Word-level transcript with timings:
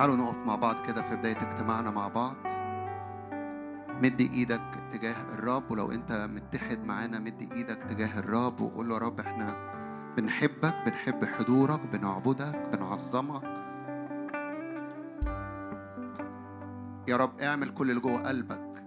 تعالوا 0.00 0.16
نقف 0.16 0.36
مع 0.46 0.56
بعض 0.56 0.86
كده 0.86 1.02
في 1.02 1.16
بداية 1.16 1.36
اجتماعنا 1.36 1.90
مع 1.90 2.08
بعض. 2.08 2.36
مد 4.02 4.20
إيدك 4.20 4.60
تجاه 4.92 5.34
الرب 5.34 5.70
ولو 5.70 5.92
انت 5.92 6.28
متحد 6.30 6.84
معانا 6.84 7.18
مد 7.18 7.48
إيدك 7.52 7.82
تجاه 7.82 8.18
الرب 8.18 8.60
وقول 8.60 8.88
له 8.88 8.94
يا 8.94 9.00
رب 9.00 9.20
إحنا 9.20 9.54
بنحبك 10.16 10.74
بنحب 10.86 11.24
حضورك 11.24 11.80
بنعبدك 11.80 12.56
بنعظمك. 12.72 13.42
يا 17.08 17.16
رب 17.16 17.40
اعمل 17.40 17.74
كل 17.74 17.90
اللي 17.90 18.00
جوه 18.00 18.28
قلبك. 18.28 18.82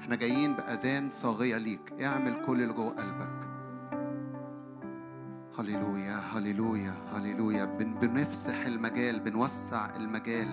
إحنا 0.00 0.16
جايين 0.16 0.54
بأذان 0.54 1.10
صاغية 1.10 1.56
ليك. 1.56 2.02
اعمل 2.02 2.44
كل 2.46 2.62
اللي 2.62 2.74
جوه 2.74 2.90
قلبك. 2.90 3.43
هللويا 5.58 6.16
هللويا 6.16 6.94
هللويا. 7.12 7.64
بن 7.64 7.94
بنفسح 7.94 8.66
المجال 8.66 9.20
بنوسع 9.20 9.96
المجال. 9.96 10.48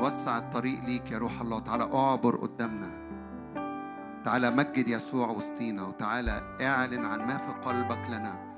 وسع 0.00 0.38
الطريق 0.38 0.84
ليك 0.84 1.12
يا 1.12 1.18
روح 1.18 1.40
الله. 1.40 1.60
تعالى 1.60 1.84
أعبر 1.94 2.36
قدامنا. 2.36 2.90
تعالى 4.24 4.50
مجد 4.50 4.88
يسوع 4.88 5.28
وسطينا. 5.28 5.82
وتعالى 5.82 6.56
اعلن 6.60 7.04
عن 7.04 7.18
ما 7.18 7.36
في 7.36 7.52
قلبك 7.52 8.10
لنا. 8.10 8.54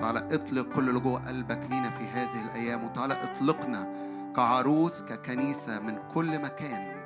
تعالى 0.00 0.34
اطلق 0.34 0.74
كل 0.74 0.88
اللي 0.88 1.00
جوه 1.00 1.28
قلبك 1.28 1.60
لينا 1.70 1.90
في 1.90 2.04
هذه 2.04 2.44
الأيام. 2.44 2.84
وتعالى 2.84 3.14
اطلقنا 3.14 3.94
كعروس 4.36 5.02
ككنيسة 5.02 5.80
من 5.80 5.98
كل 6.14 6.42
مكان. 6.42 7.02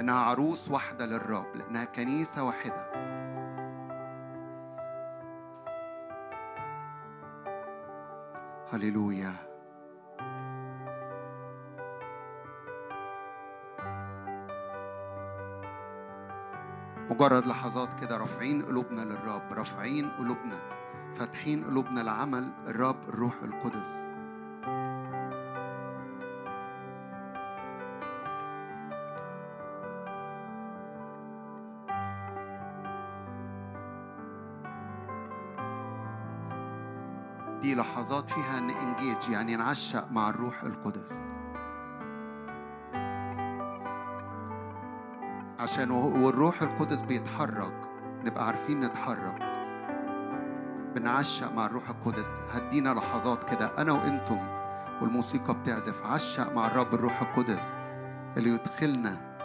إنها 0.00 0.14
عروس 0.14 0.70
واحدة 0.70 1.06
للرب 1.06 1.56
لأنها 1.56 1.84
كنيسة 1.84 2.44
واحدة. 2.44 2.91
هللويا 8.72 9.32
مجرد 17.10 17.46
لحظات 17.46 17.88
كده 18.00 18.16
رافعين 18.16 18.62
قلوبنا 18.62 19.00
للرب 19.00 19.52
رافعين 19.52 20.10
قلوبنا 20.10 20.58
فاتحين 21.18 21.64
قلوبنا 21.64 22.00
لعمل 22.00 22.52
الرب 22.66 23.08
الروح 23.08 23.42
القدس. 23.42 24.01
لحظات 38.12 38.30
فيها 38.30 38.60
نانجيج 38.60 39.28
يعني 39.28 39.56
نعشق 39.56 40.10
مع 40.10 40.30
الروح 40.30 40.62
القدس. 40.62 41.12
عشان 45.58 45.90
والروح 45.90 46.62
القدس 46.62 47.02
بيتحرك 47.02 47.72
نبقى 48.24 48.46
عارفين 48.46 48.80
نتحرك. 48.80 49.38
بنعشق 50.94 51.52
مع 51.52 51.66
الروح 51.66 51.88
القدس. 51.88 52.26
هدينا 52.50 52.88
لحظات 52.88 53.54
كده 53.54 53.78
أنا 53.78 53.92
وأنتم 53.92 54.38
والموسيقى 55.02 55.54
بتعزف. 55.54 56.06
عشق 56.06 56.52
مع 56.52 56.66
الرب 56.66 56.94
الروح 56.94 57.22
القدس 57.22 57.64
اللي 58.36 58.50
يدخلنا 58.50 59.38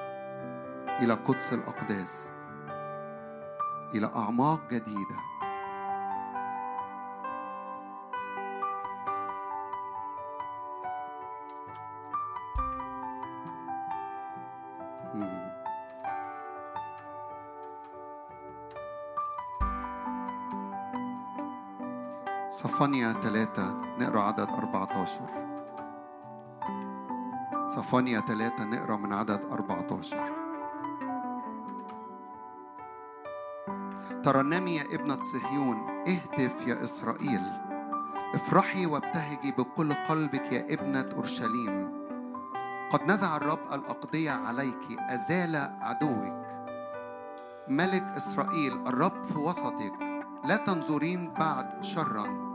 إلى 1.01 1.13
قدس 1.13 1.53
الأقداس 1.53 2.29
إلى 3.95 4.11
أعماق 4.15 4.59
جديدة. 4.71 5.26
صفانيا 22.77 23.13
ثلاثة 23.13 23.75
نقرأ 23.99 24.21
عدد 24.21 24.49
14 24.49 25.21
صفانيا 27.75 28.19
ثلاثة 28.19 28.65
نقرأ 28.65 28.95
من 28.95 29.13
عدد 29.13 29.41
14 29.51 30.17
ترنمي 34.23 34.75
يا 34.75 34.95
ابنة 34.95 35.17
صهيون 35.33 35.77
اهتف 36.07 36.67
يا 36.67 36.83
إسرائيل. 36.83 37.41
افرحي 38.35 38.85
وابتهجي 38.85 39.51
بكل 39.51 39.93
قلبك 39.93 40.53
يا 40.53 40.73
ابنة 40.73 41.09
أورشليم. 41.15 42.07
قد 42.91 43.11
نزع 43.11 43.37
الرب 43.37 43.73
الأقضية 43.73 44.31
عليك 44.31 44.99
أزال 44.99 45.55
عدوك. 45.81 46.45
ملك 47.67 48.03
إسرائيل 48.03 48.87
الرب 48.87 49.23
في 49.23 49.37
وسطك 49.37 49.93
لا 50.45 50.55
تنظرين 50.55 51.33
بعد 51.33 51.83
شرا. 51.83 52.46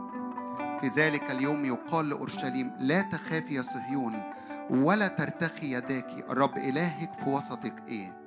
في 0.83 0.89
ذلك 0.89 1.31
اليوم 1.31 1.65
يقال 1.65 2.09
لأورشليم 2.09 2.71
لا 2.79 3.01
تخافي 3.01 3.53
يا 3.55 3.61
صهيون 3.61 4.23
ولا 4.69 5.07
ترتخي 5.07 5.73
يداك 5.73 6.25
الرب 6.29 6.57
إلهك 6.57 7.13
في 7.23 7.29
وسطك 7.29 7.83
إيه؟ 7.87 8.17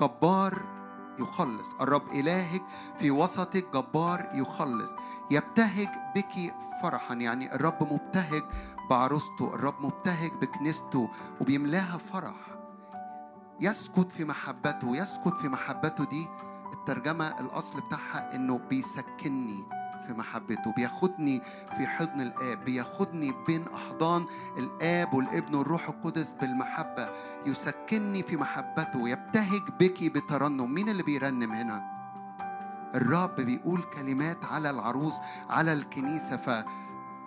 جبار 0.00 0.62
يخلص 1.18 1.66
الرب 1.80 2.08
إلهك 2.12 2.62
في 2.98 3.10
وسطك 3.10 3.66
جبار 3.74 4.30
يخلص. 4.34 4.90
يبتهج 5.30 5.88
بك 6.16 6.54
فرحا 6.82 7.14
يعني 7.14 7.54
الرب 7.54 7.92
مبتهج 7.92 8.42
بعروسته 8.90 9.54
الرب 9.54 9.74
مبتهج 9.80 10.30
بكنيسته 10.30 11.08
وبيملاها 11.40 11.98
فرح. 11.98 12.34
يسكت 13.60 14.12
في 14.12 14.24
محبته 14.24 14.96
يسكت 14.96 15.34
في 15.40 15.48
محبته 15.48 16.04
دي 16.04 16.26
الترجمة 16.72 17.40
الأصل 17.40 17.80
بتاعها 17.80 18.34
إنه 18.34 18.58
بيسكنني. 18.58 19.64
في 20.06 20.12
محبته. 20.12 20.72
بياخدني 20.76 21.42
في 21.78 21.86
حضن 21.86 22.20
الآب 22.20 22.64
بياخدني 22.64 23.32
بين 23.46 23.68
أحضان 23.68 24.26
الآب 24.58 25.14
والابن 25.14 25.54
والروح 25.54 25.88
القدس 25.88 26.32
بالمحبة. 26.40 27.08
يسكنني 27.46 28.22
في 28.22 28.36
محبته 28.36 29.08
يبتهج 29.08 29.62
بك 29.80 30.04
بترنم. 30.04 30.74
مين 30.74 30.88
اللي 30.88 31.02
بيرنم 31.02 31.52
هنا؟ 31.52 31.94
الرب 32.94 33.36
بيقول 33.36 33.82
كلمات 33.82 34.44
على 34.44 34.70
العروس 34.70 35.14
على 35.50 35.72
الكنيسة. 35.72 36.36
ف 36.36 36.64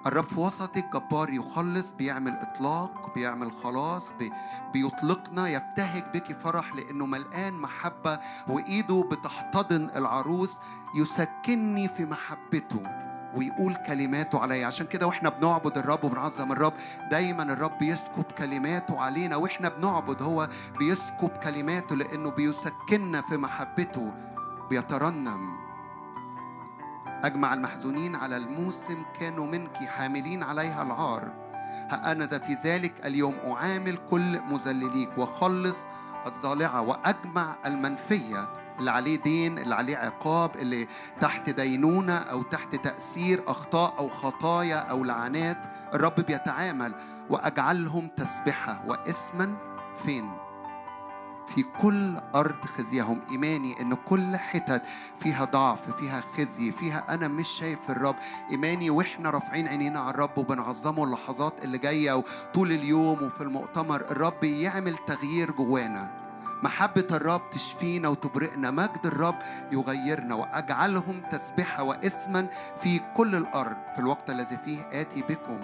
الرب 0.08 0.26
في 0.26 0.40
وسطك 0.40 0.86
جبار 0.94 1.30
يخلص 1.30 1.92
بيعمل 1.92 2.32
إطلاق 2.32 3.14
بيعمل 3.16 3.52
خلاص 3.64 4.04
بي 4.20 4.32
بيطلقنا 4.74 5.48
يبتهج 5.48 6.04
بك 6.14 6.38
فرح 6.44 6.76
لأنه 6.76 7.06
ملقان 7.06 7.54
محبة 7.54 8.20
وإيده 8.48 9.06
بتحتضن 9.12 9.90
العروس 9.96 10.52
يسكنني 10.96 11.90
في 11.90 12.06
محبته 12.06 12.82
ويقول 13.36 13.76
كلماته 13.88 14.40
عليا. 14.40 14.68
عشان 14.68 14.86
كده 14.86 15.08
وإحنا 15.08 15.30
بنعبد 15.30 15.78
الرب 15.78 16.04
وبنعظم 16.04 16.52
الرب 16.52 16.74
دايما 17.12 17.44
الرب 17.44 17.82
يسكب 17.82 18.24
كلماته 18.38 19.00
علينا 19.00 19.36
وإحنا 19.36 19.70
بنعبد 19.70 20.22
هو 20.22 20.50
بيسكب 20.80 21.30
كلماته 21.30 21.96
لأنه 21.96 22.30
بيسكننا 22.30 23.22
في 23.22 23.38
محبته 23.38 24.14
بيترنم. 24.70 25.67
أجمع 27.24 27.54
المحزونين 27.54 28.16
على 28.16 28.38
الموسم 28.38 29.06
كانوا 29.20 29.48
منك 29.48 29.78
حاملين 29.78 30.44
عليها 30.44 30.84
العار. 30.84 31.48
أنا 31.92 32.26
في 32.26 32.58
ذلك 32.64 32.94
اليوم 33.06 33.36
أعامل 33.46 33.98
كل 34.12 34.42
مذلليك 34.42 35.18
وخلص 35.18 35.78
الضالعة 36.26 36.82
وأجمع 36.82 37.56
المنفية. 37.66 38.50
اللي 38.80 38.92
عليه 38.92 39.22
دين 39.24 39.60
اللي 39.60 39.76
عليه 39.76 39.98
عقاب 39.98 40.56
اللي 40.56 40.88
تحت 41.22 41.50
دينونة 41.50 42.18
أو 42.18 42.44
تحت 42.44 42.76
تأثير 42.76 43.44
أخطاء 43.48 43.94
أو 44.00 44.10
خطايا 44.10 44.78
أو 44.78 45.04
لعنات 45.04 45.58
الرب 45.94 46.16
بيتعامل 46.16 46.94
وأجعلهم 47.30 48.10
تسبحة. 48.18 48.84
واسما 48.88 49.58
فين؟ 50.06 50.47
في 51.56 51.66
كل 51.82 52.18
أرض 52.36 52.66
خزيهم. 52.78 53.22
إيماني 53.32 53.82
إن 53.82 53.94
كل 53.94 54.38
حتت 54.38 54.82
فيها 55.20 55.46
ضعف 55.46 55.92
فيها 56.00 56.24
خزي 56.38 56.72
فيها 56.72 57.14
أنا 57.14 57.28
مش 57.28 57.48
شايف 57.48 57.80
الرب. 57.90 58.16
إيماني 58.52 58.90
وإحنا 58.90 59.30
رافعين 59.30 59.68
عينينا 59.68 60.00
على 60.00 60.10
الرب 60.10 60.38
وبنعظمه 60.38 61.04
اللحظات 61.04 61.54
اللي 61.64 61.78
جاية 61.78 62.14
وطول 62.14 62.72
اليوم 62.72 63.24
وفي 63.24 63.42
المؤتمر. 63.42 64.02
الرب 64.02 64.44
يعمل 64.44 64.96
تغيير 65.08 65.52
جوانا. 65.52 66.12
محبة 66.64 67.08
الرب 67.12 67.42
تشفينا 67.52 68.08
وتبرئنا. 68.08 68.72
مجد 68.72 69.06
الرب 69.06 69.36
يغيرنا 69.72 70.36
وأجعلهم 70.36 71.22
تسبحة 71.32 71.84
واسما 71.84 72.48
في 72.84 73.00
كل 73.18 73.36
الأرض. 73.36 73.78
في 73.96 74.00
الوقت 74.00 74.30
الذي 74.30 74.58
فيه 74.66 75.02
آتي 75.02 75.22
بكم. 75.22 75.60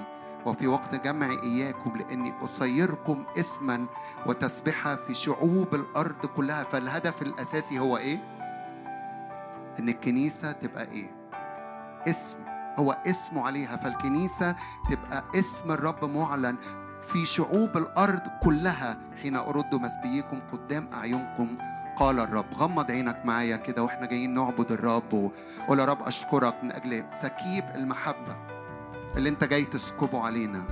وفي 0.45 0.67
وقت 0.67 0.95
جمع 0.95 1.29
إياكم 1.43 1.97
لأني 1.97 2.33
أصيركم 2.43 3.23
اسما 3.37 3.87
وتسبحة 4.25 4.95
في 4.95 5.13
شعوب 5.13 5.75
الأرض 5.75 6.25
كلها. 6.25 6.63
فالهدف 6.63 7.21
الأساسي 7.21 7.79
هو 7.79 7.97
إيه؟ 7.97 8.17
إن 9.79 9.89
الكنيسة 9.89 10.51
تبقى 10.51 10.83
إيه؟ 10.83 11.09
اسم 12.07 12.37
هو 12.79 12.91
اسمه 12.91 13.45
عليها. 13.45 13.77
فالكنيسة 13.77 14.55
تبقى 14.89 15.23
اسم 15.35 15.71
الرب 15.71 16.05
معلن 16.05 16.57
في 17.13 17.25
شعوب 17.25 17.77
الأرض 17.77 18.21
كلها. 18.43 18.97
حين 19.21 19.35
أرد 19.35 19.75
مسبيكم 19.75 20.39
قدام 20.51 20.89
أعينكم 20.93 21.57
قال 21.95 22.19
الرب. 22.19 22.45
غمض 22.53 22.91
عينك 22.91 23.25
معايا 23.25 23.57
كده 23.57 23.83
وإحنا 23.83 24.05
جايين 24.05 24.33
نعبد 24.33 24.71
الرب. 24.71 25.13
وقول 25.13 25.79
يا 25.79 25.85
رب 25.85 26.01
أشكرك 26.01 26.63
من 26.63 26.71
أجل 26.71 27.03
سكيب 27.21 27.63
المحبة. 27.75 28.52
اللي 29.17 29.29
انت 29.29 29.43
جاي 29.43 29.65
تسكبه 29.65 30.25
علينا. 30.25 30.63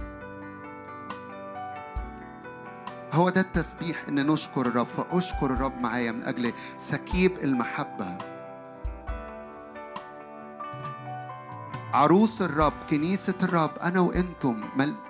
هو 3.13 3.29
ده 3.29 3.41
التسبيح 3.41 3.97
إن 4.07 4.27
نشكر 4.27 4.65
الرب. 4.65 4.87
فأشكر 4.97 5.45
الرب 5.45 5.81
معايا 5.81 6.11
من 6.11 6.23
أجل 6.23 6.53
سكيب 6.77 7.31
المحبة. 7.43 8.17
عروس 11.93 12.41
الرب 12.41 12.73
كنيسة 12.89 13.33
الرب 13.43 13.71
أنا 13.81 13.99
وأنتم 13.99 14.63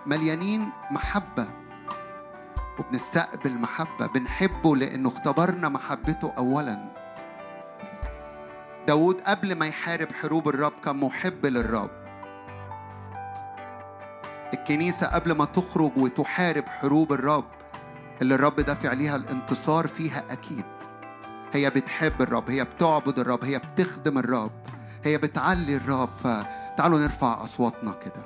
مليانين 0.05 0.69
محبة. 0.91 1.47
وبنستقبل 2.79 3.53
محبة 3.53 4.07
بنحبه 4.07 4.75
لأنه 4.75 5.09
اختبرنا 5.09 5.69
محبته 5.69 6.33
أولا. 6.37 6.91
داود 8.87 9.21
قبل 9.21 9.55
ما 9.55 9.67
يحارب 9.67 10.11
حروب 10.11 10.49
الرب 10.49 10.73
كان 10.85 10.95
محب 10.95 11.45
للرب. 11.45 12.00
الكنيسة 14.53 15.07
قبل 15.07 15.31
ما 15.31 15.45
تخرج 15.45 15.91
وتحارب 15.97 16.65
حروب 16.65 17.13
الرب 17.13 17.45
اللي 18.21 18.35
الرب 18.35 18.55
دافع 18.55 18.93
ليها 18.93 19.15
الانتصار 19.15 19.87
فيها 19.87 20.23
أكيد. 20.29 20.65
هي 21.53 21.69
بتحب 21.69 22.21
الرب 22.21 22.49
هي 22.49 22.63
بتعبد 22.63 23.19
الرب 23.19 23.43
هي 23.43 23.59
بتخدم 23.59 24.17
الرب 24.17 24.51
هي 25.03 25.17
بتعلي 25.17 25.75
الرب. 25.75 26.09
فتعالوا 26.23 26.99
نرفع 26.99 27.43
أصواتنا 27.43 27.93
كده. 28.05 28.23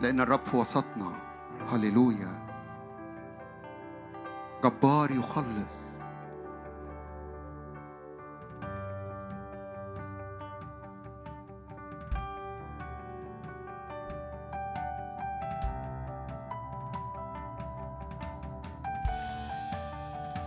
لأن 0.00 0.20
الرب 0.20 0.40
في 0.40 0.56
وسطنا. 0.56 1.12
هللويا. 1.72 2.42
جبار 4.64 5.10
يخلص. 5.10 5.91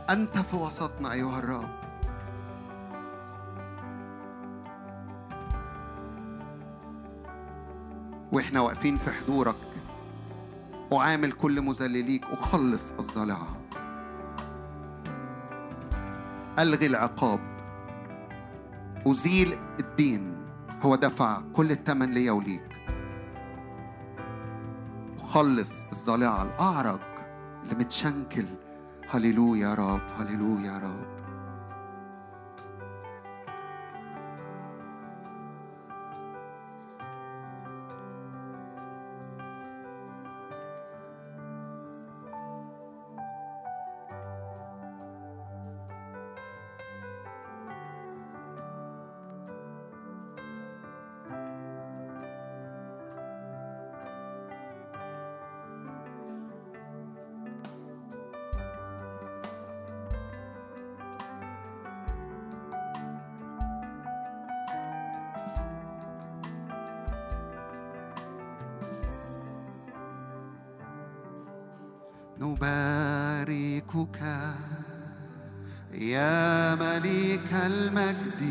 أنت 0.10 0.38
في 0.38 0.56
وسطنا 0.56 1.12
أيها 1.12 1.40
الرب. 1.40 1.70
وإحنا 8.32 8.60
واقفين 8.62 8.98
في 8.98 9.12
حضورك. 9.12 9.56
أعامل 10.94 11.32
كل 11.32 11.62
مذلليك 11.62 12.26
أخلص 12.26 12.84
الظالعة 13.00 13.58
ألغي 16.60 16.86
العقاب. 16.86 17.40
أزيل 19.08 19.58
الدين. 19.80 20.36
هو 20.82 20.96
دفع 20.96 21.42
كل 21.54 21.72
الثمن 21.72 22.14
ليا 22.14 22.32
وليك 22.32 22.70
أخلص 25.20 25.72
الظالعة 25.92 26.44
الأعرج 26.44 27.00
اللي 27.64 27.76
متشنكل 27.76 28.46
هللويا 29.10 29.70
يا 29.70 29.74
رب 29.74 30.02
هللويا 30.18 30.66
يا 30.66 30.78
رب 30.78 31.15
نباركك 72.46 74.20
يا 75.94 76.76
ملك 76.76 77.54
المجد 77.54 78.44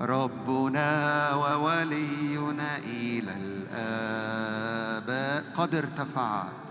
ربنا 0.00 0.90
وولينا 1.34 2.78
إلى 2.78 3.32
الآباء 3.42 4.64
قد 5.54 5.74
ارتفعت 5.74 6.64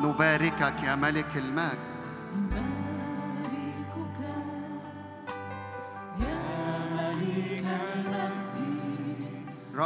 نباركك 0.00 0.82
يا 0.84 0.94
ملك 0.94 1.36
المجد. 1.36 1.87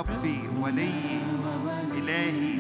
ربي 0.08 0.40
ولي 0.60 0.90
إلهي 1.94 2.51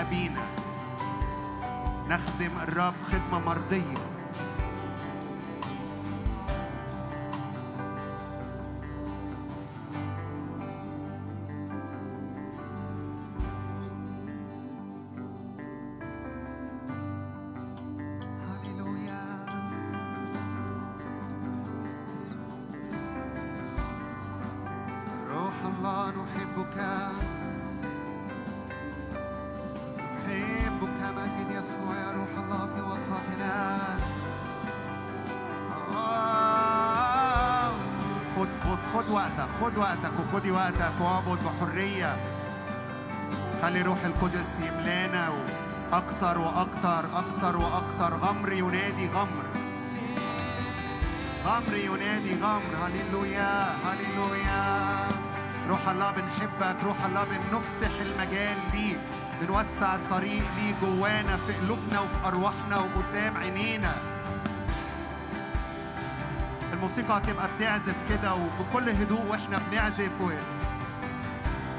أبينا. 0.00 0.42
نخدم 2.08 2.58
الرب 2.62 2.94
خدمة 3.12 3.38
مرضية. 3.38 4.03
وخدي 40.44 40.56
وقتك 40.56 41.00
واعبد 41.00 41.38
بحرية 41.44 42.16
خلي 43.62 43.82
روح 43.82 44.04
القدس 44.04 44.60
يملانا 44.60 45.32
أكتر 45.92 46.38
وأكتر 46.38 47.04
أكتر 47.18 47.56
وأكتر. 47.56 48.14
غمر 48.14 48.52
ينادي 48.52 49.08
غمر. 49.08 49.44
غمر 51.46 51.74
ينادي 51.74 52.34
غمر. 52.42 52.72
هللويا 52.82 53.72
هللويا. 53.84 54.62
روح 55.68 55.88
الله 55.88 56.10
بنحبك 56.10 56.84
روح 56.84 57.04
الله 57.04 57.24
بنفسح 57.24 58.00
المجال 58.00 58.58
ليك. 58.72 59.00
بنوسع 59.40 59.94
الطريق 59.94 60.44
ليك 60.56 60.76
جوانا 60.82 61.36
في 61.46 61.52
قلوبنا 61.52 62.00
وفي 62.00 62.28
أرواحنا 62.28 62.76
وقدام 62.76 63.36
عينينا. 63.36 63.92
الموسيقى 66.84 67.18
هتبقى 67.18 67.48
بتعزف 67.56 67.94
كده 68.08 68.34
وبكل 68.34 68.88
هدوء 68.90 69.22
وإحنا 69.30 69.58
بنعزف 69.58 70.10
و... 70.20 70.30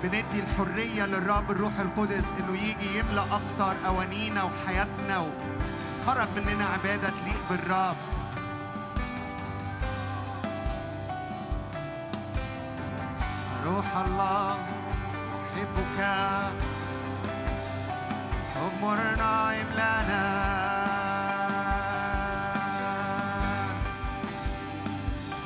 بندي 0.03 0.39
الحرية 0.39 1.05
للرب 1.05 1.51
الروح 1.51 1.79
القدس 1.79 2.23
إنه 2.39 2.57
يجي 2.57 2.99
يملأ 2.99 3.23
أكتر 3.23 3.75
أوانينا 3.87 4.43
وحياتنا 4.43 5.17
وخرج 5.19 6.27
مننا 6.35 6.65
عبادة 6.65 7.09
تليق 7.09 7.39
بالرب. 7.49 7.95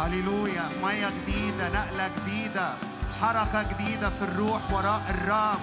هللويا. 0.09 0.69
مية 0.83 1.09
جديدة 1.09 1.69
نقلة 1.69 2.09
جديدة 2.17 2.73
حركة 3.21 3.63
جديدة 3.63 4.09
في 4.09 4.21
الروح 4.21 4.61
وراء 4.73 5.01
الرب 5.09 5.59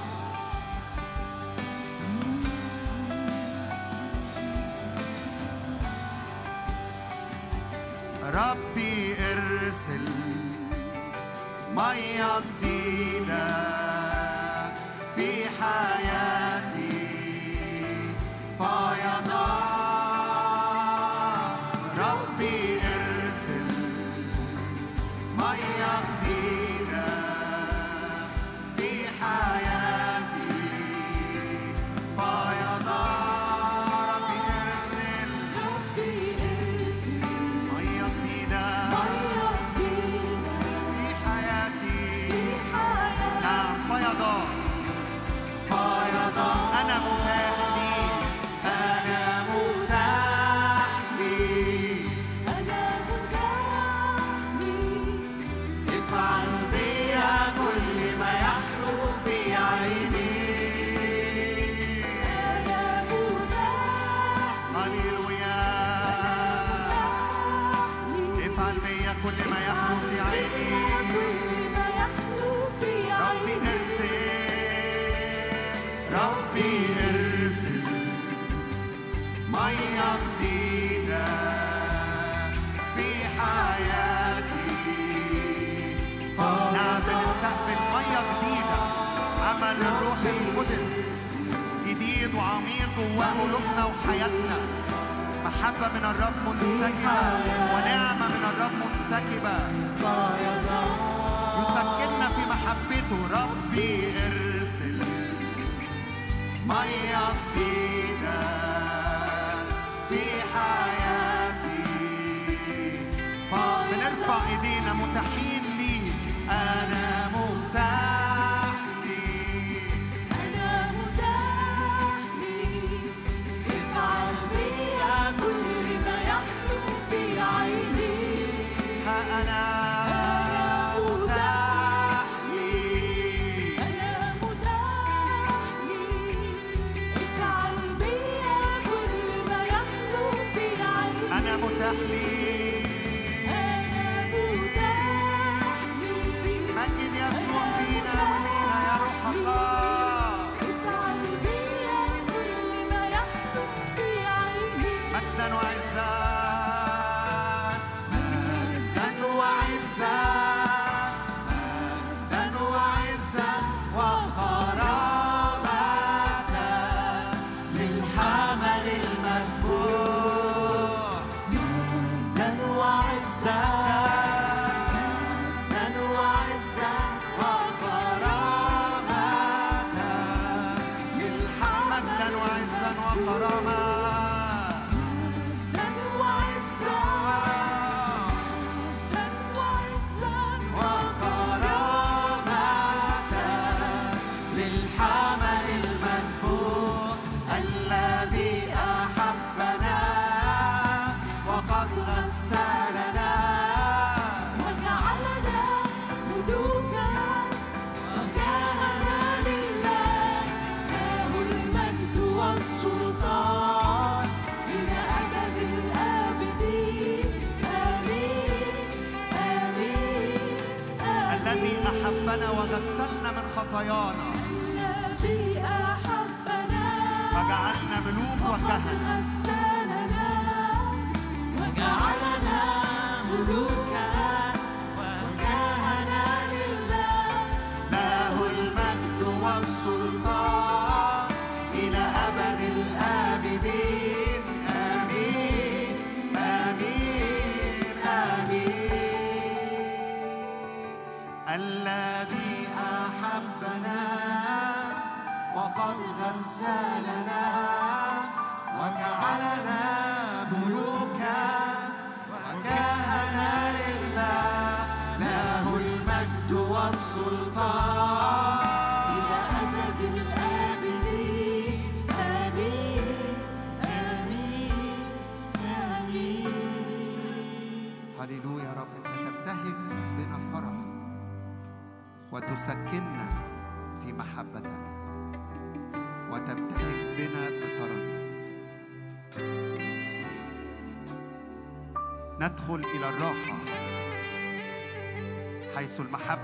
ربي 8.23 9.17
ارسل 9.33 10.09
مية 11.75 12.41
جديدة 12.41 13.47
في 15.17 15.45
حياتي. 15.61 16.26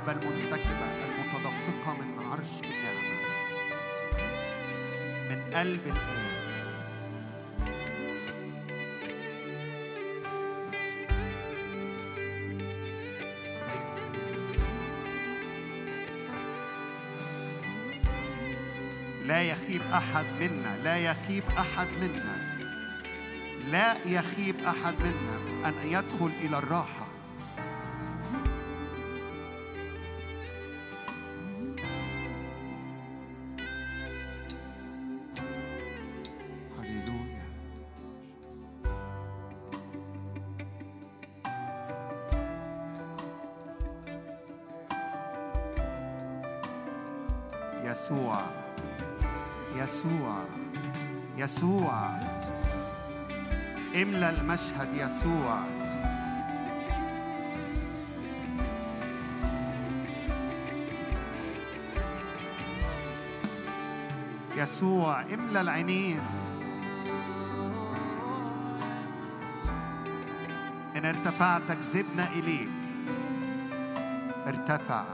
المحبة 0.02 0.12
المنسكبة 0.12 0.86
المتدفقة 1.04 1.94
من 1.94 2.26
عرش 2.30 2.60
النعمة. 2.64 3.12
من 5.30 5.54
قلب 5.54 5.86
الآب 5.86 6.32
لا 19.26 19.42
يخيب 19.42 19.82
أحد 19.92 20.24
منا 20.40 20.76
لا 20.84 20.96
يخيب 20.96 21.44
أحد 21.58 21.86
منا. 22.00 22.52
لا 23.70 23.96
يخيب 24.06 24.56
أحد 24.64 24.94
منا 25.00 25.68
أن 25.68 25.74
يدخل 25.84 26.32
إلى 26.40 26.58
الراحة. 26.58 26.91
يسوع. 55.22 55.58
يسوع 64.56 65.20
املى 65.20 65.60
العينين. 65.60 66.20
إن 70.96 71.04
ارتفعت 71.04 71.72
كذبنا 71.72 72.28
إليك. 72.32 72.70
ارتفع. 74.46 75.04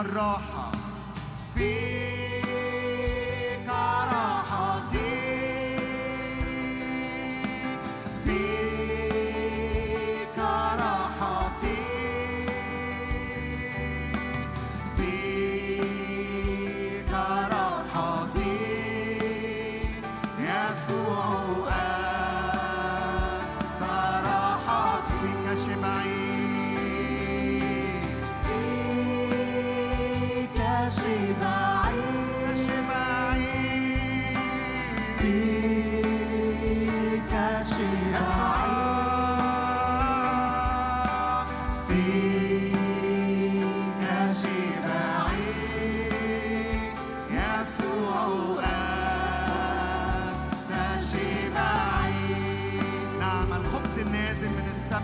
الراحة. 0.00 0.47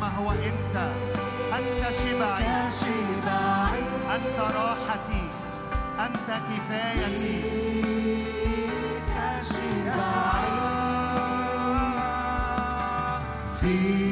ما 0.01 0.09
هو 0.09 0.31
أنت. 0.31 0.77
أنت 1.53 1.83
شبعي. 1.99 2.47
أنت 4.15 4.39
راحتي. 4.39 5.29
أنت 6.01 6.29
كفايتي. 6.29 7.65
يسوع 9.87 10.35
فيك 13.61 14.04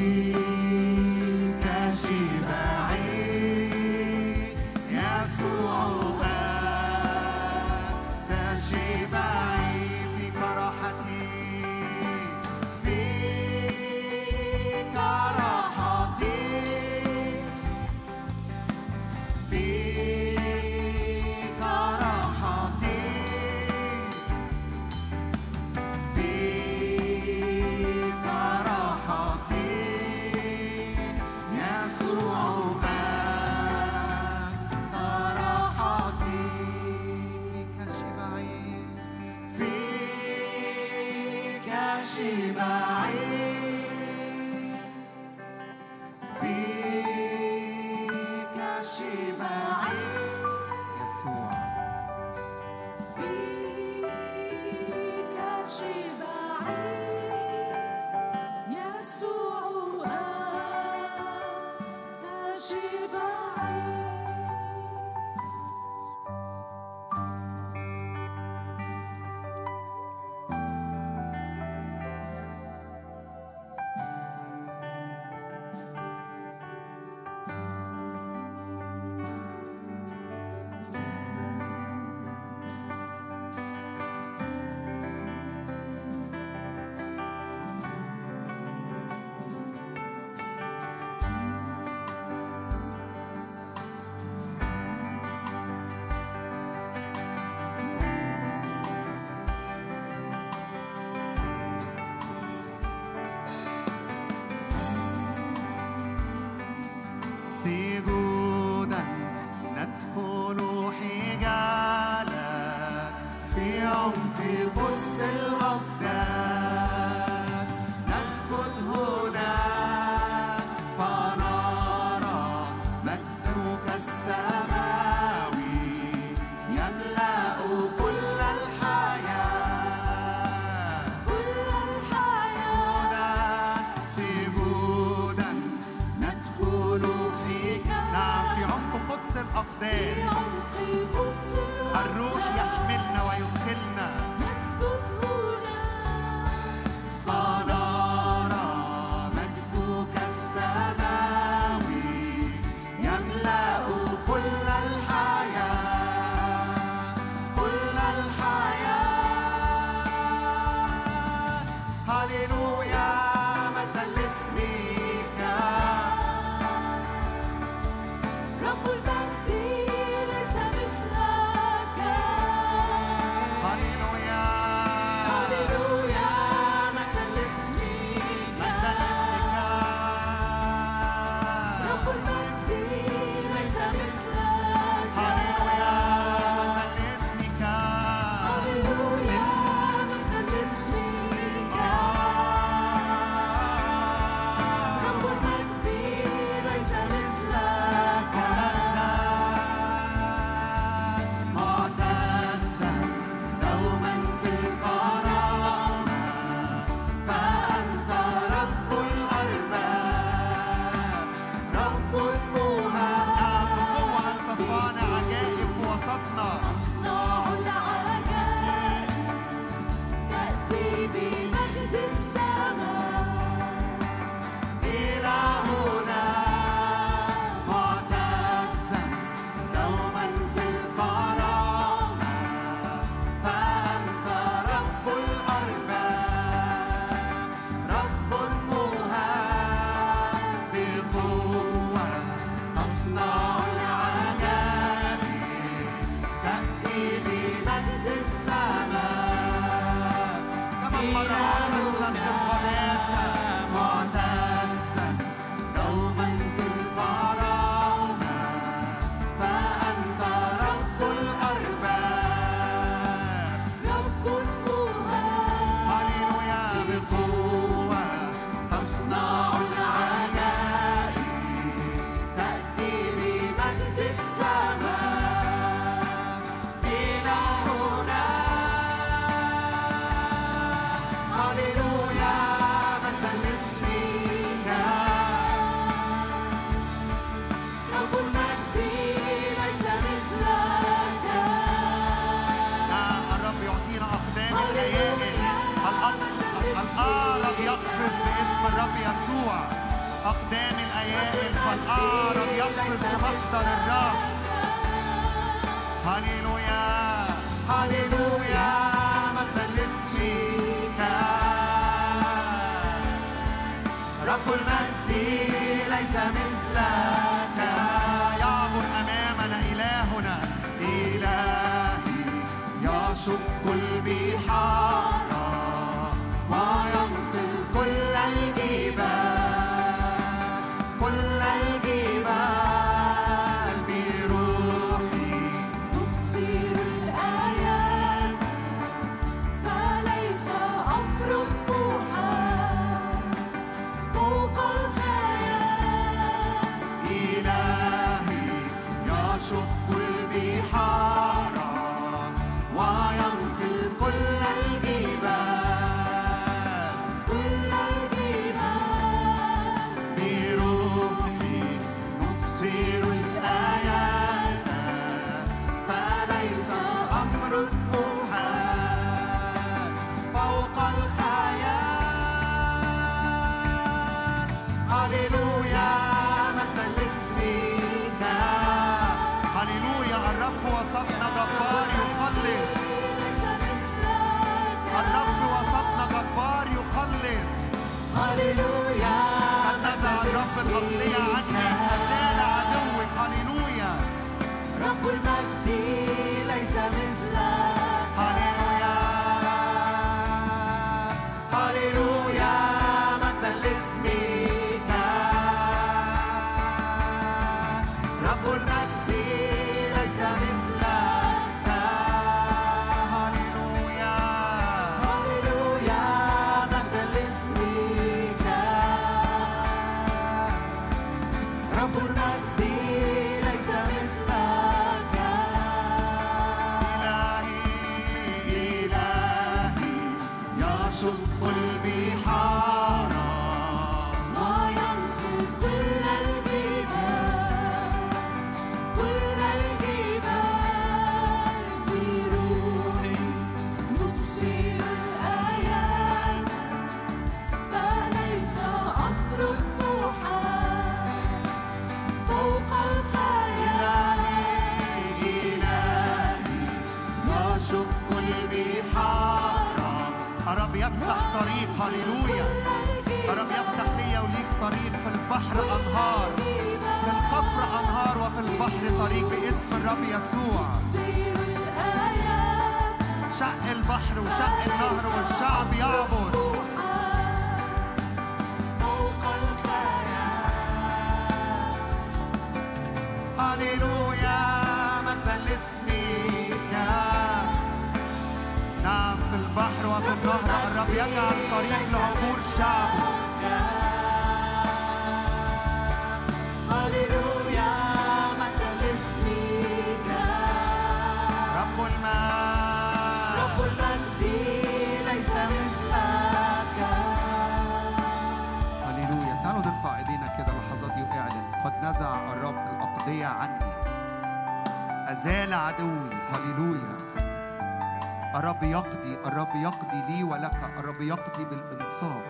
يقضي 521.23 521.45
بالإنصاف 521.45 522.25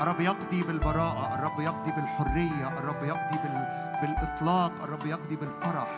الرب 0.00 0.20
يقضي 0.20 0.62
بالبراءة 0.62 1.34
الرب 1.34 1.60
يقضي 1.60 1.90
بالحرية 1.90 2.78
الرب 2.78 3.02
يقضي 3.02 3.38
بال... 3.42 3.66
بالإطلاق 4.02 4.72
الرب 4.82 5.06
يقضي 5.06 5.36
بالفرح. 5.36 5.88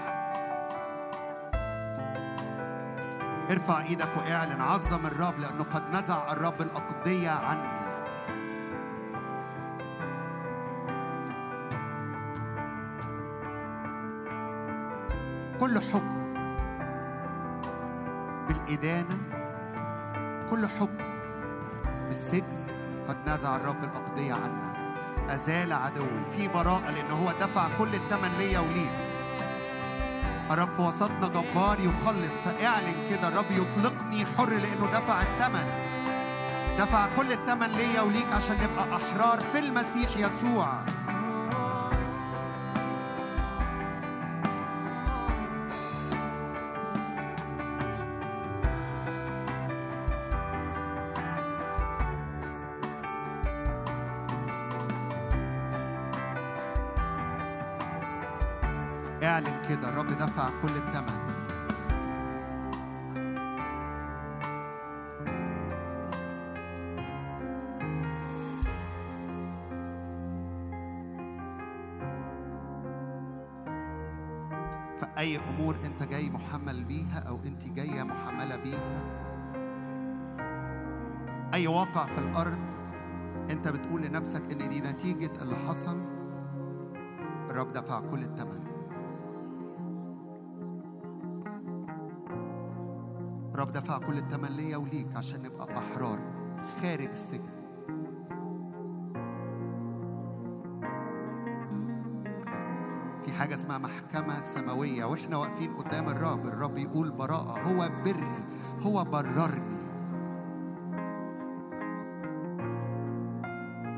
ارفع 3.51 3.81
إيدك 3.83 4.09
واعلن 4.17 4.61
عظم 4.61 5.07
الرب 5.07 5.41
لأنه 5.41 5.65
قد 5.75 5.83
نزع 5.93 6.33
الرب 6.33 6.63
الأقضية 6.63 7.31
عني. 7.31 7.79
كل 15.61 15.79
حكم 15.81 16.19
بالإدانة 18.49 19.18
نزع 23.39 23.57
الرب 23.57 23.85
الأقضية 23.85 24.33
عنا. 24.33 24.95
أزال 25.35 25.73
عدوي. 25.73 26.25
في 26.37 26.49
براءة 26.49 26.91
لأن 26.91 27.11
هو 27.11 27.33
دفع 27.33 27.69
كل 27.79 27.95
الثمن 27.95 28.31
ليا 28.39 28.59
وليك. 28.59 28.91
الرب 30.51 30.73
في 30.73 30.83
وسطنا 30.83 31.29
جبار 31.29 31.81
يخلص. 31.81 32.33
فاعلن 32.45 32.95
كده 33.11 33.29
الرب 33.29 33.51
يطلقني 33.51 34.27
حر 34.27 34.51
لأنه 34.51 34.87
دفع 34.93 35.23
الثمن. 35.23 35.67
دفع 36.79 37.09
كل 37.17 37.33
الثمن 37.33 37.67
ليا 37.67 38.01
وليك 38.01 38.33
عشان 38.33 38.57
نبقى 38.57 38.97
أحرار 38.97 39.41
في 39.53 39.59
المسيح 39.59 40.17
يسوع. 40.17 40.83
أي 81.59 81.67
واقع 81.67 82.07
في 82.07 82.19
الأرض 82.19 82.59
أنت 83.51 83.69
بتقول 83.69 84.03
لنفسك 84.03 84.43
إن 84.53 84.69
دي 84.69 84.81
نتيجة 84.81 85.43
اللي 85.43 85.57
حصل. 85.57 85.99
الرب 87.51 87.73
دفع 87.73 88.01
كل 88.01 88.19
الثمن 88.23 88.65
الرب 93.55 93.73
دفع 93.73 93.99
كل 93.99 94.19
الثمن 94.19 94.49
ليا 94.49 94.77
وليك 94.77 95.17
عشان 95.17 95.43
نبقى 95.43 95.79
أحرار 95.79 96.19
خارج 96.83 97.09
السجن. 97.09 97.51
في 103.25 103.33
حاجة 103.33 103.55
اسمها 103.55 103.79
محكمة 103.79 104.41
سماوية 104.41 105.05
وإحنا 105.05 105.37
واقفين 105.37 105.75
قدام 105.75 106.09
الرب 106.09 106.47
الرب 106.47 106.79
يقول 106.79 107.11
براءة 107.11 107.59
هو 107.61 107.91
بري 108.05 108.45
هو 108.81 109.05
بررني. 109.05 109.88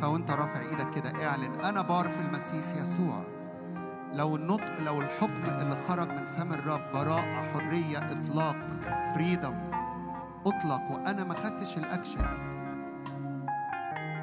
فوانت 0.00 0.30
رافع 0.30 0.60
إيدك 0.60 0.90
كده 0.90 1.28
اعلن 1.28 1.60
أنا 1.60 1.82
بار 1.82 2.08
في 2.08 2.20
المسيح 2.20 2.64
يسوع. 2.76 3.24
لو 4.12 4.36
النطق 4.36 4.80
لو 4.80 5.00
الحكم 5.00 5.42
اللي 5.44 5.76
خرج 5.88 6.08
من 6.08 6.26
فم 6.26 6.52
الرب 6.52 6.92
براءة 6.94 7.52
حرية 7.52 7.98
إطلاق 7.98 8.56
فريدم 9.14 9.54
أطلق 10.46 10.90
وأنا 10.90 11.24
ما 11.24 11.34
خدتش 11.34 11.78
الأكشن 11.78 12.26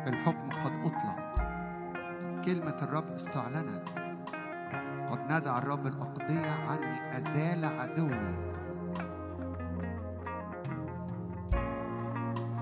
الحكم 0.08 0.50
قد 0.50 0.72
أطلق. 0.86 1.28
كلمة 2.46 2.78
الرب 2.82 3.12
استعلنت. 3.12 3.90
قد 5.10 5.32
نزع 5.32 5.58
الرب 5.58 5.88
الأقضية 5.88 6.52
عني 6.70 7.18
أزال 7.18 7.66
عدوي. 7.66 8.36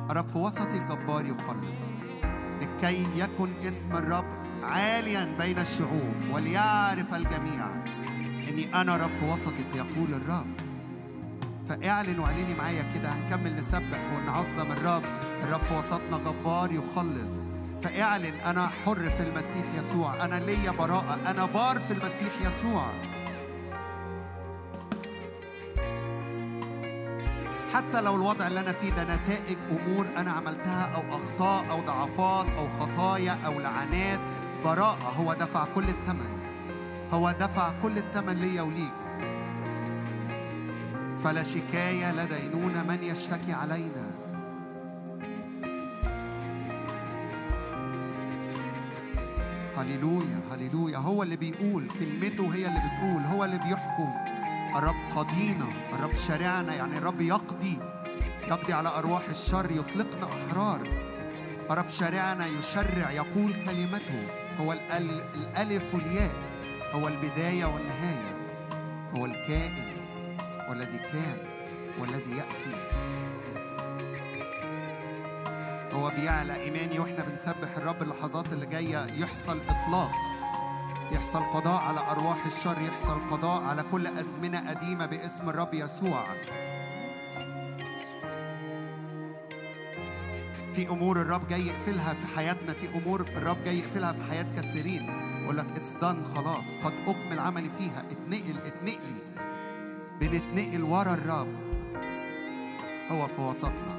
الرب 0.10 0.28
في 0.28 0.38
وسطي 0.38 0.80
جبار 0.80 1.26
يخلص. 1.26 2.05
لكي 2.62 3.06
يكن 3.16 3.50
اسم 3.68 3.92
الرب 3.92 4.26
عاليا 4.64 5.36
بين 5.40 5.60
الشعوب 5.60 6.16
وليعرف 6.32 7.14
الجميع. 7.14 7.68
إني 8.50 8.82
أنا 8.82 8.98
رب 8.98 9.10
في 9.20 9.26
وسطك 9.26 9.76
يقول 9.76 10.14
الرب. 10.14 10.48
فاعلن 11.70 12.20
واعلني 12.20 12.56
معايا 12.56 12.86
كده 12.96 13.10
هنكمل 13.10 13.56
نسبح 13.56 14.00
ونعظم 14.16 14.72
الرب. 14.72 15.04
الرب 15.44 15.62
في 15.62 15.78
وسطنا 15.78 16.18
جبار 16.18 16.72
يخلص. 16.72 17.32
فاعلن 17.84 18.34
أنا 18.46 18.68
حر 18.68 19.10
في 19.10 19.24
المسيح 19.24 19.66
يسوع. 19.76 20.26
أنا 20.26 20.36
ليا 20.36 20.72
براءة. 20.72 21.20
أنا 21.28 21.46
بار 21.46 21.80
في 21.80 21.94
المسيح 21.94 22.34
يسوع. 22.42 22.92
حتى 27.76 28.02
لو 28.02 28.16
الوضع 28.16 28.48
اللي 28.48 28.60
أنا 28.60 28.72
فيه 28.74 28.90
ده 28.90 29.04
نتائج 29.04 29.58
أمور 29.72 30.08
أنا 30.18 30.32
عملتها 30.32 30.96
أو 30.96 31.02
أخطاء 31.18 31.72
أو 31.72 31.82
ضعفات 31.82 32.46
أو 32.58 32.68
خطايا 32.80 33.38
أو 33.46 33.60
لعنات 33.60 34.20
براءة 34.66 35.10
هو 35.18 35.34
دفع 35.34 35.66
كل 35.76 35.84
الثمن 35.84 36.40
هو 37.14 37.32
دفع 37.32 37.74
كل 37.84 37.98
الثمن 37.98 38.34
ليا 38.34 38.62
وليك. 38.62 38.94
فلا 41.24 41.44
شكاية 41.44 42.12
لا 42.12 42.26
دينونة 42.26 42.84
من 42.84 43.04
يشتكي 43.04 43.54
علينا. 43.54 44.06
هللويا 49.78 50.40
هللويا. 50.52 50.98
هو 50.98 51.24
اللي 51.24 51.36
بيقول 51.36 51.88
كلمته 52.00 52.56
هي 52.56 52.68
اللي 52.68 52.80
بتقول 52.80 53.24
هو 53.24 53.46
اللي 53.46 53.58
بيحكم. 53.58 54.35
الرب 54.76 54.96
قضينا 55.16 55.68
الرب 55.94 56.16
شارعنا 56.16 56.76
يعني 56.76 56.98
الرب 56.98 57.22
يقضي 57.22 57.80
يقضي 58.48 58.74
على 58.74 58.90
أرواح 58.90 59.30
الشر 59.30 59.72
يطلقنا 59.72 60.28
أحرار. 60.34 60.88
الرب 61.72 61.90
شارعنا 61.90 62.48
يشرع 62.48 63.12
يقول 63.12 63.54
كلمته 63.66 64.28
هو 64.60 64.74
الأل... 64.74 65.24
الألف 65.36 65.84
والياء 65.94 66.36
هو 66.94 67.08
البداية 67.08 67.66
والنهاية 67.66 68.36
هو 69.14 69.26
الكائن 69.26 69.94
والذي 70.70 70.98
كان 70.98 71.38
والذي 72.00 72.32
يأتي. 72.38 72.76
هو 75.94 76.10
بيعلى 76.10 76.56
إيماني 76.64 77.00
وإحنا 77.00 77.24
بنسبح 77.24 77.78
الرب 77.78 78.02
اللحظات 78.02 78.54
اللي 78.54 78.66
جاية 78.66 79.06
يحصل 79.06 79.62
إطلاق. 79.70 80.12
يحصل 81.12 81.44
قضاء 81.44 81.82
على 81.82 82.00
أرواح 82.00 82.46
الشر 82.46 82.82
يحصل 82.82 83.30
قضاء 83.32 83.64
على 83.64 83.84
كل 83.92 84.08
أزمنة 84.08 84.70
قديمة 84.70 85.06
باسم 85.06 85.50
الرب 85.50 85.74
يسوع. 85.74 86.26
في 90.74 90.90
أمور 90.90 91.22
الرب 91.22 91.48
جاي 91.48 91.68
يقفلها 91.68 92.14
في 92.14 92.28
حياتنا 92.36 92.74
في 92.74 92.98
أمور 92.98 93.22
الرب 93.22 93.58
جاي 93.66 93.80
يقفلها 93.80 94.12
في 94.12 94.24
حياة 94.24 94.46
كثيرين. 94.58 95.04
يقول 95.44 95.58
لك 95.58 95.66
اتس 95.76 95.92
دان 95.92 96.26
خلاص. 96.36 96.66
قد 96.84 96.94
أكمل 97.08 97.40
عملي 97.40 97.70
فيها. 97.78 98.06
اتنقل 98.12 98.58
اتنقلي. 98.66 99.24
بنتنقل 100.20 100.84
ورا 100.84 101.14
الرب. 101.14 101.56
هو 103.12 103.28
في 103.28 103.42
وسطنا. 103.42 103.96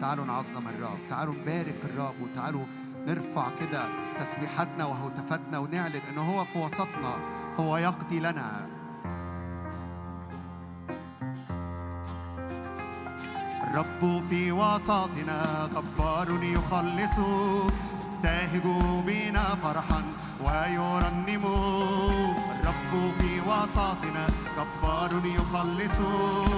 تعالوا 0.00 0.24
نعظم 0.24 0.68
الرب. 0.68 0.98
تعالوا 1.10 1.34
نبارك 1.34 1.76
الرب 1.84 2.14
وتعالوا 2.22 2.66
نرفع 3.08 3.48
كده 3.60 3.88
تسبيحاتنا 4.20 4.84
وهتافاتنا 4.84 5.58
ونعلن 5.58 6.00
إن 6.10 6.18
هو 6.18 6.44
في 6.44 6.58
وسطنا 6.58 7.14
هو 7.60 7.76
يقضي 7.76 8.20
لنا. 8.20 8.66
الرب 13.64 14.22
في 14.30 14.52
وسطنا 14.52 15.68
جبار 15.74 16.42
يخلص 16.42 17.18
يبتهج 17.18 18.66
بنا 19.06 19.44
فرحا 19.62 20.02
ويرنم. 20.44 21.44
الرب 22.54 22.92
في 23.18 23.40
وسطنا 23.40 24.26
جبار 24.56 25.12
يخلص 25.24 25.98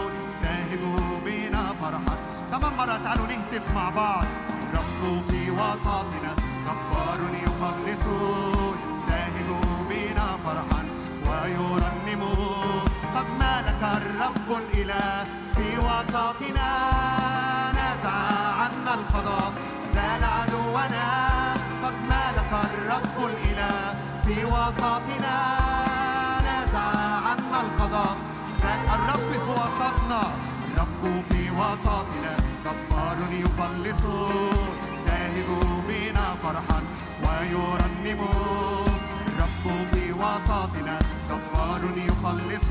يبتهج 0.03 0.83
بنا 1.25 1.63
فرحا. 1.81 2.17
كمان 2.51 2.73
مرة 2.77 2.97
تعالوا 3.05 3.27
نهتف 3.27 3.75
مع 3.75 3.91
بعض. 3.91 4.25
الرب 4.71 5.23
في 5.31 5.51
وسطنا 5.51 6.33
جبار 6.67 7.21
يخلص 7.45 8.05
يبتهج 8.07 9.49
بنا 9.91 10.27
فرحا 10.45 10.83
ويرنم 11.27 12.23
قد 13.15 13.27
مالك 13.41 13.83
الرب 13.97 14.49
الإله 14.63 15.27
في 15.57 15.79
وسطنا 15.79 16.71
نزع 17.73 18.17
عنا 18.61 18.95
القضاء 18.95 19.53
زال 19.95 20.25
عدونا. 20.25 21.07
قد 21.85 21.95
مالك 22.09 22.53
الرب 22.65 23.17
الإله 23.27 23.95
في 24.27 24.45
وسطنا 24.45 25.37
نزع 26.49 26.89
عنا 27.27 27.61
القضاء 27.61 28.17
زال 28.63 28.87
الرب 28.95 29.31
في 29.33 29.51
وسطنا 29.51 30.23
الرب 30.73 31.23
في 31.31 31.51
وسطنا 31.51 32.37
جبار 32.65 33.19
يخلص 33.33 34.03
ويرنم 38.05 38.21
الرب 39.27 39.65
في 39.93 40.13
وسطنا 40.13 40.99
جبار 41.29 41.83
يخلص 41.97 42.69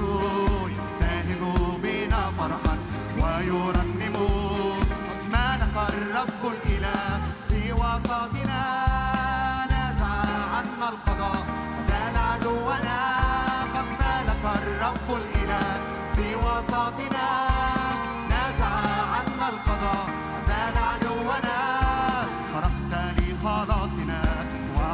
يبتهج 0.76 1.42
بنا 1.84 2.22
فرحا 2.38 2.78
ويرنم. 3.22 4.16
مالك 5.32 5.76
الرب 5.90 6.42
الإله 6.54 7.22
في 7.50 7.74
وسطنا؟ 7.74 8.64
نزع 9.66 10.14
عنا 10.54 10.90
القضاء. 10.90 11.46
زال 11.88 12.18
عدونا 12.18 13.00
قد 13.74 13.88
مالك 14.02 14.44
الرب 14.62 15.08
الإله 15.22 15.82
في 16.16 16.36
وسطنا؟ 16.36 17.28
نزع 18.34 18.74
عنا 19.14 19.48
القضاء. 19.54 20.06
زال 20.48 20.78
عدونا 20.90 21.58
خرقت 22.54 22.94
لخلاصنا. 23.18 24.49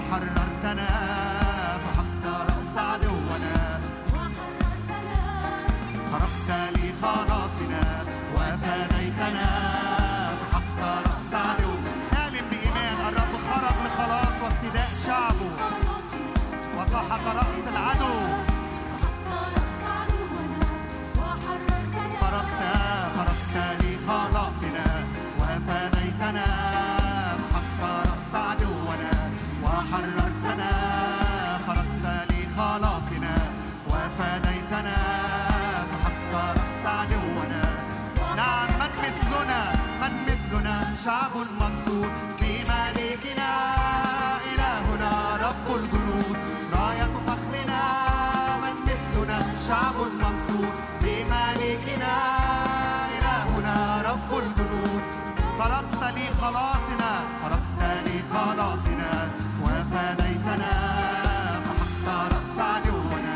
وحررتنا. 0.05 1.34
شعب 41.05 41.37
منصور 41.37 42.11
بملكنا 42.41 43.51
إلهنا 44.51 45.11
رب 45.45 45.67
الجنود. 45.75 46.37
راية 46.73 47.13
فخرنا 47.27 47.83
من 48.61 48.75
مثلنا. 48.87 49.39
شعب 49.67 49.97
منصور 50.21 50.73
بملكنا 51.01 52.15
إلهنا 53.17 54.01
رب 54.09 54.31
الجنود. 54.43 55.01
خلقت 55.59 56.13
لي 56.15 56.27
خلاصنا 56.41 57.11
خلقت 57.43 57.81
لي 58.05 58.17
خلاصنا 58.33 59.11
وفديتنا. 59.63 60.73
سحقت 61.65 62.33
رأس 62.33 62.57
عدونا. 62.59 63.35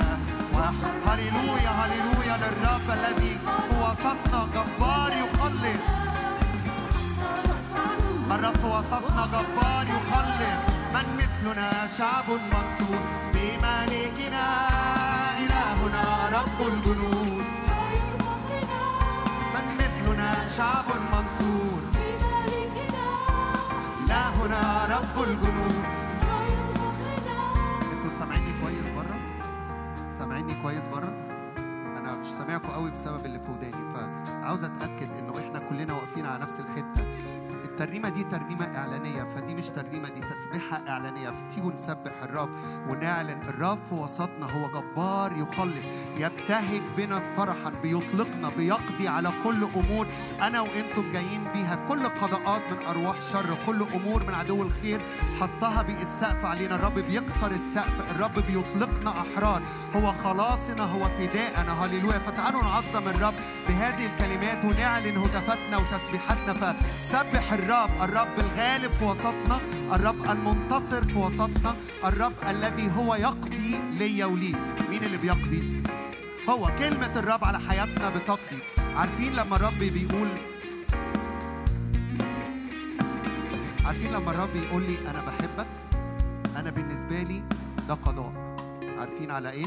هللويا 1.08 1.72
هللويا 1.80 2.36
للرب 2.38 2.88
الذي 2.98 3.38
في 3.46 3.76
وسطنا 3.84 4.48
جبار 4.54 5.09
الرب 8.50 8.66
وسطنا 8.66 9.26
جبار 9.26 9.86
يخلص 9.88 10.62
من 10.94 11.06
مثلنا 11.16 11.88
شعب 11.98 12.30
منصور. 12.30 13.02
بملكنا 13.34 14.46
إلهنا 15.38 16.30
رب 16.30 16.68
الجنود. 16.68 17.44
من 19.54 19.66
مثلنا 19.80 20.48
شعب 20.48 20.86
منصور. 21.14 21.82
إلهنا 24.06 24.86
رب 24.86 25.24
الجنود. 25.24 25.84
أنتوا 27.92 28.20
سامعيني 28.20 28.62
كويس 28.62 28.90
بره؟ 28.96 29.20
سامعيني 30.18 30.62
كويس 30.64 30.88
بره؟ 30.88 31.14
أنا 31.98 32.16
مش 32.16 32.28
سامعكم 32.28 32.68
قوي 32.68 32.92
بسبب 32.92 33.26
اللي 33.26 33.40
في 33.40 33.52
وداني 33.52 33.94
فعاوز 33.94 34.64
أتأكد 34.64 35.18
إنه 35.18 35.34
إحنا 35.40 35.60
كلنا 35.60 35.94
واقفين 35.94 36.26
على 36.26 36.44
نفس 36.44 36.60
الحتة. 36.60 37.09
الترنيمة 37.80 38.10
دي 38.10 38.24
ترنيمة 38.24 38.78
إعلانية 38.78 39.24
فدي 39.36 39.56
مش 39.56 39.70
ترنيمة 39.70 40.10
دي 40.10 40.22
تسبيحة 40.22 40.82
إعلانية. 40.88 41.30
فتيجوا 41.30 41.74
نسبح 41.74 42.24
الرب 42.24 42.50
ونعلن 42.90 43.42
الرب 43.42 43.80
في 43.90 43.96
وسطنا 43.96 44.46
هو 44.46 44.68
جبار 44.68 45.38
يخلص. 45.38 45.86
يبتهج 46.18 46.82
بنا 46.98 47.36
فرحا 47.38 47.70
بيطلقنا 47.70 48.50
بيقضي 48.50 49.08
على 49.08 49.32
كل 49.44 49.64
أمور. 49.64 50.08
أنا 50.42 50.62
وأنتم 50.62 51.12
جايين 51.12 51.44
بيها. 51.54 51.76
كل 51.88 52.10
قضاءات 52.10 52.62
من 52.72 52.86
أرواح 52.86 53.22
شر 53.22 53.58
كل 53.66 53.86
أمور 53.96 54.24
من 54.24 54.34
عدو 54.34 54.64
الخير 54.64 55.02
حطها 55.40 55.82
بقت 55.82 56.08
سقف 56.22 56.46
علينا. 56.46 56.76
الرب 56.76 57.00
بيكسر 57.00 57.52
السقف 57.52 58.12
الرب 58.12 58.40
بيطلقنا 58.48 59.10
أحرار. 59.10 59.62
هو 59.96 60.14
خلاصنا 60.14 60.84
هو 60.84 61.10
فداءنا. 61.10 61.86
هللويا. 61.86 62.20
فتعالوا 62.20 62.64
نعظم 62.64 63.08
الرب 63.08 63.34
بهذه 63.68 64.06
الكلمات 64.06 64.66
ونعلن 64.66 65.18
هتافاتنا 65.18 65.78
وتسبيحاتنا. 65.78 66.54
فسبح 66.54 67.54
الرب 67.54 67.69
الرب 67.70 68.40
الغالب 68.40 68.92
في 68.92 69.04
وسطنا 69.06 69.60
الرب 69.94 70.32
المنتصر 70.32 71.04
في 71.04 71.18
وسطنا 71.18 71.76
الرب 72.06 72.34
الذي 72.50 72.92
هو 72.98 73.16
يقضي 73.16 73.80
ليا 74.00 74.26
وليك. 74.26 74.56
مين 74.90 75.04
اللي 75.04 75.18
بيقضي؟ 75.18 75.84
هو 76.50 76.72
كلمة 76.80 77.14
الرب 77.20 77.44
على 77.44 77.60
حياتنا 77.60 78.10
بتقضي. 78.10 78.60
عارفين 78.96 79.34
لما 79.34 79.56
الرب 79.56 79.80
بيقول 79.80 80.28
عارفين 83.86 84.12
لما 84.14 84.32
الرب 84.32 84.56
يقول 84.56 84.84
لي 84.84 84.98
أنا 85.10 85.22
بحبك؟ 85.26 85.68
أنا 86.56 86.70
بالنسبة 86.70 87.24
لي 87.24 87.44
ده 87.88 87.94
قضاء. 87.94 88.34
عارفين 89.00 89.32
على 89.32 89.50
إيه؟ 89.50 89.66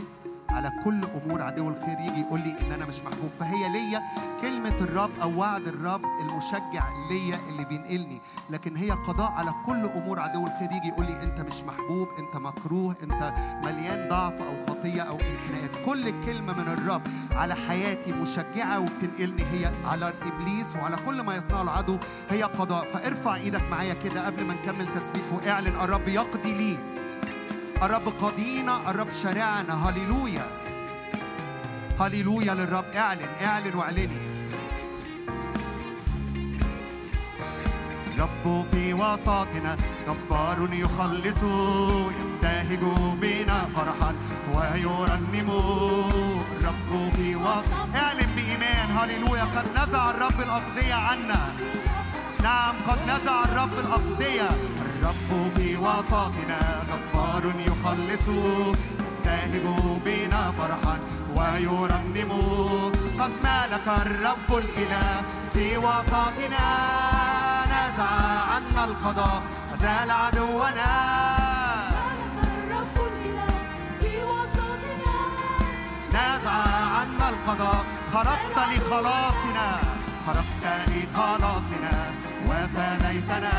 على 0.53 0.73
كل 0.85 1.01
أمور 1.05 1.43
عدو 1.43 1.69
الخير 1.69 2.01
يجي 2.01 2.21
يقول 2.21 2.41
لي 2.41 2.51
إن 2.61 2.73
أنا 2.73 2.87
مش 2.87 3.01
محبوب. 3.01 3.31
فهي 3.41 3.69
ليا 3.73 4.03
كلمة 4.43 4.77
الرب 4.81 5.11
أو 5.23 5.39
وعد 5.39 5.69
الرب 5.69 6.05
المشجع 6.05 6.85
ليا 7.11 7.39
اللي 7.49 7.65
بينقلني. 7.65 8.21
لكن 8.51 8.77
هي 8.77 8.91
قضاء 8.91 9.33
على 9.33 9.55
كل 9.67 9.85
أمور 9.87 10.21
عدو 10.21 10.47
الخير 10.47 10.73
يجي 10.73 10.89
يقول 10.89 11.07
لي 11.07 11.23
أنت 11.23 11.41
مش 11.41 11.63
محبوب 11.63 12.09
أنت 12.19 12.37
مكروه 12.37 12.97
أنت 13.03 13.33
مليان 13.65 14.09
ضعف 14.09 14.33
أو 14.33 14.67
خطية 14.69 15.03
أو 15.03 15.15
انحناءات. 15.15 15.77
كل 15.87 16.25
كلمة 16.27 16.53
من 16.53 16.69
الرب 16.69 17.03
على 17.33 17.55
حياتي 17.55 18.13
مشجعة 18.13 18.81
وبتنقلني. 18.81 19.43
هي 19.43 19.73
على 19.85 20.13
إبليس 20.23 20.77
وعلى 20.77 20.97
كل 21.07 21.21
ما 21.21 21.37
يصنعه 21.37 21.63
العدو 21.63 21.99
هي 22.31 22.43
قضاء. 22.43 22.85
فارفع 22.85 23.35
إيدك 23.35 23.63
معايا 23.71 23.95
كده 24.05 24.27
قبل 24.27 24.45
ما 24.45 24.55
نكمل 24.55 24.87
تسبيح 24.87 25.33
وإعلن. 25.33 25.77
الرب 25.77 26.09
يقضي 26.09 26.55
لي. 26.55 27.02
الرب 27.83 28.09
قضينا 28.21 28.91
الرب 28.91 29.13
شارعنا. 29.13 29.75
هللويا. 29.89 30.47
هللويا 32.01 32.55
للرب. 32.55 32.85
اعلن 32.95 33.29
اعلن 33.43 33.75
واعلني. 33.75 34.19
رب 38.19 38.67
في 38.73 38.95
وسطنا 38.95 39.77
جبار 40.07 40.69
يخلص 40.73 41.43
يبتهج 42.19 42.83
بنا 43.21 43.59
فرحا 43.77 44.15
ويرنم. 44.55 45.51
الرب 46.57 47.13
في 47.17 47.37
وسط. 47.37 47.73
اعلن 47.95 48.29
بإيمان. 48.37 48.91
هللويا. 48.99 49.45
قد 49.45 49.67
نزع 49.79 50.11
الرب 50.11 50.41
الأقضية 50.41 50.95
عنا. 50.95 51.53
نعم 52.43 52.75
قد 52.89 52.99
نزع 53.03 53.45
الرب 53.45 53.79
الأقضية. 53.79 54.49
الرب 54.81 55.51
في 55.57 55.77
وسطنا 55.77 56.85
جبار 56.89 57.22
يخلص. 57.41 58.29
يبتهج 58.29 59.65
بنا 60.05 60.53
فرحا 60.59 60.99
ويرنم. 61.37 62.33
قد 63.21 63.31
مالك 63.45 63.87
الرب 63.89 64.59
الإله 64.59 65.23
في 65.53 65.79
وسطنا 65.79 66.67
نزع 67.65 68.13
عنا 68.55 68.85
القضاء. 68.85 69.43
وزال 69.73 70.11
عدونا. 70.11 70.93
نزع 76.13 76.57
عنا 76.97 77.29
القضاء. 77.29 77.85
خرقت 78.13 78.57
لخلاصنا. 78.71 79.81
خرقت 80.27 80.89
لخلاصنا. 80.89 82.13
وفديتنا 82.47 83.53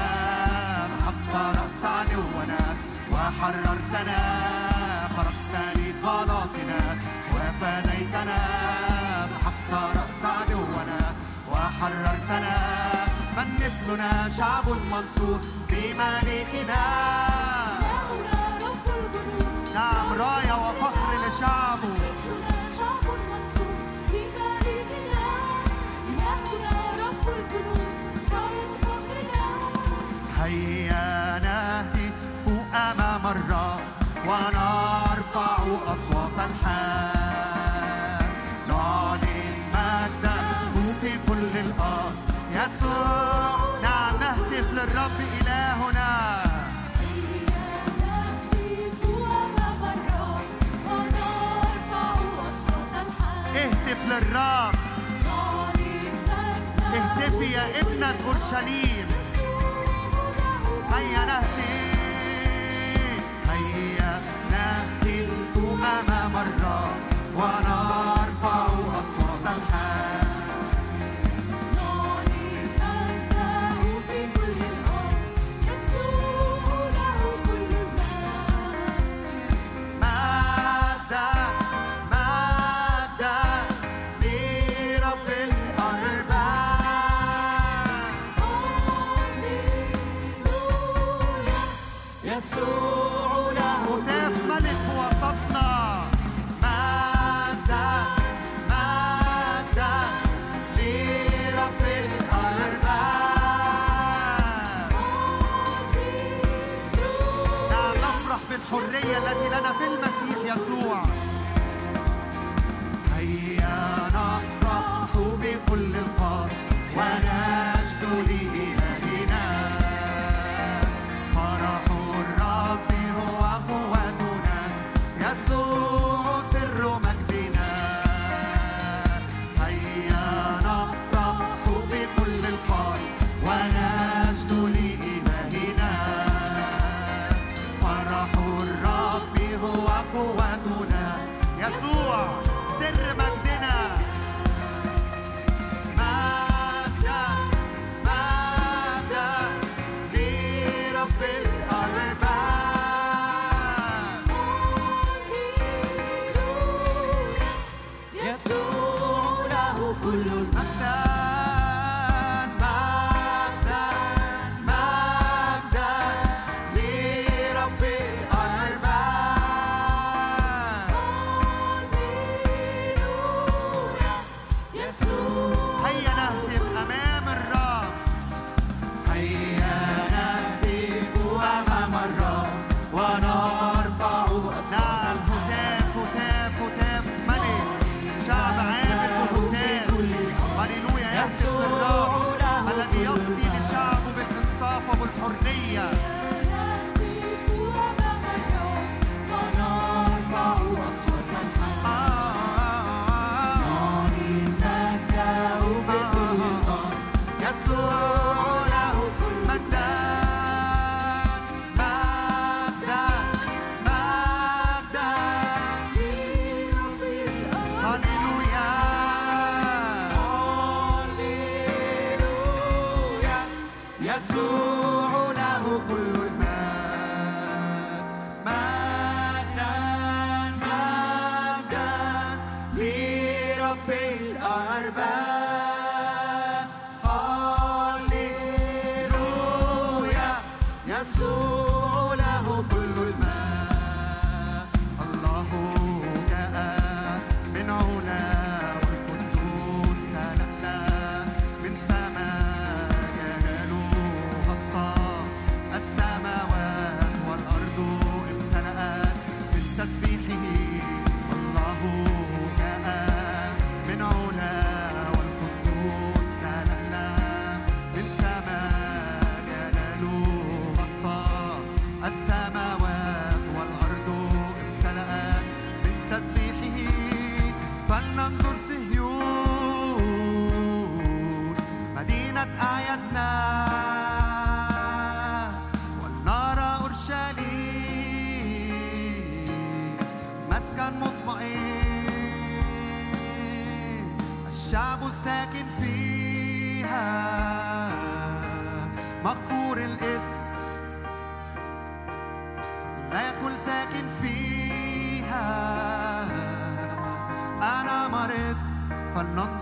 سحقت 0.88 1.57
رأس 1.57 1.82
عدونا. 1.86 2.93
وحررتنا 3.24 4.19
خرقت 5.15 5.53
لخلاصنا 5.78 6.82
وفديتنا 7.34 8.39
سحقت 9.32 9.74
رأس 9.97 10.21
عدونا 10.39 10.99
وحررتنا 11.51 12.55
من 13.38 13.47
مثلنا 13.55 14.30
شعب 14.38 14.69
منصور 14.69 15.39
بملكنا 15.69 16.84
نعم 19.74 20.13
راية 20.13 20.53
وفخر 20.67 21.28
لشعبه 21.28 21.93
هيا 30.39 31.39
أمام 32.94 33.28
الرب 33.28 33.82
ونرفع 34.28 35.58
أصوات 35.94 36.38
الحال. 36.50 38.26
نعلن 38.68 39.56
مجده 39.74 40.94
في 41.02 41.12
كل 41.28 41.54
الأرض. 41.58 42.16
يسوع 42.52 43.58
نعم 43.82 44.20
نهتف 44.20 44.72
للرب 44.72 45.18
إلهنا. 45.41 46.10
اهتف 53.56 54.06
للرب. 54.06 54.76
اهتفي 56.94 57.52
يا 57.52 57.80
ابنة 57.80 58.16
أورشليم 58.28 59.08
هيا 60.94 61.26
نهتف. 61.26 61.93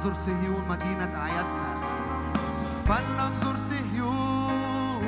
فلننظر 0.01 0.21
صهيون 0.25 0.63
مدينة 0.69 1.11
أعيادنا. 1.15 1.71
فلننظر 2.85 3.55
صهيون 3.69 5.03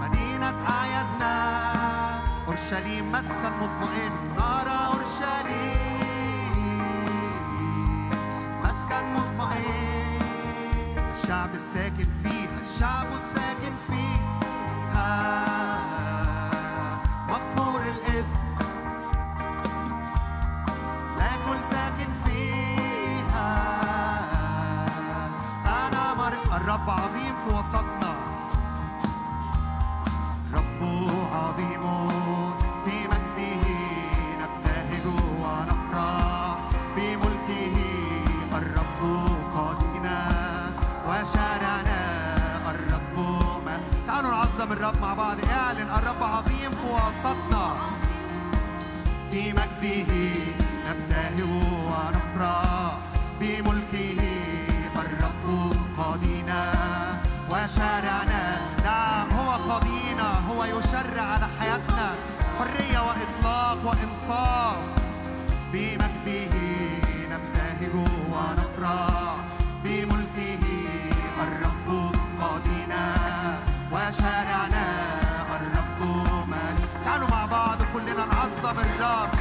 مدينة 0.00 0.54
أعيادنا. 0.68 1.34
أورشليم 2.48 3.12
مسكن 3.12 3.52
مطمئن. 3.60 4.12
نرى 4.36 4.78
أورشليم. 4.86 6.10
مسكن 8.64 9.04
مطمئن. 9.14 10.20
الشعب 11.12 11.50
الساكن 11.54 12.08
فيها. 12.22 12.60
الشعب 12.60 13.06
الساكن 13.06 13.29
به 49.80 50.06
نبتهج 50.86 51.40
ونفرح. 51.88 52.98
بملكه 53.40 54.20
الرب 54.96 55.46
قاضينا 55.98 56.62
وشارعنا 57.50 58.60
نعم 58.84 59.30
هو 59.30 59.50
قاضينا 59.50 60.28
هو 60.48 60.64
يشرع 60.64 61.22
على 61.22 61.48
حياتنا. 61.60 62.14
حرية 62.58 63.00
وإطلاق 63.00 63.78
وإنصاف. 63.84 64.78
بمجده 65.72 66.54
نبتهج 67.32 67.94
ونفرح. 68.32 69.36
بملكه 69.84 70.64
الرب 71.42 72.14
قاضينا 72.40 73.04
وشارعنا 73.92 74.86
الرب 75.56 76.00
ملك 76.48 76.88
تعالوا 77.04 77.30
مع 77.30 77.46
بعض 77.46 77.78
كلنا 77.94 78.24
نعظم 78.26 78.78
الرب. 78.78 79.39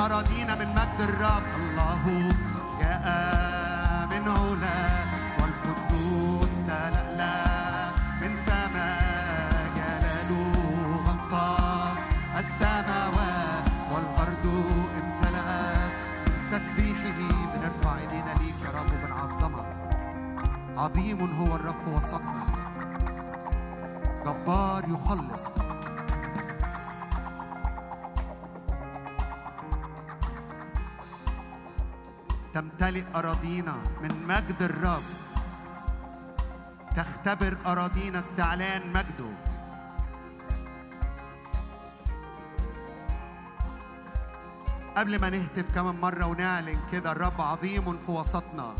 أراضينا 0.00 0.54
من 0.54 0.68
مجد 0.74 1.00
الرب. 1.00 1.69
عظيم 20.90 21.32
هو 21.34 21.56
الرب 21.56 21.88
وسطنا. 21.88 22.46
جبار 24.26 24.84
يخلص. 24.88 25.46
تمتلئ 32.54 33.04
أراضينا 33.14 33.74
من 34.02 34.26
مجد 34.26 34.62
الرب. 34.62 35.02
تختبر 36.96 37.56
أراضينا 37.66 38.18
استعلان 38.18 38.92
مجده. 38.92 39.30
قبل 44.96 45.20
ما 45.20 45.30
نهتف 45.30 45.74
كمان 45.74 46.00
مرة 46.00 46.26
ونعلن 46.26 46.78
كده 46.92 47.12
الرب 47.12 47.40
عظيم 47.40 47.98
في 48.06 48.10
وسطنا. 48.10 48.74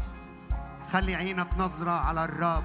خلي 0.93 1.15
عينك 1.15 1.49
نظرة 1.59 1.91
على 1.91 2.25
الرب. 2.25 2.65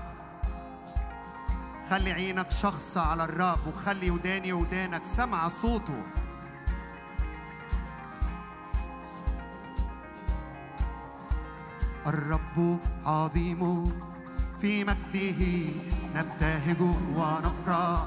خلي 1.89 2.11
عينك 2.11 2.51
شخصة 2.51 3.01
على 3.01 3.23
الرب 3.23 3.59
وخلي 3.67 4.11
وداني 4.11 4.53
ودانك 4.53 5.01
سمع 5.05 5.49
صوته. 5.49 6.03
الرب 12.07 12.80
عظيم 13.05 13.93
في 14.61 14.84
مجده 14.84 15.41
نبتهج 16.15 16.82
ونفرح. 17.15 18.05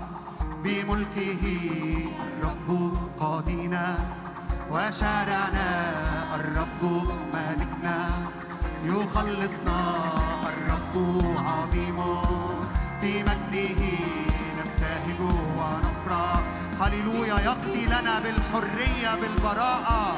بملكه 0.64 1.44
الرب 2.42 2.98
قاضينا 3.18 3.98
وشارعنا 4.70 5.68
الرب 6.34 6.82
مالكنا. 7.32 8.10
يخلصنا. 8.84 9.80
الرب 10.48 10.94
عظيم 11.46 11.98
في 13.00 13.22
مجده 13.22 13.82
نبتهج 14.58 15.20
ونفرح. 15.58 16.40
هللويا 16.80 17.40
يقضي 17.40 17.86
لنا 17.86 18.20
بالحرية 18.20 19.14
بالبراءة. 19.20 20.16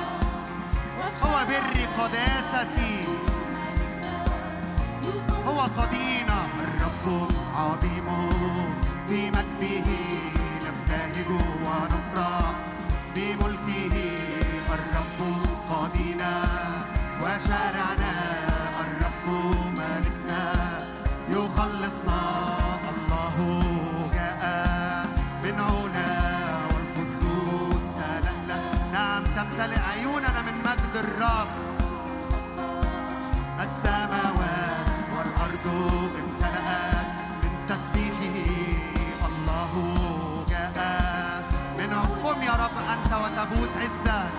هو 1.22 1.46
بر 1.48 2.02
قداستي 2.02 3.04
هو 5.46 5.60
قضينا 5.60 6.38
الرب 6.62 7.28
عظيم 7.56 8.06
في 9.08 9.30
مجده 9.30 9.88
نبتهج 10.64 11.30
ونفرح. 11.64 12.54
بملكه 13.14 13.94
الرب 14.68 15.39
رب 42.70 42.78
أنت 42.78 43.12
وتبوت 43.12 43.70
عزك. 43.76 44.30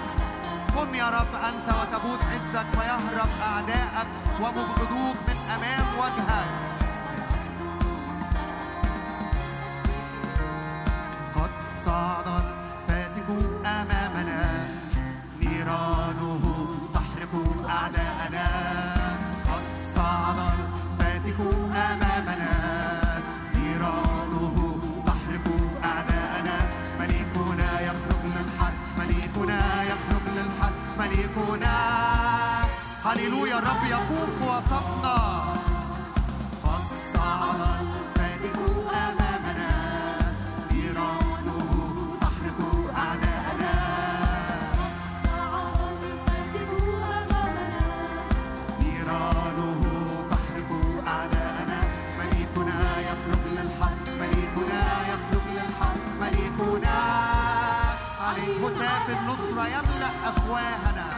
قم 0.76 0.96
يا 0.96 1.10
رب 1.10 1.36
أنت 1.36 1.68
وتبوت 1.80 2.20
عزك 2.32 2.68
ويهرب 2.78 3.30
أعدائك 3.52 4.08
ومبغضوك 4.42 5.18
من 5.28 5.38
أمام 5.56 5.88
وجهك. 6.00 6.50
قد 11.36 11.52
صعد 11.86 12.28
الفاتك 12.28 13.30
أمامنا. 13.66 14.68
نيرانه 15.40 16.68
تحرق 16.94 17.34
أعداءنا 17.70 18.20
مليكنا 31.02 31.78
هللويا 33.06 33.60
الرب 33.60 33.84
يقوم 33.89 34.30
وسطنا 34.41 35.18
هتاف 59.02 59.20
النصرة 59.20 59.68
يملأ 59.68 60.30
أفواهنا. 60.30 61.11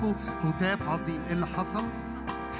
هتفوا 0.00 0.14
هتاف 0.44 0.88
عظيم. 0.88 1.20
إيه 1.26 1.32
اللي 1.32 1.46
حصل؟ 1.46 1.84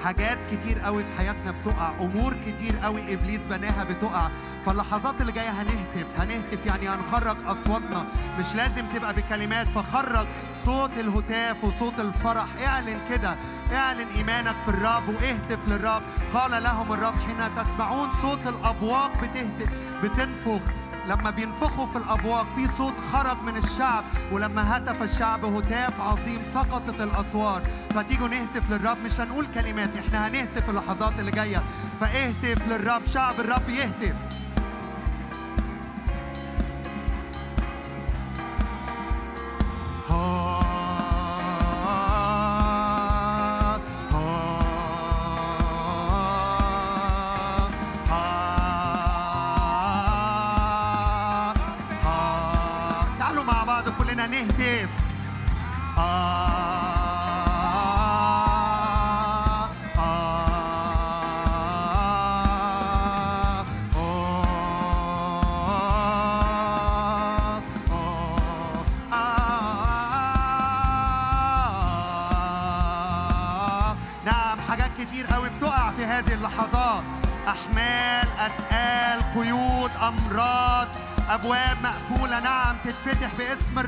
حاجات 0.04 0.38
كتير 0.50 0.78
قوي 0.78 1.04
في 1.04 1.18
حياتنا 1.18 1.50
بتقع 1.50 1.92
أمور 2.00 2.34
كتير 2.46 2.76
قوي 2.82 3.14
إبليس 3.14 3.40
بناها 3.46 3.84
بتقع. 3.84 4.30
فاللحظات 4.66 5.20
اللي 5.20 5.32
جاية 5.32 5.50
هنهتف 5.50 6.20
هنهتف 6.20 6.66
يعني 6.66 6.88
هنخرج 6.88 7.36
أصواتنا. 7.46 8.06
مش 8.38 8.54
لازم 8.54 8.86
تبقى 8.94 9.14
بكلمات 9.14 9.66
فخرج 9.68 10.26
صوت 10.64 10.90
الهتاف 10.98 11.64
وصوت 11.64 12.00
الفرح. 12.00 12.46
اعلن 12.66 13.00
كده 13.10 13.36
اعلن 13.72 14.08
إيمانك 14.16 14.56
في 14.64 14.70
الرب 14.70 15.08
واهتف 15.08 15.58
للرب. 15.68 16.02
قال 16.34 16.62
لهم 16.62 16.92
الرب 16.92 17.14
حين 17.26 17.54
تسمعون 17.56 18.08
صوت 18.22 18.46
الأبواق 18.46 19.12
بتهتف 19.22 19.68
بتنفخ. 20.02 20.62
لما 21.10 21.30
بينفخوا 21.30 21.86
في 21.86 21.98
الأبواق 21.98 22.46
في 22.56 22.68
صوت 22.78 22.94
خرج 23.12 23.36
من 23.42 23.56
الشعب 23.56 24.04
ولما 24.32 24.76
هتف 24.76 25.02
الشعب 25.02 25.44
هتاف 25.44 26.00
عظيم 26.00 26.42
سقطت 26.54 27.00
الاسوار 27.00 27.62
فتيجوا 27.94 28.28
نهتف 28.28 28.70
للرب 28.70 28.98
مش 29.04 29.20
هنقول 29.20 29.46
كلمات 29.54 29.90
إحنا 29.96 30.28
هنهتف 30.28 30.70
اللحظات 30.70 31.20
اللي 31.20 31.30
جاية. 31.30 31.62
فاهتف 32.00 32.68
للرب 32.68 33.06
شعب 33.06 33.40
الرب 33.40 33.68
يهتف. 33.68 34.14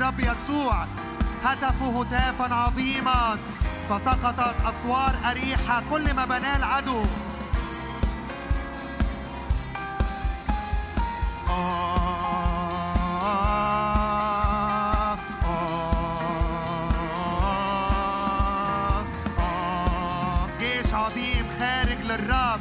الرب 0.03 0.19
يسوع. 0.19 0.85
هتفوا 1.43 2.03
هتافا 2.03 2.53
عظيما. 2.53 3.37
فسقطت 3.89 4.55
أسوار 4.65 5.15
أريحة. 5.31 5.83
كل 5.91 6.13
ما 6.13 6.25
بناه 6.25 6.55
العدو. 6.55 7.03
جيش 20.59 20.93
عظيم 20.93 21.49
خارج 21.59 22.01
للرب. 22.01 22.59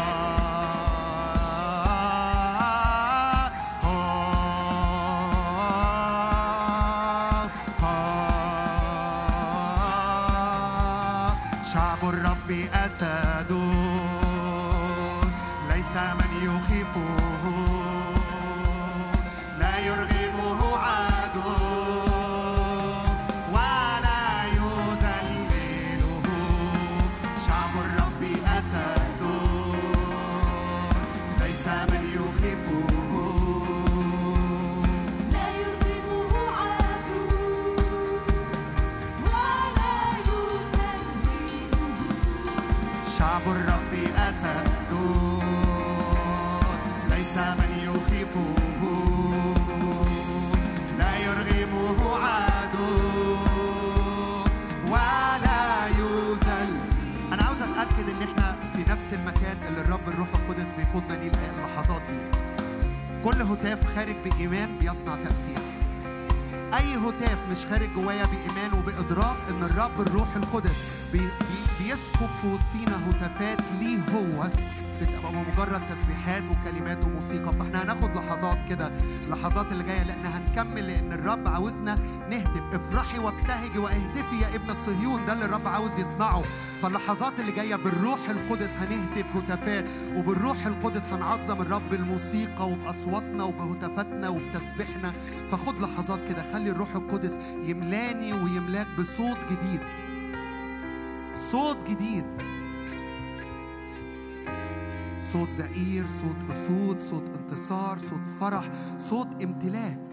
آه 3.84 5.14
آه 9.64 11.36
شعب 11.72 11.98
الرب 12.02 12.50
أسد 12.74 13.34
اللي 59.68 59.80
الرب 59.80 60.08
الروح 60.08 60.28
القدس 60.34 60.68
بيقودنا 60.76 61.14
ليه 61.14 61.32
اللحظات 61.58 62.02
دي. 62.10 62.18
كل 63.24 63.42
هتاف 63.42 63.94
خارج 63.96 64.16
بإيمان 64.24 64.78
بيصنع 64.78 65.16
تأثير. 65.24 65.58
أي 66.74 66.96
هتاف 66.96 67.38
مش 67.50 67.66
خارج 67.70 67.88
جوايا 67.96 68.26
بإيمان 68.26 68.78
وبإدراك 68.78 69.36
إن 69.50 69.62
الرب 69.62 70.00
الروح 70.00 70.36
القدس 70.36 71.08
بي 71.12 71.18
بي 71.18 71.84
بيسكب 71.84 72.28
في 72.42 72.46
وسطينا 72.48 73.10
هتافات 73.10 73.58
ليه 73.80 73.98
هو 73.98 74.48
بتبقى 75.00 75.32
مجرد 75.32 75.82
تسبيحات 75.90 76.42
وكلمات 76.42 77.04
وموسيقى. 77.04 77.52
فإحنا 77.52 77.82
هناخد 77.82 78.16
لحظات 78.16 78.58
كده 78.68 78.90
اللحظات 79.26 79.72
اللي 79.72 79.84
جاية 79.84 80.02
لأن 80.02 80.26
هنكمل 80.55 80.86
لأن 80.86 81.12
الرب 81.12 81.48
عاوزنا 81.48 81.94
نهتف. 82.30 82.62
افرحي 82.74 83.18
وابتهجي 83.18 83.78
واهتفي 83.78 84.40
يا 84.42 84.55
ابن 84.55 84.70
الصهيون. 84.70 85.26
ده 85.26 85.32
اللي 85.32 85.44
الرب 85.44 85.68
عاوز 85.68 85.90
يصنعه. 85.98 86.42
فاللحظات 86.82 87.40
اللي 87.40 87.52
جاية 87.52 87.76
بالروح 87.76 88.30
القدس 88.30 88.76
هنهتف 88.76 89.36
هتافات 89.36 89.84
وبالروح 90.16 90.66
القدس 90.66 91.02
هنعظم 91.12 91.61
الرب 91.62 91.88
بالموسيقى 91.90 92.68
وبأصواتنا 92.70 93.44
وبهتافاتنا 93.44 94.28
وبتسبيحنا. 94.28 95.12
فخد 95.50 95.80
لحظات 95.80 96.28
كده 96.28 96.52
خلي 96.52 96.70
الروح 96.70 96.94
القدس 96.94 97.38
يملاني 97.62 98.32
ويملاك 98.32 98.86
بصوت 98.98 99.38
جديد. 99.50 99.80
صوت 101.36 101.76
جديد. 101.88 102.26
صوت 105.32 105.48
زئير 105.50 106.07
صوت 106.07 106.50
أسود 106.50 107.00
صوت 107.00 107.24
انتصار 107.34 107.98
صوت 107.98 108.20
فرح 108.40 108.70
صوت 108.98 109.42
امتلاك. 109.42 110.03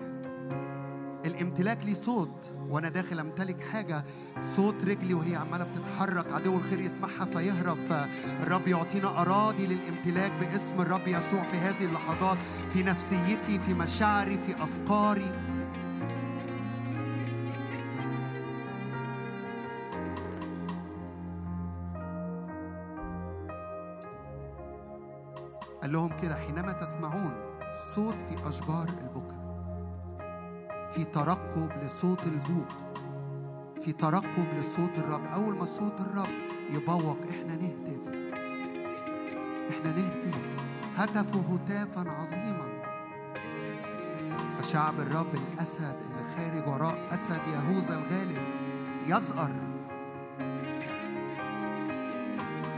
الامتلاك 1.51 1.85
ليه 1.85 1.93
صوت 1.93 2.29
وأنا 2.69 2.89
داخل 2.89 3.19
أمتلك 3.19 3.61
حاجة 3.63 4.03
صوت 4.55 4.75
رجلي 4.83 5.13
وهي 5.13 5.35
عمالة 5.35 5.63
بتتحرك 5.63 6.33
عدو 6.33 6.57
الخير 6.57 6.79
يسمعها 6.79 7.25
فيهرب 7.25 7.77
فالرب 7.89 8.67
يعطينا 8.67 9.21
أراضي 9.21 9.67
للامتلاك 9.67 10.31
باسم 10.31 10.81
الرب 10.81 11.07
يسوع 11.07 11.51
في 11.51 11.57
هذه 11.57 11.85
اللحظات 11.85 12.37
في 12.73 12.83
نفسيتي 12.83 13.59
في 13.59 13.73
مشاعري 13.73 14.39
في 14.47 14.55
أفكاري. 14.63 15.31
قال 25.81 25.91
لهم 25.91 26.19
كده 26.21 26.35
حينما 26.35 26.71
تسمعون 26.71 27.33
صوت 27.95 28.15
في 28.29 28.49
أشجار 28.49 28.89
البكا 28.89 29.40
في 30.93 31.03
ترقب 31.03 31.71
لصوت 31.83 32.23
البوق 32.23 32.67
في 33.85 33.91
ترقب 33.91 34.45
لصوت 34.59 34.97
الرب. 34.97 35.25
أول 35.33 35.57
ما 35.57 35.65
صوت 35.65 36.01
الرب 36.01 36.29
يبوق 36.69 37.17
إحنا 37.29 37.55
نهتف. 37.55 38.01
إحنا 39.69 39.91
نهتف. 39.91 40.39
هتفوا 40.95 41.41
هتافا 41.55 42.11
عظيما. 42.11 42.83
فشعب 44.59 44.99
الرب 44.99 45.33
الأسد 45.33 45.95
اللي 46.09 46.35
خارج 46.35 46.67
وراء 46.67 47.13
أسد 47.13 47.41
يهوذا 47.47 47.95
الغالب 47.97 48.43
يزأر. 49.07 49.70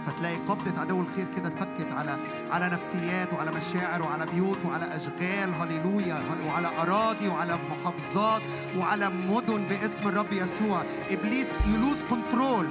فتلاقي 0.08 0.36
قبضة 0.36 0.82
عدو 0.82 1.02
الخير 1.02 1.26
كده 1.36 1.48
اتفكت 1.48 1.92
على 1.92 2.18
على 2.52 2.70
نفسيات 2.70 3.34
وعلى 3.34 3.52
مشاعر 3.52 4.02
وعلى 4.02 4.26
بيوت 4.26 4.58
وعلى 4.66 4.96
أشغال. 4.96 5.54
هللويا. 5.54 6.16
هل- 6.16 6.48
وعلى 6.48 6.68
أراضي 6.82 7.28
وعلى 7.28 7.58
محافظات 7.72 8.42
وعلى 8.78 9.10
مدن 9.10 9.66
باسم 9.66 10.08
الرب 10.08 10.34
يسوع. 10.34 10.84
إبليس 11.10 11.48
ي 11.68 11.74
lose 11.74 11.98
control 12.10 12.68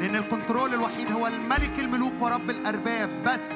لأن 0.00 0.16
ال 0.16 0.23
control 0.23 0.74
الوحيد 0.74 1.12
هو 1.12 1.26
الملك 1.26 1.78
الملوك 1.78 2.12
ورب 2.20 2.50
الأرباب. 2.50 3.10
بس. 3.26 3.50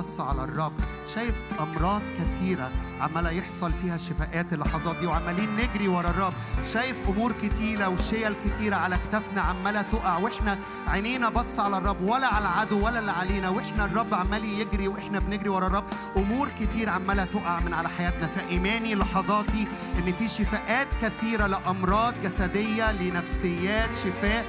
بص 0.00 0.20
على 0.20 0.44
الرب 0.44 0.72
شايف 1.14 1.34
أمراض 1.60 2.02
كثيرة 2.18 2.70
عمالة 3.00 3.30
يحصل 3.30 3.72
فيها 3.82 3.96
شفاءات 3.96 4.52
اللحظات 4.52 4.96
دي 4.96 5.06
وعمالين 5.06 5.56
نجري 5.56 5.88
ورا 5.88 6.10
الرب 6.10 6.32
شايف 6.72 6.96
أمور 7.08 7.32
كتيرة 7.32 7.88
وشيل 7.88 8.34
كتيرة 8.44 8.76
على 8.76 8.98
كتافنا 9.08 9.40
عمالة 9.40 9.82
تقع 9.82 10.16
وإحنا 10.18 10.58
عينينا 10.86 11.28
بص 11.28 11.58
على 11.58 11.78
الرب 11.78 12.00
ولا 12.00 12.26
على 12.26 12.44
العدو 12.44 12.86
ولا 12.86 12.98
اللي 12.98 13.10
علينا 13.10 13.48
وإحنا 13.48 13.84
الرب 13.84 14.14
عمال 14.14 14.44
يجري 14.44 14.88
وإحنا 14.88 15.18
بنجري 15.18 15.48
ورا 15.48 15.66
الرب 15.66 15.84
أمور 16.16 16.48
كتير 16.60 16.88
عمالة 16.88 17.24
تقع 17.24 17.60
من 17.60 17.74
على 17.74 17.88
حياتنا. 17.88 18.26
فإيماني 18.26 18.92
اللحظات 18.92 19.50
دي 19.50 19.66
إن 19.98 20.12
في 20.12 20.28
شفاءات 20.28 20.88
كثيرة 21.02 21.46
لأمراض 21.46 22.14
جسدية 22.22 22.92
لنفسيات 22.92 23.96
شفاء 23.96 24.46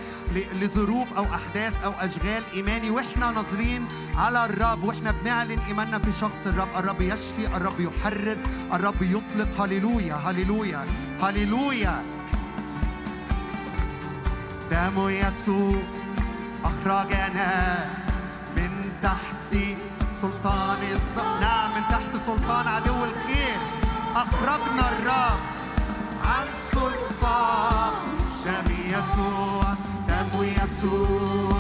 لظروف 0.62 1.14
أو 1.14 1.24
أحداث 1.26 1.84
أو 1.84 1.92
أشغال 1.92 2.44
إيماني 2.54 2.90
وإحنا 2.90 3.32
ناظرين 3.32 3.88
على 4.22 4.46
الرب 4.46 4.84
وإحنا 4.84 5.12
بنعلن 5.12 5.60
إيماننا 5.60 6.00
في 6.00 6.12
شخص 6.12 6.42
الرب. 6.46 6.68
الرب 6.78 7.02
يشفي 7.02 7.48
الرب 7.58 7.80
يحرر 7.80 8.38
الرب 8.74 9.02
يطلق. 9.02 9.62
هللويا 9.62 10.16
هللويا 10.16 10.86
هللويا. 11.22 12.04
دم 14.72 15.10
يسوع 15.10 15.82
أخرجنا 16.64 17.50
من 18.58 18.72
تحت 19.04 19.54
سلطان 20.22 20.82
الظلام 20.92 21.42
نعم 21.42 21.70
من 21.76 21.84
تحت 21.90 22.26
سلطان 22.26 22.68
عدو 22.68 23.04
الخير. 23.06 23.60
أخرجنا 24.16 24.90
الرب 24.90 25.40
عن 26.24 26.48
سلطان. 26.72 27.94
شم 28.44 28.68
يسوع 28.94 29.64
دم 30.08 30.44
يسوع. 30.44 31.51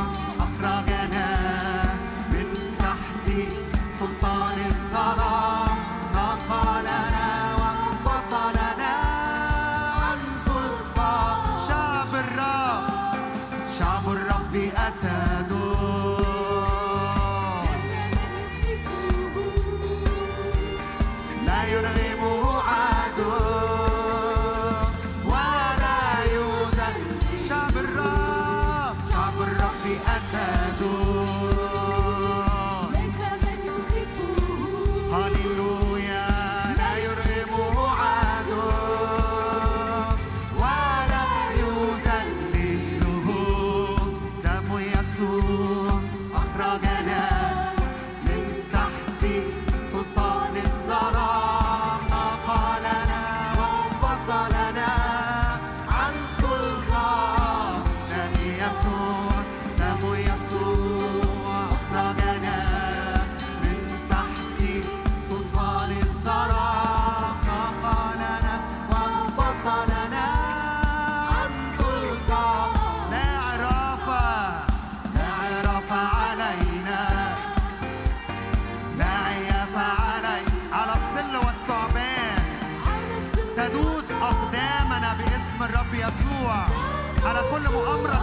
Kollamo 87.49 87.85
Amra 87.85 88.20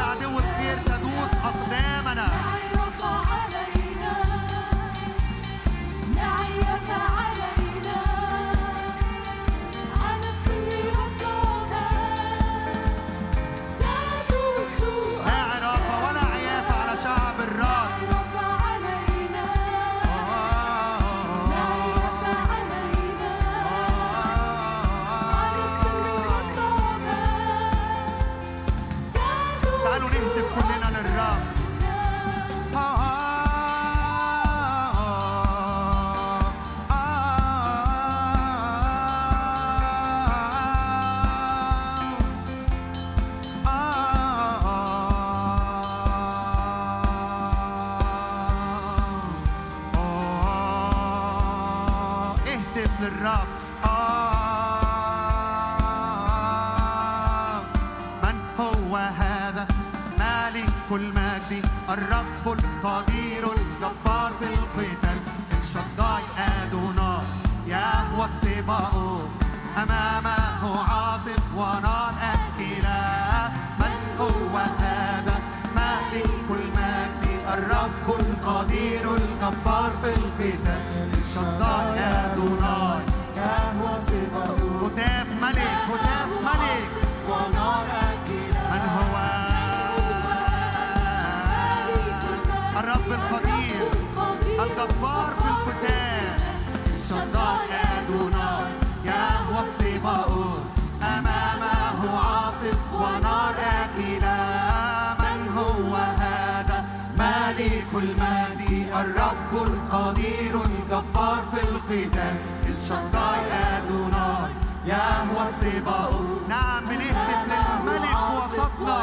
الرب 109.00 109.52
القدير 109.52 110.54
الجبار 110.64 111.42
في 111.54 111.60
القتال. 111.68 112.36
الشداي 112.68 113.52
أدوناي. 113.52 114.52
يهوى 114.86 115.52
سباؤه 115.52 116.40
نعم 116.48 116.84
بنهتف 116.84 117.40
للملك 117.50 118.18
وصفنا. 118.36 119.00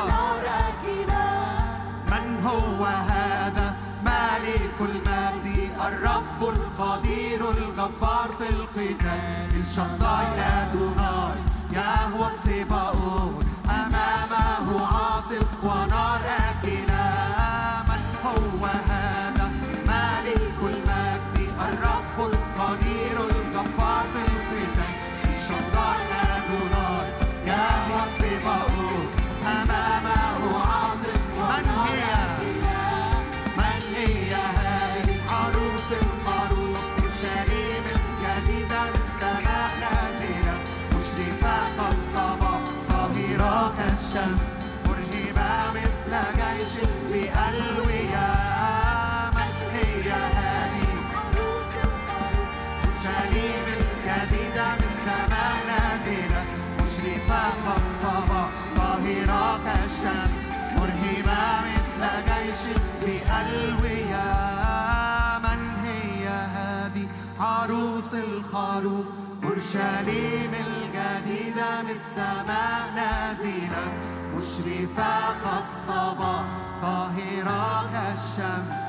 من 2.12 2.46
هو 2.46 2.86
هذا؟ 2.86 3.76
ملك 4.04 4.78
المجد. 4.82 5.72
الرب 5.88 6.42
القدير 6.42 7.52
الجبار 7.52 8.30
في 8.40 8.50
القتال. 8.50 9.62
الشطار 9.62 10.26
أدوناي 10.38 10.65
أورشليم 69.76 70.52
الجديدة 70.54 71.82
من 71.82 71.90
السماء 71.90 72.92
نازلة 72.96 73.92
مشرفة 74.36 75.34
كالصباح 75.44 76.44
طاهرة 76.82 77.90
كالشمس 77.92 78.80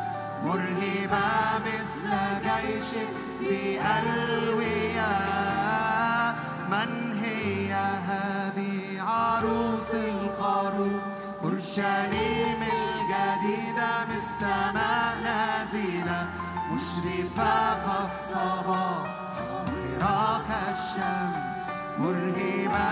مرهبة 0.44 1.58
مثل 1.58 2.10
جيش 2.42 2.90
بألوية. 3.40 5.12
من 6.70 7.12
هي 7.24 7.72
هذه 8.08 9.02
عروس 9.02 9.90
الخروف 9.94 11.02
أورشليم 11.44 12.62
الجديدة 12.62 14.04
من 14.08 14.16
السماء 14.16 15.18
نازلة 15.24 16.26
مشرفة 16.72 17.74
كالصباح 17.74 19.15
ظاهرة 20.06 20.42
كالشمس 20.48 21.44
مرهبة 21.98 22.90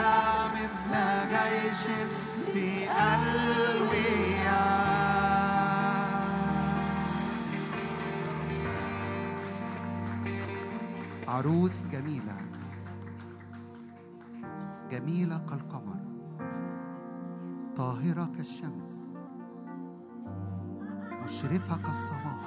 مثل 0.55 0.93
جيش 1.31 1.83
بألوية 2.55 4.15
عروس 11.29 11.85
جميلة. 11.87 12.37
جميلة 14.91 15.39
كالقمر. 15.39 16.01
طاهرة 17.77 18.27
كالشمس. 18.37 19.07
مشرفة 21.25 21.77
كالصباح. 21.77 22.44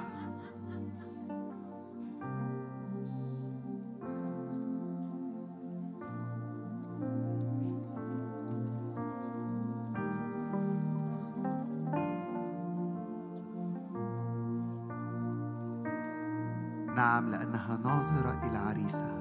نعم 17.18 17.30
لأنها 17.30 17.76
ناظرة 17.76 18.38
إلى 18.46 18.58
عريسها. 18.58 19.14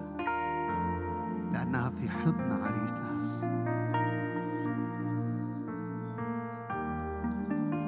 لأنها 1.52 1.90
في 1.90 2.10
حضن 2.10 2.52
عريسها. 2.52 3.14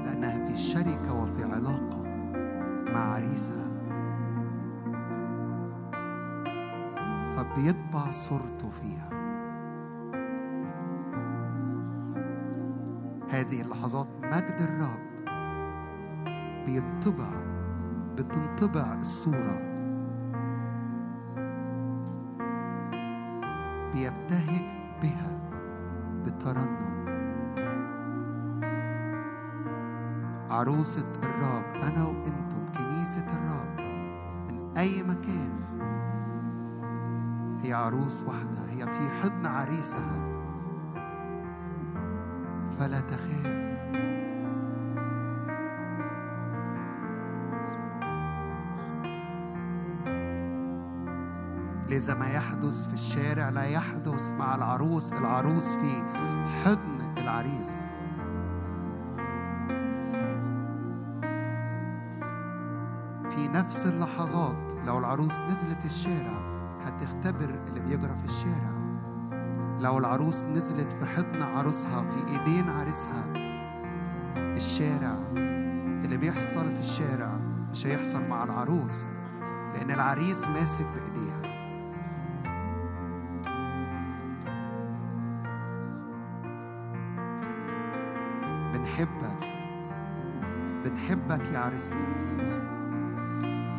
لأنها 0.06 0.48
في 0.48 0.57
شركة 0.57 1.14
وفي 1.14 1.44
علاقة 1.44 2.03
مع 2.94 2.99
عريسها. 2.99 3.69
فبيطبع 7.36 8.11
صورته 8.11 8.69
فيها. 8.69 9.10
هذه 13.30 13.61
اللحظات 13.61 14.07
مجد 14.23 14.57
الرب 14.61 15.10
بينطبع 16.65 17.30
بتنطبع 18.15 18.94
الصورة. 18.94 19.69
عروسة 30.80 31.08
الرب 31.24 31.76
أنا 31.76 32.06
وأنتم 32.06 32.66
كنيسة 32.78 33.26
الرب. 33.34 33.80
من 34.48 34.78
أي 34.78 35.04
مكان؟ 35.04 35.52
هي 37.62 37.74
عروس 37.74 38.24
واحدة 38.24 38.62
هي 38.70 38.86
في 38.86 39.10
حضن 39.22 39.46
عريسها. 39.46 40.20
فلا 42.80 43.00
تخاف. 43.00 43.70
لذا 51.90 52.14
ما 52.14 52.30
يحدث 52.30 52.88
في 52.88 52.94
الشارع 52.94 53.50
لا 53.50 53.64
يحدث 53.64 54.32
مع 54.32 54.56
العروس 54.56 55.14
العروس 55.14 55.78
في 55.78 56.04
حضن 56.64 57.18
العريس. 57.18 57.89
العروس 65.10 65.40
نزلت 65.40 65.86
الشارع 65.86 66.40
هتختبر 66.81 67.49
اللي 67.68 67.80
بيجرى 67.80 68.18
في 68.18 68.26
الشارع. 68.26 68.72
لو 69.80 69.98
العروس 69.98 70.44
نزلت 70.44 70.94
في 70.94 71.06
حضن 71.06 71.41
عروسها 71.41 72.03
في 72.11 72.31
ايدين 72.31 72.69
عريسها 72.69 73.26
الشارع 74.38 75.15
اللي 76.06 76.18
بيحصل 76.18 76.65
في 76.73 76.80
الشارع 76.80 77.40
مش 77.72 77.88
هيحصل 77.88 78.22
مع 78.27 78.44
العروس 78.44 79.03
لأن 79.73 79.91
العريس 79.91 80.48
ماسك 80.48 80.86
بإيديها. 80.86 81.41
بنحبك 88.73 89.49
بنحبك 90.84 91.48
يا 91.53 91.60
عريسنا. 91.60 92.79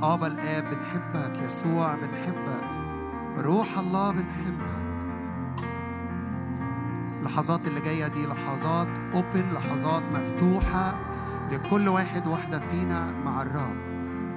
آبا 0.03 0.27
الآب 0.27 0.65
بنحبك 0.65 1.43
يسوع 1.43 1.95
بنحبك 1.95 2.65
روح 3.39 3.79
الله 3.79 4.13
بنحبك. 4.13 4.81
اللحظات 7.19 7.67
اللي 7.67 7.81
جاية 7.81 8.07
دي 8.09 8.27
لحظات 8.27 8.89
اوبن 9.15 9.51
لحظات 9.53 10.03
مفتوحة 10.03 10.95
لكل 11.53 11.89
واحد 11.89 12.27
واحدة 12.27 12.59
فينا 12.59 13.13
مع 13.25 13.43
الرب 13.43 13.77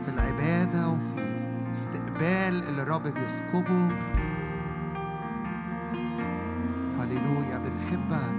في 0.05 0.09
العبادة 0.11 0.89
وفي 0.89 1.23
استقبال 1.71 2.67
اللي 2.67 2.81
الرب 2.81 3.03
بيسكبه. 3.03 3.87
هللويا 6.99 7.57
بنحبك. 7.57 8.32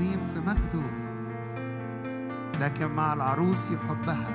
الرب 0.00 0.10
عظيم 0.10 0.20
في 0.34 0.40
مجده 0.40 0.82
لكن 2.60 2.86
مع 2.86 3.12
العروس 3.12 3.70
يحبها 3.70 4.30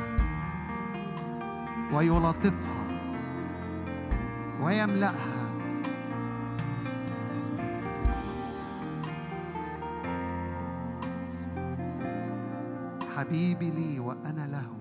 ويلاطفها 1.93 2.85
ويملأها. 4.61 5.45
حبيبي 13.17 13.69
لي 13.69 13.99
وأنا 13.99 14.47
له. 14.47 14.74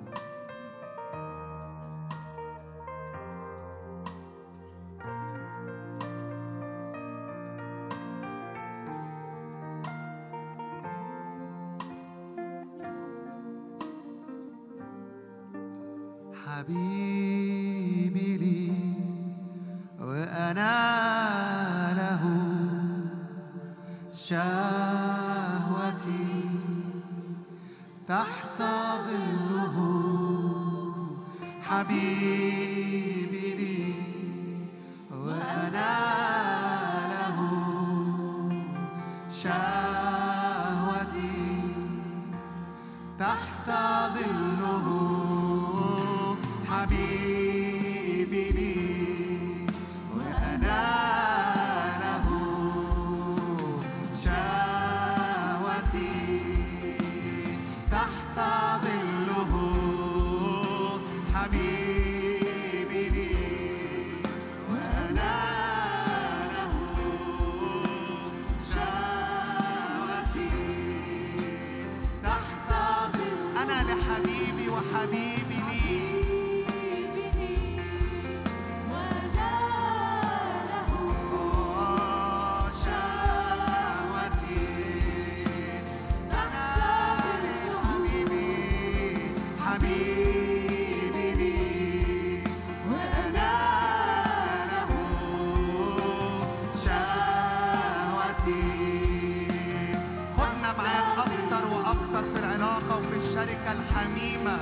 anima. 104.05 104.59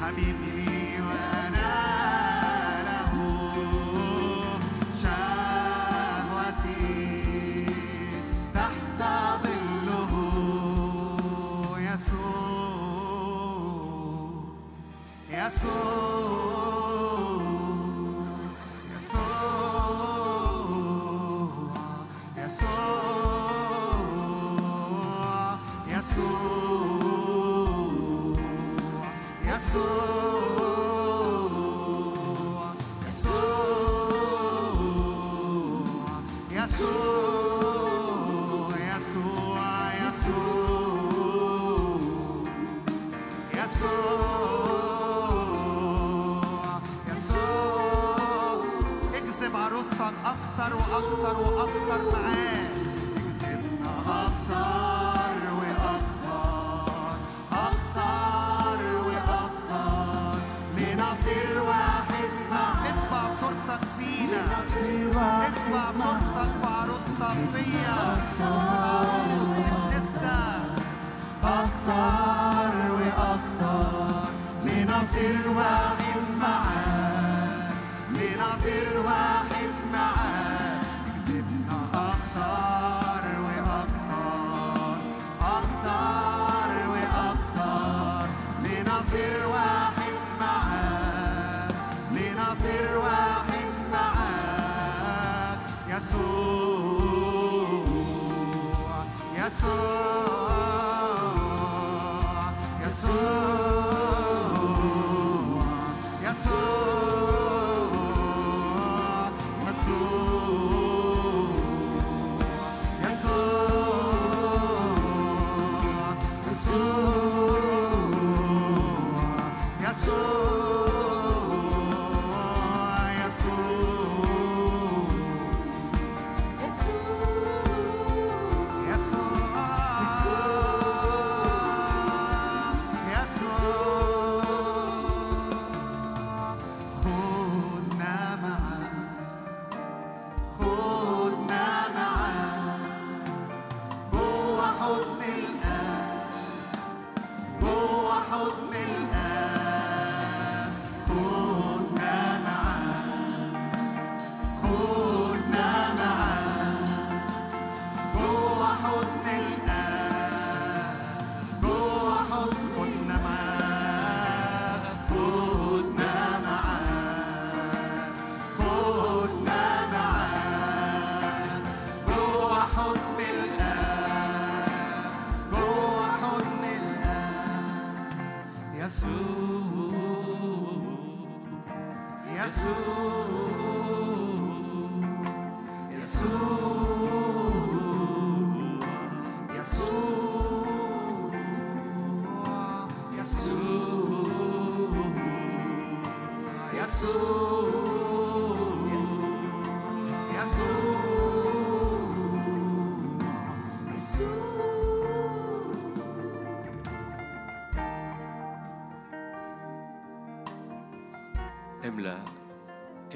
Habibi 0.00 0.63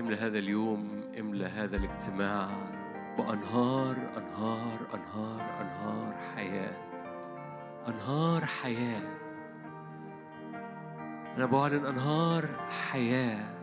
املى 0.08 0.20
هذا 0.20 0.38
اليوم 0.38 1.02
املى 1.18 1.46
هذا 1.46 1.76
الاجتماع 1.76 2.48
بأنهار 3.18 3.96
أنهار 4.16 4.78
أنهار 4.94 5.60
أنهار 5.60 6.14
حياة. 6.34 6.76
أنهار 7.88 8.46
حياة. 8.46 9.02
أنا 11.36 11.46
بعلن 11.46 11.86
أنهار 11.86 12.46
حياة. 12.90 13.54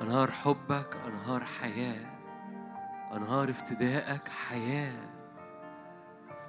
أنهار 0.00 0.30
حبك 0.30 0.96
أنهار 1.06 1.44
حياة. 1.44 2.06
أنهار 3.16 3.50
افتدائك 3.50 4.28
حياة. 4.28 5.08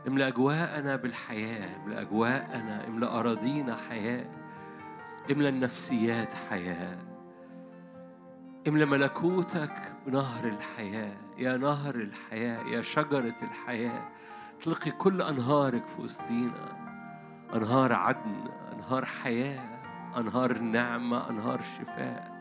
املأ 0.07 0.27
أجواءنا 0.27 0.95
بالحياة 0.95 1.76
املأ 1.76 2.01
أجواءنا 2.01 2.88
املأ 2.88 3.19
أراضينا 3.19 3.77
حياة. 3.89 4.26
املأ 5.31 5.49
النفسيات 5.49 6.34
حياة. 6.34 7.10
املأ 8.67 8.85
ملكوتك 8.85 9.93
بنهر 10.07 10.47
الحياة 10.47 11.17
يا 11.38 11.57
نهر 11.57 11.95
الحياة 11.95 12.63
يا 12.63 12.81
شجرة 12.81 13.35
الحياة. 13.41 14.09
اطلقي 14.59 14.91
كل 14.91 15.21
أنهارك 15.21 15.88
في 15.88 16.01
وسطينا 16.01 16.77
أنهار 17.55 17.93
عدن 17.93 18.49
أنهار 18.73 19.05
حياة 19.05 19.79
أنهار 20.17 20.57
نعمة 20.57 21.29
أنهار 21.29 21.61
شفاء. 21.61 22.31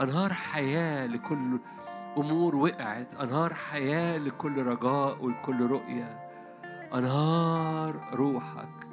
أنهار 0.00 0.32
حياة 0.32 1.06
لكل 1.06 1.58
أمور 2.16 2.56
وقعت 2.56 3.14
أنهار 3.14 3.54
حياة 3.54 4.18
لكل 4.18 4.66
رجاء 4.66 5.24
ولكل 5.24 5.66
رؤية. 5.66 6.30
أنهار 6.94 8.00
روحك. 8.12 8.86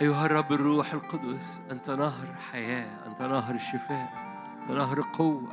أيها 0.00 0.26
الرب 0.26 0.52
الروح 0.52 0.92
القدس 0.92 1.60
أنت 1.70 1.90
نهر 1.90 2.34
حياة 2.52 3.06
أنت 3.06 3.22
نهر 3.22 3.58
شفاء. 3.58 4.29
أنت 4.62 4.70
نهر 4.70 5.00
قوة 5.00 5.48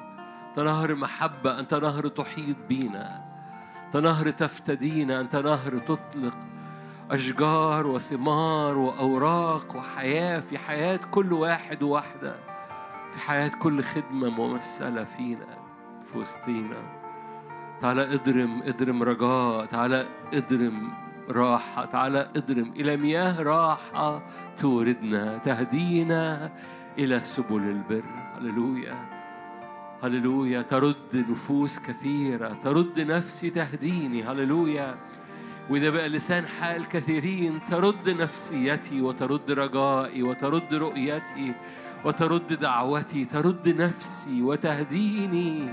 أنت 0.50 0.60
نهر 0.60 0.96
محبة 0.96 1.60
أنت 1.60 1.74
نهر 1.74 2.08
تحيط 2.08 2.58
بينا 2.70 3.26
أنت 3.86 3.98
نهر 3.98 4.32
تفتدينا 4.32 5.22
أنت 5.22 5.36
نهر 5.36 5.78
تطلق 5.78 6.38
أشجار 7.12 7.88
وثمار 7.88 8.78
وأوراق 8.78 9.76
وحياة 9.76 10.40
في 10.40 10.58
حياة 10.58 11.00
كل 11.12 11.34
واحد 11.34 11.84
وواحدة 11.84 12.36
في 13.12 13.20
حياة 13.20 13.52
كل 13.62 13.84
خدمة 13.84 14.30
ممثلة 14.30 15.04
فينا 15.04 15.58
في 16.04 16.18
وسطينا. 16.18 16.78
تعالى 17.82 18.14
اضرم 18.14 18.62
اضرم 18.66 19.04
رجاء 19.04 19.66
تعالى 19.66 20.08
اضرم 20.34 20.94
راحة 21.30 21.86
تعالى 21.86 22.32
اضرم 22.36 22.72
إلى 22.76 22.98
مياه 22.98 23.44
راحة 23.44 24.22
توردنا 24.58 25.38
تهدينا 25.38 26.52
إلى 26.98 27.20
سبل 27.20 27.62
البر. 27.62 28.04
هللويا. 28.38 28.96
هللويا. 30.04 30.62
ترد 30.62 31.26
نفوس 31.30 31.80
كثيرة. 31.80 32.58
ترد 32.64 33.00
نفسي 33.00 33.50
تهديني. 33.50 34.24
هللويا. 34.24 34.96
وإذا 35.70 35.90
بقى 35.90 36.10
لسان 36.10 36.48
حال 36.48 36.88
كثيرين 36.88 37.60
ترد 37.64 38.10
نفسيتي 38.10 39.02
وترد 39.02 39.52
رجائي 39.52 40.24
وترد 40.24 40.74
رؤيتي 40.74 41.54
وترد 42.06 42.54
دعوتي. 42.54 43.26
ترد 43.26 43.70
نفسي 43.70 44.42
وتهديني 44.42 45.70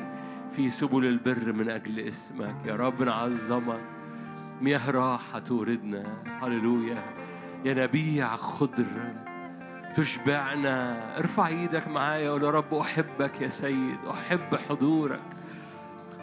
في 0.51 0.71
سبل 0.71 1.05
البر 1.05 1.53
من 1.53 1.69
أجل 1.69 2.01
اسمك. 2.01 2.55
يا 2.65 2.77
رب 2.77 3.03
نعظمك. 3.03 3.85
مياه 4.61 4.91
راحة 4.91 5.39
توردنا. 5.39 6.05
هللويا. 6.43 7.03
يا 7.65 7.75
نبيع 7.75 8.37
خضر 8.37 9.34
تشبعنا. 9.97 11.19
ارفع 11.19 11.49
إيدك 11.49 11.89
معايا 11.89 12.39
يا 12.39 12.51
رب 12.51 12.75
أحبك 12.75 13.41
يا 13.41 13.49
سيد 13.49 13.99
أحب 14.11 14.57
حضورك 14.69 15.21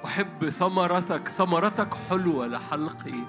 أحب 0.06 0.50
ثمرتك. 0.50 1.28
ثمرتك 1.28 1.94
حلوة 2.10 2.48
لحلقي. 2.48 3.20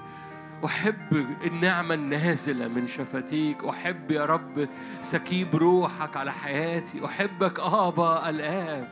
أحب 0.65 1.27
النعمة 1.45 1.93
النازلة 1.93 2.67
من 2.67 2.87
شفتيك. 2.87 3.63
أحب 3.63 4.11
يا 4.11 4.25
رب 4.25 4.69
سكيب 5.01 5.55
روحك 5.55 6.17
على 6.17 6.31
حياتي. 6.31 7.05
أحبك 7.05 7.59
آبا 7.59 8.29
الآب. 8.29 8.87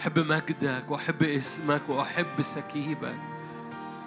أحب 0.00 0.18
مجدك 0.18 0.84
وأحب 0.88 1.22
اسمك 1.22 1.82
وأحب 1.88 2.42
سكيبك. 2.42 3.16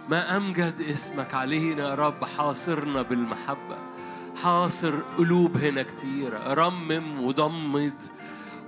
ما 0.10 0.38
أمجد 0.38 0.82
اسمك 0.82 1.34
علينا 1.34 1.90
يا 1.90 1.96
رب 1.96 2.26
حاصرنا 2.26 3.02
بالمحبة. 3.02 3.89
حاصر 4.44 5.00
قلوب 5.00 5.58
هنا 5.58 5.84
كتيرة 5.84 6.54
رمم 6.54 7.24
وضمد 7.24 8.02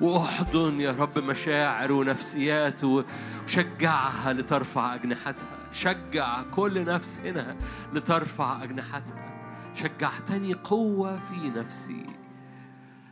وأحضن 0.01 0.81
يا 0.81 0.91
رب 0.91 1.19
مشاعر 1.19 1.91
ونفسيات 1.91 2.81
وشجعها 2.83 4.33
لترفع 4.33 4.95
أجنحتها. 4.95 5.71
شجع 5.71 6.41
كل 6.41 6.85
نفس 6.85 7.19
هنا 7.19 7.55
لترفع 7.93 8.63
أجنحتها. 8.63 9.31
شجعتني 9.73 10.53
قوة 10.53 11.17
في 11.17 11.49
نفسي. 11.49 12.05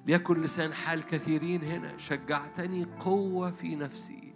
ليكن 0.06 0.42
لسان 0.42 0.74
حال 0.74 1.06
كثيرين 1.06 1.64
هنا. 1.64 1.98
شجعتني 1.98 2.88
قوة 3.00 3.52
في 3.52 3.76
نفسي. 3.76 4.34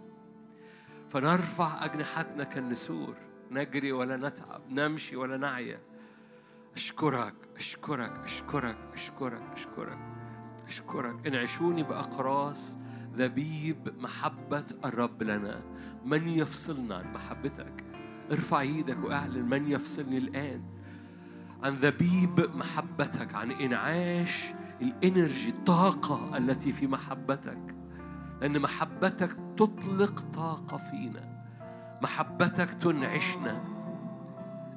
فنرفع 1.10 1.84
أجنحتنا 1.84 2.44
كالنسور. 2.44 3.14
نجري 3.50 3.92
ولا 3.92 4.16
نتعب. 4.16 4.62
نمشي 4.70 5.16
ولا 5.16 5.36
نعيا. 5.36 5.80
أشكرك 6.74 7.34
أشكرك 7.56 8.12
أشكرك 8.24 8.76
أشكرك 8.94 9.42
أشكرك 9.52 9.98
أشكرك. 10.66 11.26
انعشوني 11.26 11.82
بأقراص 11.82 12.76
ذبيب 13.16 13.94
محبة 13.98 14.64
الرب 14.84 15.22
لنا. 15.22 15.62
من 16.04 16.28
يفصلنا 16.28 16.96
عن 16.96 17.12
محبتك؟ 17.12 17.84
ارفع 18.30 18.60
إيدك 18.60 19.04
واعلن 19.04 19.48
من 19.48 19.70
يفصلني 19.70 20.18
الآن 20.18 20.62
عن 21.62 21.74
ذبيب 21.74 22.50
محبتك 22.54 23.34
عن 23.34 23.50
انعاش 23.50 24.44
الإنرجي 24.82 25.48
الطاقة 25.50 26.36
التي 26.36 26.72
في 26.72 26.86
محبتك. 26.86 27.74
لأن 28.40 28.58
محبتك 28.58 29.36
تطلق 29.56 30.20
طاقة 30.20 30.76
فينا. 30.76 31.44
محبتك 32.02 32.74
تنعشنا. 32.74 33.73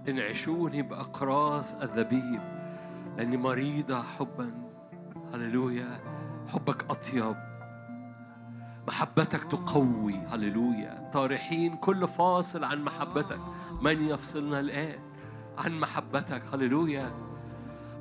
انعشوني 0.09 0.81
بأقراص 0.81 1.73
الذبيب 1.73 2.41
لأني 3.17 3.37
مريضة 3.37 4.01
حبا. 4.01 4.51
هللويا 5.33 5.99
حبك 6.47 6.85
أطيب. 6.89 7.35
محبتك 8.87 9.43
تقوي. 9.43 10.15
هللويا. 10.15 11.09
طارحين 11.13 11.75
كل 11.75 12.07
فاصل 12.07 12.63
عن 12.63 12.83
محبتك. 12.83 13.39
من 13.81 14.07
يفصلنا 14.07 14.59
الآن 14.59 14.99
عن 15.57 15.79
محبتك؟ 15.79 16.41
هللويا. 16.53 17.11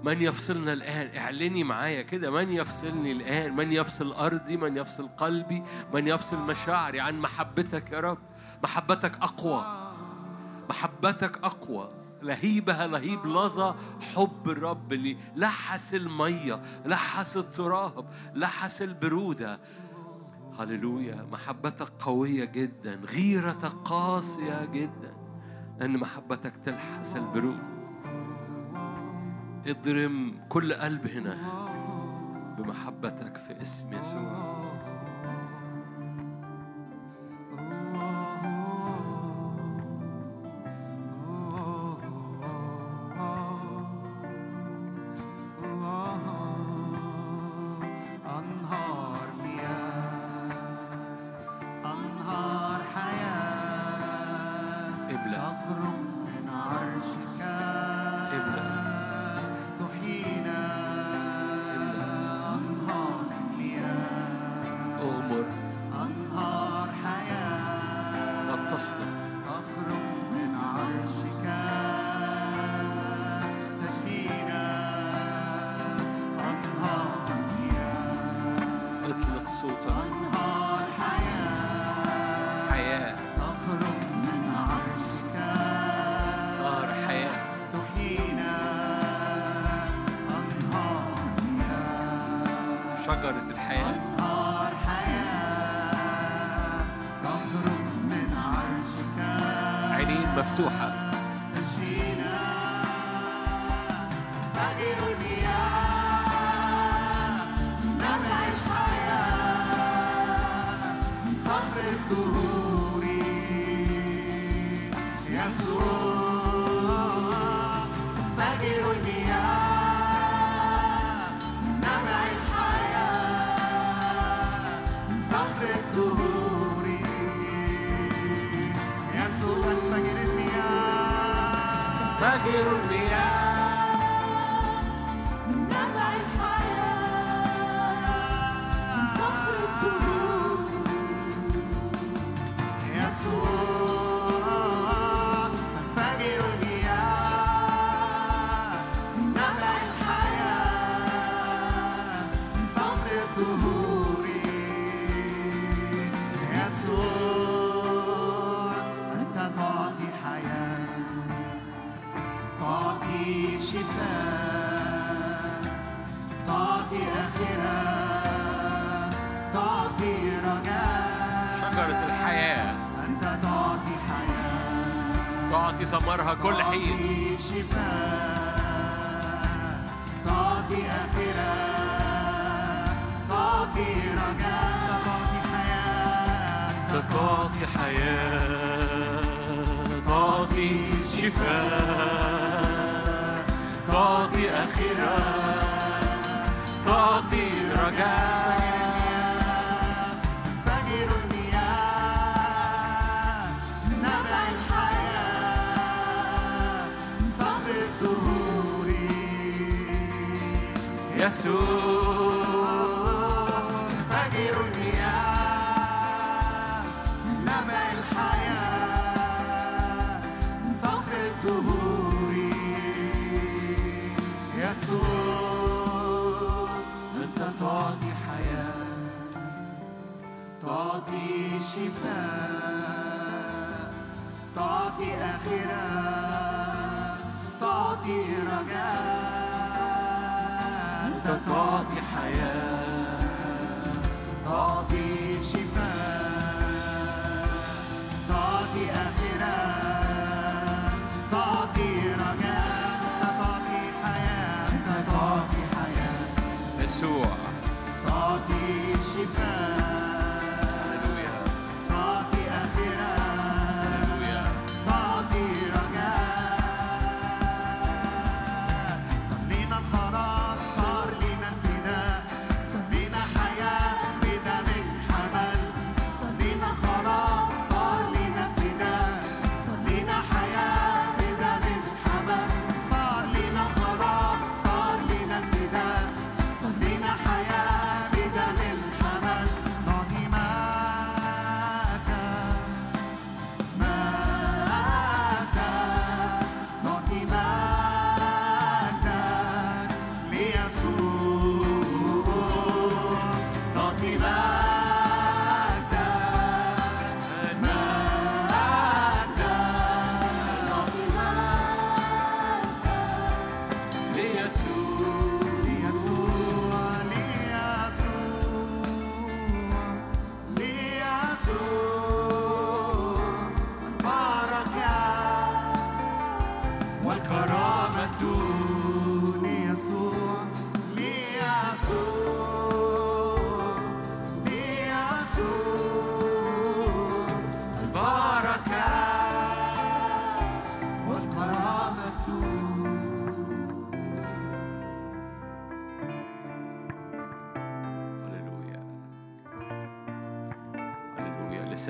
من 0.05 0.23
يفصلنا 0.23 0.73
الآن؟ 0.73 1.17
اعلني 1.17 1.65
معايا 1.65 2.03
كده. 2.03 2.31
من 2.31 2.53
يفصلني 2.53 3.13
الآن؟ 3.13 3.57
من 3.57 3.73
يفصل 3.73 4.13
أرضي؟ 4.13 4.57
من 4.57 4.77
يفصل 4.77 5.09
قلبي؟ 5.09 5.63
من 5.95 6.09
يفصل 6.09 6.47
مشاعري 6.47 7.01
عن 7.01 7.19
محبتك 7.21 7.93
يا 7.93 8.01
رب؟ 8.01 8.19
محبتك 8.65 9.13
أقوى. 9.23 9.86
محبتك 10.69 11.45
أقوى. 11.45 11.91
لهيبها 12.23 12.87
لهيب 12.87 13.27
لظى. 13.27 13.75
حب 14.15 14.49
الرب 14.49 14.93
اللي 14.93 15.17
لحس 15.37 15.95
المية. 15.95 16.63
لحس 16.87 17.37
التراب. 17.37 18.07
لحس 18.35 18.83
البرودة. 18.83 19.61
هللويا. 20.59 21.27
محبتك 21.33 21.89
قوية 21.99 22.45
جدا. 22.45 22.95
غيرتك 22.95 23.73
قاسية 23.85 24.65
جدا. 24.65 25.15
لأن 25.81 25.97
محبتك 25.99 26.53
تلحس 26.65 27.17
البرود 27.17 27.59
اضرم 29.67 30.41
كل 30.49 30.73
قلب 30.75 31.07
هنا 31.07 31.37
بمحبتك 32.59 33.37
في 33.37 33.63
اسم 33.63 33.93
يسوع. 33.93 34.76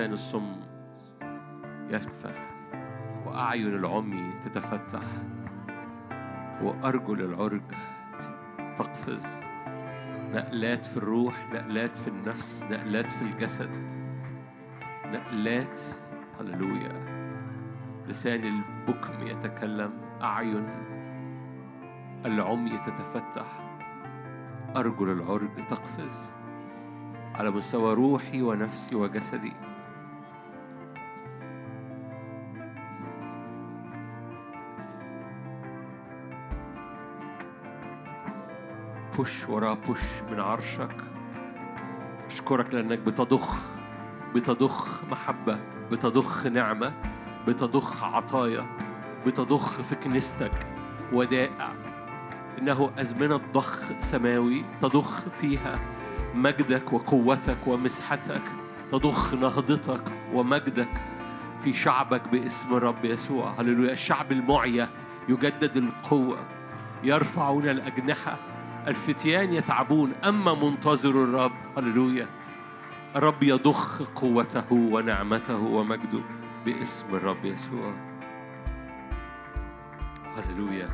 لسان 0.07 0.13
الصم 0.13 0.57
يفتح 1.91 2.51
وأعين 3.27 3.67
العمي 3.67 4.33
تتفتح 4.45 5.03
وأرجل 6.63 7.21
العرج 7.21 7.63
تقفز. 8.79 9.27
نقلات 10.33 10.85
في 10.85 10.97
الروح 10.97 11.53
نقلات 11.53 11.97
في 11.97 12.09
النفس 12.09 12.65
نقلات 12.71 13.11
في 13.11 13.23
الجسد. 13.23 13.71
نقلات 15.07 15.81
هللويا. 16.41 16.93
لسان 18.09 18.41
البكم 18.45 19.27
يتكلم 19.27 19.93
أعين 20.23 20.69
العمي 22.25 22.79
تتفتح. 22.79 23.79
أرجل 24.77 25.11
العرج 25.11 25.67
تقفز. 25.69 26.33
على 27.35 27.51
مستوى 27.51 27.95
روحي 27.95 28.43
ونفسي 28.43 28.97
وجسدي. 28.97 29.53
بوش 39.17 39.49
وراه 39.49 39.75
بوش 39.75 40.01
من 40.31 40.41
عرشك. 40.41 40.97
أشكرك 42.27 42.75
لأنك 42.75 42.99
بتضخ 42.99 43.57
بتضخ 44.35 45.05
محبة 45.05 45.61
بتضخ 45.91 46.47
نعمة 46.47 46.93
بتضخ 47.49 48.05
عطايا 48.05 48.67
بتضخ 49.27 49.81
في 49.81 49.95
كنيستك 49.95 50.67
ودائع. 51.13 51.73
إنه 52.59 52.91
أزمنة 52.99 53.41
ضخ 53.53 53.83
سماوي 53.99 54.65
تضخ 54.83 55.21
فيها 55.29 55.79
مجدك 56.35 56.93
وقوتك 56.93 57.59
ومسحتك 57.67 58.43
تضخ 58.93 59.35
نهضتك 59.35 60.03
ومجدك 60.33 60.89
في 61.61 61.73
شعبك 61.73 62.29
باسم 62.29 62.75
رب 62.75 63.05
يسوع. 63.05 63.55
هللويا. 63.61 63.93
الشعب 63.93 64.33
المعية 64.33 64.89
يجدد 65.29 65.77
القوة 65.77 66.39
يرفعون 67.05 67.69
الأجنحة 67.69 68.37
الفتيان 68.87 69.55
يتعبون 69.55 70.13
أما 70.13 70.55
منتظر 70.55 71.11
الرب 71.11 71.53
هللويا. 71.77 72.29
الرب 73.17 73.43
يضخ 73.43 74.03
قوته 74.03 74.73
ونعمته 74.73 75.61
ومجده 75.61 76.21
باسم 76.65 77.07
الرب 77.13 77.45
يسوع. 77.45 77.95
هللويا. 80.37 80.89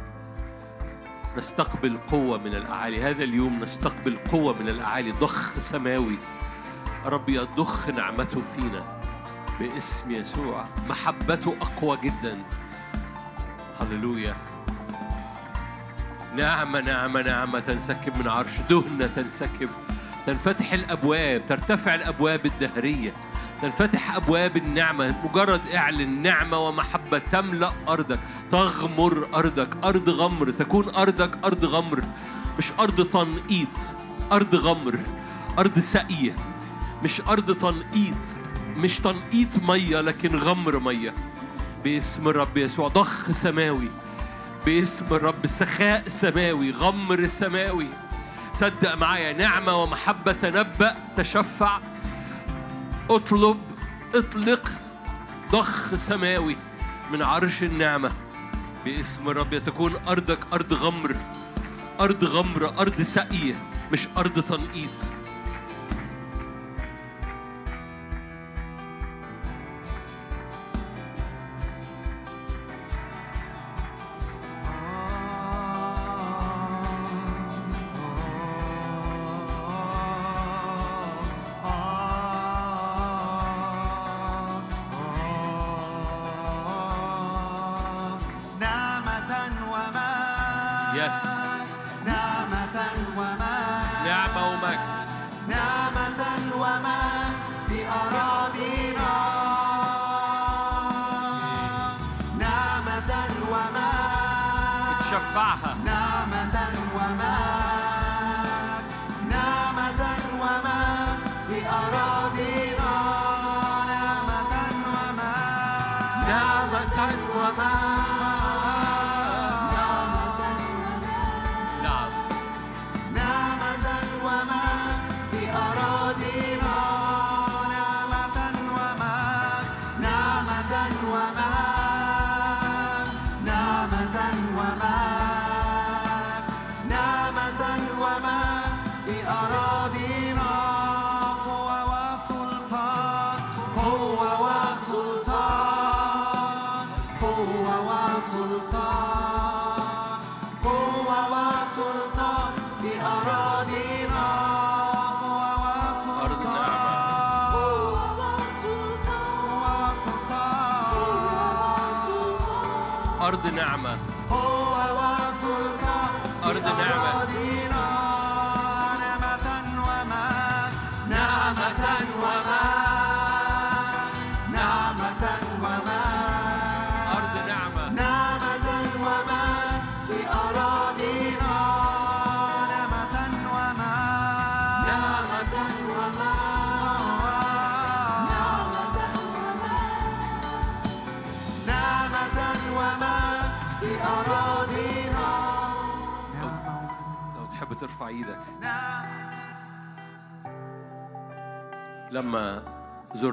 نستقبل 1.36 1.97
قوة 1.97 2.39
من 2.39 2.55
الأعالي. 2.55 3.02
هذا 3.02 3.24
اليوم 3.24 3.60
نستقبل 3.60 4.16
قوة 4.16 4.62
من 4.62 4.69
الأعالي. 4.69 5.10
ضخ 5.10 5.60
سماوي. 5.60 6.19
رب 7.06 7.28
يضخ 7.28 7.89
نعمته 7.89 8.40
فينا 8.40 9.01
باسم 9.60 10.10
يسوع. 10.10 10.64
محبته 10.89 11.55
أقوى 11.60 11.98
جدا. 12.02 12.39
هللويا. 13.81 14.35
نعمة 16.37 16.81
نعمة 16.81 17.23
نعمة 17.23 17.61
تنسكب 17.61 18.19
من 18.19 18.29
عرش 18.29 18.51
دهنة 18.71 19.07
تنسكب. 19.17 19.69
تنفتح 20.27 20.73
الأبواب 20.73 21.47
ترتفع 21.47 21.95
الأبواب 21.95 22.47
الدهرية. 22.47 23.13
تنفتح 23.63 24.17
أبواب 24.17 24.57
النعمة 24.57 25.15
مجرد 25.25 25.61
اعلن 25.75 26.23
نعمة 26.23 26.59
ومحبة 26.59 27.19
تملأ 27.33 27.73
أرضك. 27.89 28.19
تغمر 28.51 29.29
أرضك 29.35 29.69
أرض 29.85 30.11
غمر 30.11 30.51
تكون 30.51 30.95
أرضك 30.95 31.39
أرض 31.45 31.65
غمر. 31.65 32.03
مش 32.59 32.73
أرض 32.81 33.07
تنقيط 33.07 33.69
أرض 34.33 34.55
غمر. 34.55 34.99
أرض 35.59 35.79
سقي 35.79 36.33
مش 37.03 37.21
أرض 37.21 37.57
تنقيط. 37.57 38.39
مش 38.77 38.99
تنقيط 38.99 39.49
مية 39.69 40.01
لكن 40.01 40.37
غمر 40.37 40.79
مية. 40.79 41.15
باسم 41.85 42.29
الرب 42.29 42.57
يسوع 42.57 42.89
ضخ 42.89 43.31
سماوي. 43.31 43.89
باسم 44.66 45.06
الرب 45.10 45.47
سخاء 45.47 46.09
سماوي 46.09 46.70
غمر 46.70 47.26
سماوي. 47.26 47.89
صدق 48.55 48.94
معايا 48.94 49.32
نعمة 49.32 49.82
ومحبة 49.82 50.32
تنبأ 50.32 50.97
تشفع 51.16 51.80
اطلب 53.10 53.60
اطلق 54.14 54.68
ضخ 55.51 55.97
سماوي 55.97 56.56
من 57.12 57.22
عرش 57.22 57.62
النعمة. 57.62 58.12
باسم 58.84 59.28
الرب 59.28 59.59
تكون 59.66 59.97
أرضك 60.09 60.39
أرض 60.52 60.72
غمر 60.72 61.16
أرض 62.01 62.24
غمر 62.24 62.78
أرض 62.78 63.02
سقية 63.02 63.55
مش 63.93 64.09
أرض 64.16 64.43
تنقيط. 64.43 64.98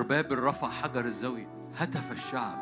زربابل 0.09 0.39
رفع 0.39 0.69
حجر 0.69 1.05
الزاوية 1.05 1.47
هتف 1.77 2.11
الشعب. 2.11 2.57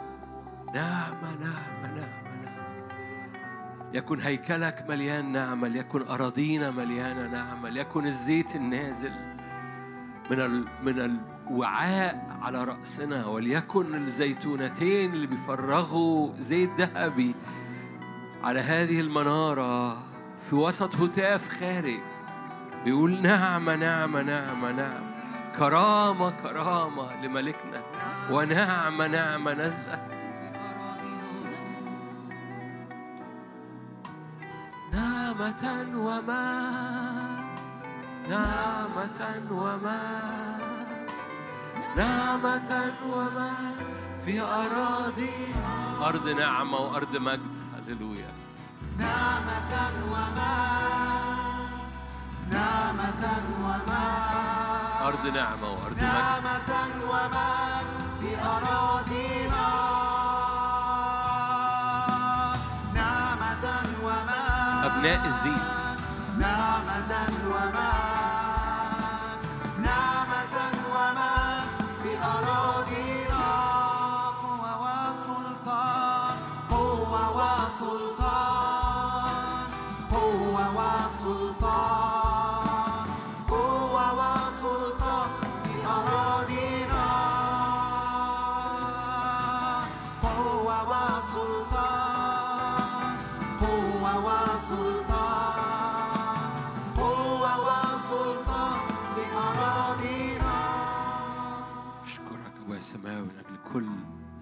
نعمة 0.76 1.36
نعمة 1.40 1.94
نعمة 1.96 2.36
نعمة 2.44 3.92
يكن 3.94 4.20
هيكلك 4.20 4.86
مليان 4.90 5.32
نعمة 5.32 5.68
ليكن 5.68 6.02
أراضينا 6.02 6.72
مليانة 6.72 7.28
نعمة 7.28 7.70
ليكن 7.70 8.06
الزيت 8.06 8.56
النازل 8.56 9.12
من 10.32 10.40
ال... 10.40 10.66
من 10.84 11.20
الوعاء 11.50 12.38
على 12.42 12.64
رأسنا 12.64 13.26
وليكن 13.26 13.96
الزيتونتين 13.96 15.14
اللي 15.14 15.28
بيفرغوا 15.28 16.32
زيت 16.40 16.70
ذهبي 16.78 17.36
على 18.44 18.60
هذه 18.60 19.00
المنارة 19.00 19.94
في 20.50 20.56
وسط 20.56 20.96
هتاف 20.96 21.50
خارج. 21.50 22.00
بيقول 22.86 23.22
نعمة 23.22 23.76
نعمة 23.76 24.22
نعمة 24.22 24.72
نعمة 24.72 25.07
كرامة 25.58 26.30
كرامة 26.30 27.22
لملكنا. 27.22 27.82
ونعمة 28.32 29.08
نعمة 29.08 29.54
نازلة 29.54 30.08
نعمة 34.94 35.64
وما 35.96 36.46
نعمة 38.30 39.22
وما 39.52 40.02
نعمة 41.98 42.94
وما 43.14 43.54
في 44.26 44.42
أراضي. 44.42 45.32
أرض 46.02 46.30
نعمة 46.30 46.78
وأرض 46.78 47.18
مجد. 47.18 47.58
هللويا. 47.76 48.32
نعمة 49.00 49.74
وما 50.12 50.54
نعمة 52.52 53.24
وما. 53.64 54.67
أرض 55.02 55.28
نعمة 55.28 55.72
وأرض 55.72 56.02
نعمة 56.02 56.72
ومن 57.12 57.86
في 58.20 58.30
أراضينا. 58.46 59.68
نعمة 62.94 63.66
ومن 64.04 64.84
أبناء 64.84 65.26
الزيت. 65.26 65.68
نعمة 66.40 67.12
ومن 67.54 68.17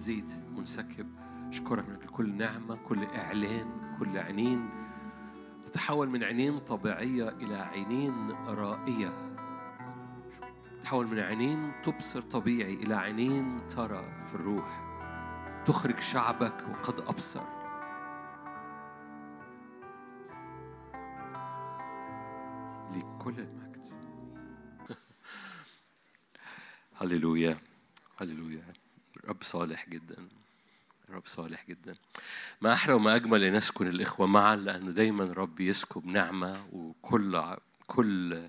زيت 0.06 0.30
منسكب. 0.56 1.06
أشكرك 1.48 1.88
من 1.88 1.96
كل 1.96 2.34
نعمة 2.34 2.76
كل 2.76 3.04
إعلان 3.04 3.96
كل 3.98 4.18
عينين 4.18 4.70
تتحول 5.66 6.08
من 6.08 6.24
عينين 6.24 6.58
طبيعية 6.58 7.28
إلى 7.28 7.56
عينين 7.56 8.30
رائية. 8.30 9.36
تتحول 10.80 11.06
من 11.06 11.18
عينين 11.18 11.72
تبصر 11.82 12.22
طبيعي 12.22 12.74
إلى 12.74 12.94
عينين 12.94 13.68
ترى 13.68 14.24
في 14.26 14.34
الروح. 14.34 14.84
تخرج 15.66 16.00
شعبك 16.00 16.64
وقد 16.70 17.00
أبصر. 17.00 17.44
لكل 22.92 23.40
المجد. 23.40 23.92
هللويا. 27.00 27.58
هللويا. 28.20 28.75
رب 29.26 29.42
صالح 29.42 29.88
جدا. 29.88 30.16
رب 31.10 31.26
صالح 31.26 31.64
جدا. 31.68 31.94
ما 32.60 32.72
أحلى 32.72 32.94
وما 32.94 33.16
أجمل 33.16 33.42
أن 33.44 33.56
نسكن 33.56 33.86
الإخوة 33.86 34.26
معا 34.26 34.56
لأنه 34.56 34.90
دايما 34.90 35.24
رب 35.24 35.60
يسكب 35.60 36.06
نعمة 36.06 36.66
وكل 36.72 37.56
كل 37.86 38.48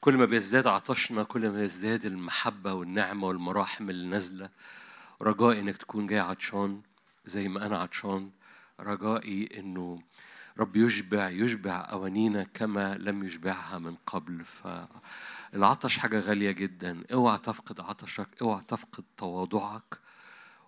كل 0.00 0.14
ما 0.16 0.24
بيزداد 0.24 0.66
عطشنا 0.66 1.22
كل 1.22 1.50
ما 1.50 1.62
يزداد 1.62 2.04
المحبة 2.04 2.74
والنعمة 2.74 3.26
والمراحم 3.26 3.90
اللي 3.90 4.06
نازلة. 4.06 4.48
رجائي 5.22 5.60
إنك 5.60 5.76
تكون 5.76 6.06
جاي 6.06 6.18
عطشان 6.18 6.82
زي 7.26 7.48
ما 7.48 7.66
أنا 7.66 7.78
عطشان. 7.78 8.30
رجائي 8.80 9.48
إنه 9.58 10.02
رب 10.58 10.76
يشبع 10.76 11.28
يشبع 11.28 11.88
أوانينا 11.92 12.42
كما 12.42 12.94
لم 12.98 13.24
يشبعها 13.24 13.78
من 13.78 13.94
قبل. 14.06 14.44
فالعطش 14.44 15.98
حاجة 15.98 16.20
غالية 16.20 16.50
جدا. 16.50 17.04
اوعى 17.12 17.38
تفقد 17.38 17.80
عطشك 17.80 18.28
اوعى 18.42 18.62
تفقد 18.68 19.04
تواضعك. 19.16 20.05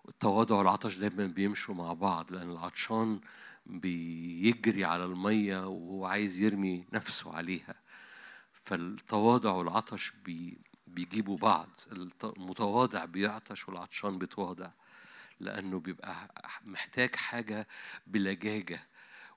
التواضع 0.09 0.57
والعطش 0.57 0.97
دايما 0.97 1.27
بيمشوا 1.27 1.75
مع 1.75 1.93
بعض 1.93 2.33
لأن 2.33 2.51
العطشان 2.51 3.21
بيجري 3.67 4.85
على 4.85 5.05
المية 5.05 5.67
وهو 5.69 6.05
عايز 6.07 6.39
يرمي 6.39 6.85
نفسه 6.93 7.37
عليها. 7.37 7.75
فالتواضع 8.53 9.53
والعطش 9.53 10.13
بي 10.25 10.59
بيجيبوا 10.87 11.37
بعض. 11.39 11.69
المتواضع 12.25 13.05
بيعطش 13.05 13.69
والعطشان 13.69 14.19
بيتواضع 14.19 14.71
لأنه 15.41 15.81
بيبقى 15.81 16.35
محتاج 16.65 17.17
حاجة 17.17 17.69
بلجاجة 18.07 18.81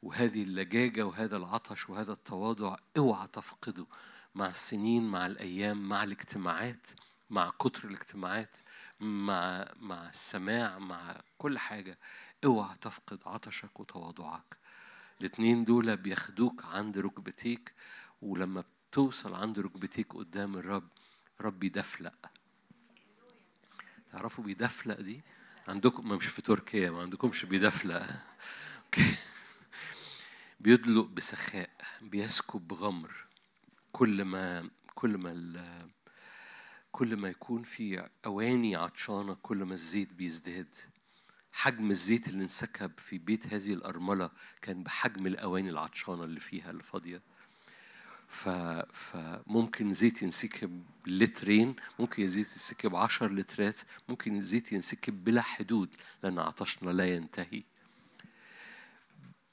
وهذه 0.04 0.44
اللجاجة 0.44 1.06
وهذا 1.06 1.38
العطش 1.38 1.90
وهذا 1.90 2.14
التواضع 2.14 2.76
اوعى 2.98 3.28
تفقده 3.28 3.86
مع 4.36 4.48
السنين 4.48 5.04
مع 5.04 5.26
الأيام 5.26 5.90
مع 5.90 6.04
الاجتماعات 6.04 6.88
مع 7.30 7.50
كتر 7.60 7.88
الاجتماعات. 7.88 8.58
مع 9.02 9.66
مع 9.80 10.10
السماع 10.10 10.80
مع 10.80 11.22
كل 11.38 11.60
حاجة 11.60 11.98
اوعى 12.46 12.76
تفقد 12.82 13.20
عطشك 13.26 13.80
وتواضعك. 13.80 14.58
الاتنين 15.22 15.64
دول 15.64 15.98
بياخدوك 15.98 16.66
عند 16.66 16.98
ركبتيك 16.98 17.74
ولما 18.22 18.64
بتوصل 18.92 19.36
عند 19.36 19.60
ركبتيك 19.60 20.14
قدام 20.14 20.56
الرب 20.56 20.88
رب 21.42 21.60
بيدفلق. 21.60 22.30
تعرفوا 24.12 24.44
بيدفلق 24.44 25.00
دي؟ 25.02 25.22
عندكم 25.68 26.10
ما 26.10 26.16
مش 26.16 26.26
في 26.26 26.42
تركيا 26.42 26.92
ما 26.92 27.02
عندكمش 27.02 27.46
بيدفلق. 27.46 28.08
بيدلق 30.60 31.06
بسخاء 31.06 31.70
بيسكب 32.02 32.68
بغمر. 32.68 33.26
كل 33.92 34.24
ما 34.26 34.70
كل 34.96 35.18
ما 35.18 35.32
كل 36.92 37.16
ما 37.16 37.30
يكون 37.30 37.64
في 37.64 38.10
أواني 38.26 38.76
عطشانة 38.76 39.34
كل 39.34 39.58
ما 39.58 39.74
الزيت 39.74 40.14
بيزداد. 40.14 40.76
حجم 41.52 41.92
الزيت 41.92 42.28
اللي 42.28 42.44
انسكب 42.44 42.92
في 42.98 43.18
بيت 43.18 43.54
هذه 43.54 43.74
الأرملة 43.74 44.32
كان 44.62 44.84
بحجم 44.84 45.28
الأواني 45.28 45.70
العطشانة 45.70 46.24
اللي 46.24 46.40
فيها 46.40 46.72
اللي 46.72 46.84
فاضية. 46.84 47.22
ف... 48.28 48.50
فممكن 48.94 49.94
زيت 49.94 50.22
ينسكب 50.24 50.84
لترين 51.08 51.76
ممكن 52.00 52.28
زيت 52.28 52.52
ينسكب 52.52 52.96
عشر 52.96 53.34
لترات 53.34 53.80
ممكن 54.10 54.36
الزيت 54.36 54.72
ينسكب 54.72 55.24
بلا 55.24 55.42
حدود 55.42 55.96
لأن 56.24 56.40
عطشنا 56.40 56.90
لا 56.92 57.16
ينتهي. 57.16 57.64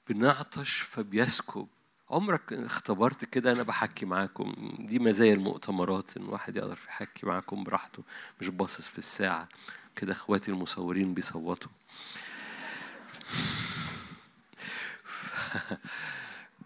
بنعطش 0.08 0.80
فبيسكب 0.80 1.68
عمرك 2.10 2.52
اختبرت 2.52 3.24
كده؟ 3.24 3.52
أنا 3.52 3.62
بحكي 3.62 4.06
معاكم. 4.06 4.74
دي 4.78 4.98
مزايا 4.98 5.34
المؤتمرات 5.34 6.16
إن 6.16 6.22
واحد 6.24 6.56
يقدر 6.56 6.78
يحكي 6.88 7.26
معاكم 7.26 7.64
براحته 7.64 8.02
مش 8.40 8.48
باصص 8.48 8.88
في 8.88 8.98
الساعة. 8.98 9.48
كده 9.96 10.12
إخواتي 10.12 10.50
المصورين 10.50 11.14
بيصوتوا. 11.14 11.70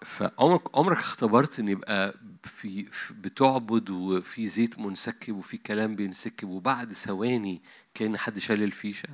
فعمرك 0.02 0.62
عمرك 0.77 0.98
اختبرت 0.98 1.59
إن 1.59 1.69
يبقى 1.69 2.14
في 2.44 2.85
في- 2.85 3.14
بتعبد 3.14 3.90
وفي 3.90 4.48
زيت 4.48 4.78
منسكب 4.78 5.36
وفي 5.36 5.56
كلام 5.56 5.97
بينسكب 5.97 6.48
وبعد 6.48 6.93
ثواني 6.93 7.62
كأن 7.94 8.16
حد 8.19 8.39
شال 8.39 8.62
الفيشة؟ 8.62 9.09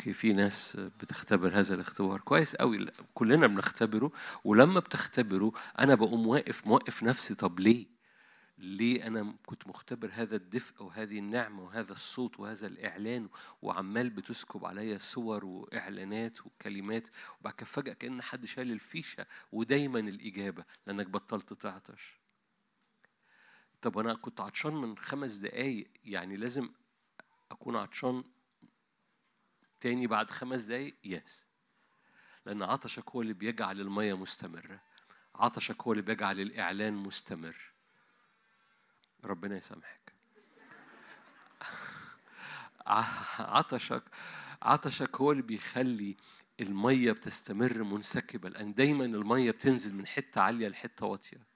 أوكي 0.00 0.12
في 0.12 0.32
ناس 0.32 0.76
بتختبر 0.76 1.48
هذا 1.58 1.74
الاختبار 1.74 2.20
كويس 2.20 2.56
قوي 2.56 2.86
كلنا 3.14 3.46
بنختبره 3.46 4.12
ولما 4.44 4.80
بتختبره 4.80 5.52
أنا 5.78 5.94
بقوم 5.94 6.26
واقف 6.26 6.66
موقف 6.66 7.02
نفسي 7.02 7.34
طب 7.34 7.60
ليه؟ 7.60 7.86
ليه 8.58 9.06
أنا 9.06 9.34
كنت 9.46 9.66
مختبر 9.66 10.10
هذا 10.12 10.36
الدفء 10.36 10.82
وهذه 10.82 11.18
النعمة 11.18 11.62
وهذا 11.62 11.92
الصوت 11.92 12.40
وهذا 12.40 12.66
الإعلان؟ 12.66 13.28
وعمال 13.62 14.10
بتسكب 14.10 14.64
عليا 14.64 14.98
صور 14.98 15.44
وإعلانات 15.44 16.46
وكلمات 16.46 17.08
وبعد 17.40 17.54
كده 17.54 17.66
فجأة 17.66 17.92
كأن 17.92 18.22
حد 18.22 18.44
شال 18.46 18.72
الفيشة 18.72 19.26
ودايما 19.52 19.98
الإجابة 19.98 20.64
لأنك 20.86 21.06
بطلت 21.06 21.52
تعطش. 21.52 22.20
طب 23.82 23.98
أنا 23.98 24.14
كنت 24.14 24.40
عطشان 24.40 24.74
من 24.74 24.98
خمس 24.98 25.34
دقايق 25.34 25.90
يعني 26.04 26.36
لازم 26.36 26.68
أكون 27.50 27.76
عطشان 27.76 28.24
تاني 29.80 30.06
بعد 30.06 30.30
خمس 30.30 30.62
دقايق 30.62 30.96
يس 31.04 31.46
لأن 32.46 32.62
عطشك 32.62 33.10
هو 33.10 33.22
اللي 33.22 33.32
بيجعل 33.32 33.80
المية 33.80 34.14
مستمرة. 34.14 34.80
عطشك 35.34 35.82
هو 35.82 35.92
اللي 35.92 36.02
بيجعل 36.02 36.40
الإعلان 36.40 36.94
مستمر. 36.94 37.56
ربنا 39.24 39.56
يسامحك. 39.56 40.12
عطشك 43.38 44.02
عطشك 44.62 45.16
هو 45.16 45.32
اللي 45.32 45.42
بيخلي 45.42 46.16
المية 46.60 47.12
بتستمر 47.12 47.82
منسكبة. 47.82 48.48
لأن 48.48 48.74
دايما 48.74 49.04
المية 49.04 49.50
بتنزل 49.50 49.94
من 49.94 50.06
حتة 50.06 50.40
عالية 50.40 50.68
لحتة 50.68 51.06
واطية. 51.06 51.46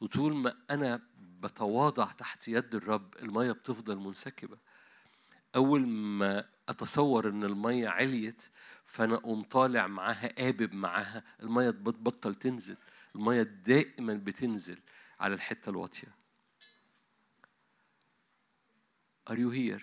وطول 0.00 0.34
ما 0.34 0.56
أنا 0.70 1.02
بتواضع 1.18 2.12
تحت 2.12 2.48
يد 2.48 2.74
الرب 2.74 3.16
المية 3.16 3.52
بتفضل 3.52 3.96
منسكبة. 3.96 4.58
أول 5.56 5.86
ما 5.88 6.48
أتصور 6.72 7.28
إن 7.28 7.44
المية 7.44 7.88
عليت 7.88 8.50
فأنا 8.84 9.14
أقوم 9.14 9.42
طالع 9.42 9.86
معاها 9.86 10.32
قابب 10.38 10.74
معاها 10.74 11.24
المية 11.42 11.70
بتبطل 11.70 12.34
تنزل 12.34 12.76
المية 13.14 13.42
دائما 13.42 14.14
بتنزل 14.14 14.78
على 15.20 15.34
الحتة 15.34 15.70
الواطية 15.70 16.22
Are 19.30 19.36
you 19.36 19.50
here؟ 19.50 19.82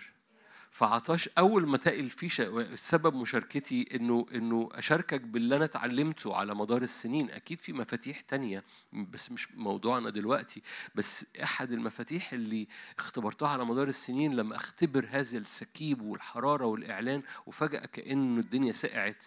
فعطاش 0.70 1.28
أول 1.38 1.66
ما 1.66 1.76
تلاقي 1.76 2.00
الفيشه 2.00 2.74
سبب 2.74 3.14
مشاركتي 3.14 3.88
إنه 3.94 4.26
إنه 4.34 4.68
أشاركك 4.72 5.20
باللي 5.20 5.56
أنا 5.56 5.64
اتعلمته 5.64 6.36
على 6.36 6.54
مدار 6.54 6.82
السنين. 6.82 7.30
أكيد 7.30 7.60
في 7.60 7.72
مفاتيح 7.72 8.20
تانية 8.20 8.64
بس 8.92 9.32
مش 9.32 9.52
موضوعنا 9.52 10.10
دلوقتي. 10.10 10.62
بس 10.94 11.26
أحد 11.42 11.72
المفاتيح 11.72 12.32
اللي 12.32 12.68
اختبرتها 12.98 13.48
على 13.48 13.64
مدار 13.64 13.88
السنين 13.88 14.36
لما 14.36 14.56
أختبر 14.56 15.06
هذا 15.10 15.38
السكيب 15.38 16.02
والحرارة 16.02 16.66
والإعلان 16.66 17.22
وفجأة 17.46 17.86
كانه 17.86 18.40
الدنيا 18.40 18.72
سقعت 18.72 19.24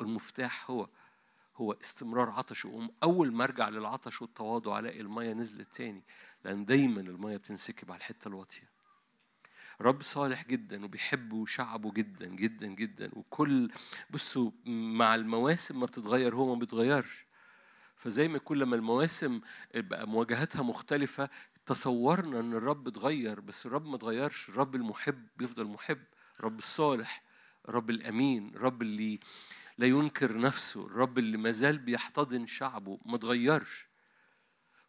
المفتاح 0.00 0.70
هو 0.70 0.88
هو 1.56 1.72
استمرار 1.72 2.30
عطشه 2.30 2.68
وأقوم 2.68 2.90
أول 3.02 3.32
ما 3.32 3.44
أرجع 3.44 3.68
للعطش 3.68 4.22
والتواضع 4.22 4.78
ألاقي 4.78 5.00
المية 5.00 5.32
نزلت 5.32 5.74
تاني 5.74 6.02
لأن 6.44 6.64
دايما 6.64 7.00
المية 7.00 7.36
بتنسكب 7.36 7.92
على 7.92 7.98
الحتة 7.98 8.28
الواطية. 8.28 8.75
رب 9.80 10.02
صالح 10.02 10.44
جدا 10.46 10.84
وبيحب 10.84 11.44
شعبه 11.46 11.92
جدا 11.92 12.26
جدا 12.26 12.66
جدا. 12.66 13.10
وكل 13.12 13.70
بصوا 14.10 14.50
مع 14.66 15.14
المواسم 15.14 15.80
ما 15.80 15.86
بتتغير 15.86 16.34
هو 16.36 16.54
ما 16.54 16.60
بيتغيرش. 16.60 17.26
فزي 17.96 18.28
ما 18.28 18.36
يكون 18.36 18.58
لما 18.58 18.76
المواسم 18.76 19.40
بقى 19.74 20.08
مواجهاتها 20.08 20.62
مختلفة 20.62 21.30
تصورنا 21.66 22.40
إن 22.40 22.52
الرب 22.52 22.88
اتغير. 22.88 23.40
بس 23.40 23.66
الرب 23.66 23.86
ما 23.86 23.96
اتغيرش. 23.96 24.48
الرب 24.48 24.74
المحب 24.74 25.26
بيفضل 25.36 25.64
محب. 25.64 26.02
الرب 26.40 26.58
الصالح 26.58 27.22
الرب 27.68 27.90
الأمين 27.90 28.54
الرب 28.54 28.82
اللي 28.82 29.20
لا 29.78 29.86
ينكر 29.86 30.38
نفسه 30.38 30.86
الرب 30.86 31.18
اللي 31.18 31.36
مازال 31.36 31.78
بيحتضن 31.78 32.46
شعبه. 32.46 32.98
ما 33.04 33.16
اتغيرش. 33.16 33.86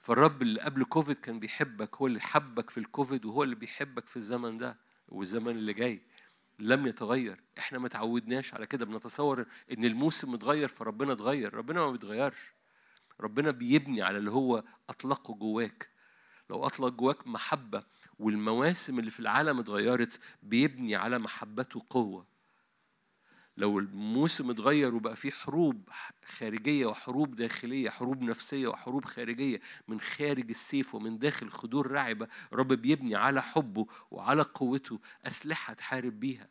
فالرب 0.07 0.41
اللي 0.41 0.61
قبل 0.61 0.83
كوفيد 0.83 1.15
كان 1.15 1.39
بيحبك 1.39 1.95
هو 1.95 2.07
اللي 2.07 2.19
حبك 2.19 2.69
في 2.69 2.77
الكوفيد 2.79 3.25
وهو 3.25 3.43
اللي 3.43 3.55
بيحبك 3.55 4.07
في 4.07 4.17
الزمن 4.17 4.57
ده 4.57 4.77
والزمن 5.07 5.49
اللي 5.49 5.73
جاي. 5.73 6.01
لم 6.59 6.87
يتغير. 6.87 7.43
إحنا 7.57 7.79
ما 7.79 7.87
تعودناش 7.87 8.53
على 8.53 8.67
كده. 8.67 8.85
بنتصور 8.85 9.45
إن 9.71 9.85
الموسم 9.85 10.33
اتغير 10.33 10.67
فربنا 10.67 11.13
اتغير. 11.13 11.53
ربنا 11.53 11.79
ما 11.79 11.91
بيتغيرش. 11.91 12.53
ربنا 13.19 13.51
بيبني 13.51 14.01
على 14.01 14.17
اللي 14.17 14.31
هو 14.31 14.63
أطلقه 14.89 15.33
جواك. 15.33 15.89
لو 16.49 16.65
أطلق 16.65 16.93
جواك 16.93 17.27
محبة 17.27 17.83
والمواسم 18.19 18.99
اللي 18.99 19.11
في 19.11 19.19
العالم 19.19 19.59
اتغيرت 19.59 20.19
بيبني 20.43 20.95
على 20.95 21.19
محبته 21.19 21.85
قوة. 21.89 22.25
لو 23.57 23.79
الموسم 23.79 24.49
اتغير 24.49 24.95
وبقى 24.95 25.15
فيه 25.15 25.31
حروب 25.31 25.89
خارجية 26.25 26.85
وحروب 26.85 27.35
داخلية 27.35 27.89
حروب 27.89 28.21
نفسية 28.21 28.67
وحروب 28.67 29.05
خارجية 29.05 29.59
من 29.87 30.01
خارج 30.01 30.49
السيف 30.49 30.95
ومن 30.95 31.19
داخل 31.19 31.49
خدور 31.49 31.91
رعبة 31.91 32.27
رب 32.53 32.73
بيبني 32.73 33.15
على 33.15 33.41
حبه 33.41 33.87
وعلى 34.11 34.41
قوته 34.41 34.99
أسلحة 35.27 35.73
تحارب 35.73 36.19
بيها. 36.19 36.47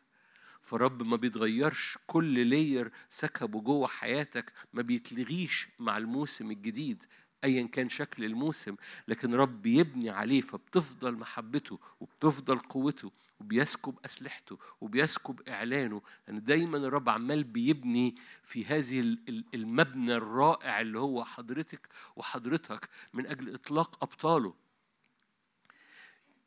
فرب 0.61 1.03
ما 1.03 1.15
بيتغيرش 1.15 1.97
كل 2.07 2.45
لير 2.47 2.91
سكبه 3.09 3.61
جوه 3.61 3.87
حياتك 3.87 4.53
ما 4.73 4.81
بيتلغيش 4.81 5.67
مع 5.79 5.97
الموسم 5.97 6.51
الجديد. 6.51 7.03
ايا 7.43 7.67
كان 7.67 7.89
شكل 7.89 8.23
الموسم 8.25 8.75
لكن 9.07 9.35
رب 9.35 9.61
بيبني 9.61 10.09
عليه 10.09 10.41
فبتفضل 10.41 11.15
محبته 11.17 11.79
وبتفضل 11.99 12.59
قوته 12.59 13.11
وبيسكب 13.39 13.99
أسلحته 14.05 14.57
وبيسكب 14.81 15.41
إعلانه. 15.49 16.01
لأن 16.27 16.43
دايما 16.43 16.77
الرب 16.77 17.09
عمال 17.09 17.43
بيبني 17.43 18.15
في 18.43 18.65
هذه 18.65 18.99
ال- 18.99 19.19
ال- 19.29 19.45
المبنى 19.53 20.15
الرائع 20.15 20.81
اللي 20.81 20.99
هو 20.99 21.25
حضرتك 21.25 21.87
وحضرتك 22.15 22.89
من 23.13 23.27
أجل 23.27 23.53
إطلاق 23.53 24.03
أبطاله. 24.03 24.53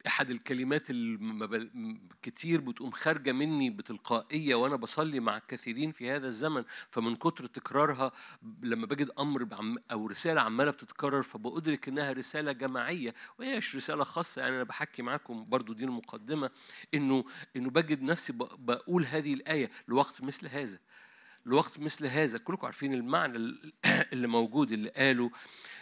أحد 0.06 0.30
الكلمات 0.30 0.86
كتير 2.22 2.60
بتقوم 2.60 2.90
خارجة 2.90 3.32
مني 3.32 3.70
بتلقائية 3.70 4.54
وأنا 4.54 4.76
بصلي 4.76 5.20
مع 5.20 5.36
الكثيرين 5.36 5.92
في 5.92 6.10
هذا 6.10 6.28
الزمن 6.28 6.64
فمن 6.90 7.16
كتر 7.16 7.46
تكرارها 7.46 8.12
لما 8.62 8.86
بجد 8.86 9.10
أمر 9.18 9.48
أو 9.92 10.06
رسالة 10.06 10.40
عمالة 10.40 10.70
بتتكرر 10.70 11.22
فبأدرك 11.22 11.88
إنها 11.88 12.12
رسالة 12.12 12.52
جماعية 12.52 13.14
وهي 13.38 13.58
مش 13.58 13.76
رسالة 13.76 14.04
خاصة 14.04 14.42
يعني 14.42 14.54
أنا 14.56 14.64
بحكي 14.64 15.02
معاكم 15.02 15.44
برضو 15.48 15.72
دي 15.72 15.84
المقدمة 15.84 16.50
انه 16.94 17.24
إنه 17.56 17.70
بجد 17.70 18.02
نفسي 18.02 18.32
بقول 18.58 19.04
هذه 19.04 19.34
الآية 19.34 19.70
لوقت 19.88 20.22
مثل 20.22 20.48
هذا. 20.48 20.78
لوقت 21.46 21.78
مثل 21.78 22.06
هذا. 22.06 22.38
كلكم 22.38 22.66
عارفين 22.66 22.94
المعنى 22.94 23.36
اللي 24.12 24.26
موجود 24.28 24.72
اللي 24.72 24.88
قاله 24.90 25.30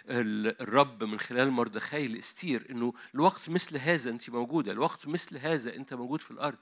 ال- 0.08 0.60
الرب 0.62 1.04
من 1.04 1.20
خلال 1.20 1.50
مردخاي 1.50 2.06
لاستير 2.06 2.66
إنه 2.70 2.92
لوقت 3.14 3.48
مثل 3.50 3.76
هذا 3.78 4.10
أنت 4.10 4.30
موجودة 4.30 4.72
لوقت 4.72 5.08
مثل 5.08 5.38
هذا 5.38 5.76
أنت 5.76 5.94
موجود 5.94 6.20
في 6.22 6.30
الأرض. 6.30 6.58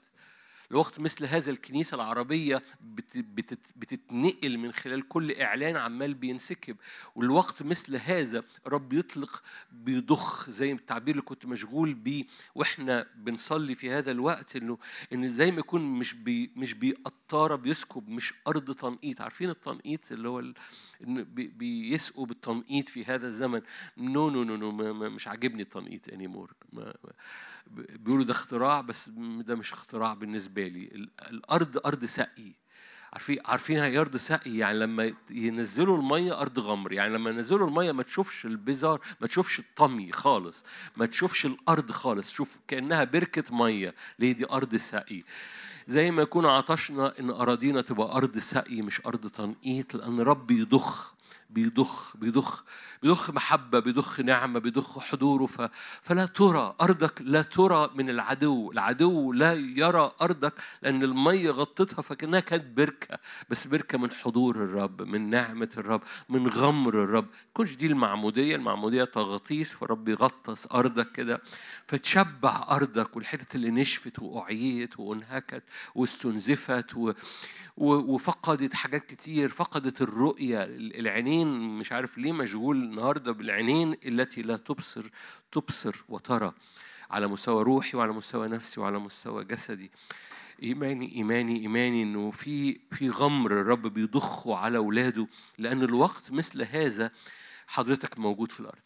لوقت 0.71 0.99
مثل 0.99 1.25
هذا 1.25 1.51
الكنيسة 1.51 1.95
العربية 1.95 2.63
بت- 2.81 3.17
بتت- 3.17 3.71
بتتنقل 3.75 4.57
من 4.57 4.71
خلال 4.71 5.07
كل 5.07 5.31
إعلان 5.31 5.75
عمال 5.77 6.13
بينسكب. 6.13 6.77
والوقت 7.15 7.63
مثل 7.63 7.95
هذا 7.95 8.43
رب 8.67 8.93
يطلق 8.93 9.43
بيضخ 9.71 10.49
زي 10.49 10.71
التعبير 10.71 11.11
اللي 11.11 11.21
كنت 11.21 11.45
مشغول 11.45 11.93
بيه. 11.93 12.25
وإحنا 12.55 13.07
بنصلي 13.15 13.75
في 13.75 13.91
هذا 13.91 14.11
الوقت 14.11 14.55
انه 14.55 14.77
إن 15.13 15.27
زي 15.27 15.51
ما 15.51 15.59
يكون 15.59 15.81
مش 15.81 16.13
بي 16.13 16.51
مش 16.55 16.73
بقطاره 16.73 17.55
بيسكب 17.55 18.09
مش 18.09 18.33
أرض 18.47 18.75
تنقيط. 18.75 19.21
عارفين 19.21 19.49
التنقيط 19.49 20.11
اللي 20.11 20.29
هو 20.29 20.39
إن 20.39 21.23
بيسقوا 21.33 22.25
بالتنقيط 22.25 22.89
في 22.89 23.05
هذا 23.05 23.27
الزمن؟ 23.27 23.61
no 23.97 24.29
no 24.29 24.43
no 24.43 24.55
no 24.55 24.71
ما- 24.71 24.93
ما- 24.93 25.09
مش 25.09 25.27
عاجبني 25.27 25.61
التنقيط 25.61 26.09
anymore 26.13 26.53
بيقولوا 27.71 28.25
ده 28.25 28.31
اختراع 28.31 28.81
بس 28.81 29.09
ده 29.19 29.55
مش 29.55 29.73
اختراع 29.73 30.13
بالنسبة 30.13 30.67
لي. 30.67 30.83
ال- 30.83 31.09
الأرض 31.29 31.77
أرض 31.85 32.05
سقي. 32.05 32.55
عارفين 33.13 33.37
عارفين 33.45 33.79
هي 33.79 33.97
أرض 33.97 34.15
سقي؟ 34.17 34.57
يعني 34.57 34.77
لما 34.79 35.13
ينزلوا 35.29 35.97
المية 35.97 36.41
أرض 36.41 36.59
غمر. 36.59 36.93
يعني 36.93 37.13
لما 37.13 37.29
ينزلوا 37.29 37.67
المية 37.67 37.91
ما 37.91 38.03
تشوفش 38.03 38.45
البزار 38.45 39.01
ما 39.21 39.27
تشوفش 39.27 39.59
الطمي 39.59 40.11
خالص. 40.11 40.65
ما 40.97 41.05
تشوفش 41.05 41.45
الأرض 41.45 41.91
خالص. 41.91 42.31
شوف 42.31 42.59
كأنها 42.67 43.03
بركة 43.03 43.55
مية. 43.55 43.95
ليه 44.19 44.31
دي 44.31 44.45
أرض 44.51 44.75
سقي؟ 44.75 45.23
زي 45.87 46.11
ما 46.11 46.21
يكون 46.21 46.45
عطشنا 46.45 47.19
إن 47.19 47.29
أراضينا 47.29 47.81
تبقى 47.81 48.17
أرض 48.17 48.37
سقي 48.37 48.81
مش 48.81 49.01
أرض 49.05 49.27
تنقيط 49.29 49.95
لأن 49.95 50.19
الرب 50.19 50.51
يضخ 50.51 51.13
بيضخ 51.49 52.17
بيضخ 52.17 52.63
بيضخ 53.03 53.29
محبة 53.31 53.79
بيضخ 53.79 54.19
نعمة 54.19 54.59
بيضخ 54.59 54.99
حضوره. 54.99 55.45
ف... 55.45 55.61
فلا 56.01 56.25
ترى 56.25 56.75
أرضك 56.81 57.21
لا 57.21 57.41
ترى 57.41 57.89
من 57.95 58.09
العدو. 58.09 58.71
العدو 58.71 59.33
لا 59.33 59.53
يرى 59.53 60.11
أرضك 60.21 60.53
لأن 60.81 61.03
المية 61.03 61.51
غطتها 61.51 62.01
فكأنها 62.01 62.39
كانت 62.39 62.77
بركة. 62.77 63.19
بس 63.49 63.67
بركة 63.67 63.97
من 63.97 64.11
حضور 64.11 64.55
الرب 64.55 65.01
من 65.01 65.29
نعمة 65.29 65.69
الرب 65.77 66.01
من 66.29 66.47
غمر 66.47 67.03
الرب. 67.03 67.25
كنش 67.53 67.75
دي 67.75 67.85
المعمودية؟ 67.87 68.55
المعمودية 68.55 69.03
تغطيس 69.03 69.73
فرب 69.73 70.07
يغطس 70.09 70.67
أرضك 70.71 71.11
كده. 71.11 71.41
فتشبع 71.87 72.65
أرضك 72.69 73.15
والحتت 73.15 73.55
اللي 73.55 73.71
نشفت 73.71 74.19
وأعيت 74.19 74.99
وانهكت 74.99 75.63
واستنزفت 75.95 76.95
و... 76.95 77.13
و- 77.77 78.13
وفقدت 78.13 78.73
حاجات 78.73 79.05
كتير. 79.05 79.49
فقدت 79.49 80.01
الرؤية. 80.01 80.63
العينين 80.69 81.47
مش 81.79 81.91
عارف 81.91 82.17
ليه 82.17 82.31
مشغول 82.31 82.86
النهاردة 82.89 83.31
بالعينين 83.31 83.97
التي 84.05 84.41
لا 84.41 84.57
تبصر 84.57 85.09
تبصر 85.51 86.03
وترى 86.09 86.53
على 87.11 87.27
مستوى 87.27 87.63
روحي 87.63 87.97
وعلى 87.97 88.13
مستوى 88.13 88.47
نفسي 88.47 88.79
وعلى 88.79 88.99
مستوى 88.99 89.43
جسدي. 89.43 89.91
إيماني 90.63 91.15
إيماني 91.15 91.59
إيماني 91.61 92.03
إنه 92.03 92.31
في 92.31 92.79
في 92.91 93.09
غمر 93.09 93.51
الرب 93.51 93.87
بيضخه 93.87 94.55
على 94.55 94.77
أولاده 94.77 95.27
لأن 95.57 95.81
الوقت 95.83 96.31
مثل 96.31 96.63
هذا 96.63 97.11
حضرتك 97.67 98.19
موجود 98.19 98.51
في 98.51 98.59
الأرض. 98.59 98.85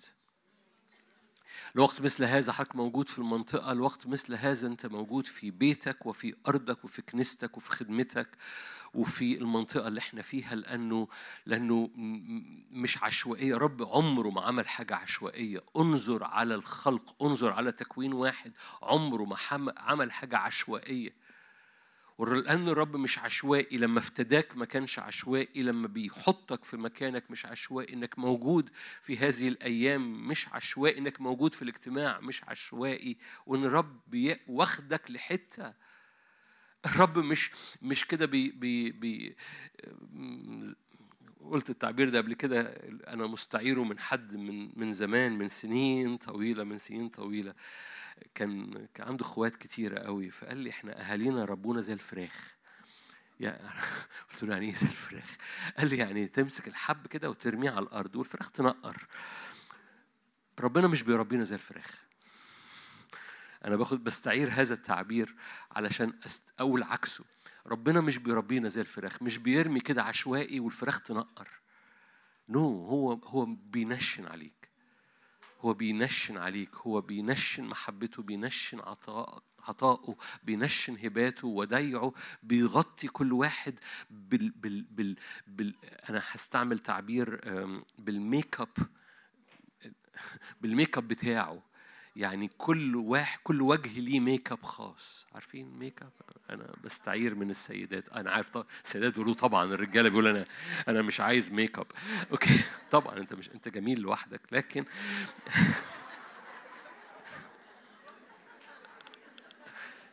الوقت 1.76 2.02
مثل 2.02 2.24
هذا 2.24 2.52
حضرتك 2.52 2.76
موجود 2.76 3.10
في 3.10 3.20
المنطقة 3.20 3.72
الوقت 3.72 4.08
مثل 4.08 4.36
هذا 4.36 4.68
أنت 4.68 4.86
موجود 4.86 5.28
في 5.28 5.52
بيتك 5.52 6.06
وفي 6.06 6.36
أرضك 6.48 6.84
وفي 6.84 7.02
كنيستك 7.02 7.58
وفي 7.58 7.72
خدمتك. 7.72 8.28
وفي 8.94 9.38
المنطقة 9.38 9.88
اللي 9.88 10.00
إحنا 10.00 10.22
فيها 10.22 10.56
لأنه 10.56 11.08
لأنه 11.46 11.90
مش 12.72 13.04
عشوائية. 13.04 13.58
رب 13.58 13.84
عمره 13.84 14.30
ما 14.30 14.42
عمل 14.42 14.68
حاجة 14.68 14.96
عشوائية. 14.96 15.64
انظر 15.78 16.24
على 16.24 16.56
الخلق 16.56 17.24
انظر 17.24 17.52
على 17.52 17.72
تكوين 17.72 18.14
واحد. 18.14 18.54
عمره 18.82 19.24
ما 19.24 19.38
عمل 19.78 20.12
حاجة 20.12 20.38
عشوائية. 20.38 21.14
ولأن 22.18 22.68
الرب 22.68 22.96
مش 22.96 23.20
عشوائي 23.20 23.78
لما 23.78 24.00
افتداك 24.00 24.58
ما 24.58 24.66
كانش 24.66 25.00
عشوائي. 25.00 25.64
لما 25.64 25.88
بيحطك 25.88 26.64
في 26.64 26.78
مكانك 26.78 27.32
مش 27.32 27.46
عشوائي. 27.46 27.94
إنك 27.94 28.20
موجود 28.20 28.70
في 29.02 29.18
هذه 29.18 29.48
الأيام 29.48 30.28
مش 30.28 30.48
عشوائي. 30.48 30.98
إنك 30.98 31.22
موجود 31.22 31.54
في 31.54 31.62
الاجتماع 31.62 32.20
مش 32.20 32.44
عشوائي. 32.44 33.18
وإن 33.46 33.64
الرب 33.64 34.00
واخدك 34.48 35.12
لحتة 35.12 35.74
الرب 36.86 37.18
مش 37.20 37.52
مش 37.82 38.08
كده 38.08 38.26
بي 38.26 38.52
بي 38.52 38.92
بي 38.92 39.36
قلت 41.42 41.70
التعبير 41.70 42.10
ده 42.10 42.18
قبل 42.18 42.34
كده 42.34 42.62
أنا 43.08 43.28
مستعيره 43.28 43.84
من 43.84 44.00
حد 44.00 44.36
من 44.36 44.80
من 44.80 44.94
زمان 44.94 45.38
من 45.38 45.50
سنين 45.50 46.18
طويلة 46.18 46.64
من 46.64 46.78
سنين 46.78 47.10
طويلة. 47.10 47.54
كان 48.36 48.88
كان 48.94 49.08
عنده 49.08 49.26
إخوات 49.26 49.56
كتيرة 49.56 50.00
قوي 50.00 50.30
فقال 50.30 50.58
لي 50.58 50.70
إحنا 50.70 51.02
أهالينا 51.02 51.46
ربونا 51.46 51.82
زي 51.82 51.94
الفراخ. 51.94 52.56
يا 53.40 53.72
قلت 54.32 54.44
له 54.44 54.54
يعني 54.54 54.66
إيه 54.66 54.74
زي 54.74 54.88
الفراخ؟ 54.88 55.38
قال 55.78 55.90
لي 55.90 55.98
يعني 55.98 56.28
تمسك 56.28 56.68
الحب 56.68 57.08
كده 57.08 57.30
وترميه 57.30 57.70
على 57.70 57.80
الأرض 57.86 58.16
والفراخ 58.16 58.52
تنقر. 58.52 59.08
ربنا 60.60 60.88
مش 60.88 61.04
بيربينا 61.04 61.44
زي 61.44 61.56
الفراخ. 61.56 62.11
أنا 63.66 63.76
باخد 63.76 64.04
بستعير 64.04 64.50
هذا 64.52 64.74
التعبير 64.74 65.36
علشان 65.72 66.14
أست... 66.26 66.54
أقول 66.60 66.84
عكسه. 66.84 67.24
ربنا 67.68 68.02
مش 68.02 68.18
بيربينا 68.18 68.70
زي 68.70 68.82
الفراخ 68.82 69.22
مش 69.22 69.38
بيرمي 69.38 69.80
كده 69.80 70.04
عشوائي 70.04 70.60
والفراخ 70.60 71.00
تنقر. 71.00 71.50
no 72.50 72.60
no, 72.60 72.90
هو 72.90 73.14
هو 73.14 73.46
بينشن 73.46 74.26
عليك. 74.26 74.62
هو 75.62 75.74
بينشن 75.74 76.38
عليك 76.38 76.76
هو 76.76 77.02
بينشن 77.02 77.64
محبته 77.64 78.24
بينشن 78.24 78.80
عطاء 78.80 79.44
عطاؤه 79.68 80.18
بينشن 80.44 80.98
هباته 81.06 81.48
وديعه 81.48 82.14
بيغطي 82.44 83.08
كل 83.08 83.34
واحد 83.34 83.80
بال 84.10 84.50
بال 84.50 84.82
بال, 84.82 85.16
بال 85.48 85.76
أنا 86.10 86.22
هستعمل 86.32 86.80
تعبير 86.80 87.42
بال 87.98 88.19
make 88.19 88.62
up 88.62 88.70
بال 90.62 90.74
make 90.74 90.98
up 90.98 91.08
بتاعه. 91.08 91.71
يعني 92.16 92.50
كل 92.58 92.96
واحد 92.96 93.40
كل 93.44 93.62
وجه 93.62 94.00
ليه 94.00 94.20
make 94.20 94.52
up 94.52 94.64
خاص. 94.64 95.26
عارفين 95.34 95.78
make 95.80 96.02
up 96.02 96.12
أنا 96.50 96.74
بستعير 96.84 97.36
من 97.36 97.50
السيدات. 97.50 98.10
أنا 98.10 98.32
عارف 98.32 98.50
طبعا 98.50 98.66
السيدات 98.84 99.12
بيقولوا 99.14 99.34
طبعا 99.34 99.74
الرجالة 99.74 100.10
بيقولوا 100.10 100.32
أنا 100.32 100.46
أنا 100.88 101.02
مش 101.02 101.20
عايز 101.22 101.52
make 101.52 101.80
up 101.80 101.88
okay. 102.32 102.60
طبعا 102.92 103.18
أنت 103.18 103.34
مش 103.34 103.50
أنت 103.50 103.68
جميل 103.70 104.00
لوحدك. 104.00 104.42
لكن 104.52 104.86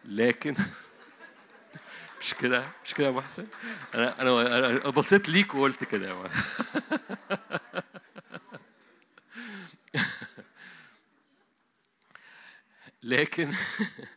لكن 0.05 0.55
مش 2.21 2.35
كده 2.35 2.69
مش 2.85 2.95
كده 2.95 3.07
يا 3.07 3.13
محسن 3.13 3.47
أنا 3.95 4.21
أنا 4.23 4.79
بصيت 4.91 5.29
ليك 5.29 5.55
وقلت 5.55 5.85
كده 5.85 6.09
يا 6.09 6.15
محسن. 6.15 6.55
لكن 13.03 13.53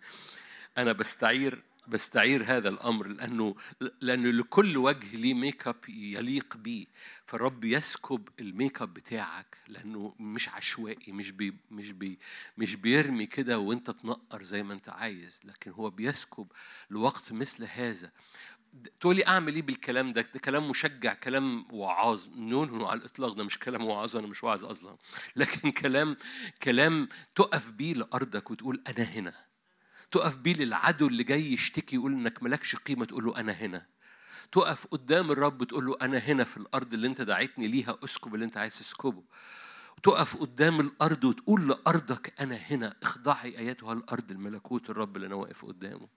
أنا 0.78 0.92
بستعير 0.92 1.64
بستعير 1.88 2.44
هذا 2.44 2.70
الأمر 2.70 3.08
لأنه 3.08 3.56
لأنه 4.02 4.32
لكل 4.32 4.78
وجه 4.78 5.16
ليه 5.16 5.34
make 5.34 5.68
up 5.68 5.90
يليق 5.90 6.58
بيه. 6.58 6.86
فالرب 7.26 7.64
يسكب 7.64 8.30
ال 8.40 8.48
make 8.48 8.82
up 8.82 8.94
بتاعك 8.94 9.58
لأنه 9.68 10.16
مش 10.20 10.50
عشوائي 10.50 11.12
مش 11.12 11.32
بي 11.32 11.58
مش 11.72 11.92
بي 11.92 12.20
مش 12.58 12.76
بيرمي 12.76 13.26
كده 13.26 13.60
وأنت 13.60 13.92
تنقر 13.92 14.44
زي 14.44 14.64
ما 14.64 14.74
أنت 14.74 14.90
عايز 14.90 15.40
لكن 15.44 15.72
هو 15.72 15.90
بيسكب 15.90 16.48
لوقت 16.90 17.32
مثل 17.32 17.64
هذا. 17.64 18.12
تقولي 19.00 19.28
أعمل 19.28 19.56
إيه 19.56 19.62
بالكلام 19.62 20.14
ده؟ 20.14 20.22
ده 20.22 20.40
كلام 20.40 20.70
مشجع 20.70 21.14
كلام 21.14 21.66
وعاظ. 21.72 22.28
نون 22.36 22.84
على 22.84 23.00
الإطلاق 23.00 23.34
ده 23.34 23.44
مش 23.44 23.60
كلام 23.60 23.86
وعاظ 23.86 24.18
أنا 24.18 24.28
مش 24.28 24.44
واعظ 24.44 24.66
أصلا. 24.66 24.98
لكن 25.36 25.72
كلام 25.72 26.18
كلام 26.64 27.10
تقف 27.36 27.72
بيه 27.72 27.94
لأرضك 27.94 28.52
وتقول 28.52 28.82
أنا 28.88 29.04
هنا. 29.04 29.34
تقف 30.12 30.36
بيه 30.36 30.54
للعدو 30.54 31.08
اللي 31.08 31.24
جاي 31.24 31.54
يشتكي 31.54 31.96
يقول 31.96 32.12
إنك 32.12 32.44
مالكش 32.44 32.76
قيمة 32.76 33.06
تقول 33.06 33.26
له 33.26 33.38
أنا 33.38 33.52
هنا. 33.52 33.86
تقف 34.52 34.88
قدام 34.88 35.32
الرب 35.32 35.64
تقول 35.64 35.86
له 35.86 35.98
أنا 36.02 36.18
هنا 36.18 36.44
في 36.44 36.58
الأرض 36.58 36.94
اللي 36.94 37.08
أنت 37.08 37.22
دعيتني 37.22 37.68
ليها 37.68 37.98
أسكب 38.04 38.36
اللي 38.36 38.46
أنت 38.46 38.58
عايز 38.58 38.80
تسكبه. 38.80 39.24
تقف 40.04 40.38
قدام 40.38 40.80
الأرض 40.80 41.24
وتقول 41.24 41.68
لأرضك 41.68 42.34
أنا 42.42 42.56
هنا. 42.56 42.96
اخضعي 43.04 43.58
أيتها 43.60 43.94
الأرض 43.94 44.32
الملكوت 44.32 44.90
الرب 44.90 45.16
اللي 45.16 45.28
أنا 45.28 45.36
واقف 45.36 45.66
قدامه. 45.66 46.08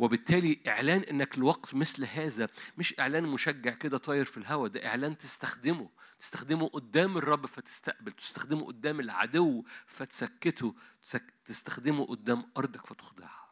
وبالتالي 0.00 0.60
إعلان 0.68 1.00
إنك 1.00 1.38
لوقت 1.38 1.74
مثل 1.74 2.04
هذا 2.04 2.48
مش 2.78 2.98
إعلان 3.00 3.24
مشجع 3.24 3.70
كده 3.74 3.98
طاير 3.98 4.24
في 4.24 4.38
الهواء 4.38 4.70
ده 4.70 4.86
إعلان 4.86 5.18
تستخدمه 5.18 5.88
تستخدمه 6.18 6.68
قدام 6.68 7.16
الرب 7.18 7.46
فتستقبل 7.46 8.12
تستخدمه 8.12 8.64
قدام 8.66 9.00
العدو 9.00 9.64
فتسكته 9.86 10.74
تسك- 11.02 11.34
تستخدمه 11.44 12.04
قدام 12.06 12.50
أرضك 12.56 12.86
فتخضعها. 12.86 13.48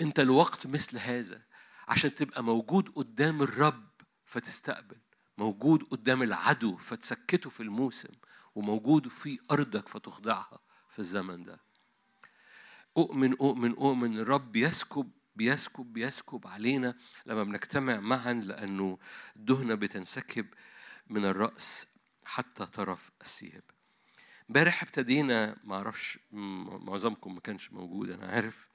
أنت 0.00 0.20
لوقت 0.20 0.66
مثل 0.66 0.98
هذا 0.98 1.42
عشان 1.88 2.14
تبقى 2.14 2.44
موجود 2.44 2.88
قدام 2.88 3.42
الرب 3.42 3.88
فتستقبل 4.24 4.96
موجود 5.38 5.82
قدام 5.82 6.22
العدو 6.22 6.76
فتسكته 6.76 7.50
في 7.50 7.62
الموسم 7.62 8.12
وموجود 8.54 9.08
في 9.08 9.38
أرضك 9.50 9.88
فتخضعها 9.88 10.58
في 10.88 10.98
الزمن 10.98 11.44
ده. 11.44 11.67
أؤمن 12.96 13.32
أؤمن 13.40 13.70
أؤمن 13.76 14.18
الرب 14.18 14.56
يسكب 14.56 15.10
بيسكب 15.36 15.92
بيسكب 15.92 16.46
علينا 16.46 16.94
لما 17.26 17.44
بنجتمع 17.44 18.00
معا 18.00 18.32
لأنه 18.32 18.98
الدهنة 19.36 19.74
بتنسكب 19.74 20.46
من 21.08 21.24
الرأس 21.24 21.86
حتى 22.24 22.66
طرف 22.66 23.10
الثياب. 23.20 23.62
امبارح 24.50 24.82
ابتدينا 24.82 25.56
ما 25.64 25.76
أعرفش 25.76 26.18
م- 26.32 26.84
معظمكم 26.86 27.34
ما 27.34 27.40
كانش 27.40 27.72
موجود 27.72 28.10
أنا 28.10 28.26
عارف. 28.26 28.68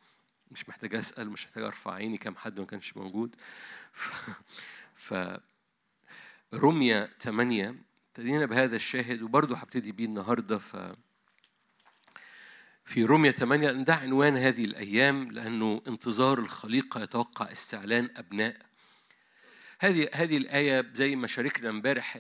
مش 0.52 0.69
محتاج 0.69 0.95
أسأل 0.95 1.30
مش 1.30 1.45
محتاج 1.48 1.64
أرفع 1.64 1.94
عيني 1.94 2.18
كم 2.18 2.35
حد 2.35 2.60
ما 2.60 2.65
كانش 2.65 2.98
موجود. 2.98 3.35
ف, 3.94 4.11
ف 4.95 5.14
رمية 6.53 7.10
8 7.19 7.76
ابتدينا 8.10 8.45
بهذا 8.45 8.76
الشاهد 8.76 9.22
وبرضه 9.22 9.57
هبتدي 9.57 9.91
بيه 9.91 10.06
النهارده 10.06 10.57
ف 10.57 10.95
في 12.85 13.03
رمية 13.05 13.31
8 13.31 13.72
لأن 13.72 13.84
ده 13.84 13.95
عنوان 13.95 14.38
هذه 14.38 14.65
الأيام 14.65 15.31
لأنه 15.31 15.81
انتظار 15.88 16.39
الخليقة 16.39 17.01
يتوقع 17.03 17.51
استعلان 17.51 18.10
أبناء. 18.18 18.57
هذه 19.80 20.10
هذه 20.14 20.38
الآية 20.38 20.91
زي 20.93 21.15
ما 21.15 21.27
شاركنا 21.27 21.69
امبارح 21.69 22.19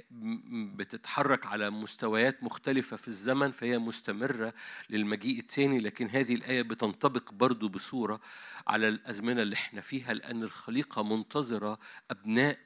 بتتحرك 0.75 1.45
على 1.45 1.69
مستويات 1.69 2.43
مختلفة 2.43 2.97
في 2.97 3.07
الزمن 3.07 3.51
فهي 3.51 3.79
مستمرة 3.79 4.53
للمجيء 4.89 5.39
الثاني 5.39 5.79
لكن 5.79 6.09
هذه 6.09 6.35
الآية 6.35 6.61
بتنطبق 6.61 7.33
برضو 7.33 7.69
بصورة 7.69 8.21
على 8.67 8.87
الأزمنة 8.87 9.41
اللي 9.41 9.53
إحنا 9.55 9.81
فيها 9.81 10.13
لأن 10.13 10.43
الخليقة 10.43 11.03
منتظرة 11.03 11.79
أبناء 12.11 12.59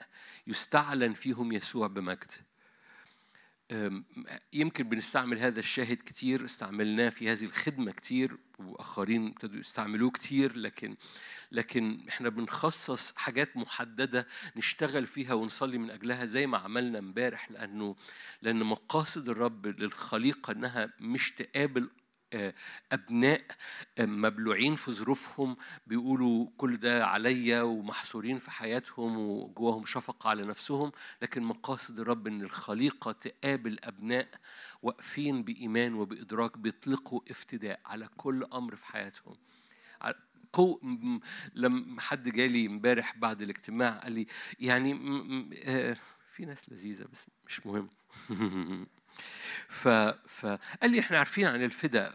يستعلن 0.47 1.13
فيهم 1.13 1.51
يسوع 1.51 1.87
بمجد. 1.87 2.31
يمكن 4.53 4.89
بنستعمل 4.89 5.39
هذا 5.39 5.59
الشاهد 5.59 5.97
كتير 5.97 6.45
استعملناه 6.45 7.09
في 7.09 7.29
هذه 7.31 7.45
الخدمة 7.45 7.91
كتير 7.91 8.37
وآخرين 8.59 9.27
ابتدوا 9.27 9.59
يستعملوه 9.59 10.11
كتير 10.11 10.57
لكن 10.57 10.95
لكن 11.51 11.99
إحنا 12.09 12.29
بنخصص 12.29 13.15
حاجات 13.15 13.57
محددة 13.57 14.27
نشتغل 14.55 15.05
فيها 15.07 15.33
ونصلي 15.33 15.77
من 15.77 15.91
أجلها 15.91 16.25
زي 16.25 16.47
ما 16.47 16.57
عملنا 16.57 16.99
امبارح 16.99 17.51
لأنه 17.51 17.95
لأن 18.41 18.63
مقاصد 18.63 19.29
الرب 19.29 19.67
للخليقة 19.67 20.51
إنها 20.51 20.93
مش 20.99 21.31
تقابل 21.31 21.89
أبناء 22.91 23.41
آه، 23.97 24.05
مبلوعين 24.05 24.75
في 24.75 24.91
ظروفهم 24.91 25.57
بيقولوا 25.87 26.47
كل 26.57 26.77
ده 26.77 27.05
عليا 27.05 27.61
ومحصورين 27.61 28.37
في 28.37 28.51
حياتهم 28.51 29.17
وجواهم 29.17 29.85
شفقة 29.85 30.29
على 30.29 30.43
نفسهم. 30.43 30.91
لكن 31.21 31.43
مقاصد 31.43 31.99
الرب 31.99 32.27
إن 32.27 32.41
الخليقة 32.41 33.11
تقابل 33.11 33.77
أبناء 33.83 34.27
واقفين 34.81 35.43
بإيمان 35.43 35.93
وبإدراك 35.93 36.57
بيطلقوا 36.57 37.21
افتداء 37.29 37.79
على 37.85 38.09
كل 38.17 38.43
أمر 38.43 38.75
في 38.75 38.85
حياتهم. 38.85 39.35
قو 40.53 40.79
لما 41.53 42.01
حد 42.01 42.29
جالي 42.29 42.65
امبارح 42.67 43.17
بعد 43.17 43.41
الاجتماع 43.41 43.89
قال 43.97 44.11
لي 44.11 44.27
يعني 44.59 44.93
م- 44.93 45.39
م- 45.39 45.49
آه، 45.63 45.97
في 46.33 46.45
ناس 46.45 46.69
لذيذة 46.69 47.05
بس 47.13 47.25
مش 47.47 47.65
مهم. 47.65 47.89
ف 49.67 49.87
فقال 50.27 50.91
لي 50.91 50.99
إحنا 50.99 51.17
عارفين 51.19 51.47
عن 51.47 51.63
الفداء 51.63 52.13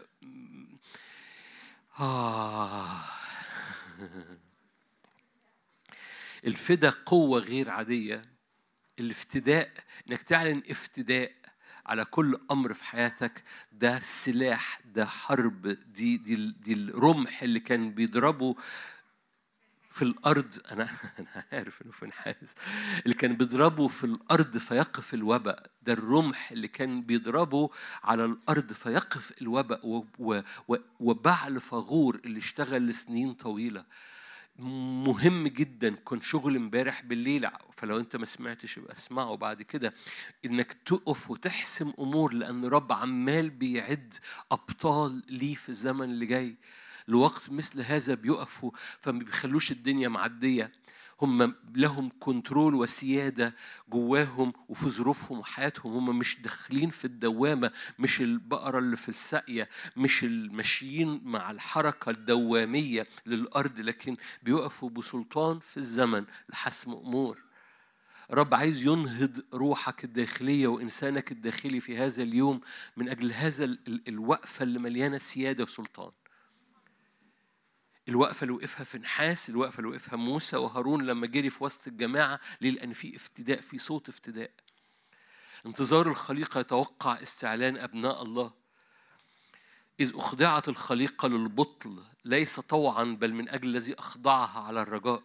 آه. 1.99 3.03
الفدا 6.45 6.89
قوة 6.89 7.39
غير 7.39 7.69
عادية. 7.69 8.21
الافتداء 8.99 9.71
إنك 10.09 10.21
تعلن 10.21 10.63
افتداء 10.69 11.31
على 11.85 12.05
كل 12.05 12.39
أمر 12.51 12.73
في 12.73 12.85
حياتك 12.85 13.43
ده 13.71 13.99
سلاح 13.99 14.79
ده 14.85 15.05
حرب 15.05 15.67
دي 15.67 16.17
دي 16.17 16.35
دي 16.51 16.73
الرمح 16.73 17.43
اللي 17.43 17.59
كان 17.59 17.91
بيضربه 17.91 18.55
في 19.93 20.01
الأرض 20.01 20.59
أنا 20.71 20.89
أنا 21.19 21.45
عارف 21.51 21.81
إنه 21.81 21.91
في 21.91 22.05
نحاس 22.05 22.55
اللي 23.03 23.13
كان 23.13 23.37
بيضربه 23.37 23.87
في 23.87 24.03
الأرض 24.03 24.57
فيقف 24.57 25.13
الوباء. 25.13 25.65
ده 25.81 25.93
الرمح 25.93 26.51
اللي 26.51 26.67
كان 26.67 27.01
بيضربه 27.01 27.69
على 28.03 28.25
الأرض 28.25 28.71
فيقف 28.73 29.33
الوباء. 29.41 30.05
وبعل 30.99 31.59
فغور 31.59 32.21
اللي 32.25 32.39
اشتغل 32.39 32.87
لسنين 32.87 33.33
طويلة. 33.33 33.85
مهم 34.59 35.47
جدا. 35.47 35.95
كان 35.95 36.21
شغل 36.21 36.55
امبارح 36.55 37.01
بالليل. 37.01 37.49
فلو 37.77 37.99
أنت 37.99 38.15
ما 38.15 38.25
سمعتش 38.25 38.77
يبقى 38.77 38.97
اسمعه 38.97 39.35
بعد 39.35 39.61
كده. 39.61 39.93
إنك 40.45 40.73
تقف 40.73 41.31
وتحسم 41.31 41.93
أمور 41.99 42.33
لأن 42.33 42.65
رب 42.65 42.91
عمال 42.91 43.49
بيعد 43.49 44.13
أبطال 44.51 45.23
ليه 45.29 45.55
في 45.55 45.69
الزمن 45.69 46.09
اللي 46.09 46.25
جاي. 46.25 46.57
لوقت 47.07 47.49
مثل 47.49 47.81
هذا 47.81 48.13
بيقفوا 48.13 48.71
فما 48.99 49.19
بيخلوش 49.19 49.71
الدنيا 49.71 50.07
معدية. 50.09 50.71
هم 51.21 51.55
لهم 51.75 52.11
كنترول 52.19 52.75
وسيادة 52.75 53.55
جواهم 53.89 54.53
وفي 54.69 54.89
ظروفهم 54.89 55.39
وحياتهم. 55.39 55.93
هم 55.93 56.19
مش 56.19 56.41
داخلين 56.41 56.89
في 56.89 57.05
الدوامة 57.05 57.71
مش 57.99 58.21
البقرة 58.21 58.79
اللي 58.79 58.95
في 58.95 59.09
الساقية 59.09 59.69
مش 59.97 60.23
الماشيين 60.23 61.21
مع 61.23 61.51
الحركة 61.51 62.09
الدوامية 62.09 63.07
للأرض 63.25 63.79
لكن 63.79 64.17
بيقفوا 64.43 64.89
بسلطان 64.89 65.59
في 65.59 65.77
الزمن 65.77 66.25
لحسم 66.49 66.91
أمور. 66.91 67.37
رب 68.31 68.53
عايز 68.53 68.85
ينهض 68.85 69.41
روحك 69.53 70.03
الداخلية 70.03 70.67
وإنسانك 70.67 71.31
الداخلي 71.31 71.79
في 71.79 71.97
هذا 71.97 72.23
اليوم 72.23 72.61
من 72.97 73.09
أجل 73.09 73.31
هذا 73.31 73.65
ال- 73.65 73.79
ال- 73.87 74.01
الوقفة 74.07 74.63
اللي 74.63 74.79
مليانة 74.79 75.17
سيادة 75.17 75.63
وسلطان. 75.63 76.11
الوقفة 78.09 78.43
اللي 78.43 78.53
وقفها 78.53 78.83
في 78.83 78.97
نحاس 78.97 79.49
الوقفة 79.49 79.79
اللي 79.79 79.89
وقفها 79.89 80.15
موسى 80.15 80.57
وهارون 80.57 81.05
لما 81.05 81.27
جري 81.27 81.49
في 81.49 81.63
وسط 81.63 81.87
الجماعة 81.87 82.39
ليه؟ 82.61 82.71
لأن 82.71 82.93
في 82.93 83.15
افتداء 83.15 83.61
في 83.61 83.77
صوت 83.77 84.09
افتداء 84.09 84.51
انتظار 85.65 86.07
الخليقة 86.07 86.59
يتوقع 86.59 87.21
استعلان 87.21 87.77
أبناء 87.77 88.21
الله 88.23 88.53
إذ 89.99 90.11
أخضعت 90.15 90.69
الخليقة 90.69 91.27
للبطل 91.27 92.03
ليس 92.25 92.59
طوعا 92.59 93.03
بل 93.03 93.33
من 93.33 93.49
أجل 93.49 93.69
الذي 93.69 93.93
أخضعها 93.99 94.59
على 94.59 94.81
الرجاء 94.81 95.23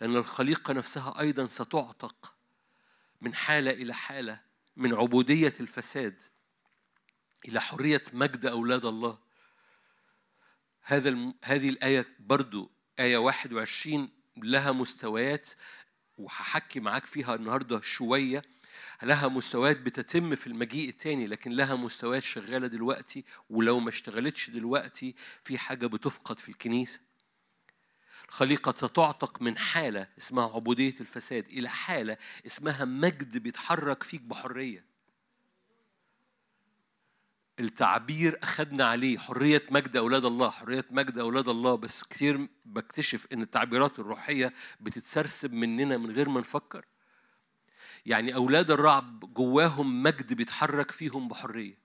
لأن 0.00 0.16
الخليقة 0.16 0.72
نفسها 0.72 1.20
أيضا 1.20 1.46
ستعتق 1.46 2.34
من 3.20 3.34
حالة 3.34 3.70
إلى 3.70 3.94
حالة 3.94 4.40
من 4.76 4.94
عبودية 4.94 5.54
الفساد 5.60 6.22
إلى 7.48 7.60
حرية 7.60 8.02
مجد 8.12 8.46
أولاد 8.46 8.84
الله 8.84 9.18
هذا 10.84 11.08
الم... 11.08 11.34
هذه 11.44 11.68
الآية 11.68 12.06
برضو 12.18 12.70
آية 12.98 13.16
21 13.16 14.08
لها 14.36 14.72
مستويات 14.72 15.50
وهحكي 16.18 16.80
معاك 16.80 17.06
فيها 17.06 17.34
النهاردة 17.34 17.80
شوية. 17.80 18.42
لها 19.02 19.28
مستويات 19.28 19.80
بتتم 19.80 20.34
في 20.34 20.46
المجيء 20.46 20.88
التاني 20.88 21.26
لكن 21.26 21.50
لها 21.50 21.74
مستويات 21.74 22.22
شغالة 22.22 22.66
دلوقتي 22.66 23.24
ولو 23.50 23.80
ما 23.80 23.88
اشتغلتش 23.88 24.50
دلوقتي 24.50 25.14
في 25.44 25.58
حاجة 25.58 25.86
بتفقد 25.86 26.38
في 26.38 26.48
الكنيسة. 26.48 27.00
الخليقة 28.28 28.74
ستعتق 28.86 29.42
من 29.42 29.58
حالة 29.58 30.08
اسمها 30.18 30.54
عبودية 30.54 30.94
الفساد 31.00 31.46
إلى 31.46 31.68
حالة 31.68 32.16
اسمها 32.46 32.84
مجد 32.84 33.38
بيتحرك 33.38 34.02
فيك 34.02 34.20
بحرية. 34.20 34.93
التعبير 37.60 38.38
أخدنا 38.42 38.84
عليه 38.84 39.18
حرية 39.18 39.62
مجد 39.70 39.96
أولاد 39.96 40.24
الله 40.24 40.50
حرية 40.50 40.84
مجد 40.90 41.18
أولاد 41.18 41.48
الله. 41.48 41.74
بس 41.74 42.02
كتير 42.02 42.48
بكتشف 42.64 43.26
إن 43.32 43.42
التعبيرات 43.42 43.98
الروحية 43.98 44.54
بتتسرسب 44.80 45.52
مننا 45.52 45.96
من 45.96 46.10
غير 46.10 46.28
ما 46.28 46.40
نفكر. 46.40 46.84
يعني 48.06 48.34
أولاد 48.34 48.70
الرعب 48.70 49.34
جواهم 49.34 50.02
مجد 50.02 50.32
بيتحرك 50.32 50.90
فيهم 50.90 51.28
بحرية. 51.28 51.84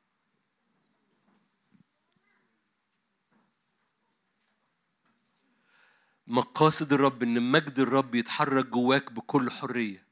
مقاصد 6.27 6.93
الرب 6.93 7.23
إن 7.23 7.51
مجد 7.51 7.79
الرب 7.79 8.15
يتحرك 8.15 8.65
جواك 8.65 9.11
بكل 9.11 9.51
حرية 9.51 10.05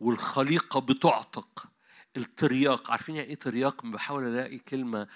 والخليقة 0.00 0.80
بتعتق. 0.80 1.71
الترياق. 2.16 2.90
عارفين 2.90 3.16
يعني 3.16 3.28
إيه 3.28 3.34
ترياق؟ 3.34 3.86
بحاول 3.86 4.24
ألاقي 4.26 4.58
كلمة. 4.58 5.08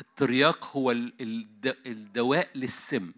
الترياق 0.00 0.76
هو 0.76 0.90
ال- 0.90 1.22
الد- 1.22 1.76
الدواء 1.86 2.50
للسم. 2.58 3.12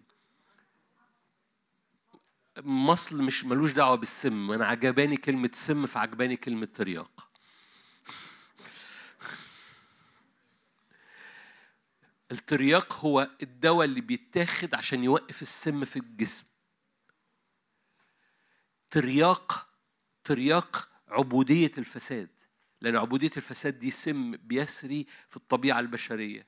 مصل 2.57 3.21
مش 3.23 3.45
ملوش 3.45 3.71
دعوة 3.71 3.95
بالسم. 3.95 4.51
أنا 4.51 4.65
عجباني 4.65 5.17
كلمة 5.17 5.49
سم 5.53 5.85
فعجباني 5.85 6.35
كلمة 6.37 6.65
ترياق. 6.65 7.29
الترياق 12.31 12.93
هو 12.93 13.29
الدواء 13.43 13.85
اللي 13.85 14.01
بيتاخد 14.01 14.75
عشان 14.75 15.03
يوقف 15.03 15.41
السم 15.41 15.85
في 15.85 15.99
الجسم. 15.99 16.45
ترياق 18.91 19.69
ترياق 20.23 20.89
عبودية 21.09 21.71
الفساد 21.77 22.29
لأن 22.81 22.95
عبودية 22.95 23.31
الفساد 23.37 23.79
دي 23.79 23.91
سم 23.91 24.31
بيسري 24.31 25.07
في 25.29 25.37
الطبيعة 25.37 25.79
البشرية. 25.79 26.47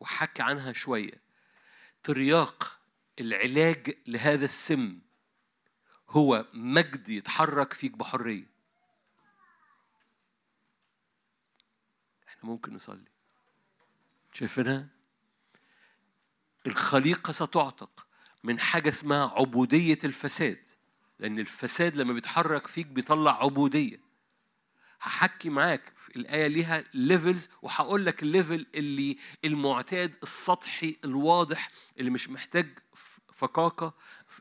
وحكى 0.00 0.42
عنها 0.42 0.72
شوية. 0.72 1.20
ترياق 2.02 2.80
العلاج 3.20 3.98
لهذا 4.06 4.44
السم 4.44 5.00
هو 6.08 6.46
مجد 6.52 7.08
يتحرك 7.08 7.72
فيك 7.72 7.92
بحرية. 7.92 8.46
إحنا 12.28 12.50
ممكن 12.50 12.74
نصلي. 12.74 13.08
شايفينها؟ 14.32 14.88
الخليقة 16.66 17.32
ستعتق 17.32 18.06
من 18.44 18.60
حاجة 18.60 18.88
اسمها 18.88 19.26
عبودية 19.26 19.98
الفساد. 20.04 20.68
لأن 21.18 21.38
الفساد 21.38 21.96
لما 21.96 22.12
بيتحرك 22.12 22.66
فيك 22.66 22.86
بيطلع 22.86 23.42
عبودية. 23.42 24.00
هحكي 25.00 25.48
معاك 25.50 25.92
الآية 26.16 26.46
ليها 26.46 26.84
levels 26.94 27.48
وهقول 27.62 28.06
لك 28.06 28.22
ال 28.22 28.29
level 28.29 28.66
اللي 28.74 29.16
المعتاد 29.44 30.16
السطحي 30.22 30.96
الواضح 31.04 31.70
اللي 31.98 32.10
مش 32.10 32.28
محتاج 32.28 32.78
فكاكة 33.36 33.94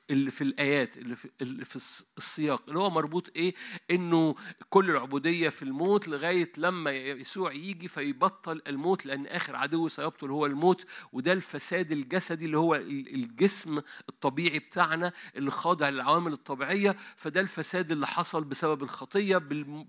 اللي 0.09 0.31
في 0.31 0.43
الآيات 0.43 0.97
اللي 0.97 1.15
في, 1.15 1.29
اللي 1.41 1.65
في 1.65 1.75
الس- 1.75 2.05
السياق 2.17 2.63
اللي 2.67 2.79
هو 2.79 2.89
مربوط 2.89 3.31
إيه؟ 3.35 3.53
إنه 3.91 4.35
كل 4.69 4.89
العبودية 4.91 5.49
في 5.49 5.63
الموت 5.63 6.07
لغاية 6.07 6.51
لما 6.57 6.91
يسوع 6.91 7.51
يجي 7.51 7.87
فيبطل 7.87 8.61
الموت 8.67 9.05
لأن 9.05 9.27
آخر 9.27 9.55
عدو 9.55 9.87
سيبطل 9.87 10.31
هو 10.31 10.45
الموت 10.45 10.85
وده 11.13 11.33
الفساد 11.33 11.91
الجسدي 11.91 12.45
اللي 12.45 12.57
هو 12.57 12.75
ال- 12.75 13.13
الجسم 13.15 13.81
الطبيعي 14.09 14.59
بتاعنا 14.59 15.11
اللي 15.35 15.51
خاضع 15.51 15.89
للعوامل 15.89 16.33
الطبيعية 16.33 16.95
فده 17.15 17.41
الفساد 17.41 17.91
اللي 17.91 18.07
حصل 18.07 18.43
بسبب 18.43 18.83
الخطية 18.83 19.37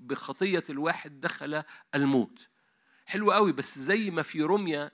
بخطية 0.00 0.64
الواحد 0.70 1.20
دخل 1.20 1.62
الموت. 1.94 2.48
حلو 3.06 3.32
قوي 3.32 3.52
بس 3.52 3.78
زي 3.78 4.10
ما 4.10 4.22
في 4.22 4.42
روميا 4.42 4.90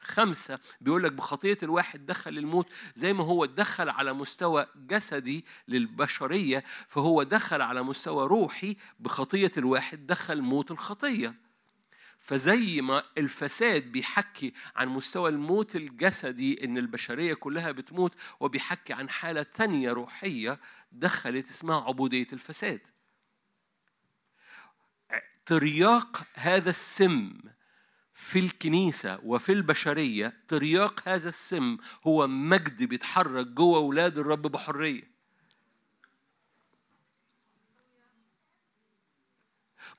خمسة. 0.00 0.58
بيقول 0.80 1.02
لك 1.02 1.12
بخطية 1.12 1.58
الواحد 1.62 2.06
دخل 2.06 2.38
الموت 2.38 2.68
زي 2.94 3.12
ما 3.12 3.24
هو 3.24 3.44
دخل 3.44 3.88
على 3.88 4.12
مستوى 4.12 4.66
جسدي 4.76 5.44
للبشرية 5.68 6.64
فهو 6.88 7.22
دخل 7.22 7.62
على 7.62 7.82
مستوى 7.82 8.26
روحي 8.26 8.76
بخطية 9.00 9.52
الواحد 9.56 10.06
دخل 10.06 10.40
موت 10.42 10.70
الخطية. 10.70 11.34
فزي 12.18 12.80
ما 12.80 13.02
الفساد 13.18 13.92
بيحكي 13.92 14.52
عن 14.76 14.88
مستوى 14.88 15.30
الموت 15.30 15.76
الجسدي 15.76 16.64
إن 16.64 16.78
البشرية 16.78 17.34
كلها 17.34 17.70
بتموت 17.72 18.14
وبيحكي 18.40 18.92
عن 18.92 19.10
حالة 19.10 19.42
تانية 19.42 19.92
روحية 19.92 20.60
دخلت 20.92 21.48
اسمها 21.48 21.80
عبودية 21.80 22.26
الفساد. 22.32 22.88
ترياق 25.46 26.22
هذا 26.34 26.70
السم 26.70 27.40
في 28.16 28.38
الكنيسة 28.38 29.18
وفي 29.24 29.52
البشرية 29.52 30.36
ترياق 30.48 31.08
هذا 31.08 31.28
السم 31.28 31.76
هو 32.06 32.26
مجد 32.26 32.82
بيتحرك 32.82 33.46
جوه 33.46 33.78
أولاد 33.78 34.18
الرب 34.18 34.42
بحرية. 34.42 35.16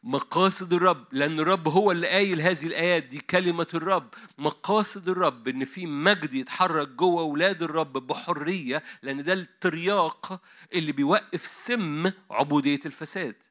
مقاصد 0.03 0.73
الرب 0.73 1.05
لأن 1.11 1.39
الرب 1.39 1.67
هو 1.67 1.91
اللي 1.91 2.07
قايل 2.07 2.41
هذه 2.41 2.65
الآيات 2.67 3.03
دي 3.03 3.19
كلمة 3.19 3.67
الرب. 3.73 4.13
مقاصد 4.37 5.09
الرب 5.09 5.47
إن 5.47 5.65
في 5.65 5.85
مجد 5.85 6.33
يتحرك 6.33 6.87
جوه 6.89 7.21
أولاد 7.21 7.63
الرب 7.63 7.93
بحرية 7.93 8.83
لأن 9.03 9.23
ده 9.23 9.33
الترياق 9.33 10.41
اللي 10.73 10.91
بيوقف 10.91 11.45
سم 11.47 12.11
عبودية 12.31 12.79
الفساد. 12.85 13.43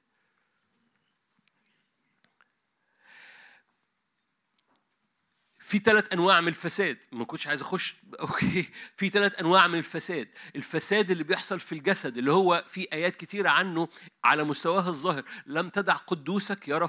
في 5.67 5.79
ثلاث 5.79 6.13
أنواع 6.13 6.41
من 6.41 6.49
الفساد. 6.49 6.99
ما 7.13 7.25
كنتش 7.25 7.47
عايز 7.47 7.61
أخش. 7.61 7.97
أوكي. 8.21 8.69
في 8.97 9.09
ثلاث 9.09 9.41
أنواع 9.41 9.67
من 9.67 9.79
الفساد. 9.79 10.29
الفساد 10.57 11.11
اللي 11.11 11.25
بيحصل 11.25 11.61
في 11.61 11.73
الجسد 11.73 12.19
اللي 12.19 12.33
هو 12.33 12.65
في 12.67 12.93
آيات 12.93 13.17
كتيرة 13.17 13.51
عنه 13.51 13.89
على 14.25 14.45
مستواه 14.45 14.89
الظاهر. 14.89 15.25
لم 15.47 15.69
تدع 15.69 15.95
قدوسك 15.95 16.69
يرى 16.69 16.89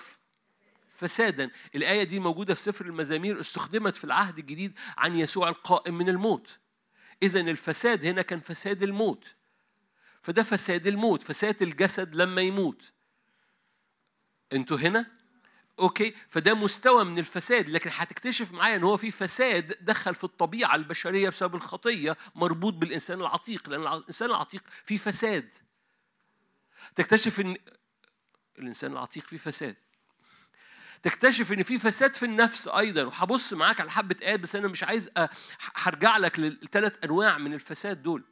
فسادا. 0.89 1.49
الآية 1.75 2.03
دي 2.03 2.19
موجودة 2.19 2.53
في 2.53 2.61
سفر 2.61 2.85
المزامير 2.85 3.39
استخدمت 3.39 3.95
في 3.95 4.03
العهد 4.03 4.37
الجديد 4.37 4.73
عن 4.97 5.15
يسوع 5.15 5.49
القائم 5.49 5.97
من 5.97 6.09
الموت. 6.09 6.57
اذا 7.23 7.39
الفساد 7.39 8.05
هنا 8.05 8.21
كان 8.21 8.39
فساد 8.39 8.83
الموت. 8.83 9.35
فده 10.21 10.43
فساد 10.43 10.87
الموت. 10.87 11.23
فساد 11.23 11.61
الجسد 11.61 12.15
لما 12.15 12.41
يموت. 12.41 12.91
أنتوا 14.53 14.77
هنا؟ 14.77 15.16
أوكي؟ 15.79 16.15
فده 16.27 16.53
مستوى 16.53 17.03
من 17.03 17.19
الفساد. 17.19 17.69
لكن 17.69 17.89
هتكتشف 17.93 18.51
معايا 18.51 18.75
إن 18.75 18.83
هو 18.83 18.97
في 18.97 19.11
فساد 19.11 19.77
دخل 19.81 20.15
في 20.15 20.23
الطبيعة 20.23 20.75
البشرية 20.75 21.29
بسبب 21.29 21.55
الخطية 21.55 22.17
مربوط 22.35 22.73
بالإنسان 22.73 23.21
العتيق. 23.21 23.69
لأن 23.69 23.81
الإنسان 23.87 24.29
العتيق 24.29 24.63
فيه 24.85 24.97
فساد. 24.97 25.55
تكتشف 26.95 27.39
إن 27.39 27.57
الإنسان 28.59 28.91
العتيق 28.91 29.23
فيه 29.27 29.37
فساد. 29.37 29.75
تكتشف 31.03 31.51
إن 31.51 31.63
في 31.63 31.79
فساد 31.79 32.13
في 32.15 32.25
النفس 32.25 32.67
أيضا. 32.67 33.03
وهبص 33.03 33.53
معاك 33.53 33.81
على 33.81 33.91
حبة 33.91 34.15
آيات 34.21 34.39
بس 34.39 34.55
أنا 34.55 34.67
مش 34.67 34.83
عايز 34.83 35.09
أ- 35.09 35.27
هرجع 35.75 36.17
لك 36.17 36.39
للثلاث 36.39 37.03
أنواع 37.03 37.37
من 37.37 37.53
الفساد 37.53 38.03
دول. 38.03 38.23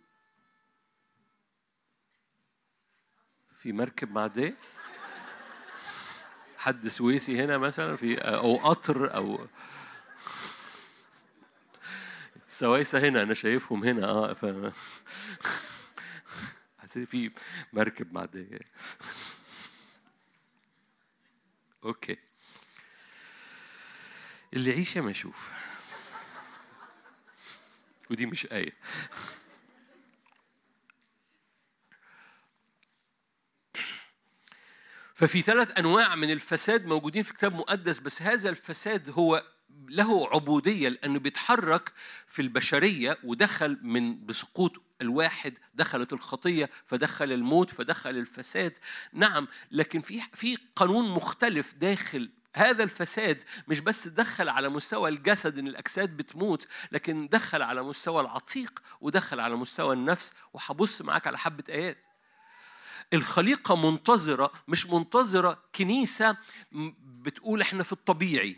في 3.62 3.72
مركب 3.72 4.12
معديه 4.12 4.56
حد 6.66 6.88
سويسي 6.88 7.44
هنا 7.44 7.58
مثلا 7.58 7.96
في 7.96 8.18
أو 8.18 8.58
قطر 8.58 9.16
أو 9.16 9.48
السوايسة 12.48 13.00
هنا 13.00 13.22
أنا 13.22 13.34
شايفهم 13.34 13.84
هنا 13.84 14.10
آه 14.10 14.34
ف 14.34 14.46
حسيت 16.80 17.10
في 17.10 17.32
مركب 17.74 18.14
معديه 18.14 18.60
أوكي. 21.84 22.18
اللي 24.54 24.72
يعيش 24.72 24.98
ما 24.98 25.12
يشوف 25.12 25.50
ودي 28.10 28.26
مش 28.26 28.52
آية. 28.52 28.74
ففي 35.16 35.42
ثلاث 35.42 35.80
أنواع 35.80 36.16
من 36.16 36.32
الفساد 36.32 36.86
موجودين 36.86 37.24
في 37.24 37.34
كتاب 37.34 37.54
مقدس 37.56 38.00
بس 38.00 38.22
هذا 38.22 38.50
الفساد 38.50 39.10
هو 39.10 39.44
له 39.90 40.28
عبودية 40.28 40.90
لأنه 40.90 41.20
بيتحرك 41.20 41.92
في 42.28 42.42
البشرية 42.42 43.18
ودخل 43.24 43.80
من 43.82 44.26
بسقوط 44.26 44.82
الواحد 45.02 45.54
دخلت 45.76 46.14
الخطية 46.14 46.70
فدخل 46.86 47.32
الموت 47.32 47.70
فدخل 47.70 48.10
الفساد. 48.10 48.78
نعم 49.14 49.48
لكن 49.72 50.02
في 50.02 50.22
في 50.34 50.58
قانون 50.76 51.10
مختلف 51.10 51.74
داخل 51.74 52.30
هذا 52.56 52.84
الفساد 52.84 53.44
مش 53.68 53.80
بس 53.80 54.08
دخل 54.08 54.50
على 54.50 54.70
مستوى 54.70 55.10
الجسد 55.10 55.58
إن 55.58 55.68
الأجساد 55.68 56.18
بتموت 56.18 56.68
لكن 56.92 57.28
دخل 57.32 57.62
على 57.62 57.84
مستوى 57.84 58.22
العتيق 58.22 58.82
ودخل 59.02 59.40
على 59.40 59.56
مستوى 59.56 59.94
النفس. 59.94 60.34
وهبص 60.54 61.02
معاك 61.02 61.28
على 61.28 61.38
حبة 61.38 61.64
آيات. 61.70 61.98
الخليقة 63.14 63.76
منتظرة 63.91 64.52
مش 64.68 64.86
منتظرة 64.88 65.64
كنيسة 65.76 66.38
م- 66.72 66.91
بتقول 67.22 67.61
إحنا 67.61 67.84
في 67.84 67.91
الطبيعي. 67.91 68.56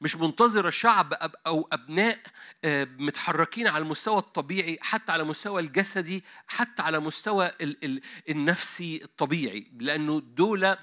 مش 0.00 0.16
منتظرة 0.16 0.70
شعب 0.70 1.12
أو 1.46 1.68
أبناء 1.72 2.20
آه، 2.64 2.84
متحركين 2.84 3.66
على 3.66 3.82
المستوى 3.82 4.18
الطبيعي 4.18 4.78
حتى 4.82 5.12
على 5.12 5.22
المستوى 5.22 5.62
الجسدي 5.62 6.24
حتى 6.46 6.82
على 6.82 6.98
مستوى 7.00 7.46
ال- 7.60 7.84
ال- 7.84 8.00
النفسي 8.28 9.04
الطبيعي. 9.04 9.70
لأنه 9.78 10.20
دول 10.20 10.76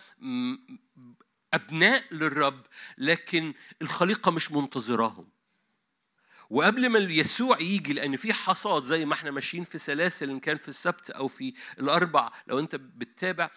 أبناء 1.53 2.03
للرب 2.11 2.61
لكن 2.97 3.53
الخليقة 3.81 4.31
مش 4.31 4.51
منتظراهم. 4.51 5.29
وقبل 6.51 6.89
ما 6.89 6.99
يسوع 6.99 7.61
يجي 7.61 7.93
لأن 7.93 8.15
في 8.15 8.33
حصاد 8.33 8.83
زي 8.83 9.05
ما 9.05 9.13
إحنا 9.13 9.31
ماشيين 9.31 9.63
في 9.63 9.77
سلاسل 9.77 10.29
إن 10.29 10.39
كان 10.39 10.57
في 10.57 10.67
السبت 10.67 11.09
أو 11.09 11.27
في 11.27 11.53
الأربع 11.79 12.31
لو 12.47 12.59
أنت 12.59 12.75
بتتابع 12.75 13.49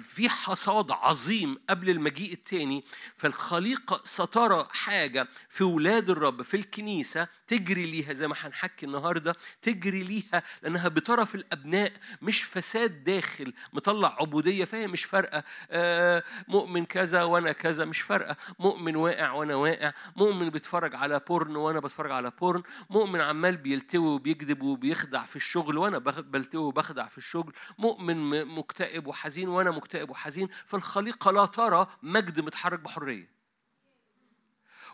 في 0.00 0.28
حصاد 0.28 0.90
عظيم 0.90 1.58
قبل 1.70 1.90
المجيء 1.90 2.32
الثاني 2.32 2.84
فالخليقة 3.16 4.00
سترى 4.04 4.68
حاجة 4.70 5.28
في 5.50 5.64
ولاد 5.64 6.10
الرب 6.10 6.42
في 6.42 6.56
الكنيسة 6.56 7.28
تجري 7.46 7.86
ليها 7.86 8.12
زي 8.12 8.28
ما 8.28 8.34
هنحكي 8.38 8.86
النهارده 8.86 9.36
تجري 9.62 10.02
ليها 10.02 10.42
لأنها 10.62 10.88
بترف 10.88 11.34
الأبناء 11.34 11.92
مش 12.22 12.42
فساد 12.42 13.04
داخل 13.04 13.52
مطلع 13.72 14.16
عبودية 14.20 14.64
فهي 14.64 14.86
مش 14.86 15.04
فارقة 15.04 15.44
آه، 15.70 16.22
مؤمن 16.48 16.84
كذا 16.84 17.22
وأنا 17.22 17.52
كذا 17.52 17.84
مش 17.84 18.00
فارقة 18.00 18.36
مؤمن 18.58 18.96
واقع 18.96 19.32
وأنا 19.32 19.54
واقع 19.54 19.92
مؤمن 20.16 20.50
بيتفرج 20.50 20.94
على 20.94 21.20
porn 21.28 21.56
وأنا 21.56 21.80
بتفرج 21.80 22.10
على 22.10 22.29
porn 22.40 22.62
مؤمن 22.90 23.20
عمال 23.20 23.56
بيلتوي 23.56 24.06
وبيكذب 24.06 24.62
وبيخدع 24.62 25.22
في 25.24 25.36
الشغل 25.36 25.78
وأنا 25.78 25.98
بلتوي 25.98 26.64
وبخدع 26.64 27.06
في 27.06 27.18
الشغل 27.18 27.52
مؤمن 27.78 28.44
مكتئب 28.44 29.06
وحزين 29.06 29.48
وأنا 29.48 29.70
مكتئب 29.70 30.10
وحزين 30.10 30.48
فالخليقه 30.66 31.30
لا 31.30 31.46
ترى 31.46 31.86
مجد 32.02 32.40
متحرك 32.40 32.80
بحرية. 32.80 33.40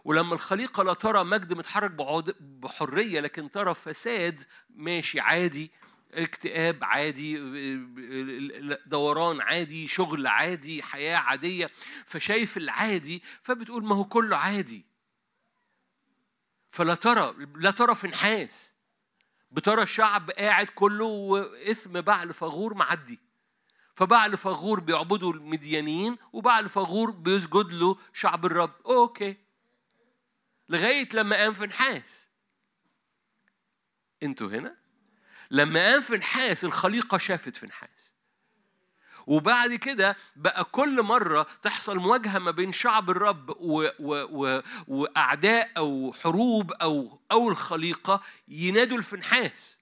ولما 0.04 0.34
الخليقة 0.34 0.82
لا 0.82 0.92
ترى 0.94 1.24
مجد 1.24 1.52
متحرك 1.52 1.90
بحرية 2.40 3.20
لكن 3.20 3.50
ترى 3.50 3.74
فساد 3.74 4.42
ماشي 4.70 5.20
عادي 5.20 5.70
اكتئاب 6.12 6.84
عادي 6.84 7.36
دوران 8.86 9.40
عادي 9.40 9.88
شغل 9.88 10.26
عادي 10.26 10.82
حياة 10.82 11.16
عادية 11.16 11.70
فشايف 12.04 12.56
العادي 12.56 13.22
فبتقول 13.42 13.84
ما 13.84 13.94
هو 13.94 14.04
كله 14.04 14.36
عادي. 14.36 14.84
فلا 16.76 16.94
ترى 16.94 17.34
لا 17.54 17.70
ترى 17.70 17.94
في 17.94 18.08
نحاس 18.08 18.74
بترى 19.50 19.82
الشعب 19.82 20.30
قاعد 20.30 20.66
كله 20.66 21.42
اسم 21.70 22.00
بعل 22.00 22.32
فغور 22.34 22.74
معدي. 22.74 23.20
فبعل 23.94 24.36
فغور 24.36 24.80
بيعبدوا 24.80 25.32
المديانيين 25.32 26.16
وبعل 26.32 26.68
فغور 26.68 27.10
بيسجد 27.10 27.72
له 27.72 27.96
شعب 28.12 28.46
الرب. 28.46 28.72
أوكي. 28.86 29.36
لغاية 30.68 31.08
لما 31.14 31.36
قام 31.36 31.52
في 31.52 31.66
نحاس 31.66 32.28
أنتوا 34.22 34.48
هنا؟ 34.48 34.76
لما 35.50 35.80
قام 35.80 36.00
في 36.00 36.16
نحاس 36.16 36.64
الخليقة 36.64 37.18
شافت 37.18 37.56
في 37.56 37.66
نحاس 37.66 38.14
وبعد 39.26 39.74
كده 39.74 40.16
بقى 40.36 40.64
كل 40.64 41.02
مرة 41.02 41.46
تحصل 41.62 41.96
مواجهة 41.98 42.38
ما 42.38 42.50
بين 42.50 42.72
شعب 42.72 43.10
الرب 43.10 43.50
و 43.50 43.88
و 43.98 44.14
و 44.46 44.62
وأعداء 44.88 45.70
أو 45.76 46.12
حروب 46.22 46.72
أو 46.72 47.20
أو 47.32 47.48
الخليقة 47.48 48.22
ينادوا 48.48 48.96
الفنحاس. 48.98 49.78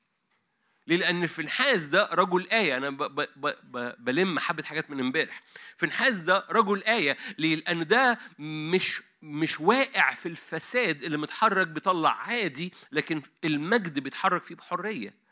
ليه؟ 0.87 0.97
لأن 0.97 1.23
الفنحاس 1.23 1.85
ده 1.87 2.09
رجل 2.13 2.49
آية. 2.49 2.77
أنا 2.77 2.91
ب 2.91 3.03
ب 3.21 3.27
ب 3.65 3.93
بلم 3.99 4.39
حبة 4.39 4.63
حاجات 4.63 4.91
من 4.91 5.01
امبارح. 5.01 5.43
فنحاس 5.77 6.19
ده 6.19 6.47
رجل 6.51 6.83
آية. 6.83 7.17
ليه؟ 7.39 7.57
لأن 7.57 7.87
ده 7.87 8.19
مش 8.39 9.03
مش 9.23 9.61
واقع 9.61 10.15
في 10.15 10.27
الفساد 10.27 11.03
اللي 11.03 11.19
متحرك 11.19 11.67
بيطلع 11.67 12.11
عادي 12.11 12.73
لكن 12.93 13.23
المجد 13.45 13.99
بيتحرك 13.99 14.43
فيه 14.43 14.55
بحرية. 14.55 15.24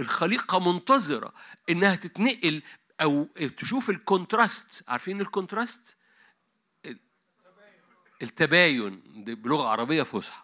الخليقة 0.00 0.72
منتظرة 0.72 1.32
إنها 1.70 1.94
تتنقل 1.94 2.62
أو 3.00 3.28
تشوف 3.56 3.90
ال 3.90 3.99
contrast. 3.99 4.84
عارفين 4.88 5.20
ال 5.20 5.28
contrast؟ 5.28 5.96
التباين. 8.22 9.02
بلغة 9.16 9.66
عربية 9.68 10.02
فصحى. 10.02 10.42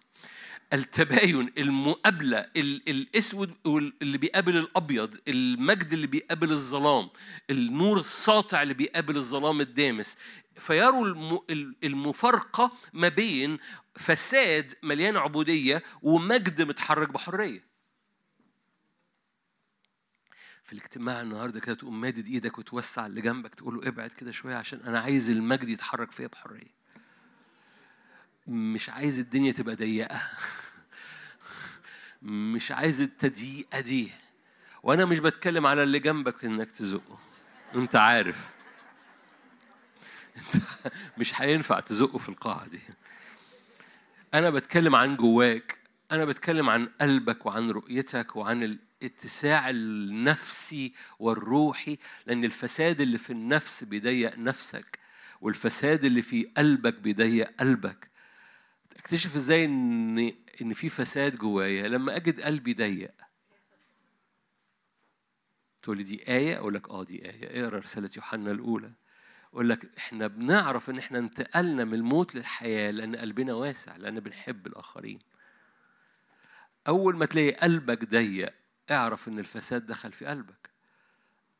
التباين 0.72 1.52
المقابلة 1.58 2.38
ال- 2.38 2.88
الأسود 2.88 3.54
اللي 4.02 4.18
بيقابل 4.18 4.56
الأبيض 4.56 5.16
المجد 5.28 5.92
اللي 5.92 6.06
بيقابل 6.06 6.52
الظلام 6.52 7.10
النور 7.50 7.98
الساطع 8.00 8.62
اللي 8.62 8.74
بيقابل 8.74 9.16
الظلام 9.16 9.60
الدامس. 9.60 10.16
فيروا 10.58 11.06
الم- 11.06 11.40
ال- 11.50 11.74
المفارقة 11.84 12.72
ما 12.92 13.08
بين 13.08 13.58
فساد 13.96 14.74
مليان 14.82 15.16
عبودية 15.16 15.82
ومجد 16.02 16.62
متحرك 16.62 17.08
بحرية. 17.12 17.65
في 20.66 20.72
الاجتماع 20.72 21.22
النهارده 21.22 21.60
كده 21.60 21.74
تقوم 21.74 22.00
مادد 22.00 22.26
إيدك 22.26 22.58
وتوسع 22.58 23.06
اللي 23.06 23.20
جنبك 23.20 23.54
تقول 23.54 23.74
له 23.74 23.88
ابعد 23.88 24.10
كده 24.10 24.30
شوية 24.30 24.56
عشان 24.56 24.80
أنا 24.80 25.00
عايز 25.00 25.30
المجد 25.30 25.68
يتحرك 25.68 26.12
فيا 26.12 26.26
بحرية. 26.26 26.76
مش 28.46 28.90
عايز 28.90 29.18
الدنيا 29.18 29.52
تبقى 29.52 29.74
ضيقة. 29.74 30.22
مش 32.22 32.72
عايز 32.72 33.00
التضييقة 33.00 33.80
دي. 33.80 34.12
وأنا 34.82 35.04
مش 35.04 35.18
بتكلم 35.18 35.66
على 35.66 35.82
اللي 35.82 35.98
جنبك 35.98 36.44
إنك 36.44 36.70
تزقه. 36.70 37.18
أنت 37.74 37.96
عارف. 37.96 38.46
أنت 40.36 40.62
مش 41.18 41.40
هينفع 41.40 41.80
تزقه 41.80 42.18
في 42.18 42.28
القاعة 42.28 42.68
دي. 42.68 42.80
أنا 44.34 44.50
بتكلم 44.50 44.96
عن 44.96 45.16
جواك. 45.16 45.78
أنا 46.12 46.24
بتكلم 46.24 46.70
عن 46.70 46.88
قلبك 47.00 47.46
وعن 47.46 47.70
رؤيتك 47.70 48.36
وعن 48.36 48.62
الاتساع 49.02 49.70
النفسي 49.70 50.92
والروحي 51.18 51.98
لأن 52.26 52.44
الفساد 52.44 53.00
اللي 53.00 53.18
في 53.18 53.30
النفس 53.30 53.84
بيضيق 53.84 54.38
نفسك 54.38 54.98
والفساد 55.40 56.04
اللي 56.04 56.22
في 56.22 56.50
قلبك 56.56 56.94
بيضيق 56.94 57.50
قلبك. 57.60 58.10
اكتشف 58.96 59.36
إزاي 59.36 59.64
إن 59.64 60.18
إن 60.62 60.72
في 60.72 60.88
فساد 60.88 61.36
جوايا؟ 61.36 61.88
لما 61.88 62.16
أجد 62.16 62.40
قلبي 62.40 62.74
ضيق. 62.74 63.14
تقول 65.82 65.96
لي 65.96 66.02
دي 66.02 66.28
آية؟ 66.28 66.56
أقول 66.56 66.74
لك 66.74 66.88
آه 66.90 67.04
دي 67.04 67.24
آية. 67.30 67.64
اقرأ 67.64 67.78
رسالة 67.78 68.10
يوحنا 68.16 68.50
الأولى. 68.50 68.92
أقول 69.52 69.68
لك 69.68 69.90
إحنا 69.98 70.26
بنعرف 70.26 70.90
إن 70.90 70.98
إحنا 70.98 71.18
انتقلنا 71.18 71.84
من 71.84 71.94
الموت 71.94 72.34
للحياة 72.34 72.90
لأن 72.90 73.16
قلبنا 73.16 73.54
واسع 73.54 73.96
لأن 73.96 74.20
بنحب 74.20 74.66
الآخرين. 74.66 75.18
أول 76.88 77.16
ما 77.16 77.26
تلاقي 77.26 77.52
قلبك 77.52 78.04
ضيق 78.10 78.54
اعرف 78.90 79.28
إن 79.28 79.38
الفساد 79.38 79.86
دخل 79.86 80.12
في 80.12 80.26
قلبك. 80.26 80.70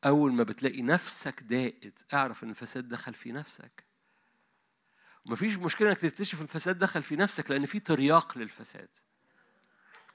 أول 0.04 0.32
ما 0.32 0.42
بتلاقي 0.42 0.82
نفسك 0.82 1.42
ضاقت 1.42 2.14
اعرف 2.14 2.44
إن 2.44 2.50
الفساد 2.50 2.88
دخل 2.88 3.14
في 3.14 3.32
نفسك. 3.32 3.84
مفيش 5.26 5.56
مشكلة 5.56 5.88
إنك 5.88 5.98
تكتشف 5.98 6.40
الفساد 6.42 6.78
دخل 6.78 7.02
في 7.02 7.16
نفسك 7.16 7.50
لأن 7.50 7.66
في 7.66 7.80
ترياق 7.80 8.38
للفساد. 8.38 8.88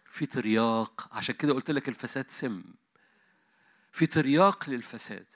في 0.06 0.26
ترياق 0.26 1.10
عشان 1.12 1.36
كده 1.36 1.54
قلت 1.54 1.72
لك 1.72 1.90
الفساد 1.90 2.30
سم. 2.30 2.64
في 3.92 4.06
ترياق 4.06 4.70
للفساد. 4.70 5.34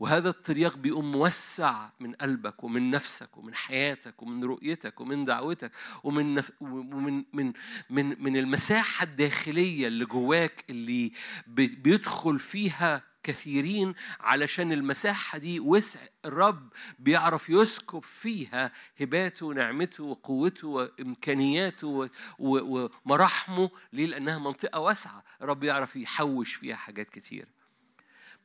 وهذا 0.00 0.28
الترياق 0.28 0.76
بيقوم 0.76 1.12
موسع 1.12 1.88
من 2.00 2.12
قلبك 2.12 2.64
ومن 2.64 2.90
نفسك 2.90 3.36
ومن 3.36 3.54
حياتك 3.54 4.22
ومن 4.22 4.44
رؤيتك 4.44 5.00
ومن 5.00 5.24
دعوتك 5.24 5.72
ومن 6.04 6.34
نف... 6.34 6.50
ومن 6.60 7.24
من 7.32 7.52
من 7.90 8.22
من 8.22 8.36
المساحة 8.36 9.04
الداخلية 9.04 9.86
اللي 9.86 10.04
جواك 10.04 10.64
اللي 10.70 11.12
بي- 11.46 11.66
بيدخل 11.66 12.38
فيها 12.38 13.02
كثيرين 13.22 13.94
علشان 14.20 14.72
المساحة 14.72 15.38
دي 15.38 15.60
وسع 15.60 16.00
الرب 16.24 16.68
بيعرف 16.98 17.50
يسكب 17.50 18.02
فيها 18.02 18.72
هباته 19.00 19.46
ونعمته 19.46 20.04
وقوته 20.04 20.68
وإمكانياته 20.68 21.86
و- 21.88 22.08
و- 22.38 22.88
ومراحمه 23.06 23.70
ليه؟ 23.92 24.06
لأنها 24.06 24.38
منطقة 24.38 24.80
واسعة 24.80 25.24
الرب 25.42 25.64
يعرف 25.64 25.96
يحوش 25.96 26.54
فيها 26.54 26.76
حاجات 26.76 27.10
كتير 27.10 27.48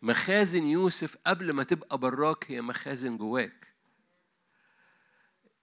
مخازن 0.01 0.63
يوسف 0.63 1.17
قبل 1.27 1.51
ما 1.51 1.63
تبقى 1.63 1.97
براك 1.97 2.51
هي 2.51 2.61
مخازن 2.61 3.17
جواك. 3.17 3.67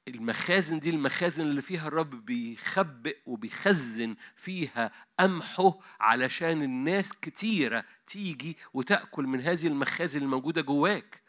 المخازن 0.08 0.78
دي 0.78 0.90
المخازن 0.90 1.42
اللي 1.44 1.62
فيها 1.62 1.88
الرب 1.88 2.10
بيخبئ 2.26 3.18
وبيخزن 3.26 4.16
فيها 4.36 4.92
قمحه 5.20 5.78
علشان 6.00 6.62
الناس 6.62 7.12
كتيرة 7.12 7.84
تيجي 8.06 8.56
وتأكل 8.74 9.24
من 9.24 9.40
هذه 9.40 9.66
المخازن 9.66 10.22
الموجودة 10.22 10.62
جواك. 10.62 11.22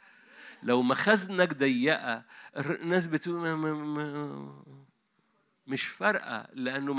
لو 0.63 0.81
مخازنك 0.81 1.53
ضيقة 1.53 2.25
الناس 2.57 3.07
بتقول 3.07 3.57
مش 5.67 5.83
فارقة 5.85 6.47
لأنه 6.53 6.93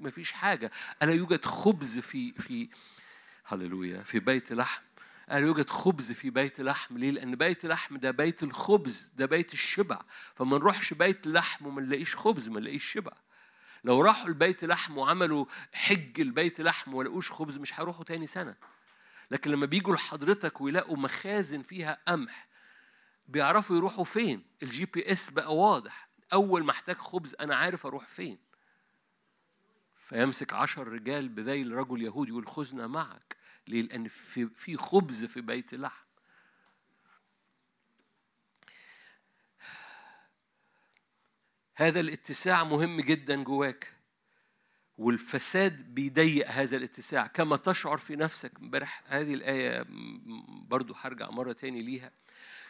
ما 0.00 0.10
فيش 0.10 0.32
حاجة. 0.32 0.70
ألا 1.02 1.12
يوجد 1.12 1.44
خبز 1.44 1.98
في 1.98 2.32
في 2.32 2.68
هللويا 3.44 4.02
في 4.02 4.18
بيت 4.18 4.52
لحم؟ 4.52 4.82
قال 5.32 5.42
يوجد 5.42 5.70
خبز 5.70 6.12
في 6.12 6.30
بيت 6.30 6.60
لحم. 6.60 6.98
ليه؟ 6.98 7.10
لأن 7.10 7.36
بيت 7.36 7.66
لحم 7.66 7.96
ده 7.96 8.10
بيت 8.10 8.42
الخبز 8.42 9.12
ده 9.16 9.26
بيت 9.26 9.52
الشبع. 9.52 10.00
فما 10.34 10.58
نروحش 10.58 10.94
بيت 10.94 11.26
لحم 11.26 11.66
وما 11.66 11.82
نلاقيش 11.82 12.16
خبز 12.16 12.48
ما 12.48 12.60
نلاقيش 12.60 12.84
شبع. 12.84 13.12
لو 13.84 14.00
راحوا 14.00 14.28
البيت 14.28 14.64
لحم 14.64 14.98
وعملوا 14.98 15.46
حج 15.72 16.20
البيت 16.20 16.60
لحم 16.60 16.94
وما 16.94 17.02
لقوش 17.04 17.32
خبز 17.32 17.58
مش 17.58 17.80
هيروحوا 17.80 18.04
تاني 18.04 18.26
سنة. 18.26 18.56
لكن 19.30 19.50
لما 19.50 19.66
بيجوا 19.66 19.94
لحضرتك 19.94 20.60
ويلاقوا 20.60 20.96
مخازن 20.96 21.62
فيها 21.62 21.98
قمح 22.08 22.48
بيعرفوا 23.28 23.76
يروحوا 23.76 24.04
فين؟ 24.04 24.44
ال 24.62 24.84
GPS 24.84 25.30
بقى 25.30 25.56
واضح. 25.56 26.08
أول 26.32 26.64
ما 26.64 26.70
احتاج 26.70 26.96
خبز 26.96 27.34
أنا 27.40 27.56
عارف 27.56 27.86
أروح 27.86 28.08
فين. 28.08 28.38
فيمسك 29.96 30.52
عشر 30.52 30.88
رجال 30.88 31.28
بذيل 31.28 31.72
رجل 31.72 32.02
يهودي 32.02 32.30
يقول 32.30 32.48
خذنا 32.48 32.86
معك. 32.86 33.41
ليه؟ 33.68 33.82
لأن 33.82 34.08
في 34.08 34.46
في 34.46 34.76
خبز 34.76 35.24
في 35.24 35.40
بيت 35.40 35.74
لحم 35.74 36.02
هذا 41.74 42.00
الاتساع 42.00 42.64
مهم 42.64 43.00
جدا 43.00 43.42
جواك 43.42 43.92
والفساد 44.98 45.94
بيضيق 45.94 46.48
هذا 46.48 46.76
الاتساع 46.76 47.26
كما 47.26 47.56
تشعر 47.56 47.96
في 47.98 48.16
نفسك. 48.16 48.52
امبارح 48.60 49.02
هذه 49.06 49.34
الآية 49.34 49.86
برضو 50.48 50.94
هرجع 50.94 51.30
مرة 51.30 51.52
تاني 51.52 51.82
ليها. 51.82 52.10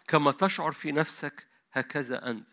كما 0.08 0.32
تشعر 0.32 0.72
في 0.72 0.92
نفسك 0.92 1.46
هكذا 1.72 2.30
أنت. 2.30 2.48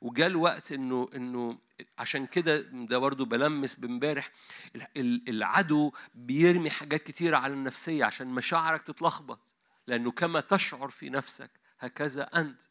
وجاء 0.00 0.26
الوقت 0.26 0.72
إنه 0.72 1.08
إنه 1.14 1.58
عشان 1.98 2.26
كده 2.26 2.60
ده 2.60 2.98
برضو 2.98 3.24
بلمس 3.24 3.74
بامبارح 3.74 4.30
ال- 4.76 4.86
ال- 4.96 5.28
العدو 5.28 5.92
بيرمي 6.14 6.70
حاجات 6.70 7.02
كتيرة 7.02 7.36
على 7.36 7.54
النفسية 7.54 8.04
عشان 8.04 8.26
مشاعرك 8.26 8.82
تتلخبط 8.82 9.38
لأنه 9.86 10.10
كما 10.10 10.40
تشعر 10.40 10.90
في 10.90 11.10
نفسك 11.10 11.50
هكذا 11.78 12.22
أنت. 12.22 12.62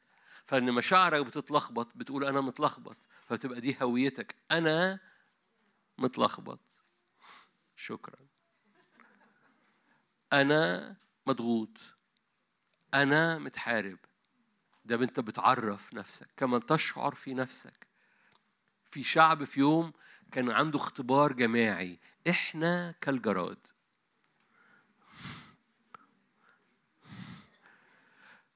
فإن 0.45 0.71
مشاعرك 0.71 1.25
بتتلخبط 1.25 1.87
بتقول 1.95 2.25
أنا 2.25 2.41
متلخبط 2.41 2.97
فتبقى 3.27 3.61
دي 3.61 3.77
هويتك 3.81 4.35
أنا 4.51 4.99
متلخبط. 5.97 6.59
شكرا. 7.75 8.15
أنا 10.33 10.95
مضغوط. 11.27 11.77
أنا 12.93 13.37
متحارب. 13.37 13.97
ده 14.85 14.95
انت 14.95 15.19
بتعرف 15.19 15.93
نفسك 15.93 16.27
كما 16.37 16.59
تشعر 16.59 17.15
في 17.15 17.33
نفسك. 17.33 17.87
في 18.91 19.03
شعب 19.03 19.43
في 19.43 19.59
يوم 19.59 19.93
كان 20.31 20.51
عنده 20.51 20.77
اختبار 20.77 21.33
جماعي 21.33 21.99
إحنا 22.29 22.95
كالجراد. 23.01 23.67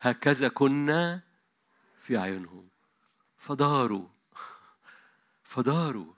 هكذا 0.02 0.48
كنا 0.48 1.22
في 2.02 2.18
عيونهم 2.18 2.70
فداروا. 3.38 4.08
فداروا. 5.44 6.14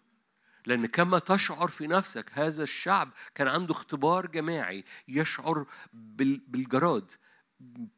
لأن 0.65 0.85
كما 0.85 1.19
تشعر 1.19 1.67
في 1.67 1.87
نفسك 1.87 2.31
هذا 2.33 2.63
الشعب 2.63 3.11
كان 3.35 3.47
عنده 3.47 3.71
اختبار 3.71 4.25
جماعي 4.27 4.85
يشعر 5.07 5.65
بال- 5.93 6.41
بالجراد. 6.47 7.11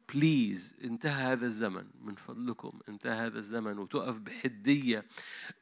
بليز 0.08 0.76
انتهى 0.84 1.32
هذا 1.32 1.46
الزمن 1.46 1.90
من 2.00 2.14
فضلكم 2.14 2.80
انتهى 2.88 3.26
هذا 3.26 3.38
الزمن 3.38 3.78
وتقف 3.78 4.16
بحدية 4.16 5.04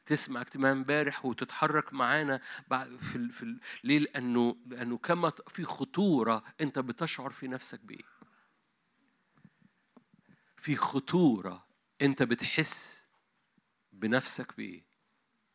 تسمع 0.05 0.41
اجتماع 0.41 0.71
امبارح 0.71 1.25
وتتحرك 1.25 1.93
معانا 1.93 2.41
في 2.99 3.15
ال... 3.15 3.31
في 3.31 3.43
ال... 3.43 3.59
ليه؟ 3.83 3.99
لأنه 3.99 4.55
لأنه 4.67 4.97
كما 4.97 5.31
في 5.47 5.63
خطورة 5.63 6.43
أنت 6.61 6.79
بتشعر 6.79 7.29
في 7.29 7.47
نفسك 7.47 7.79
بإيه 7.85 8.03
في 10.57 10.75
خطورة 10.75 11.65
أنت 12.01 12.23
بتحس 12.23 13.05
بنفسك 13.91 14.57
بإيه 14.57 14.83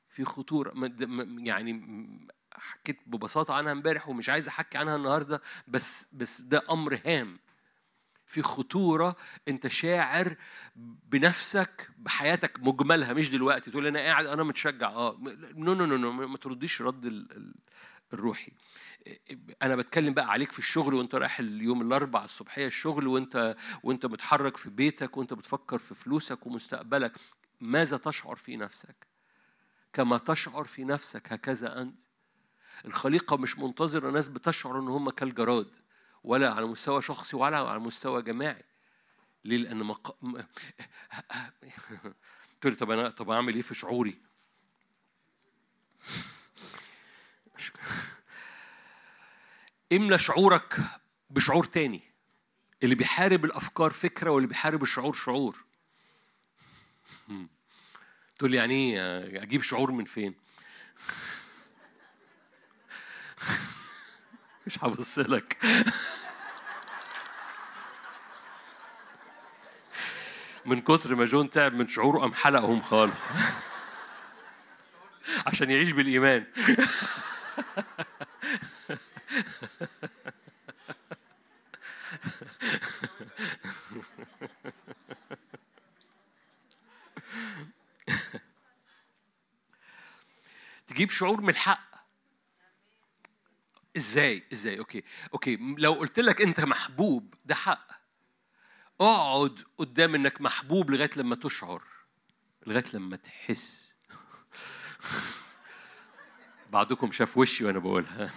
في 0.09 0.25
خطورة 0.25 0.73
يعني 1.39 1.83
حكيت 2.53 2.99
ببساطة 3.07 3.55
عنها 3.55 3.73
امبارح 3.73 4.09
ومش 4.09 4.29
عايز 4.29 4.49
أحكي 4.49 4.79
عنها 4.79 4.97
النهاردة 4.97 5.43
بس 5.69 6.07
بس 6.13 6.41
ده 6.41 6.63
أمر 6.71 7.01
هام. 7.07 7.39
في 8.29 8.43
خطورة 8.43 9.17
أنت 9.49 9.67
شاعر 9.67 10.37
بنفسك 10.77 11.91
بحياتك 11.99 12.61
مجملها 12.61 13.13
مش 13.13 13.31
دلوقتي. 13.31 13.71
تقول 13.71 13.87
أنا 13.87 13.99
قاعد 13.99 14.27
أنا 14.27 14.43
متشجع. 14.45 14.89
أه. 14.89 15.19
no 15.55 15.75
no 15.75 15.87
no 15.87 15.97
no 15.97 16.13
ما 16.13 16.37
ترديش 16.37 16.83
رد 16.83 17.05
ال- 17.05 17.33
ال- 17.37 17.55
الروحي. 18.13 18.53
أنا 19.63 19.77
بتكلم 19.77 20.15
بقى 20.15 20.31
عليك 20.31 20.53
في 20.53 20.59
الشغل 20.59 20.95
وأنت 20.95 21.15
رايح 21.15 21.41
اليوم 21.41 21.83
الأربع 21.83 22.25
الصبحية 22.25 22.67
الشغل 22.67 23.07
وأنت 23.07 23.57
وأنت 23.83 24.07
متحرك 24.07 24.57
في 24.57 24.71
بيتك 24.71 25.17
وأنت 25.17 25.35
بتفكر 25.35 25.79
في 25.79 25.95
فلوسك 25.95 26.47
ومستقبلك. 26.47 27.13
ماذا 27.61 27.97
تشعر 27.97 28.37
في 28.37 28.57
نفسك؟ 28.57 29.07
كما 29.93 30.19
تشعر 30.19 30.65
في 30.65 30.85
نفسك 30.85 31.33
هكذا 31.33 31.83
أنت. 31.83 32.03
الخليقة 32.85 33.37
مش 33.37 33.59
منتظرة 33.59 34.11
ناس 34.11 34.29
بتشعر 34.29 34.79
إن 34.79 34.89
هم 34.89 35.11
كالجراد. 35.11 35.77
ولا 36.29 36.55
على 36.55 36.67
مستوى 36.67 37.03
شخصي 37.03 37.37
ولا 37.37 37.59
على 37.59 37.79
مستوى 37.79 38.23
جماعي. 38.23 38.65
ليه؟ 39.45 39.57
لأن 39.57 39.77
مق... 39.77 40.17
تقول 42.61 42.77
طب 42.77 42.91
أنا 42.91 43.09
طب 43.09 43.31
أعمل 43.31 43.55
إيه 43.55 43.63
في 43.63 43.75
شعوري؟ 43.75 44.19
املى 49.93 50.19
شعورك 50.19 50.79
بشعور 51.31 51.65
تاني. 51.65 52.03
اللي 52.83 52.95
بيحارب 52.95 53.45
الأفكار 53.45 53.91
فكرة 53.91 54.31
واللي 54.31 54.49
بيحارب 54.49 54.83
الشعور 54.83 55.13
شعور. 55.13 55.65
تقول 58.39 58.55
يعني 58.55 58.75
إيه؟ 58.75 59.43
أجيب 59.43 59.63
شعور 59.63 59.91
من 59.91 60.05
فين؟ 60.05 60.35
مش 64.67 64.85
هبص 64.85 65.19
لك. 65.19 65.59
من 70.67 70.81
كتر 70.81 71.15
ما 71.15 71.25
جون 71.25 71.51
تعب 71.51 71.75
من 71.75 71.89
شعوره 71.89 72.19
قام 72.21 72.35
حلقهم 72.35 72.83
خالص. 72.83 73.27
عشان 75.47 75.71
يعيش 75.71 75.91
بالإيمان. 75.91 76.47
تجيب 90.87 91.11
شعور 91.11 91.41
من 91.41 91.49
الحق. 91.49 91.89
إزاي؟ 93.97 94.45
إزاي؟ 94.53 94.79
okay. 94.79 95.05
okay. 95.35 95.59
لو 95.79 95.93
قلت 95.93 96.21
لك 96.21 96.41
أنت 96.41 96.61
محبوب 96.61 97.35
ده 97.45 97.55
حق. 97.55 97.98
اقعد 99.01 99.61
قدام 99.79 100.15
انك 100.15 100.41
محبوب 100.41 100.91
لغاية 100.91 101.11
لما 101.17 101.37
تشعر 101.37 101.83
لغاية 102.67 102.85
لما 102.95 103.17
تحس. 103.17 103.93
بعضكم 106.73 107.13
شاف 107.13 107.39
وشي 107.39 107.65
وأنا 107.65 107.79
بقولها 107.79 108.33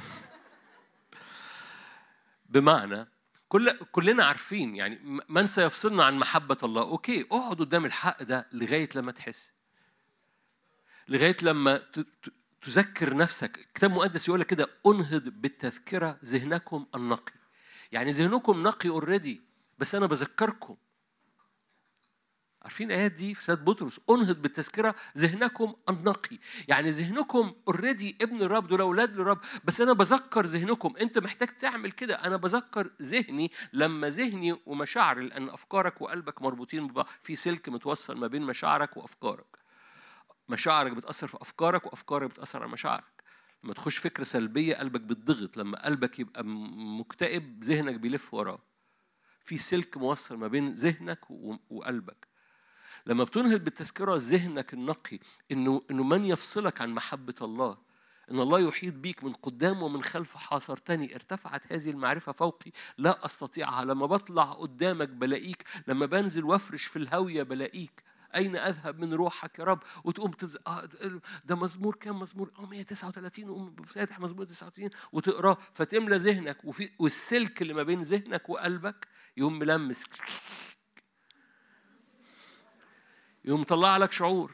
بمعنى 2.50 3.08
كل 3.50 3.72
كلنا 3.92 4.26
عارفين 4.26 4.76
يعني 4.76 5.24
من 5.30 5.48
سيفصلنا 5.48 6.04
عن 6.04 6.18
محبة 6.18 6.58
الله؟ 6.64 6.82
okay 6.82 7.22
اقعد 7.32 7.60
قدام 7.60 7.86
الحق 7.86 8.24
ده 8.24 8.48
لغاية 8.52 8.90
لما 8.96 9.12
تحس. 9.12 9.52
لغاية 11.08 11.38
لما 11.42 11.82
تذكر 12.62 13.16
نفسك. 13.16 13.58
الكتاب 13.58 13.92
المقدس 13.92 14.28
يقول 14.28 14.40
لك 14.40 14.46
كده 14.46 14.70
انهض 14.88 15.24
بالتذكرة 15.24 16.20
ذهنكم 16.26 16.86
النقي. 16.96 17.34
يعني 17.92 18.12
ذهنكم 18.12 18.64
نقي 18.64 18.90
already 18.90 19.51
بس 19.82 19.96
أنا 19.96 20.06
بذكركم. 20.06 20.76
عارفين 22.62 22.92
الآيات 22.92 23.12
دي 23.12 23.34
في 23.34 23.44
سيد 23.44 23.66
بطرس؟ 23.66 24.00
أنهض 24.10 24.42
بالتذكرة 24.42 24.96
ذهنكم 25.18 25.76
النقي 25.90 26.38
يعني 26.68 26.90
ذهنكم 26.90 27.54
اوريدي 27.68 28.18
ابن 28.22 28.42
الرب 28.42 28.68
دول 28.68 28.82
أولاد 28.82 29.20
الرب 29.20 29.40
بس 29.66 29.82
أنا 29.82 29.94
بذكر 29.94 30.46
ذهنكم. 30.46 30.94
أنت 31.02 31.18
محتاج 31.18 31.48
تعمل 31.48 31.92
كده. 31.92 32.16
أنا 32.16 32.38
بذكر 32.38 32.92
ذهني 33.02 33.52
لما 33.74 34.10
ذهني 34.10 34.60
ومشاعري 34.66 35.28
لأن 35.28 35.50
أفكارك 35.50 36.02
وقلبك 36.02 36.42
مربوطين 36.42 36.88
ببعض. 36.88 37.08
في 37.24 37.36
سلك 37.36 37.70
متوصل 37.70 38.18
ما 38.18 38.28
بين 38.28 38.42
مشاعرك 38.42 38.98
وأفكارك. 38.98 39.58
مشاعرك 40.50 40.92
بتأثر 40.92 41.28
في 41.28 41.38
أفكارك 41.42 41.86
وأفكارك 41.86 42.30
بتأثر 42.30 42.62
على 42.64 42.72
مشاعرك. 42.72 43.24
لما 43.64 43.74
تخش 43.74 43.98
فكرة 43.98 44.24
سلبية 44.24 44.76
قلبك 44.76 45.02
بتضغط 45.02 45.58
لما 45.58 45.86
قلبك 45.86 46.20
يبقى 46.20 46.44
مكتئب 47.00 47.64
ذهنك 47.64 47.96
بيلف 47.96 48.34
وراه. 48.34 48.71
في 49.44 49.58
سلك 49.58 49.98
موصل 49.98 50.38
ما 50.38 50.48
بين 50.48 50.74
ذهنك 50.74 51.20
وقلبك. 51.70 52.28
لما 53.06 53.24
بتنهض 53.24 53.64
بالتذكرة 53.64 54.16
ذهنك 54.18 54.74
النقي 54.74 55.20
إنه 55.52 55.82
إنه 55.92 56.04
من 56.04 56.26
يفصلك 56.26 56.82
عن 56.82 56.90
محبة 56.90 57.36
الله؟ 57.42 57.78
إن 58.32 58.40
الله 58.40 58.60
يحيط 58.60 58.94
بيك 58.94 59.24
من 59.24 59.34
قدام 59.34 59.84
ومن 59.84 60.04
خلف 60.04 60.36
حاصرتني 60.36 61.16
ارتفعت 61.16 61.74
هذه 61.74 61.90
المعرفة 61.90 62.32
فوقي. 62.32 62.72
لا 62.98 63.26
أستطيعها. 63.26 63.86
لما 63.86 64.06
بطلع 64.06 64.44
قدامك 64.44 65.10
بلاقيك. 65.10 65.64
لما 65.88 66.06
بنزل 66.06 66.44
وافرش 66.44 66.86
في 66.86 66.96
الهاوية 66.96 67.44
بلاقيك. 67.44 68.04
أين 68.36 68.56
أذهب 68.56 69.00
من 69.00 69.14
روحك 69.14 69.60
يا 69.60 69.64
رب؟ 69.64 69.84
وتقوم 70.04 70.32
تز... 70.32 70.58
آه 70.68 70.90
ده 71.46 71.56
مزمور 71.56 71.96
كام 71.96 72.20
مزمور؟ 72.20 72.52
آه 72.60 72.66
139 72.66 73.50
وقوم 73.50 73.76
فاتح 73.76 74.20
مزمور 74.20 74.46
39 74.46 74.90
وتقراه. 75.12 75.58
فتملى 75.74 76.18
ذهنك. 76.18 76.58
وفي 76.64 76.90
والسلك 77.00 77.62
اللي 77.62 77.74
ما 77.74 77.84
بين 77.84 78.02
ذهنك 78.02 78.50
وقلبك 78.50 79.08
يقوم 79.38 79.60
ملمس. 79.60 80.04
يقوم 83.46 83.62
مطلع 83.62 83.98
لك 83.98 84.12
شعور. 84.12 84.52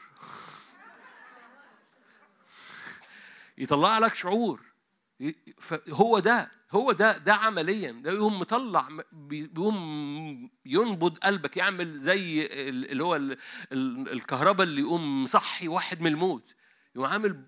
يطلع 3.58 3.98
لك 3.98 4.14
شعور. 4.14 4.62
فهو 5.60 6.18
ده 6.18 6.50
هو 6.70 6.92
ده 6.92 7.18
ده 7.18 7.34
عمليا. 7.34 7.92
ده 7.92 8.10
يقوم 8.12 8.40
مطلع 8.40 8.88
بي- 9.12 9.46
بيقوم 9.46 10.50
ينبض 10.66 11.18
قلبك 11.18 11.56
يعمل 11.56 11.98
زي 11.98 12.46
ال- 12.46 12.90
اللي 12.90 13.04
هو 13.04 13.16
ال- 13.16 13.38
ال- 13.72 14.12
الكهرباء 14.12 14.66
اللي 14.66 14.80
يقوم 14.80 15.24
مصحي 15.24 15.68
واحد 15.68 16.00
من 16.00 16.06
الموت. 16.06 16.54
يقوم 16.94 17.06
عامل 17.06 17.44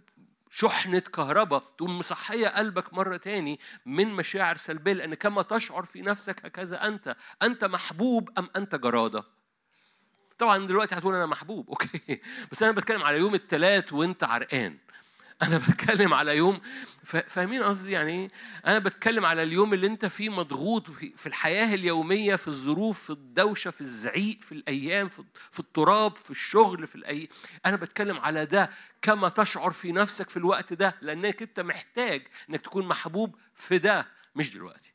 شحنة 0.51 0.99
كهرباء 0.99 1.63
تقوم 1.79 1.99
مصحية 1.99 2.49
قلبك 2.49 2.95
مرة 2.95 3.17
تاني 3.17 3.61
من 3.87 4.09
مشاعر 4.09 4.57
سلبية 4.57 4.93
لأن 4.93 5.15
كما 5.15 5.43
تشعر 5.43 5.85
في 5.85 6.03
نفسك 6.03 6.47
هكذا 6.47 6.87
أنت 6.87 7.17
أنت 7.43 7.65
محبوب 7.65 8.31
أم 8.39 8.49
أنت 8.57 8.75
جرادة؟ 8.75 9.25
طبعا 10.39 10.67
دلوقتي 10.67 10.95
هتقول 10.95 11.15
أنا 11.15 11.27
محبوب 11.27 11.69
okay. 11.71 12.21
بس 12.53 12.63
أنا 12.63 12.73
بتكلم 12.73 13.03
على 13.03 13.19
يوم 13.19 13.35
الثلاث 13.35 13.93
وأنت 13.93 14.25
عرقان. 14.25 14.79
أنا 15.43 15.59
بتكلم 15.69 16.15
على 16.15 16.37
يوم 16.37 16.61
فاهمين 17.05 17.63
قصدي؟ 17.63 17.93
يعني 17.93 18.13
إيه؟ 18.13 18.31
أنا 18.67 18.79
بتكلم 18.79 19.25
على 19.25 19.43
اليوم 19.43 19.75
اللي 19.75 19.87
أنت 19.87 20.07
فيه 20.07 20.29
مضغوط 20.29 20.91
في 20.91 21.27
الحياة 21.27 21.75
اليومية 21.75 22.37
في 22.37 22.49
الظروف 22.49 23.03
في 23.03 23.11
الدوشة 23.11 23.71
في 23.71 23.81
الزعيق 23.81 24.41
في 24.41 24.53
الأيام 24.53 25.09
في 25.51 25.61
التراب 25.61 26.17
في 26.17 26.31
الشغل 26.31 26.87
في 26.87 26.97
الاي 26.97 27.29
أنا 27.67 27.77
بتكلم 27.77 28.19
على 28.19 28.47
ده 28.47 28.71
كما 29.03 29.29
تشعر 29.29 29.71
في 29.71 29.93
نفسك 29.93 30.31
في 30.31 30.37
الوقت 30.37 30.73
ده 30.73 30.95
لأنك 31.01 31.43
أنت 31.43 31.61
محتاج 31.61 32.27
إنك 32.51 32.61
تكون 32.61 32.87
محبوب 32.89 33.37
في 33.55 33.79
ده 33.79 34.07
مش 34.35 34.55
دلوقتي. 34.55 34.93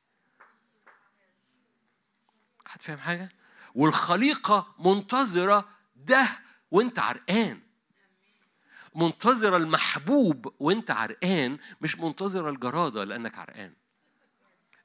هتفهم 2.68 2.98
حاجة؟ 2.98 3.30
والخليقة 3.76 4.76
منتظرة 4.80 5.70
ده 5.96 6.28
وأنت 6.72 7.00
عرقان. 7.00 7.65
منتظرة 8.96 9.58
المحبوب 9.58 10.54
وانت 10.60 10.92
عرقان 10.92 11.58
مش 11.82 12.00
منتظرة 12.00 12.50
الجرادة 12.50 13.04
لأنك 13.04 13.38
عرقان. 13.38 13.74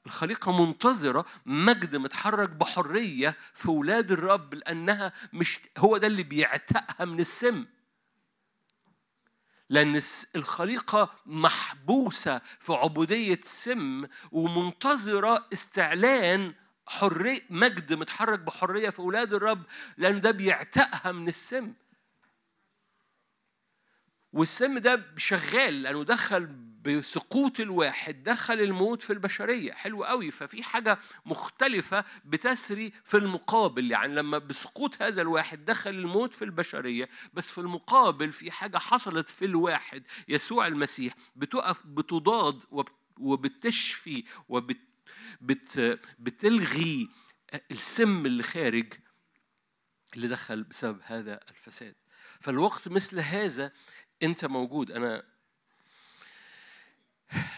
الخليقة 0.05 0.65
منتظرة 0.65 1.25
مجد 1.45 1.95
متحرك 1.95 2.49
بحرية 2.49 3.37
في 3.53 3.71
ولاد 3.71 4.11
الرب 4.11 4.53
لأنها 4.53 5.13
مش 5.33 5.59
هو 5.77 5.97
ده 5.97 6.07
اللي 6.07 6.23
بيعتقها 6.23 7.05
من 7.05 7.19
السم. 7.19 7.65
لأن 9.69 10.01
الخليقة 10.35 11.11
محبوسة 11.25 12.41
في 12.59 12.73
عبودية 12.73 13.39
سم 13.43 14.05
ومنتظرة 14.31 15.47
استعلان 15.53 16.53
حرية 16.87 17.41
مجد 17.49 17.93
متحرك 17.93 18.39
بحرية 18.39 18.89
في 18.89 18.99
أولاد 18.99 19.33
الرب 19.33 19.63
لأن 19.97 20.21
ده 20.21 20.31
بيعتقها 20.31 21.11
من 21.11 21.27
السم. 21.27 21.73
والسم 24.33 24.77
ده 24.77 25.05
شغال 25.17 25.81
لأنه 25.81 26.03
دخل 26.03 26.45
بسقوط 26.85 27.59
الواحد 27.59 28.23
دخل 28.23 28.53
الموت 28.61 29.01
في 29.01 29.13
البشرية. 29.13 29.71
حلو 29.73 30.03
قوي. 30.03 30.31
ففي 30.31 30.63
حاجة 30.63 30.99
مختلفة 31.25 32.05
بتسري 32.25 32.93
في 33.03 33.17
المقابل. 33.17 33.91
يعني 33.91 34.15
لما 34.15 34.37
بسقوط 34.37 35.01
هذا 35.01 35.21
الواحد 35.21 35.65
دخل 35.65 35.89
الموت 35.89 36.33
في 36.33 36.45
البشرية 36.45 37.09
بس 37.33 37.51
في 37.51 37.57
المقابل 37.57 38.31
في 38.31 38.51
حاجة 38.51 38.77
حصلت 38.77 39.29
في 39.29 39.45
الواحد 39.45 40.03
يسوع 40.27 40.67
المسيح 40.67 41.13
بتقف 41.35 41.85
بتضاد 41.85 42.63
وب- 42.71 42.89
وبتشفي 43.19 44.23
وبت 44.49 44.77
بت 45.41 45.99
بتلغي 46.19 47.09
السم 47.71 48.25
اللي 48.25 48.43
خارج 48.43 48.93
اللي 50.15 50.27
دخل 50.27 50.63
بسبب 50.63 50.99
هذا 51.05 51.39
الفساد. 51.49 51.95
فالوقت 52.39 52.87
مثل 52.87 53.19
هذا 53.19 53.71
أنت 54.23 54.45
موجود. 54.45 54.91
أنا 54.91 55.23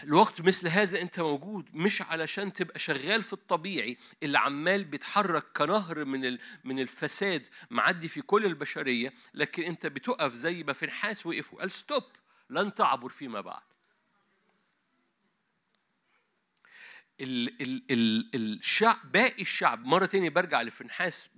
الوقت 0.04 0.40
مثل 0.40 0.68
هذا 0.68 1.00
أنت 1.00 1.20
موجود 1.20 1.68
مش 1.74 2.02
علشان 2.02 2.52
تبقى 2.52 2.78
شغال 2.78 3.22
في 3.22 3.32
الطبيعي 3.32 3.96
اللي 4.22 4.38
عمال 4.38 4.84
بيتحرك 4.84 5.44
كنهر 5.56 6.04
من 6.04 6.38
من 6.64 6.78
الفساد 6.78 7.46
معدي 7.70 8.08
في 8.08 8.20
كل 8.22 8.46
البشرية 8.46 9.12
لكن 9.34 9.62
أنت 9.62 9.86
بتقف 9.86 10.32
زي 10.32 10.62
ما 10.62 10.72
فنحاس 10.72 11.26
وقف 11.26 11.54
وقال 11.54 11.70
ستوب 11.70 12.04
لن 12.50 12.74
تعبر 12.74 13.08
فيما 13.08 13.40
بعد. 13.40 13.62
ال 17.20 17.62
ال 17.62 17.84
ال 17.90 18.30
الشعب 18.34 19.12
باقي 19.12 19.42
الشعب 19.42 19.84
مرة 19.84 20.06
تانية 20.06 20.30
برجع 20.30 20.62
لفنحاس 20.62 21.30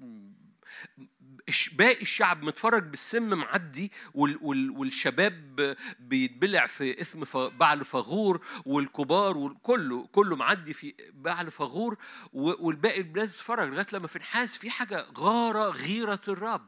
باقي 1.73 2.03
الشعب 2.03 2.43
متفرج 2.43 2.83
بالسم 2.83 3.29
معدي 3.39 3.93
وال 4.15 4.39
وال 4.43 4.71
والشباب 4.71 5.77
بيتبلع 5.99 6.67
في 6.67 7.01
اسم 7.01 7.25
ف- 7.25 7.37
بعل 7.37 7.85
فغور 7.85 8.47
والكبار 8.67 9.37
وكله 9.39 10.07
كله 10.07 10.37
معدي 10.37 10.73
في 10.73 10.95
بعل 11.15 11.51
فغور 11.51 11.99
والباقي 12.33 13.01
الناس 13.01 13.33
تتفرج 13.37 13.69
لغاية 13.69 13.87
لما 13.93 14.07
في 14.07 14.19
نحاس 14.19 14.59
في 14.59 14.71
حاجة 14.71 15.07
غارة 15.19 15.71
غيرة 15.71 16.21
الرب. 16.29 16.67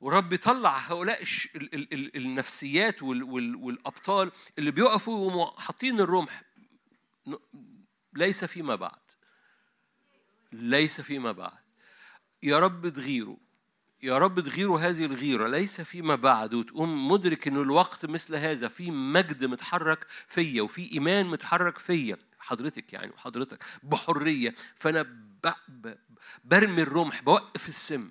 ورب 0.00 0.32
يطلع 0.32 0.78
هؤلاء. 0.78 1.24
النفسيات 2.16 3.02
وال... 3.02 3.22
وال... 3.22 3.56
والأبطال 3.56 4.32
اللي 4.58 4.70
بيقفوا 4.70 5.18
وهم 5.18 5.58
حاطين 5.60 6.00
الرمح. 6.00 6.42
ليس 8.12 8.44
فيما 8.44 8.74
بعد. 8.74 9.00
ليس 10.52 11.00
فيما 11.00 11.32
بعد. 11.32 11.65
يا 12.42 12.58
رب 12.58 12.88
تغيروا 12.88 13.36
يا 14.02 14.18
رب 14.18 14.40
تغيروا 14.40 14.80
هذه 14.80 15.04
الغيرة 15.04 15.48
ليس 15.48 15.80
فيما 15.80 16.14
بعد 16.14 16.54
وتقوم 16.54 17.08
مدرك 17.08 17.48
إنه 17.48 17.62
الوقت 17.62 18.06
مثل 18.06 18.36
هذا 18.36 18.68
في 18.68 18.90
مجد 18.90 19.44
متحرك 19.44 20.06
فيا 20.26 20.62
وفي 20.62 20.92
إيمان 20.92 21.26
متحرك 21.26 21.78
فيا 21.78 22.16
حضرتك 22.38 22.92
يعني 22.92 23.10
وحضرتك 23.10 23.64
بحرية 23.82 24.54
فأنا. 24.74 25.26
برمي 26.44 26.82
الرمح 26.82 27.22
بوقف 27.22 27.68
السم 27.68 28.10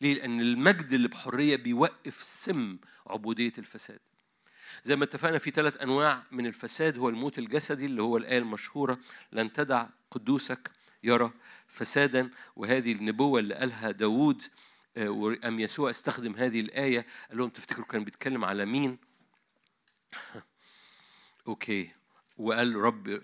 ليه؟ 0.00 0.14
لأن 0.14 0.40
المجد 0.40 0.92
اللي 0.92 1.08
بحرية 1.08 1.56
بيوقف 1.56 2.22
سم 2.22 2.78
عبودية 3.06 3.52
الفساد 3.58 4.00
زي 4.84 4.96
ما 4.96 5.04
اتفقنا 5.04 5.38
في 5.38 5.50
ثلاث 5.50 5.82
أنواع 5.82 6.22
من 6.30 6.46
الفساد 6.46 6.98
هو 6.98 7.08
الموت 7.08 7.38
الجسدي 7.38 7.86
اللي 7.86 8.02
هو 8.02 8.16
الآية 8.16 8.38
المشهورة 8.38 8.98
لن 9.32 9.52
تدع 9.52 9.86
قدوسك 10.10 10.70
يرى 11.02 11.32
فسادا 11.66 12.30
وهذه 12.56 12.92
النبوة 12.92 13.40
اللي 13.40 13.54
قالها 13.54 13.90
داوود 13.90 14.42
آه، 14.96 15.08
وأم 15.08 15.60
يسوع 15.60 15.90
استخدم 15.90 16.34
هذه 16.34 16.60
الآية 16.60 17.06
قال 17.28 17.38
لهم 17.38 17.48
تفتكروا 17.48 17.86
كان 17.86 18.04
بيتكلم 18.04 18.44
على 18.44 18.66
مين؟ 18.66 18.98
أوكي 21.48 21.90
وقال 22.38 22.76
رب 22.76 23.20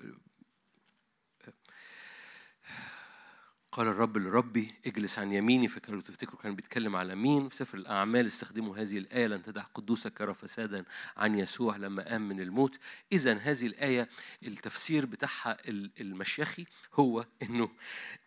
قال 3.77 3.89
الرب 3.89 4.19
لربي 4.19 4.75
اجلس 4.87 5.19
عن 5.19 5.33
يميني 5.33 5.69
فكانوا 5.69 6.01
تفتكروا 6.01 6.41
كان 6.41 6.57
بيتكلم 6.57 6.97
على 6.97 7.15
مين؟ 7.15 7.49
في 7.49 7.57
سفر 7.57 7.79
الأعمال 7.79 8.27
استخدموا 8.27 8.77
هذه 8.77 8.99
الآية 8.99 9.27
لن 9.27 9.43
تدع 9.43 9.63
قدوسك 9.63 10.21
يرى 10.21 10.35
فسادا 10.35 10.85
عن 11.17 11.39
يسوع 11.39 11.77
لما 11.77 12.09
قام 12.09 12.29
من 12.29 12.41
الموت. 12.41 12.79
إذا 13.13 13.35
هذه 13.39 13.67
الآية 13.67 14.09
التفسير 14.43 15.07
بتاعها 15.07 15.69
ال- 15.69 15.91
المشيخي 16.01 16.67
هو 16.95 17.27
إنه 17.43 17.71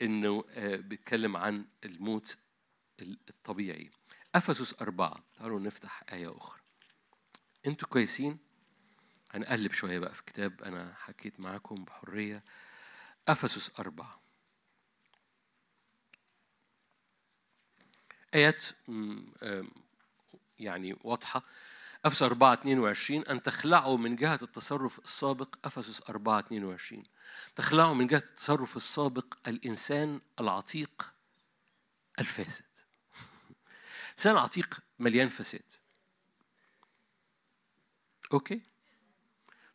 إنه 0.02 0.44
آه، 0.50 0.76
بيتكلم 0.76 1.38
عن 1.38 1.66
الموت 1.86 2.38
ال- 3.00 3.20
الطبيعي. 3.30 3.92
أفسس 4.36 4.76
أربعة. 4.82 5.24
تعالوا 5.38 5.60
نفتح 5.60 6.04
آية 6.14 6.38
أخرى. 6.38 6.60
أنتوا 7.68 7.88
كويسين؟ 7.88 8.38
هنقلب 9.32 9.74
شوية 9.74 10.00
بقى 10.00 10.14
في 10.14 10.20
الكتاب. 10.20 10.62
أنا 10.64 10.94
حكيت 10.98 11.40
معاكم 11.40 11.84
بحرية. 11.84 12.44
أفسس 13.28 13.80
أربعة. 13.80 14.29
آيات 18.36 18.66
يعني 20.60 20.98
واضحة. 21.04 21.44
أفسس 22.06 22.24
4 22.24 22.54
22 22.54 23.24
أن 23.24 23.44
تخلعوا 23.44 23.98
من 23.98 24.16
جهة 24.16 24.40
التصرف 24.42 25.00
السابق. 25.00 25.56
أفسس 25.66 26.02
4 26.10 26.40
22 26.40 27.04
تخلعوا 27.56 27.94
من 27.94 28.08
جهة 28.08 28.18
التصرف 28.18 28.78
السابق 28.78 29.34
الإنسان 29.48 30.22
العتيق 30.40 31.14
الفاسد. 32.20 32.66
الإنسان 34.10 34.34
العتيق 34.34 34.80
مليان 35.00 35.30
فساد. 35.30 35.64
okay؟ 38.34 38.69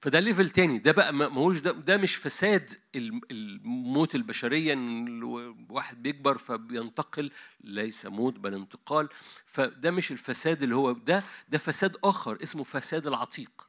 فده 0.04 0.20
level 0.20 0.50
تاني. 0.50 0.78
ده 0.78 0.92
بقى 0.92 1.12
ما 1.12 1.28
ما 1.28 1.40
هوش 1.40 1.60
ده, 1.60 1.72
ده 1.72 1.96
مش 1.96 2.16
فساد 2.16 2.70
الم- 2.94 3.20
الموت 3.30 4.14
البشرية 4.14 4.72
إن 4.72 5.06
الواحد 5.08 6.02
بيكبر 6.02 6.38
فبينتقل 6.38 7.30
ليس 7.60 8.06
موت 8.06 8.38
بل 8.38 8.54
انتقال. 8.54 9.08
فده 9.46 9.90
مش 9.90 10.12
الفساد 10.12 10.62
اللي 10.62 10.76
هو 10.76 10.92
ده 10.92 11.22
ده 11.48 11.58
فساد 11.58 11.96
آخر 12.04 12.38
اسمه 12.42 12.64
فساد 12.64 13.06
العتيق. 13.06 13.68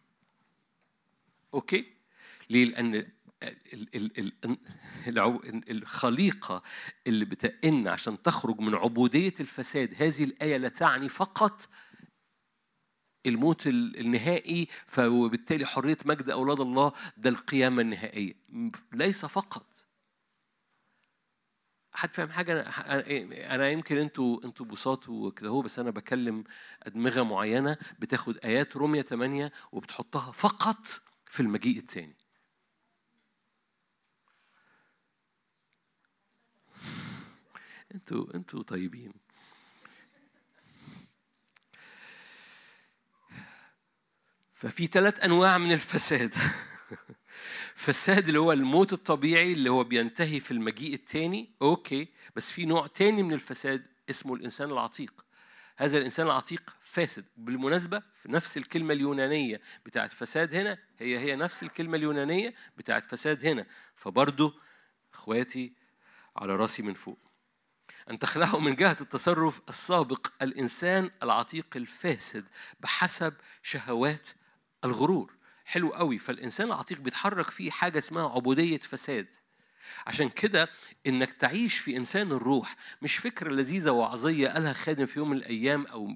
okay؟ 1.54 1.86
ليه؟ 2.50 2.66
لأن 2.66 2.96
ال- 3.44 3.96
ال- 3.96 4.20
ال- 4.46 4.58
العو- 5.08 5.42
الخليقة 5.70 6.64
اللي 7.08 7.26
بتئن 7.26 7.88
عشان 7.88 8.22
تخرج 8.22 8.60
من 8.60 8.76
عبودية 8.76 9.34
الفساد 9.40 9.94
هذه 9.98 10.24
الآية 10.24 10.58
لا 10.58 10.70
تعني 10.70 11.10
فقط 11.10 11.70
الموت 13.26 13.68
ال- 13.68 14.00
النهائي 14.00 14.68
فبالتالي 14.88 15.66
حرية 15.66 15.98
مجد 16.06 16.30
أولاد 16.30 16.60
الله 16.60 16.94
ده 17.18 17.30
القيامة 17.30 17.82
النهائية. 17.82 18.34
ليس 18.94 19.26
فقط. 19.26 19.86
حد 21.92 22.14
فاهم 22.14 22.30
حاجة؟ 22.30 22.64
أنا- 22.64 22.68
أنا- 22.68 23.52
أنا 23.52 23.70
يمكن 23.70 23.98
أنتوا 23.98 24.44
أنتوا 24.46 24.66
بساط 24.66 25.10
وكده 25.10 25.50
هو 25.50 25.62
بس 25.62 25.80
أنا 25.80 25.92
بكلم 25.92 26.44
أدمغة 26.84 27.24
معينة 27.24 27.78
بتاخد 28.00 28.38
آيات 28.38 28.78
رومية 28.78 29.02
8 29.02 29.52
وبتحطها 29.72 30.32
فقط 30.32 30.86
في 31.26 31.40
المجيء 31.40 31.78
الثاني. 31.78 32.16
أنتوا 37.96 38.36
أنتوا 38.36 38.64
طيبين. 38.64 39.14
ففي 44.56 44.88
ثلاث 44.88 45.24
أنواع 45.24 45.58
من 45.58 45.72
الفساد. 45.72 46.34
فساد 47.76 48.28
اللي 48.28 48.40
هو 48.40 48.52
الموت 48.52 48.94
الطبيعي 48.94 49.54
اللي 49.54 49.70
هو 49.70 49.84
بينتهي 49.84 50.40
في 50.40 50.52
المجيء 50.52 50.94
الثاني 50.94 51.50
أوكي 51.62 52.08
بس 52.36 52.52
في 52.52 52.66
نوع 52.66 52.88
تاني 52.88 53.24
من 53.24 53.34
الفساد 53.34 53.86
اسمه 54.10 54.34
الإنسان 54.34 54.72
العتيق. 54.72 55.26
هذا 55.78 55.98
الإنسان 55.98 56.26
العتيق 56.26 56.76
فاسد. 56.82 57.26
بالمناسبة 57.38 58.02
في 58.22 58.32
نفس 58.32 58.58
الكلمة 58.58 58.94
اليونانية 58.94 59.62
بتاعت 59.86 60.14
فساد 60.14 60.56
هنا 60.56 60.78
هي 61.00 61.20
هي 61.20 61.36
نفس 61.36 61.64
الكلمة 61.64 61.98
اليونانية 61.98 62.54
بتاعت 62.78 63.06
فساد 63.06 63.46
هنا. 63.46 63.66
فبرضه 63.96 64.54
إخواتي 65.14 65.74
على 66.36 66.56
راسي 66.56 66.84
من 66.84 66.94
فوق. 66.94 67.20
أن 68.10 68.20
تخلعوا 68.20 68.62
من 68.62 68.76
جهة 68.76 68.98
التصرف 69.02 69.62
السابق 69.70 70.28
الإنسان 70.42 71.12
العتيق 71.24 71.68
الفاسد 71.76 72.46
بحسب 72.80 73.34
شهوات 73.64 74.30
الغرور. 74.86 75.34
حلو 75.66 75.90
قوي. 75.90 76.18
فالإنسان 76.18 76.68
العتيق 76.68 77.00
بيتحرك 77.00 77.50
فيه 77.50 77.72
حاجة 77.72 77.98
اسمها 77.98 78.30
عبودية 78.30 78.78
فساد. 78.78 79.28
عشان 80.08 80.30
كده 80.30 80.70
إنك 81.08 81.34
تعيش 81.34 81.78
في 81.78 81.98
إنسان 81.98 82.32
الروح 82.32 82.76
مش 83.02 83.18
فكرة 83.18 83.50
لذيذة 83.50 83.90
وعظية 83.90 84.50
قالها 84.50 84.74
خادم 84.74 85.06
في 85.06 85.20
يوم 85.20 85.30
من 85.30 85.38
الأيام 85.38 85.86
أو 85.86 86.16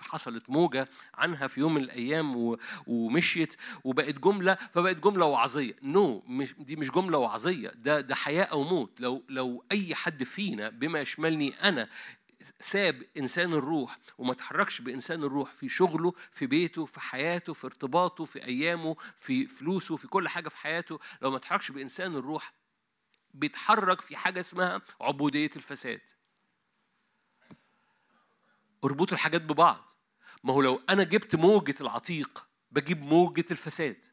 حصلت 0.00 0.50
موجة 0.50 0.88
عنها 1.14 1.46
في 1.46 1.60
يوم 1.60 1.74
من 1.74 1.82
الأيام 1.82 2.56
ومشيت 2.86 3.56
وبقت 3.84 4.14
جملة 4.14 4.54
فبقت 4.54 4.96
جملة 4.96 5.24
وعظية. 5.24 5.74
نو 5.82 6.20
no, 6.20 6.62
دي 6.62 6.76
مش 6.76 6.90
جملة 6.90 7.18
وعظية. 7.18 7.68
ده 7.68 8.00
ده 8.00 8.14
حياة 8.14 8.44
أو 8.44 8.62
موت. 8.62 9.00
لو 9.00 9.24
لو 9.28 9.64
أي 9.72 9.94
حد 9.94 10.24
فينا 10.24 10.68
بما 10.68 11.00
يشملني 11.00 11.54
أنا 11.54 11.88
ساب 12.60 13.02
إنسان 13.16 13.52
الروح 13.52 13.98
وما 14.18 14.34
تحركش 14.34 14.80
بإنسان 14.80 15.22
الروح 15.22 15.52
في 15.52 15.68
شغله 15.68 16.14
في 16.30 16.46
بيته 16.46 16.84
في 16.84 17.00
حياته 17.00 17.52
في 17.52 17.66
ارتباطه 17.66 18.24
في 18.24 18.44
أيامه 18.44 18.96
في 19.16 19.46
فلوسه 19.46 19.96
في 19.96 20.08
كل 20.08 20.28
حاجة 20.28 20.48
في 20.48 20.56
حياته. 20.56 20.98
لو 21.22 21.30
ما 21.30 21.38
تحركش 21.38 21.70
بإنسان 21.70 22.14
الروح 22.14 22.52
بيتحرك 23.34 24.00
في 24.00 24.16
حاجة 24.16 24.40
اسمها 24.40 24.82
عبودية 25.00 25.50
الفساد. 25.56 26.00
اربطوا 28.84 29.14
الحاجات 29.14 29.42
ببعض. 29.42 29.84
ما 30.44 30.52
هو 30.52 30.62
لو 30.62 30.80
أنا 30.90 31.02
جبت 31.02 31.36
موجة 31.36 31.74
العتيق 31.80 32.48
بجيب 32.70 33.02
موجة 33.02 33.44
الفساد 33.50 34.04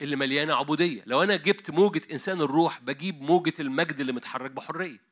اللي 0.00 0.16
مليانة 0.16 0.54
عبودية. 0.54 1.02
لو 1.06 1.22
أنا 1.22 1.36
جبت 1.36 1.70
موجة 1.70 2.02
إنسان 2.12 2.40
الروح 2.40 2.80
بجيب 2.80 3.22
موجة 3.22 3.54
المجد 3.60 4.00
اللي 4.00 4.12
متحرك 4.12 4.50
بحرية. 4.50 5.09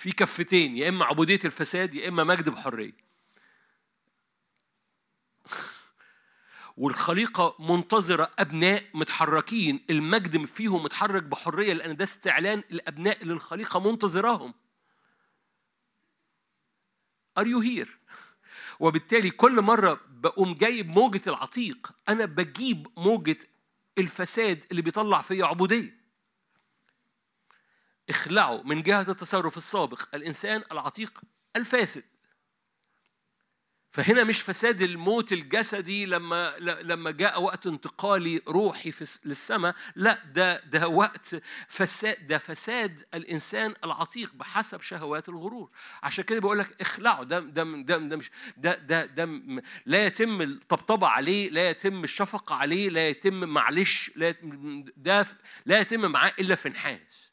في 0.00 0.12
كفتين 0.12 0.76
يا 0.76 0.88
إما 0.88 1.04
عبودية 1.04 1.40
الفساد 1.44 1.94
يا 1.94 2.08
إما 2.08 2.24
مجد 2.24 2.48
بحرية. 2.48 2.92
والخليقة 6.76 7.56
منتظرة 7.58 8.30
أبناء 8.38 8.84
متحركين 8.94 9.84
المجد 9.90 10.44
فيهم 10.44 10.82
متحرك 10.82 11.22
بحرية 11.22 11.72
لأن 11.72 11.96
ده 11.96 12.04
استعلان 12.04 12.58
الأبناء 12.58 13.22
اللي 13.22 13.32
الخليقة 13.32 13.80
منتظراهم. 13.90 14.54
Are 17.40 17.44
you 17.46 17.60
here؟ 17.60 17.88
وبالتالي 18.80 19.30
كل 19.30 19.62
مرة 19.62 20.00
بقوم 20.08 20.54
جايب 20.54 20.88
موجة 20.88 21.22
العتيق 21.26 21.92
أنا 22.08 22.24
بجيب 22.24 22.86
موجة 22.96 23.38
الفساد 23.98 24.64
اللي 24.70 24.82
بيطلع 24.82 25.22
فيا 25.22 25.44
عبودية. 25.44 25.99
اخلعوا 28.10 28.62
من 28.62 28.82
جهة 28.82 29.06
التصرف 29.08 29.56
السابق 29.56 30.14
الإنسان 30.14 30.62
العتيق 30.72 31.20
الفاسد. 31.56 32.04
فهنا 33.92 34.24
مش 34.24 34.40
فساد 34.40 34.80
الموت 34.80 35.32
الجسدي 35.32 36.06
لما 36.06 36.58
لما 36.58 37.10
جاء 37.10 37.42
وقت 37.42 37.66
انتقالي 37.66 38.42
روحي 38.48 38.90
في 38.90 39.18
للسماء 39.24 39.74
لا 39.96 40.24
ده 40.24 40.60
ده 40.64 40.88
وقت 40.88 41.42
فساد 41.68 42.26
ده 42.26 42.38
فساد 42.38 43.04
الإنسان 43.14 43.74
العتيق 43.84 44.34
بحسب 44.34 44.80
شهوات 44.82 45.28
الغرور. 45.28 45.70
عشان 46.02 46.24
كده 46.24 46.40
بقول 46.40 46.58
لك 46.58 46.80
اخلعوا 46.80 47.24
ده 47.24 47.40
ده 47.40 47.64
ده, 47.64 47.98
ده 47.98 48.16
مش 48.16 48.30
ده 48.56 48.74
ده 48.74 49.06
ده 49.06 49.24
لا 49.86 50.06
يتم 50.06 50.42
الطبطبة 50.42 51.06
عليه 51.06 51.50
لا 51.50 51.70
يتم 51.70 52.04
الشفقة 52.04 52.54
عليه 52.54 52.88
لا 52.90 53.08
يتم 53.08 53.48
معلش 53.48 54.10
لا 54.16 54.34
ده 54.96 55.26
لا 55.66 55.80
يتم 55.80 56.00
معاه 56.12 56.32
إلا 56.38 56.54
في 56.54 56.68
نحاس 56.68 57.29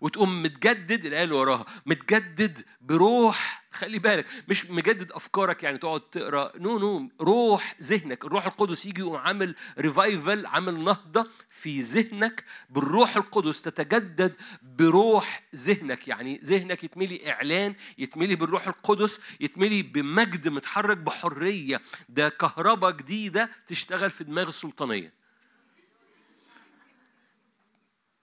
وتقوم 0.00 0.42
متجدد 0.42 1.04
الآية 1.04 1.24
اللي 1.24 1.34
وراها 1.34 1.66
متجدد 1.86 2.64
بروح 2.80 3.66
خلي 3.72 3.98
بالك 3.98 4.26
مش 4.48 4.70
مجدد 4.70 5.12
أفكارك 5.12 5.62
يعني 5.62 5.78
تقعد 5.78 6.00
تقرأ 6.00 6.52
no 6.58 6.78
no 6.78 7.10
روح 7.20 7.74
ذهنك 7.82 8.24
الروح 8.24 8.46
القدس 8.46 8.86
يجي 8.86 9.00
يقوم 9.00 9.16
عامل 9.16 9.54
revival 9.78 10.46
عامل 10.46 10.84
نهضة 10.84 11.28
في 11.50 11.80
ذهنك 11.80 12.44
بالروح 12.70 13.16
القدس 13.16 13.62
تتجدد 13.62 14.36
بروح 14.62 15.42
ذهنك 15.56 16.08
يعني 16.08 16.40
ذهنك 16.44 16.84
يتملي 16.84 17.30
إعلان 17.32 17.74
يتملي 17.98 18.36
بالروح 18.36 18.68
القدس 18.68 19.20
يتملي 19.40 19.82
بمجد 19.82 20.48
متحرك 20.48 20.96
بحرية 20.96 21.80
ده 22.08 22.28
كهرباء 22.28 22.90
جديدة 22.90 23.50
تشتغل 23.66 24.10
في 24.10 24.24
دماغ 24.24 24.48
السلطانية. 24.48 25.25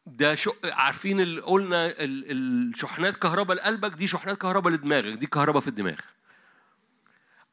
ده 0.05 0.35
شو 0.35 0.51
عارفين 0.63 1.21
اللي 1.21 1.41
قلنا 1.41 1.85
ال- 1.85 2.31
الشحنات 2.71 3.15
كهرباء 3.15 3.57
لقلبك 3.57 3.91
دي 3.91 4.07
شحنات 4.07 4.37
كهرباء 4.37 4.73
لدماغك 4.73 5.13
دي 5.17 5.25
كهرباء 5.25 5.61
في 5.61 5.67
الدماغ. 5.67 5.99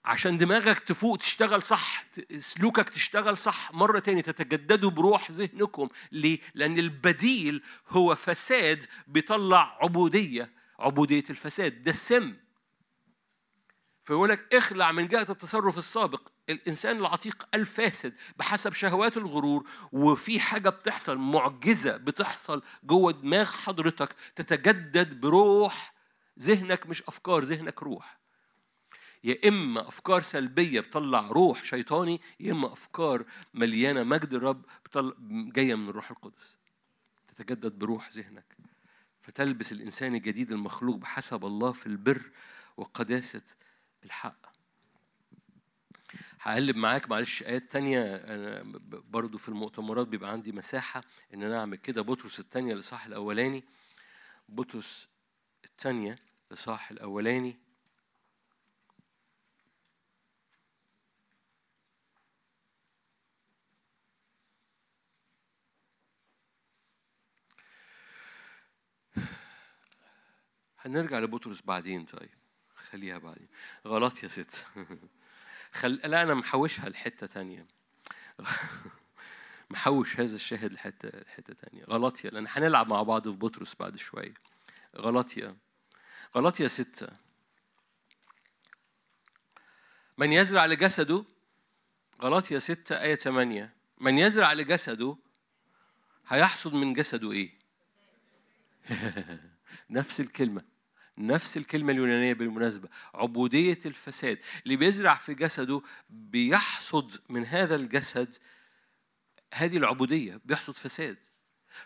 عشان 0.05 0.39
دماغك 0.39 0.79
تفوق 0.79 1.19
تشتغل 1.19 1.63
صح 1.63 2.05
سلوكك 2.39 2.89
تشتغل 2.89 3.37
صح 3.37 3.75
مرة 3.75 3.99
تاني 3.99 4.23
تتجددوا 4.23 4.91
بروح 4.91 5.31
ذهنكم. 5.31 5.89
ليه؟ 6.13 6.39
لأن 6.55 6.79
البديل 6.79 7.63
هو 7.89 8.15
فساد 8.15 8.85
بيطلع 9.07 9.79
عبودية 9.81 10.51
عبودية 10.79 11.25
الفساد. 11.31 11.83
ده 11.83 11.91
السم. 11.91 12.35
فيقول 14.05 14.29
لك 14.29 14.55
اخلع 14.55 14.93
من 14.93 15.09
جهة 15.09 15.27
التصرف 15.31 15.79
السابق. 15.79 16.29
الإنسان 16.49 16.97
العتيق 16.97 17.49
الفاسد 17.55 18.15
بحسب 18.39 18.73
شهوات 18.73 19.17
الغرور 19.17 19.69
وفي 19.93 20.41
حاجة 20.41 20.69
بتحصل 20.69 21.19
معجزة 21.19 21.97
بتحصل 21.97 22.63
جوه 22.85 23.13
دماغ 23.13 23.45
حضرتك 23.51 24.17
تتجدد 24.37 25.21
بروح 25.21 25.95
ذهنك 26.39 26.87
مش 26.87 27.03
أفكار 27.03 27.45
ذهنك 27.45 27.83
روح. 27.83 28.19
يا 29.25 29.49
إما 29.49 29.89
أفكار 29.89 30.21
سلبية 30.21 30.81
بتطلع 30.81 31.29
روح 31.29 31.65
شيطاني 31.65 32.21
يا 32.41 32.53
إما 32.53 32.73
أفكار 32.73 33.25
مليانة 33.55 34.03
مجد 34.03 34.35
الرب 34.35 34.65
جاية 35.53 35.75
من 35.75 35.89
الروح 35.89 36.11
القدس. 36.11 36.57
تتجدد 37.29 37.79
بروح 37.79 38.11
ذهنك. 38.13 38.57
فتلبس 39.23 39.73
الإنسان 39.73 40.15
الجديد 40.15 40.53
المخلوق 40.53 40.97
بحسب 40.97 41.45
الله 41.45 41.73
في 41.73 41.87
البر 41.87 42.31
وقداسة 42.77 43.43
الحق. 44.05 44.47
هقلب 46.41 46.77
معاك 46.77 47.11
معلش 47.11 47.43
آيات 47.43 47.73
تانية. 47.73 48.17
أنا 48.17 48.63
برضو 49.11 49.39
في 49.39 49.49
المؤتمرات 49.49 50.09
بيبقى 50.09 50.31
عندي 50.33 50.53
مساحة 50.53 51.05
إن 51.35 51.43
أنا 51.43 51.59
أعمل 51.61 51.77
كده. 51.77 52.03
بطرس 52.03 52.41
التانية 52.41 52.75
لصاح 52.75 53.07
الأولاني. 53.07 53.65
بطرس 54.49 55.09
التانية 55.65 56.19
لصاح 56.51 56.91
الأولاني. 56.91 57.59
هنرجع 70.79 71.19
لبطرس 71.19 71.63
بعدين 71.63 72.05
طيب. 72.05 72.40
خليها 72.93 73.19
بعدين. 73.19 73.49
غلط 73.87 74.23
يا 74.23 74.29
ست. 74.29 74.67
خل... 75.73 75.95
لا 75.95 76.23
أنا 76.23 76.35
محوشها 76.35 76.89
لحتة 76.89 77.27
تانية. 77.27 77.67
محوش 79.71 80.21
هذا 80.21 80.35
الشاهد 80.35 80.73
لحته 80.73 81.09
لحتة 81.09 81.55
تانية. 81.55 81.85
غلطيا 81.85 82.31
لأن 82.31 82.47
هنلعب 82.49 82.89
مع 82.89 83.03
بعض 83.03 83.23
في 83.23 83.37
بطرس 83.37 83.75
بعد 83.81 83.97
شوية. 83.97 84.35
غلطيا 84.97 85.57
غلطيا 86.37 86.69
ستة 86.69 87.09
من 90.19 90.33
يزرع 90.33 90.67
لجسده 90.67 91.25
غلطيا 92.23 92.59
ستة 92.59 93.03
آية 93.03 93.15
ثمانية 93.15 93.75
من 94.01 94.19
يزرع 94.19 94.53
لجسده 94.53 95.17
هيحصد 96.29 96.73
من 96.73 96.93
جسده 96.93 97.33
إيه؟ 97.33 97.59
نفس 99.91 100.21
الكلمة. 100.21 100.63
نفس 101.27 101.57
الكلمة 101.57 101.93
اليونانية 101.93 102.33
بالمناسبة 102.33 102.89
عبودية 103.15 103.79
الفساد. 103.87 104.39
اللي 104.65 104.77
بيزرع 104.77 105.15
في 105.15 105.35
جسده 105.35 105.83
بيحصد 106.11 107.21
من 107.29 107.47
هذا 107.47 107.75
الجسد 107.75 108.37
هذه 109.55 109.77
العبودية 109.77 110.41
بيحصد 110.45 110.77
فساد. 110.77 111.17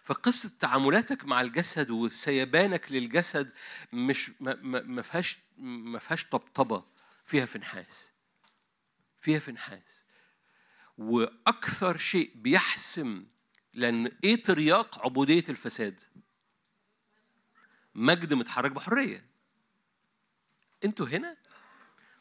فقصة 0.02 0.51
تعاملاتك 0.61 1.24
مع 1.24 1.40
الجسد 1.40 1.90
وسيبانك 1.90 2.93
للجسد 2.93 3.52
مش 3.93 4.31
ما, 4.40 5.02
فيهاش 5.02 5.39
ما 5.59 5.98
فيهاش 5.98 6.24
طبطبة 6.24 6.85
فيها 7.24 7.44
فنحاس. 7.47 8.11
فيها 9.20 9.39
فنحاس. 9.39 10.05
وأكثر 10.98 11.97
شيء 11.97 12.32
بيحسم 12.35 13.27
لأن 13.74 14.12
إيه 14.24 14.43
ترياق 14.43 15.05
عبودية 15.05 15.44
الفساد؟ 15.48 16.01
مجد 17.94 18.34
متحرك 18.34 18.72
بحرية. 18.72 19.24
أنتوا 20.84 21.06
هنا؟ 21.06 21.36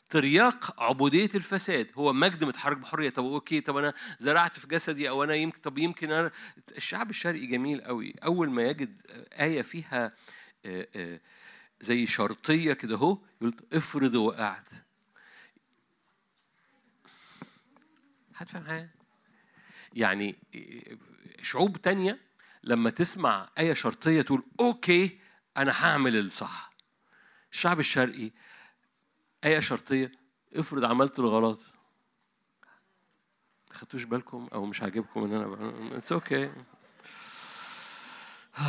ترياق 0.10 0.84
عبودية 0.84 1.30
الفساد. 1.36 1.92
هو 1.96 2.14
مجد 2.14 2.44
متحرك 2.44 2.78
بحرية. 2.78 3.10
طب 3.10 3.24
أوكي 3.24 3.62
طب 3.62 3.78
أنا 3.78 3.94
زرعت 4.20 4.60
في 4.60 4.68
جسدي 4.68 5.10
أو 5.10 5.24
أنا 5.24 5.34
يمكن 5.36 5.62
طب 5.62 5.78
يمكن 5.78 6.12
أنا 6.12 6.32
الشعب 6.78 7.10
الشرقي 7.10 7.46
جميل 7.46 7.82
قوي 7.82 8.16
أول 8.24 8.50
ما 8.50 8.64
يجد 8.64 9.02
آية 9.40 9.62
فيها 9.62 10.14
زي 11.82 12.06
شرطية 12.06 12.74
كده 12.74 12.96
أهو 12.96 13.18
يقول 13.42 13.56
افرض 13.74 14.16
وقعت. 14.16 14.70
هتفهم 18.36 18.64
حاجة؟ 18.64 18.90
يعني 19.94 20.36
شعوب 21.42 21.82
تانية 21.82 22.20
لما 22.64 22.90
تسمع 22.90 23.50
آية 23.58 23.74
شرطية 23.74 24.22
تقول 24.22 24.44
okay 24.60 25.20
أنا 25.58 25.86
هعمل 25.86 26.20
الصح. 26.20 26.74
الشعب 27.52 27.80
الشرقي 27.80 28.32
آية 29.44 29.60
شرطية 29.60 30.12
افرض 30.56 30.86
عملت 30.86 31.20
الغلط. 31.20 31.60
ما 33.70 33.76
خدتوش 33.78 34.04
بالكم 34.04 34.48
أو 34.54 34.66
مش 34.66 34.82
عاجبكم 34.82 35.24
إن 35.24 35.34
أنا 35.34 35.98
it's 35.98 36.12
okay 36.12 36.52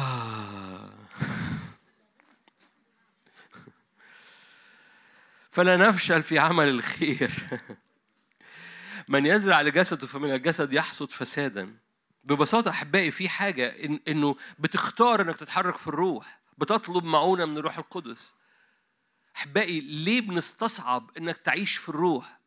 فلا 5.51 5.77
نفشل 5.77 6.23
في 6.23 6.39
عمل 6.39 6.69
الخير. 6.69 7.45
من 9.09 9.27
يزرع 9.27 9.61
لجسده 9.61 10.07
فمن 10.07 10.35
الجسد 10.35 10.73
يحصد 10.73 11.11
فسادا. 11.11 11.77
ببساطة 12.25 12.71
أحبائي 12.71 13.11
في 13.11 13.29
حاجة 13.29 13.85
إن 13.85 14.01
إنه 14.09 14.37
بتختار 14.59 15.23
إنك 15.23 15.37
تتحرك 15.37 15.77
في 15.77 15.89
الروح. 15.89 16.44
بتطلب 16.59 17.05
معونة 17.05 17.45
من 17.45 17.57
الروح 17.59 17.79
القدس. 17.79 18.35
أحبائي 19.37 19.81
ليه 19.81 20.21
بنستصعب 20.21 21.11
إنك 21.19 21.39
تعيش 21.39 21.77
في 21.77 21.89
الروح؟ 21.89 22.41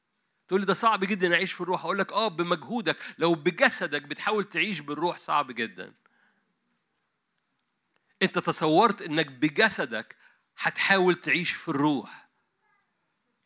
تقول 0.47 0.59
لي 0.59 0.65
ده 0.65 0.73
صعب 0.73 1.03
جدا 1.03 1.33
أعيش 1.33 1.53
في 1.53 1.61
الروح. 1.61 1.83
أقول 1.83 1.99
لك 1.99 2.11
آه 2.13 2.27
بمجهودك. 2.27 2.97
لو 3.17 3.35
بجسدك 3.35 4.01
بتحاول 4.01 4.43
تعيش 4.43 4.79
بالروح 4.79 5.19
صعب 5.19 5.51
جدا. 5.51 5.93
أنت 8.21 8.39
تصورت 8.39 9.01
إنك 9.01 9.27
بجسدك 9.27 10.15
هتحاول 10.57 11.15
تعيش 11.15 11.51
في 11.51 11.67
الروح. 11.67 12.26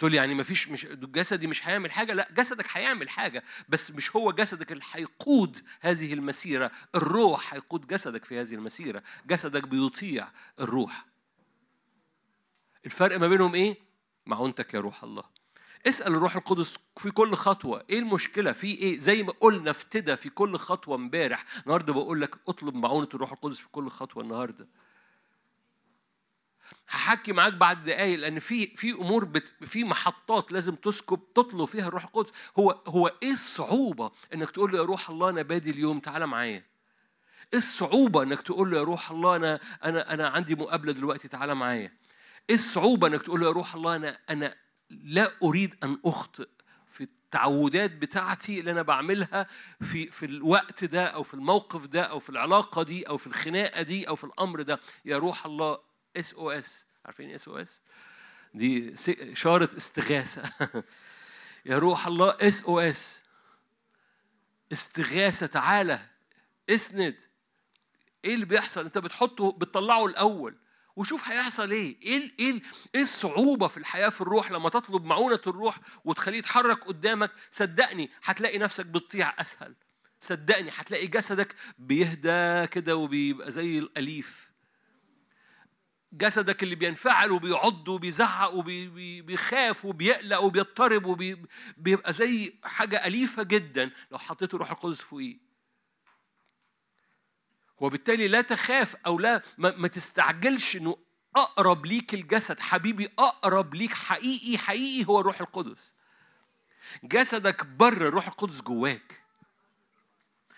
تقول 0.02 0.14
يعني 0.14 0.36
مفيش 0.36 0.69
مش 0.69 0.86
جسدي 0.86 1.48
مش 1.48 1.68
هيعمل 1.68 1.91
حاجة؟ 1.91 2.14
لا 2.14 2.28
جسدك 2.32 2.65
هيعمل 2.72 3.10
حاجة 3.10 3.44
بس 3.69 3.91
مش 3.91 4.15
هو 4.15 4.32
جسدك 4.32 4.72
اللي 4.72 4.84
هيقود 4.91 5.60
هذه 5.82 6.14
المسيرة. 6.14 6.71
الروح 6.96 7.54
هيقود 7.54 7.88
جسدك 7.88 8.26
في 8.26 8.41
هذه 8.41 8.54
المسيرة. 8.54 9.04
جسدك 9.26 9.68
بيطيع 9.68 10.28
الروح. 10.60 11.05
الفرق 12.86 13.18
ما 13.20 13.28
بينهم 13.28 13.55
إيه؟ 13.55 13.78
معونتك 14.26 14.73
يا 14.73 14.80
روح 14.80 15.04
الله. 15.04 15.23
اسأل 15.88 16.13
الروح 16.13 16.36
القدس 16.36 16.78
في 16.97 17.12
كل 17.12 17.36
خطوة. 17.36 17.86
إيه 17.89 17.99
المشكلة؟ 17.99 18.52
في 18.52 18.68
إيه؟ 18.68 18.97
زي 18.97 19.23
ما 19.23 19.34
قلنا 19.39 19.71
افتدى 19.71 20.15
في 20.15 20.30
كل 20.30 20.57
خطوة 20.57 20.96
امبارح. 20.96 21.46
النهارده 21.63 21.94
بقول 21.94 22.21
لك 22.21 22.36
اطلب 22.47 22.76
معونة 22.76 23.10
الروح 23.13 23.31
القدس 23.31 23.60
في 23.60 23.70
كل 23.70 23.89
خطوة 23.89 24.23
النهارده. 24.23 24.68
هحكي 26.89 27.31
معاك 27.33 27.53
بعد 27.53 27.83
دقايق 27.83 28.19
لأن 28.19 28.39
في 28.39 28.67
في 28.67 28.91
أمور 28.91 29.25
بت 29.25 29.51
في 29.65 29.83
محطات 29.83 30.51
لازم 30.51 30.75
تسكب 30.75 31.19
تطلب 31.35 31.65
فيها 31.65 31.87
الروح 31.87 32.03
القدس. 32.03 32.31
هو 32.59 32.71
هو 32.87 33.11
إيه 33.23 33.31
الصعوبة 33.31 34.11
إنك 34.33 34.49
تقول 34.49 34.71
له 34.71 34.77
يا 34.77 34.83
روح 34.83 35.09
الله 35.09 35.29
أنا 35.29 35.41
بادي 35.41 35.69
اليوم 35.71 35.99
تعالى 35.99 36.27
معايا. 36.27 36.63
إيه 37.53 37.59
الصعوبة 37.59 38.23
إنك 38.23 38.41
تقول 38.41 38.71
له 38.71 38.77
يا 38.77 38.83
روح 38.83 39.11
الله 39.11 39.35
أنا 39.35 39.59
أنا 39.83 40.13
أنا 40.13 40.27
عندي 40.29 40.55
مقابلة 40.55 40.91
دلوقتي 40.91 41.27
تعالى 41.27 41.55
معايا. 41.55 41.91
إيه 42.49 42.55
الصعوبة 42.55 43.07
إنك 43.07 43.21
تقول 43.21 43.39
له 43.41 43.47
يا 43.47 43.51
روح 43.51 43.75
الله 43.75 43.95
أنا 43.95 44.19
أنا 44.29 44.55
لا 44.89 45.31
أريد 45.43 45.75
أن 45.83 45.97
أخطئ 46.05 46.47
في 46.87 47.03
التعودات 47.03 47.91
بتاعتي 47.91 48.59
اللي 48.59 48.71
أنا 48.71 48.81
بعملها 48.81 49.47
في 49.81 50.11
في 50.11 50.25
الوقت 50.25 50.83
ده 50.83 51.05
أو 51.05 51.23
في 51.23 51.33
الموقف 51.33 51.87
ده 51.87 52.01
أو 52.01 52.19
في 52.19 52.29
العلاقة 52.29 52.83
دي 52.83 53.07
أو 53.07 53.17
في 53.17 53.27
الخناقة 53.27 53.81
دي 53.81 54.07
أو 54.07 54.15
في 54.15 54.23
الأمر 54.23 54.61
ده. 54.61 54.79
يا 55.05 55.17
روح 55.17 55.45
الله 55.45 55.90
SOS 56.18 56.86
عارفين 57.06 57.31
اس 57.31 57.48
أو 57.48 57.57
اس 57.57 57.81
دي 58.54 58.94
اشاره 59.10 59.70
استغاثة. 59.78 60.54
يا 61.65 61.78
روح 61.80 62.07
الله 62.07 62.38
اس 62.41 62.64
أو 62.64 62.80
اس 62.80 63.23
استغاثة 64.72 65.46
تعالى. 65.46 65.99
اسند. 66.70 67.22
إيه 68.26 68.34
اللي 68.34 68.46
بيحصل؟ 68.46 68.86
أنت 68.86 68.98
بتحطه 68.98 69.52
بتطلعه 69.52 70.06
الأول. 70.06 70.56
وشوف 70.96 71.28
هيحصل 71.28 71.72
إيه. 71.72 72.02
إيه 72.02 72.31
إيه 72.40 72.62
إيه 72.96 73.02
الصعوبة 73.02 73.68
في 73.68 73.78
الحياة 73.78 74.10
في 74.10 74.22
الروح؟ 74.22 74.52
لما 74.52 74.70
تطلب 74.70 75.06
معونة 75.06 75.40
الروح 75.48 75.80
وتخليه 76.06 76.38
يتحرك 76.38 76.84
قدامك 76.84 77.31
صدقني 77.52 78.10
هتلاقي 78.23 78.57
نفسك 78.57 78.86
بتطيع 78.86 79.34
أسهل. 79.41 79.76
صدقني 80.20 80.70
هتلاقي 80.76 81.07
جسدك 81.07 81.56
بيهدى 81.78 82.68
كده 82.68 82.96
وبيبقى 82.96 83.52
زي 83.52 83.80
الأليف. 83.80 84.51
جسدك 86.14 86.64
اللي 86.64 86.76
بينفعل 86.76 87.31
وبيعض 87.31 87.88
وبيزعق 87.88 88.54
وبيخاف 88.54 89.86
وبيقلق 89.86 90.40
وبيضطرب 90.40 91.06
وبيبقى 91.06 92.14
زي 92.14 92.54
حاجة 92.64 93.07
أليفة 93.07 93.44
جدا 93.44 93.91
لو 94.12 94.18
حطيت 94.18 94.54
روح 94.54 94.72
القدس 94.72 95.02
فوقيه. 95.02 95.38
وبالتالي 97.80 98.28
لا 98.28 98.41
تخاف 98.41 98.96
أو 98.96 99.20
لا 99.20 99.41
ما, 99.57 99.76
ما 99.78 99.88
تستعجلش 99.88 100.76
إنه 100.76 100.98
أقرب 101.36 101.86
ليك 101.86 102.14
الجسد. 102.14 102.60
حبيبي 102.60 103.10
أقرب 103.20 103.76
ليك 103.76 103.94
حقيقي 103.94 104.57
حقيقي 104.57 105.07
هو 105.10 105.20
الروح 105.20 105.41
القدس. 105.41 105.91
جسدك 107.04 107.65
بره 107.65 108.07
الروح 108.07 108.28
القدس 108.28 108.62
جواك. 108.62 109.22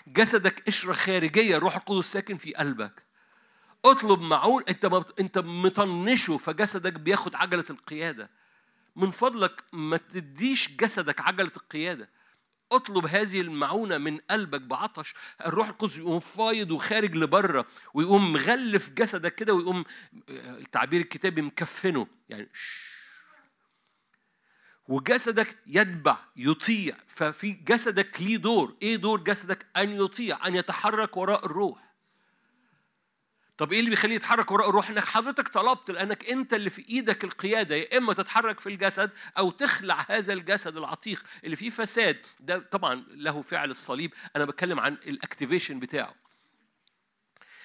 جسدك 0.08 0.64
قشرة 0.68 0.94
خارجية 0.94 1.58
الروح 1.58 1.76
القدس 1.76 2.06
ساكن 2.06 2.38
في 2.38 2.54
قلبك. 2.54 3.04
اطلب 3.86 4.22
معون 4.22 4.64
انت 4.70 5.04
انت 5.20 5.38
مطنشه 5.38 6.38
فجسدك 6.38 6.94
بياخد 6.94 7.36
عجلة 7.36 7.66
القيادة. 7.70 8.30
من 8.96 9.10
فضلك 9.10 9.64
ما 9.74 9.98
تديش 9.98 10.76
جسدك 10.76 11.22
عجلة 11.22 11.52
القيادة. 11.58 12.10
اطلب 12.72 13.06
هذه 13.06 13.42
المعونة 13.42 13.98
من 13.98 14.18
قلبك 14.18 14.62
بعطش. 14.62 15.14
الروح 15.46 15.68
القدس 15.68 15.98
يقوم 15.98 16.20
فايض 16.20 16.72
وخارج 16.72 17.16
لبرة 17.16 17.68
ويقوم 17.94 18.34
مغلف 18.34 18.90
جسدك 18.90 19.36
كده 19.36 19.54
ويقوم 19.54 19.84
التعبير 20.30 21.02
الكتابي 21.02 21.42
مكفنه. 21.42 22.08
يعني 22.30 22.50
وجسدك 24.88 25.58
يتبع 25.68 26.18
يطيع. 26.36 26.98
ففي 27.08 27.52
جسدك 27.52 28.22
ليه 28.22 28.38
دور. 28.38 28.76
إيه 28.82 28.96
دور 28.96 29.20
جسدك؟ 29.20 29.66
أن 29.78 29.90
يطيع 29.90 30.48
أن 30.48 30.56
يتحرك 30.56 31.18
وراء 31.18 31.46
الروح. 31.46 31.93
طب 33.58 33.74
إيه 33.74 33.80
اللي 33.80 33.90
بيخليه 33.90 34.16
يتحرك 34.16 34.52
وراء 34.52 34.70
الروح؟ 34.70 34.90
إنك 34.90 35.06
حضرتك 35.06 35.48
طلبت 35.48 35.92
لأنك 35.92 36.26
أنت 36.30 36.54
اللي 36.54 36.70
في 36.70 36.90
إيدك 36.90 37.24
القيادة 37.24 37.76
يا 37.76 37.98
إما 37.98 38.14
تتحرك 38.14 38.60
في 38.60 38.70
الجسد 38.70 39.12
أو 39.38 39.52
تخلع 39.52 40.06
هذا 40.10 40.34
الجسد 40.34 40.78
العتيق 40.78 41.24
اللي 41.44 41.56
فيه 41.56 41.70
فساد. 41.70 42.26
ده 42.40 42.60
طبعا 42.60 43.06
له 43.10 43.42
فعل 43.42 43.72
الصليب. 43.72 44.14
أنا 44.36 44.46
بتكلم 44.46 44.80
عن 44.80 44.94
الأكتيفيشن 44.94 45.80
بتاعه 45.80 46.16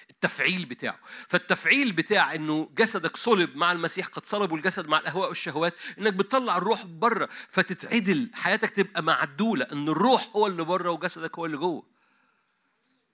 التفعيل 0.09 0.65
بتاعه. 0.65 0.99
فالتفعيل 1.27 1.91
بتاع 1.91 2.35
إنه 2.35 2.69
جسدك 2.75 3.17
صلب 3.17 3.55
مع 3.55 3.71
المسيح 3.71 4.07
قد 4.07 4.25
صلبوا 4.25 4.57
الجسد 4.57 4.87
مع 4.87 4.99
الأهواء 4.99 5.29
والشهوات 5.29 5.73
إنك 5.99 6.13
بتطلع 6.13 6.57
الروح 6.57 6.85
بره 6.85 7.29
فتتعدل 7.49 8.31
حياتك 8.33 8.69
تبقى 8.69 9.03
معدولة 9.03 9.67
إن 9.71 9.89
الروح 9.89 10.29
هو 10.35 10.47
اللي 10.47 10.63
بره 10.63 10.89
وجسدك 10.91 11.39
هو 11.39 11.45
اللي 11.45 11.57
جوه. 11.57 11.85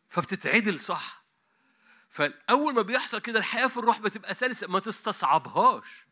فبتتعدل 0.09 0.79
صح. 0.79 1.24
فاول 2.09 2.73
ما 2.73 2.81
بيحصل 2.81 3.19
كده 3.19 3.39
الحياة 3.39 3.67
في 3.67 3.77
الروح 3.77 3.99
بتبقى 3.99 4.33
سلسة 4.33 4.67
ما 4.67 4.79
تستصعبهاش. 4.79 6.05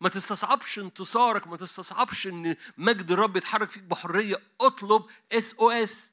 ما 0.00 0.08
تستصعبش 0.08 0.78
انتصارك 0.78 1.46
ما 1.46 1.56
تستصعبش 1.56 2.26
إن 2.26 2.56
مجد 2.78 3.10
الرب 3.10 3.36
يتحرك 3.36 3.70
فيك 3.70 3.82
بحرية. 3.82 4.36
اطلب 4.60 5.02
SOS 5.32 6.12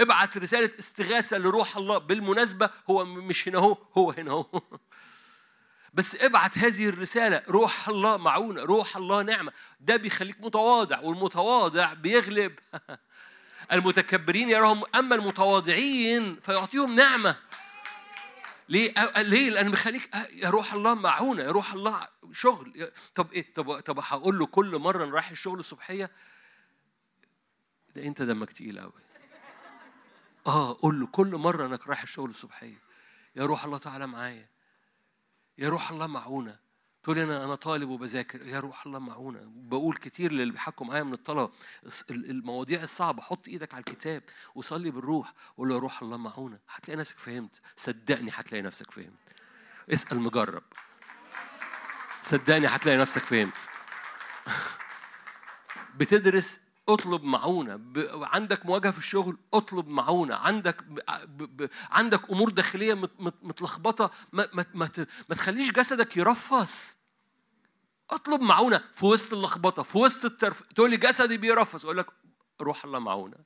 ابعت 0.00 0.38
رسالة 0.38 0.70
استغاثة 0.78 1.38
لروح 1.38 1.76
الله. 1.76 1.98
بالمناسبة 1.98 2.70
هو 2.90 3.04
مش 3.04 3.48
هنا 3.48 3.58
هو 3.58 3.78
هو 3.98 4.10
هنا 4.10 4.30
هو 4.30 4.62
بس 5.94 6.14
ابعت 6.14 6.58
هذه 6.58 6.88
الرسالة. 6.88 7.42
روح 7.48 7.88
الله 7.88 8.16
معونة 8.16 8.62
روح 8.62 8.96
الله 8.96 9.22
نعمه 9.22 9.52
ده 9.80 9.96
بيخليك 9.96 10.40
متواضع 10.40 11.00
والمتواضع 11.00 11.92
بيغلب. 11.94 12.58
المتكبرين 13.72 14.48
يراهم 14.50 14.82
أما 14.94 15.14
المتواضعين 15.14 16.40
فيعطيهم 16.40 16.94
نعمة 16.94 17.36
ليه؟ 18.68 18.94
ليه؟ 19.16 19.50
لأن 19.50 19.70
بيخليك 19.70 20.10
يا 20.32 20.50
روح 20.50 20.74
الله 20.74 20.94
معونة 20.94 21.42
يا 21.42 21.50
روح 21.50 21.72
الله 21.72 22.08
شغل 22.32 22.90
طب 23.14 23.32
إيه؟ 23.32 23.54
طب 23.54 23.80
طب 23.80 23.98
هقول 24.02 24.38
له 24.38 24.46
كل 24.46 24.78
مرة 24.78 25.04
أنا 25.04 25.12
رايح 25.12 25.30
الشغل 25.30 25.58
الصبحية 25.58 26.10
ده 27.96 28.02
أنت 28.06 28.22
دمك 28.22 28.52
تقيل 28.52 28.80
قوي 28.80 28.92
آه 30.46 30.78
قول 30.82 31.00
له 31.00 31.06
كل 31.06 31.36
مرة 31.36 31.66
أنك 31.66 31.86
رايح 31.88 32.02
الشغل 32.02 32.30
الصبحية 32.30 32.78
يا 33.36 33.44
روح 33.46 33.64
الله 33.64 33.78
تعالى 33.78 34.06
معايا 34.06 34.48
يا 35.58 35.68
روح 35.68 35.90
الله 35.90 36.06
معونة 36.06 36.58
تقول 37.02 37.18
أنا 37.18 37.44
أنا 37.44 37.54
طالب 37.54 37.88
وبذاكر. 37.88 38.46
يا 38.46 38.60
روح 38.60 38.86
الله 38.86 38.98
معونا 38.98 39.40
بقول 39.44 39.96
كتير 39.96 40.32
للي 40.32 40.52
بيحكوا 40.52 40.86
معايا 40.86 41.02
من 41.02 41.12
الطلبة. 41.12 41.52
المواضيع 42.10 42.82
الصعبة. 42.82 43.22
حط 43.22 43.48
إيدك 43.48 43.74
على 43.74 43.80
الكتاب 43.80 44.22
وصلي 44.54 44.90
بالروح. 44.90 45.32
وقول 45.56 45.68
له 45.68 45.78
روح 45.78 46.02
الله 46.02 46.16
معونا 46.16 46.58
هتلاقي 46.68 46.98
نفسك 46.98 47.18
فهمت. 47.18 47.60
صدقني 47.76 48.30
هتلاقي 48.34 48.62
نفسك 48.62 48.90
فهمت. 48.90 49.18
اسأل 49.92 50.20
مجرب. 50.20 50.62
صدقني 52.22 52.66
هتلاقي 52.66 52.98
نفسك 52.98 53.24
فهمت. 53.24 53.68
بتدرس 55.98 56.60
اطلب 56.88 57.24
معونة. 57.24 57.80
عندك 58.06 58.66
مواجهة 58.66 58.90
في 58.90 58.98
الشغل 58.98 59.38
اطلب 59.54 59.88
معونة. 59.88 60.34
عندك 60.34 60.82
ب... 60.82 61.02
ب... 61.62 61.68
عندك 61.90 62.30
أمور 62.30 62.50
داخلية 62.50 62.94
مت... 62.94 63.10
مت... 63.18 63.34
متلخبطة. 63.42 64.10
ما... 64.32 64.48
ما... 64.52 64.66
ما... 64.74 64.90
ما 65.28 65.34
تخليش 65.34 65.72
جسدك 65.72 66.16
يرفص 66.16 66.96
اطلب 68.10 68.40
معونة 68.40 68.82
في 68.92 69.06
وسط 69.06 69.32
اللخبطة 69.32 69.82
في 69.82 69.98
وسط 69.98 70.24
الترف 70.24 70.60
تقول 70.60 70.90
لي 70.90 70.96
جسدي 70.96 71.36
بيرفص 71.36 71.84
أقول 71.84 71.96
لك 71.96 72.06
روح 72.60 72.84
الله 72.84 72.98
معونة. 72.98 73.36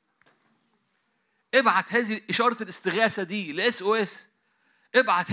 ابعت 1.54 1.92
هذه 1.92 2.20
إشارة 2.30 2.62
الاستغاثة 2.62 3.22
دي 3.22 3.52
ال 3.52 3.82
SOS 3.82 4.28
ابعت 4.94 5.26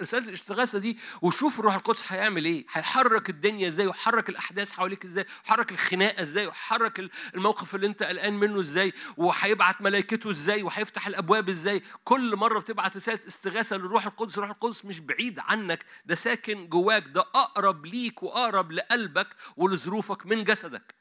رسالة 0.00 0.28
الاستغاثة 0.28 0.78
دي 0.78 0.98
وشوف 1.22 1.58
الروح 1.60 1.74
القدس 1.74 2.12
هيعمل 2.12 2.44
إيه. 2.44 2.66
هيحرك 2.72 3.30
الدنيا 3.30 3.68
إزاي 3.68 3.86
ويحرك 3.86 4.28
الأحداث 4.28 4.72
حواليك 4.72 5.04
إزاي 5.04 5.26
ويحرك 5.44 5.72
الخناقة 5.72 6.22
إزاي 6.22 6.46
ويحرك 6.46 7.10
الموقف 7.34 7.74
اللي 7.74 7.86
أنت 7.86 8.02
قلقان 8.02 8.32
منه 8.34 8.60
إزاي 8.60 8.92
وهيبعت 9.16 9.80
ملائكته 9.82 10.30
إزاي 10.30 10.62
وهيفتح 10.62 11.06
الأبواب 11.06 11.48
إزاي. 11.48 11.82
كل 12.04 12.36
مرة 12.36 12.58
بتبعت 12.58 12.96
رسالة 12.96 13.20
استغاثة 13.26 13.76
للروح 13.76 14.06
القدس 14.06 14.38
الروح 14.38 14.50
القدس 14.50 14.84
مش 14.84 15.00
بعيد 15.00 15.38
عنك 15.38 15.84
ده 16.06 16.14
ساكن 16.14 16.68
جواك 16.68 17.08
ده 17.08 17.20
أقرب 17.20 17.86
ليك 17.86 18.22
وأقرب 18.22 18.72
لقلبك 18.72 19.28
ولظروفك 19.56 20.26
من 20.26 20.44
جسدك. 20.44 20.94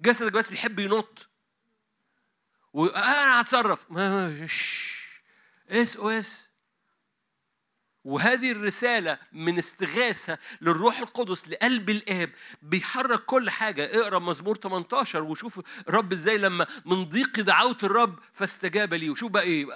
جسدك 0.00 0.32
بس 0.32 0.50
بيحب 0.50 0.78
ينط. 0.78 1.28
وأنا 2.72 3.40
هتصرف. 3.40 3.86
SOS 5.68 6.48
وهذه 8.04 8.52
الرسالة 8.52 9.18
من 9.32 9.58
استغاثة 9.58 10.38
للروح 10.60 10.98
القدس 10.98 11.48
لقلب 11.48 11.90
الآب 11.90 12.30
بيحرك 12.62 13.24
كل 13.24 13.50
حاجة. 13.50 14.00
اقرأ 14.00 14.18
مزمور 14.18 14.56
18 14.56 15.22
وشوف 15.22 15.60
الرب 15.88 16.12
إزاي 16.12 16.38
لما 16.38 16.66
من 16.84 17.04
ضيق 17.04 17.40
دعوت 17.40 17.84
الرب 17.84 18.18
فاستجاب 18.32 18.94
لي 18.94 19.10
وشوف 19.10 19.30
بقى 19.30 19.42
إيه. 19.42 19.66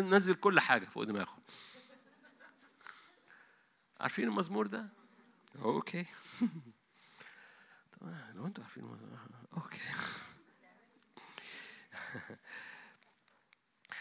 نزل 0.00 0.34
كل 0.34 0.60
حاجة 0.60 0.84
فوق 0.84 1.02
دماغه 1.04 1.38
عارفين 4.00 4.28
المزمور 4.28 4.66
ده؟ 4.66 4.88
okay. 5.62 6.06
لو 8.34 8.46
أنتوا 8.46 8.64
عارفين 8.64 8.84
okay. 9.56 9.78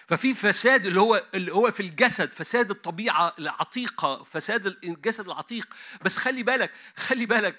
ففي 0.08 0.34
فساد 0.34 0.86
اللي 0.86 1.00
هو 1.00 1.26
اللي 1.34 1.54
هو 1.54 1.72
في 1.72 1.80
الجسد 1.80 2.34
فساد 2.34 2.70
الطبيعة 2.70 3.36
العتيقة 3.40 4.24
فساد 4.24 4.66
الجسد 4.66 5.26
العتيق. 5.26 5.74
بس 6.02 6.18
خلي 6.18 6.44
بالك 6.44 6.72
خلي 6.96 7.26
بالك 7.26 7.58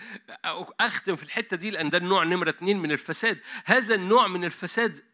أختم 0.80 1.16
في 1.16 1.22
الحتة 1.22 1.56
دي 1.56 1.70
لأن 1.70 1.90
ده 1.90 1.98
النوع 1.98 2.24
نمرة 2.24 2.50
اثنين 2.50 2.78
من 2.78 2.92
الفساد. 2.92 3.40
هذا 3.64 3.94
النوع 3.94 4.28
من 4.28 4.44
الفساد 4.44 5.04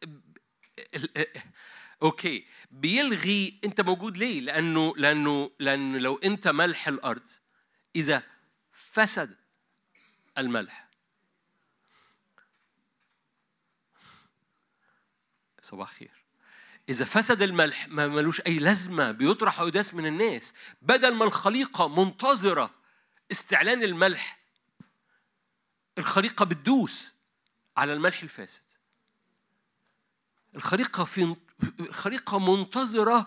okay. 2.02 2.47
بيلغي 2.70 3.60
أنت 3.65 3.81
موجود 3.81 4.17
ليه؟ 4.17 4.41
لأنه 4.41 4.94
لأنه 4.97 5.50
لأنه 5.59 5.99
لو 5.99 6.17
أنت 6.17 6.49
ملح 6.49 6.89
الأرض 6.89 7.28
إذا 7.97 8.23
فسد 8.73 9.36
الملح. 10.39 10.91
صباح 15.62 15.92
خير 15.92 16.19
إذا 16.91 17.05
فسد 17.05 17.43
الملح 17.43 17.89
ما 17.89 18.07
ملوش 18.07 18.41
أي 18.41 18.59
لازمة 18.59 19.10
بيطرح 19.10 19.60
ويداس 19.60 19.94
من 19.94 20.07
الناس. 20.07 20.55
بدل 20.83 21.15
ما 21.15 21.25
الخليقة 21.25 21.89
منتظرة 21.89 22.75
استعلان 23.31 23.83
الملح 23.83 24.39
الخليقة 25.99 26.44
بتدوس 26.44 27.15
على 27.77 27.93
الملح 27.93 28.23
الفاسد. 28.23 28.60
الخليقة 30.57 31.05
في 31.05 31.36
الخليقة 31.81 32.39
منتظرة 32.39 33.27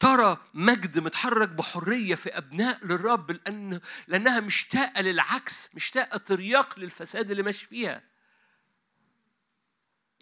ترى 0.00 0.38
مجد 0.54 0.98
متحرك 0.98 1.48
بحرية 1.48 2.14
في 2.14 2.38
أبناء 2.38 2.86
للرب 2.86 3.30
لأن 3.30 3.80
لأنها 4.08 4.40
مشتاقة 4.40 5.00
للعكس 5.00 5.68
مشتاقة 5.74 6.18
ترياق 6.18 6.78
للفساد 6.78 7.30
اللي 7.30 7.42
ماشي 7.42 7.66
فيها. 7.66 8.02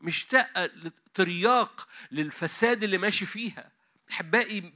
مشتاقة 0.05 0.71
ترياق 1.15 1.89
للفساد 2.13 2.83
اللي 2.85 2.99
ماشي 2.99 3.27
فيها. 3.27 3.71
أحبائي 4.11 4.73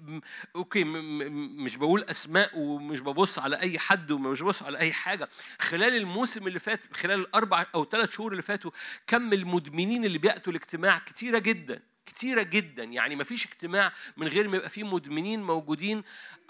أوكي 0.57 0.84
مش 0.84 1.76
بقول 1.76 2.02
أسماء 2.02 2.58
ومش 2.58 3.00
ببص 3.00 3.39
على 3.39 3.60
أي 3.60 3.78
حد 3.78 4.10
ومش 4.10 4.42
ببص 4.42 4.62
على 4.62 4.78
أي 4.78 4.92
حاجة. 4.92 5.28
خلال 5.60 5.97
الموسم 5.97 6.47
اللي 6.47 6.58
فات 6.58 6.81
خلال 6.97 7.20
الأربع 7.20 7.66
أو 7.74 7.84
ثلاث 7.84 8.12
شهور 8.16 8.32
اللي 8.32 8.42
فاتوا 8.42 8.70
كم 9.07 9.32
المدمنين 9.32 10.05
اللي 10.05 10.18
بيأتوا 10.18 10.52
الاجتماع 10.52 10.98
كتيرة 10.98 11.39
جدا 11.39 11.82
كتيرة 12.07 12.42
جدا. 12.42 12.84
يعني 12.84 13.16
ما 13.16 13.24
فيش 13.24 13.47
اجتماع 13.47 13.92
من 14.16 14.28
غير 14.28 14.48
ما 14.48 14.57
يبقى 14.57 14.68
فيه 14.68 14.84
مدمنين 14.84 15.42
موجودين 15.42 16.02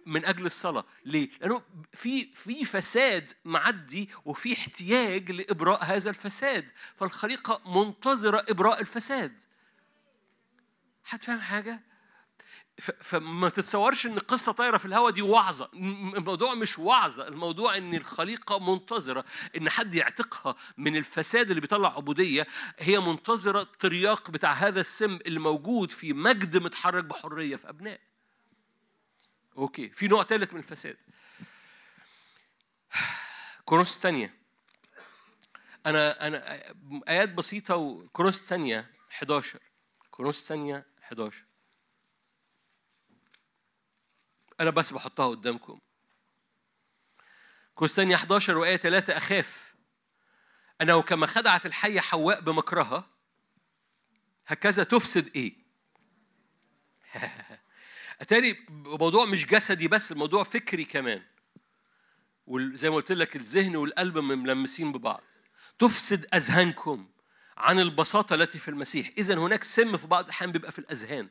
من 0.07 0.25
أجل 0.25 0.47
الصلاة. 0.47 0.85
ليه؟ 1.05 1.31
لأنه 1.41 1.62
في 1.94 2.35
في 2.35 2.65
فساد 2.65 3.33
معدي 3.44 4.10
وفي 4.25 4.52
احتياج 4.52 5.31
لإبراء 5.31 5.85
هذا 5.85 6.10
الفساد. 6.10 6.70
فالخليقة 6.97 7.60
منتظرة 7.67 8.44
إبراء 8.49 8.81
الفساد. 8.81 9.43
حد 11.05 11.23
فاهم 11.23 11.41
حاجة 11.41 11.89
فما 12.81 13.49
تتصورش 13.49 14.07
إن 14.07 14.17
القصة 14.17 14.52
طايرة 14.52 14.77
في 14.77 14.86
الهواء 14.86 15.10
دي 15.10 15.23
وعظه 15.23 15.70
الموضوع 15.75 16.55
مش 16.55 16.78
وعظه 16.78 17.28
الموضوع 17.28 17.77
إن 17.77 17.94
الخليقة 17.94 18.59
منتظرة 18.59 19.25
إن 19.57 19.70
حد 19.70 19.94
يعتقها 19.94 20.57
من 20.77 20.97
الفساد 20.97 21.49
اللي 21.49 21.60
بيطلع 21.60 21.97
عبودية. 21.97 22.47
هي 22.78 23.01
منتظرة 23.01 23.60
الترياق 23.62 24.31
بتاع 24.31 24.52
هذا 24.52 24.81
السم 24.81 25.18
اللي 25.27 25.41
موجود 25.41 25.91
في 25.93 26.12
مجد 26.12 26.57
متحرك 26.57 27.05
بحرية 27.05 27.57
في 27.57 27.68
أبناء. 27.68 28.01
أوكي. 29.58 29.90
في 29.90 30.08
نوع 30.08 30.24
ثالث 30.24 30.52
من 30.52 30.58
الفساد. 30.58 30.96
كورنثوس 33.64 33.96
الثانية. 33.96 34.34
أنا 35.86 36.26
أنا 36.26 36.62
آيات 37.08 37.28
بسيطة 37.28 37.76
وكورنثوس 37.76 38.40
الثانية 38.40 38.90
11 39.10 39.60
كورنثوس 40.10 40.42
الثانية 40.42 40.86
11 41.02 41.44
أنا 44.60 44.70
بس 44.70 44.92
بحطها 44.92 45.26
قدامكم. 45.26 45.80
كورنثوس 47.74 47.90
الثانية 47.98 48.14
11 48.14 48.58
وآية 48.58 48.76
3 48.76 49.16
أخاف. 49.16 49.74
أنه 50.80 51.02
كما 51.02 51.26
خدعت 51.26 51.66
الحية 51.66 52.00
حواء 52.00 52.40
بمكرها 52.40 53.10
هكذا 54.46 54.84
تفسد 54.84 55.36
إيه؟ 55.36 55.54
أتاري 58.20 58.56
الموضوع 58.68 59.24
مش 59.24 59.47
جسدي 59.47 59.88
بس 59.88 60.12
الموضوع 60.12 60.42
فكري 60.42 60.84
كمان. 60.84 61.22
وزي 62.47 62.90
ما 62.90 62.97
قلت 62.97 63.12
لك 63.12 63.36
الذهن 63.36 63.76
والقلب 63.76 64.18
ملمسين 64.18 64.92
ببعض. 64.92 65.22
تفسد 65.78 66.26
أذهانكم 66.34 67.08
عن 67.56 67.80
البساطة 67.80 68.34
التي 68.34 68.58
في 68.58 68.68
المسيح، 68.68 69.10
إذا 69.18 69.34
هناك 69.34 69.64
سم 69.64 69.97
في 69.97 70.06
بعض 70.06 70.24
الأحيان 70.24 70.52
بيبقى 70.52 70.72
في 70.72 70.78
الأذهان. 70.78 71.28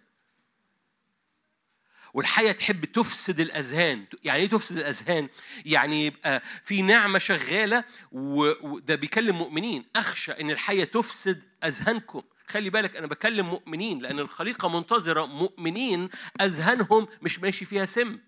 والحية 2.13 2.51
تحب 2.51 2.85
تفسد 2.85 3.39
الأذهان 3.39 4.05
يعني 4.23 4.39
إيه 4.39 4.49
تفسد 4.49 4.77
الأذهان؟ 4.77 5.29
يعني 5.65 6.05
يبقى 6.05 6.41
في 6.63 6.81
نعمة 6.81 7.19
شغالة 7.19 7.83
وده 8.11 8.95
بيكلم 8.95 9.37
مؤمنين 9.37 9.85
أخشى 9.95 10.31
إن 10.31 10.51
الحية 10.51 10.83
تفسد 10.83 11.43
أذهانكم 11.63 12.21
خلي 12.49 12.69
بالك 12.69 12.95
أنا 12.95 13.07
بكلم 13.07 13.49
مؤمنين 13.49 13.99
لأن 13.99 14.19
الخليقة 14.19 14.69
منتظرة 14.69 15.25
مؤمنين 15.25 16.09
أذهانهم 16.41 17.07
مش 17.21 17.39
ماشي 17.39 17.65
فيها 17.65 17.85
سم. 17.85 18.19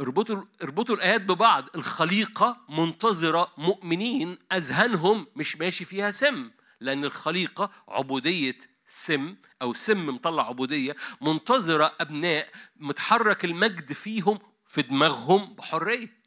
اربطوا 0.00 0.42
اربطوا 0.62 0.94
الآيات 0.94 1.20
ببعض. 1.20 1.64
الخليقة 1.74 2.56
منتظرة 2.68 3.52
مؤمنين 3.58 4.38
أذهانهم 4.52 5.26
مش 5.36 5.56
ماشي 5.56 5.84
فيها 5.84 6.10
سم 6.10 6.50
لأن 6.80 7.04
الخليقة 7.04 7.70
عبودية 7.88 8.58
سم 8.86 9.36
أو 9.62 9.74
سم 9.74 10.06
مطلع 10.06 10.48
عبودية 10.48 10.96
منتظرة 11.20 11.92
أبناء 12.00 12.48
متحرك 12.76 13.44
المجد 13.44 13.92
فيهم 13.92 14.38
في 14.66 14.82
دماغهم 14.82 15.54
بحرية. 15.54 16.19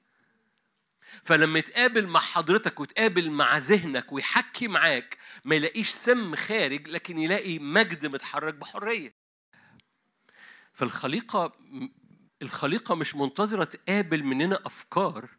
فلما 1.24 1.60
يتقابل 1.60 2.08
مع 2.08 2.20
حضرتك 2.20 2.80
ويتقابل 2.80 3.32
مع 3.32 3.58
ذهنك 3.58 4.12
ويحكي 4.12 4.68
معاك 4.68 5.18
ما 5.46 5.56
يلاقيش 5.56 5.90
سم 5.90 6.36
خارج 6.36 6.88
لكن 6.88 7.18
يلاقي 7.18 7.60
مجد 7.60 8.06
متحرك 8.06 8.54
بحرية. 8.54 9.14
فالخليقة 10.74 11.54
الخليقة 12.42 12.96
مش 12.96 13.16
منتظرة 13.16 13.64
تقابل 13.64 14.24
مننا 14.24 14.60
أفكار 14.66 15.30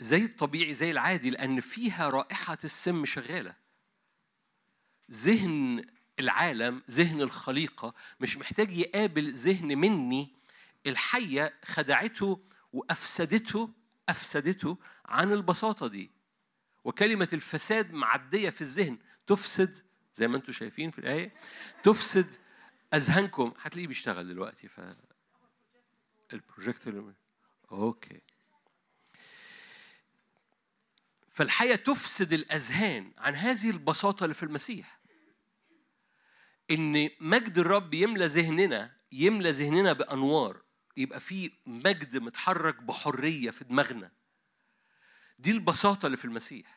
زي 0.00 0.24
الطبيعي 0.24 0.74
زي 0.74 0.90
العادي 0.90 1.30
لأن 1.30 1.60
فيها 1.60 2.10
رائحة 2.10 2.58
السم 2.64 3.04
شغالة. 3.04 3.54
ذهن 5.10 5.84
العالم 6.20 6.82
ذهن 6.90 7.20
الخليقة 7.20 7.94
مش 8.20 8.36
محتاج 8.36 8.76
يقابل 8.78 9.32
ذهن 9.32 9.78
مني. 9.78 10.36
الحية 10.86 11.54
خدعته 11.64 12.40
وأفسدته 12.72 13.70
أفسدته 14.08 14.78
عن 15.06 15.32
البساطة 15.32 15.86
دي. 15.86 16.10
وكلمة 16.84 17.28
الفساد 17.32 17.92
معدية 17.92 18.50
في 18.50 18.60
الذهن. 18.60 18.98
تفسد 19.26 19.78
زي 20.14 20.28
ما 20.28 20.36
أنتم 20.36 20.52
شايفين 20.52 20.90
في 20.90 20.98
الآية 20.98 21.32
تفسد 21.82 22.34
أذهانكم. 22.94 23.54
هتلاقيه 23.60 23.86
بيشتغل 23.86 24.28
دلوقتي 24.28 24.68
ف 24.68 24.80
ال 26.32 26.40
projector 26.40 27.14
okay. 27.72 28.20
فالحية 31.30 31.76
تفسد 31.76 32.32
الأذهان 32.32 33.12
عن 33.18 33.34
هذه 33.34 33.70
البساطة 33.70 34.24
اللي 34.24 34.34
في 34.34 34.42
المسيح. 34.42 35.00
إن 36.70 37.10
مجد 37.20 37.58
الرب 37.58 37.94
يملى 37.94 38.26
ذهننا 38.26 38.96
يملى 39.12 39.50
ذهننا 39.50 39.92
بأنوار. 39.92 40.62
يبقى 40.96 41.20
في 41.20 41.52
مجد 41.66 42.16
متحرك 42.16 42.82
بحرية 42.82 43.50
في 43.50 43.64
دماغنا. 43.64 44.12
دي 45.38 45.50
البساطة 45.50 46.06
اللي 46.06 46.16
في 46.16 46.24
المسيح. 46.24 46.76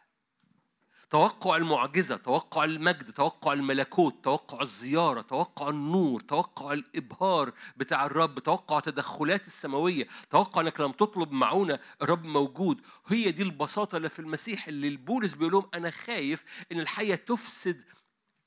توقع 1.10 1.56
المعجزة 1.56 2.18
توقع 2.18 2.64
المجد 2.64 3.14
توقع 3.14 3.54
الملكوت 3.54 4.24
توقع 4.24 4.62
الزيارة 4.62 5.22
توقع 5.22 5.70
النور 5.70 6.22
توقع 6.22 6.74
الإبهار 6.74 7.54
بتاع 7.78 8.06
الرب 8.06 8.40
توقع 8.40 8.80
تدخلات 8.80 9.48
السماوية 9.48 10.08
توقع 10.30 10.62
أنك 10.62 10.80
لم 10.80 10.92
تطلب 10.92 11.32
معونة 11.32 11.80
الرب 12.02 12.24
موجود. 12.26 12.82
هي 13.08 13.32
دي 13.32 13.44
البساطة 13.44 13.96
اللي 13.98 14.10
في 14.10 14.20
المسيح 14.20 14.68
اللي 14.68 14.88
البولس 14.88 15.34
بيقول 15.34 15.52
لهم 15.54 15.70
أنا 15.74 15.92
خايف 15.92 16.44
إن 16.72 16.80
الحية 16.80 17.16
تفسد 17.16 17.84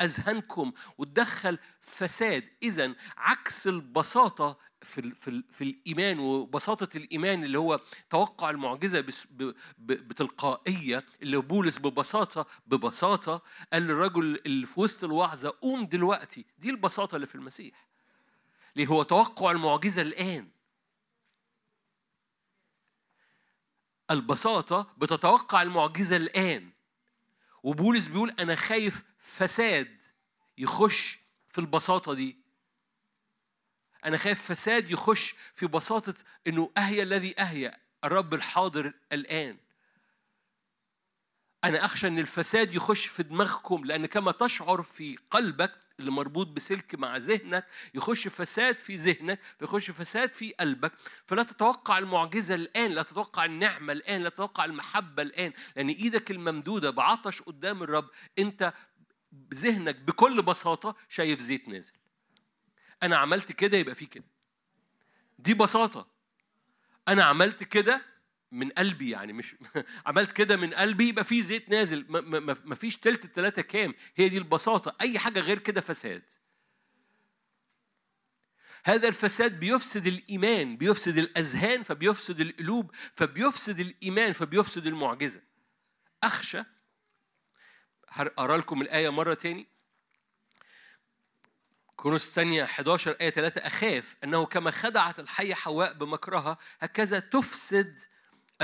أذهانكم 0.02 0.72
وتدخل 0.98 1.58
فساد. 1.80 2.48
إذا 2.62 2.94
عكس 3.16 3.66
البساطة 3.66 4.58
في 4.82 5.14
في 5.14 5.42
في 5.52 5.64
الإيمان 5.64 6.18
وبساطة 6.18 6.96
الإيمان 6.96 7.44
اللي 7.44 7.58
هو 7.58 7.80
توقع 8.10 8.50
المعجزة 8.50 9.00
بس 9.00 9.26
ب 9.30 9.42
ب 9.78 9.92
بتلقائية 9.92 11.04
اللي 11.22 11.36
بولس 11.36 11.78
ببساطة 11.78 12.46
ببساطة 12.66 13.42
قال 13.72 13.82
للرجل 13.82 14.40
اللي 14.46 14.66
في 14.66 14.80
وسط 14.80 15.04
الوعظة 15.04 15.54
قوم 15.62 15.86
دلوقتي. 15.86 16.44
دي 16.58 16.70
البساطة 16.70 17.16
اللي 17.16 17.26
في 17.26 17.34
المسيح. 17.34 17.86
ليه 18.76 18.86
هو 18.86 19.02
توقع 19.02 19.50
المعجزة 19.50 20.02
الآن. 20.02 20.48
البساطة 24.10 24.94
بتتوقع 24.98 25.62
المعجزة 25.62 26.16
الآن. 26.16 26.70
وبولس 27.62 28.08
بيقول 28.08 28.30
أنا 28.30 28.54
خايف 28.54 29.02
فساد 29.18 30.00
يخش 30.58 31.18
في 31.48 31.58
البساطة 31.58 32.14
دي 32.14 32.36
أنا 34.04 34.16
خايف 34.16 34.42
فساد 34.52 34.90
يخش 34.90 35.34
في 35.54 35.66
بساطة 35.66 36.14
إنه 36.46 36.70
أهيا 36.78 37.02
الذي 37.02 37.40
أهيا 37.40 37.78
الرب 38.04 38.34
الحاضر 38.34 38.92
الآن. 39.12 39.58
أنا 41.64 41.84
أخشى 41.84 42.06
إن 42.06 42.18
الفساد 42.18 42.74
يخش 42.74 43.06
في 43.06 43.22
دماغكم 43.22 43.84
لأن 43.84 44.06
كما 44.06 44.32
تشعر 44.32 44.82
في 44.82 45.18
قلبك 45.30 45.72
اللي 46.02 46.10
مربوط 46.10 46.46
بسلك 46.46 46.94
مع 46.94 47.16
ذهنك 47.16 47.66
يخش 47.94 48.28
فساد 48.28 48.78
في 48.78 48.96
ذهنك 48.96 49.40
فيخش 49.58 49.90
فساد 49.90 50.34
في 50.34 50.52
قلبك. 50.52 50.92
فلا 51.26 51.42
تتوقع 51.42 51.98
المعجزة 51.98 52.54
الآن 52.54 52.90
لا 52.90 53.02
تتوقع 53.02 53.44
النعمة 53.44 53.92
الآن 53.92 54.22
لا 54.22 54.28
تتوقع 54.28 54.64
المحبة 54.64 55.22
الآن. 55.22 55.52
لأن 55.76 55.88
إيدك 55.88 56.30
الممدودة 56.30 56.90
بعطش 56.90 57.42
قدام 57.42 57.82
الرب 57.82 58.08
أنت 58.38 58.72
ذهنك 59.54 59.96
بكل 59.96 60.42
بساطة 60.42 60.96
شايف 61.08 61.40
زيت 61.40 61.68
نازل. 61.68 61.92
أنا 63.02 63.16
عملت 63.16 63.52
كده 63.52 63.78
يبقى 63.78 63.94
في 63.94 64.06
كده. 64.06 64.24
دي 65.38 65.54
بساطة. 65.54 66.06
أنا 67.08 67.24
عملت 67.24 67.64
كده 67.64 68.11
من 68.52 68.70
قلبي 68.70 69.10
يعني 69.10 69.32
مش 69.32 69.56
عملت 70.06 70.32
كده 70.32 70.56
من 70.56 70.74
قلبي 70.74 71.08
يبقى 71.08 71.24
في 71.24 71.42
زيت 71.42 71.68
نازل. 71.68 72.06
ما, 72.08 72.74
فيش 72.74 72.96
تلت 72.96 73.24
التلاتة 73.24 73.62
كام. 73.62 73.94
هي 74.16 74.28
دي 74.28 74.38
البساطة. 74.38 74.96
أي 75.00 75.18
حاجة 75.18 75.40
غير 75.40 75.58
كده 75.58 75.80
فساد. 75.80 76.22
هذا 78.84 79.08
الفساد 79.08 79.60
بيفسد 79.60 80.06
الإيمان 80.06 80.76
بيفسد 80.76 81.18
الأذهان 81.18 81.82
فبيفسد 81.82 82.40
القلوب 82.40 82.90
فبيفسد 83.14 83.80
الإيمان 83.80 84.32
فبيفسد 84.32 84.86
المعجزة. 84.86 85.40
أخشى. 86.22 86.62
هقرا 88.08 88.56
لكم 88.56 88.82
الآية 88.82 89.08
مرة 89.08 89.34
تاني. 89.34 89.68
كورنثوس 91.96 92.28
الثانية 92.28 92.64
11 92.64 93.16
آية 93.20 93.30
3 93.30 93.66
أخاف 93.66 94.16
أنه 94.24 94.46
كما 94.46 94.70
خدعت 94.70 95.20
الحية 95.20 95.54
حواء 95.54 95.92
بمكرها 95.92 96.58
هكذا 96.80 97.18
تفسد 97.18 98.00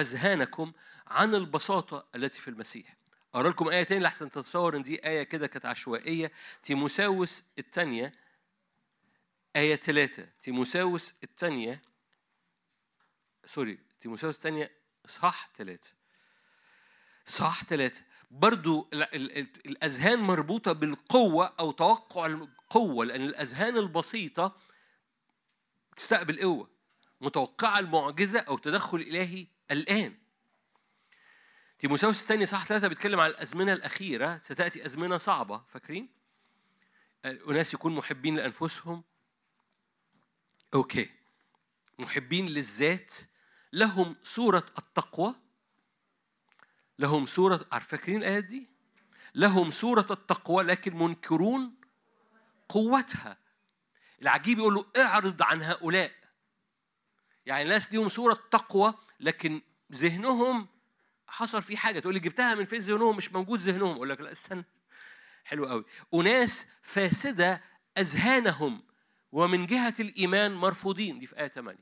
أذهانكم 0.01 0.73
عن 1.07 1.35
البساطة 1.35 2.07
التي 2.15 2.41
في 2.41 2.49
المسيح. 2.49 2.97
أقرأ 3.35 3.49
لكم 3.51 3.69
آية 3.69 3.83
تاني 3.83 4.01
لحسن 4.01 4.31
تتصور 4.31 4.77
إن 4.77 4.83
دي 4.83 5.07
آية 5.07 5.23
كده 5.23 5.47
كانت 5.47 5.67
عشوائية. 5.67 6.33
تيموساوس 6.63 7.45
الثانية 7.59 8.15
آية 9.57 9.77
3 9.77 10.29
تيموساوس 10.43 11.15
الثانية 11.25 11.83
سوري 13.45 13.79
تيموساوس 14.01 14.37
الثانية 14.37 14.71
إصحاح 15.07 15.51
3 15.57 15.93
إصحاح 17.29 17.65
3 17.65 18.03
برضو 18.31 18.89
ال- 18.93 19.15
ال- 19.15 19.39
ال- 19.39 19.67
الأذهان 19.67 20.19
مربوطة 20.19 20.73
بالقوة 20.73 21.55
أو 21.61 21.71
توقع 21.71 22.27
القوة 22.27 23.05
لأن 23.05 23.25
الأذهان 23.25 23.77
البسيطة 23.77 24.57
تستقبل 25.97 26.41
قوة 26.41 26.71
متوقعة 27.21 27.79
المعجزة 27.79 28.41
أو 28.41 28.59
تدخل 28.59 28.99
إلهي 28.99 29.47
الآن. 29.71 30.19
تيموساوس 31.79 32.23
الثاني 32.23 32.47
صح 32.47 32.67
ثلاثة 32.67 32.89
بيتكلم 32.89 33.21
عن 33.21 33.31
الأزمنة 33.31 33.73
الأخيرة. 33.73 34.41
ستأتي 34.45 34.87
أزمنة 34.87 35.17
صعبة 35.17 35.63
فاكرين؟ 35.69 36.09
أناس 37.25 37.75
يكون 37.75 37.95
محبين 37.95 38.37
لأنفسهم. 38.37 39.05
أوكي. 40.75 41.11
محبين 41.99 42.47
للذات. 42.47 43.15
لهم 43.73 44.17
صورة 44.23 44.67
التقوى. 44.79 45.35
لهم 46.99 47.27
صورة 47.27 47.57
فاكرين 47.57 48.19
الآيات 48.19 48.45
دي؟ 48.45 48.69
لهم 49.35 49.71
صورة 49.71 50.07
التقوى 50.11 50.63
لكن 50.63 50.99
منكرون 50.99 51.75
قوتها. 52.69 53.39
العجيب 54.23 54.59
يقول 54.59 54.75
له 54.75 54.87
اعرض 54.97 55.43
عن 55.43 55.63
هؤلاء. 55.63 56.18
يعني 57.49 57.63
الناس 57.63 57.93
ليهم 57.93 58.09
صورة 58.09 58.39
تقوى 58.51 58.95
لكن 59.21 59.61
ذهنهم 59.93 60.69
حصل 61.29 61.63
فيه 61.63 61.77
حاجة. 61.77 62.01
تقول 62.01 62.15
لي 62.15 62.21
جبتها 62.21 62.55
من 62.55 62.65
فين؟ 62.65 62.81
ذهنهم 62.81 63.17
مش 63.17 63.33
موجود 63.33 63.61
ذهنهم. 63.61 63.95
أقول 63.95 64.09
لك 64.09 64.21
لا 64.21 64.33
استنى. 64.33 64.65
حلو 65.45 65.67
قوي. 65.67 65.85
أناس 66.15 66.67
فاسدة 66.83 67.63
أذهانهم 67.99 68.83
ومن 69.33 69.67
جهة 69.67 69.95
الإيمان 70.01 70.55
مرفوضين. 70.55 71.19
دي 71.19 71.27
في 71.27 71.41
آية 71.41 71.49
8 71.49 71.79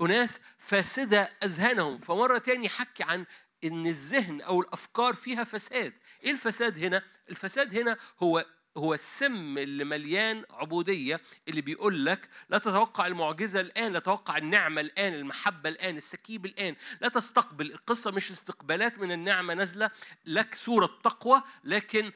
أناس 0.00 0.40
فاسدة 0.58 1.30
أذهانهم. 1.42 1.98
فمرة 1.98 2.38
تاني 2.38 2.68
حكي 2.68 3.02
عن 3.02 3.26
إن 3.64 3.86
الذهن 3.86 4.40
أو 4.40 4.60
الأفكار 4.60 5.14
فيها 5.14 5.44
فساد. 5.44 5.92
إيه 6.24 6.30
الفساد 6.30 6.78
هنا؟ 6.78 7.02
الفساد 7.30 7.76
هنا 7.78 7.96
هو 8.22 8.46
هو 8.76 8.94
السم 8.94 9.58
اللي 9.58 9.84
مليان 9.84 10.44
عبودية 10.50 11.20
اللي 11.48 11.60
بيقول 11.60 12.06
لك 12.06 12.28
لا 12.48 12.58
تتوقع 12.58 13.06
المعجزة 13.06 13.60
الآن 13.60 13.92
لا 13.92 13.98
تتوقع 13.98 14.36
النعمة 14.36 14.80
الآن 14.80 15.14
المحبة 15.14 15.68
الآن 15.68 15.96
السكيب 15.96 16.46
الآن 16.46 16.76
لا 17.00 17.08
تستقبل 17.08 17.72
القصة 17.72 18.10
مش 18.10 18.30
استقبالات 18.30 18.98
من 18.98 19.12
النعمة 19.12 19.54
نازلة 19.54 19.90
لك 20.26 20.54
صورة 20.54 20.98
تقوى 21.02 21.42
لكن 21.64 22.12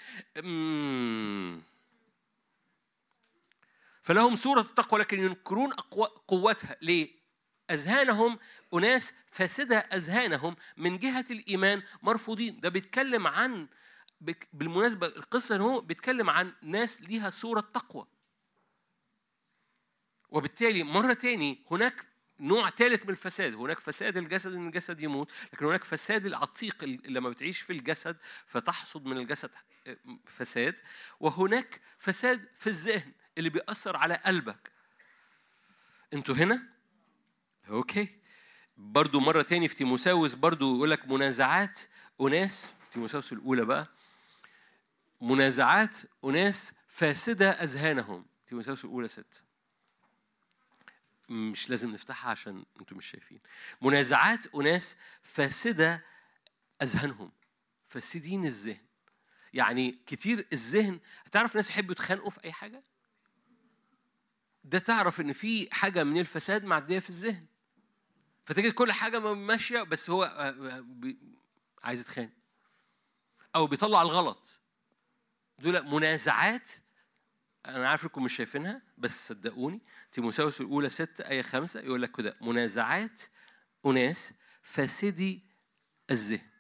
فلهم 4.03 4.35
صورة 4.37 4.61
التقوى 4.61 5.01
لكن 5.01 5.23
ينكرون 5.25 5.73
قوتها 6.29 6.77
ليه؟ 6.83 7.21
أذهانهم 7.71 8.39
أناس 8.75 9.13
فاسدة 9.31 9.79
أذهانهم 9.79 10.57
من 10.77 10.99
جهة 10.99 11.25
الإيمان 11.31 11.83
مرفوضين 12.03 12.61
ده 12.61 12.69
بيتكلم 12.69 13.27
عن 13.27 13.69
بالمناسبة 14.53 15.07
القصة 15.07 15.57
هو 15.57 15.81
بيتكلم 15.81 16.31
عن 16.31 16.53
ناس 16.63 17.03
ليها 17.03 17.31
صورة 17.31 17.61
تقوى. 17.61 18.07
وبالتالي 20.29 20.83
مرة 20.83 21.13
تاني 21.13 21.65
هناك 21.71 22.07
نوع 22.41 22.71
ثالث 22.71 23.05
من 23.05 23.11
الفساد. 23.11 23.55
هناك 23.55 23.81
فساد 23.81 24.17
الجسد 24.17 24.55
إن 24.55 24.67
الجسد 24.67 25.03
يموت 25.03 25.31
لكن 25.53 25.67
هناك 25.67 25.85
فساد 25.85 26.27
العتيق 26.27 26.85
لما 26.85 27.31
بتعيش 27.31 27.61
في 27.61 27.73
الجسد 27.73 28.17
فتحصد 28.47 29.05
من 29.05 29.17
الجسد 29.17 29.51
فساد. 30.27 30.81
وهناك 31.21 31.81
فساد 31.99 32.49
في 32.55 32.67
الذهن 32.67 33.13
اللي 33.39 33.51
بيأثر 33.51 33.97
على 33.97 34.15
قلبك. 34.15 34.73
أنتوا 36.13 36.35
هنا؟ 36.35 36.69
أوكي. 37.69 38.21
برضو 38.77 39.21
مرة 39.21 39.43
تاني 39.43 39.69
في 39.69 39.75
تيموساوس 39.75 40.35
برضو 40.35 40.77
يقول 40.77 40.91
لك 40.91 41.09
منازعات 41.09 41.81
أناس. 42.21 42.75
تيموساوس 42.91 43.33
الأولى 43.33 43.65
بقى. 43.65 43.89
منازعات 45.21 45.99
أناس 46.25 46.73
فاسدة 46.89 47.51
أذهانهم. 47.51 48.27
تيموساوس 48.47 48.85
الأولى 48.85 49.09
ستة 49.09 49.41
مش 51.29 51.71
لازم 51.71 51.91
نفتحها 51.91 52.31
عشان 52.31 52.65
أنتوا 52.81 52.97
مش 52.97 53.07
شايفين. 53.07 53.41
منازعات 53.83 54.55
أناس 54.55 54.97
فاسدة 55.23 56.05
أذهانهم. 56.83 57.33
فاسدين 57.89 58.45
الذهن. 58.45 58.87
يعني 59.53 59.99
كتير 60.07 60.47
الذهن 60.53 61.01
هتعرف 61.27 61.57
ناس 61.57 61.71
يحبوا 61.71 61.93
يتخانقوا 61.93 62.31
في 62.31 62.45
أي 62.45 62.53
حاجة؟ 62.53 62.85
ده 64.65 64.79
تعرف 64.79 65.21
إن 65.21 65.33
في 65.33 65.69
حاجة 65.75 66.05
من 66.05 66.21
الفساد 66.21 66.65
معدية 66.65 66.99
في 66.99 67.11
الذهن. 67.11 67.47
فتجد 68.45 68.73
كل 68.73 68.93
حاجة 68.93 69.35
ماشية 69.35 69.83
بس 69.83 70.11
هو 70.11 70.25
آه، 70.25 70.79
آه، 70.79 70.85
عايز 71.83 72.01
يتخانق. 72.01 72.31
أو 73.55 73.67
بيطلع 73.67 74.03
الغلط. 74.03 74.60
دول 75.61 75.87
منازعات 75.87 76.71
أنا 77.67 77.89
عارف 77.89 78.05
إنكم 78.05 78.25
مش 78.25 78.37
شايفينها 78.37 78.83
بس 78.99 79.29
صدقوني 79.29 79.81
تيموساوس 80.13 80.61
الأولى 80.61 80.89
6 80.89 81.29
آية 81.29 81.43
5 81.43 81.81
يقول 81.81 82.03
لك 82.03 82.17
كده 82.17 82.37
منازعات 82.41 83.23
أناس 83.87 84.35
فاسدي 84.63 85.41
الذهن. 86.11 86.51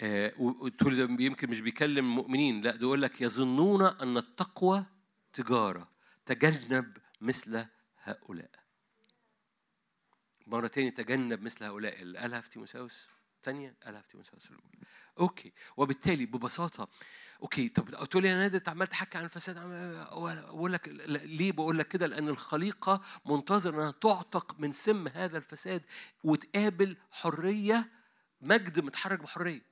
آه، 0.00 0.32
وتقول 0.38 0.96
ده 1.06 1.24
يمكن 1.24 1.50
مش 1.50 1.60
بيكلم 1.60 2.14
مؤمنين 2.14 2.60
لا 2.60 2.76
ده 2.76 2.80
يقول 2.80 3.02
لك 3.02 3.20
يظنون 3.20 3.82
أن 3.82 4.16
التقوى 4.16 4.86
تجارة 5.32 5.90
تجنب 6.26 6.98
مثل 7.20 7.66
هؤلاء. 8.02 8.50
مرة 10.46 10.66
تاني 10.66 10.90
تجنب 10.90 11.42
مثل 11.42 11.64
هؤلاء 11.64 12.02
اللي 12.02 12.18
قالها 12.18 12.40
في 12.40 12.50
تيموثاوس 12.50 13.08
تانية 13.42 13.76
قالها 13.84 14.00
في 14.00 14.08
تيموثاوس 14.08 14.50
الأولى. 14.50 14.78
okay. 15.18 15.52
وبالتالي 15.76 16.26
ببساطة 16.26 16.88
okay 17.42 17.68
طب 17.68 17.90
تقول 17.90 18.22
لي 18.22 18.32
أنا 18.32 18.40
نادر 18.40 18.70
عمال 18.70 18.86
تحكي 18.86 19.18
عن 19.18 19.24
الفساد 19.24 19.56
أقول 19.56 20.72
لك 20.72 20.88
ليه 21.08 21.52
بقول 21.52 21.78
لك 21.78 21.88
كده؟ 21.88 22.06
لأن 22.06 22.28
الخليقة 22.28 23.02
منتظر 23.26 23.74
أنها 23.74 23.90
تعتق 23.90 24.60
من 24.60 24.72
سم 24.72 25.08
هذا 25.08 25.38
الفساد 25.38 25.82
وتقابل 26.24 26.96
حرية 27.10 27.90
مجد 28.40 28.80
متحرك 28.80 29.20
بحرية. 29.20 29.62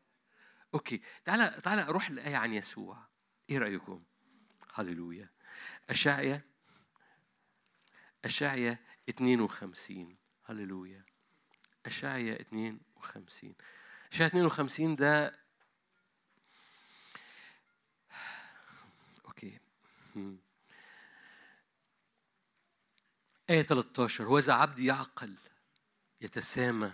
okay. 0.75 1.03
تعالى 1.25 1.61
تعالى 1.63 1.83
أروع 1.83 2.09
آية 2.09 2.37
عن 2.37 2.53
يسوع. 2.53 2.99
إيه 3.51 3.59
رأيكم؟ 3.59 4.03
هللويا. 4.75 5.29
أشعيا 5.91 6.43
أشعيا 8.25 8.79
52 9.09 10.17
هللويا. 10.45 11.05
أشعيا 11.87 12.41
52 12.41 13.55
أشعيا 14.13 14.29
52 14.29 14.97
ده 14.97 15.39
okay. 19.25 19.59
آية 23.51 23.63
13 23.63 24.25
هو 24.25 24.39
إذا 24.39 24.53
عبدي 24.53 24.87
يعقل 24.87 25.37
يتسامى 26.21 26.93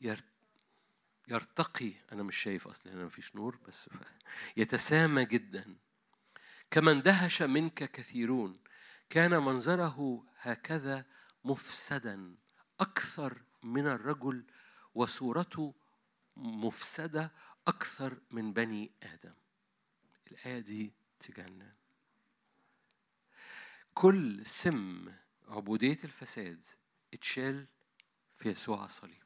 ير- 0.00 0.24
يرتقي. 1.28 1.92
أنا 2.12 2.22
مش 2.22 2.36
شايف 2.36 2.68
أصلا 2.68 2.92
هنا 2.92 3.04
مفيش 3.04 3.36
نور 3.36 3.56
بس 3.56 3.90
يتسامى 4.56 5.24
جدا. 5.24 5.76
كما 6.70 6.92
اندهش 6.92 7.42
منك 7.42 7.90
كثيرون 7.92 8.60
كان 9.10 9.30
منظره 9.42 10.24
هكذا 10.38 11.04
مفسدا. 11.44 12.36
أكثر 12.80 13.42
من 13.62 13.86
الرجل 13.86 14.44
وصورته 14.94 15.74
مفسدة 16.36 17.32
أكثر 17.66 18.18
من 18.30 18.52
بني 18.52 18.90
آدم. 19.02 19.34
الآية 20.30 20.60
دي 20.60 20.92
تجنن. 21.20 21.72
كل 23.94 24.46
سم 24.46 25.12
عبودية 25.48 25.98
الفساد 26.04 26.66
اتشال 27.14 27.66
في 28.36 28.48
يسوع 28.48 28.76
على 28.78 28.86
الصليب 28.86 29.22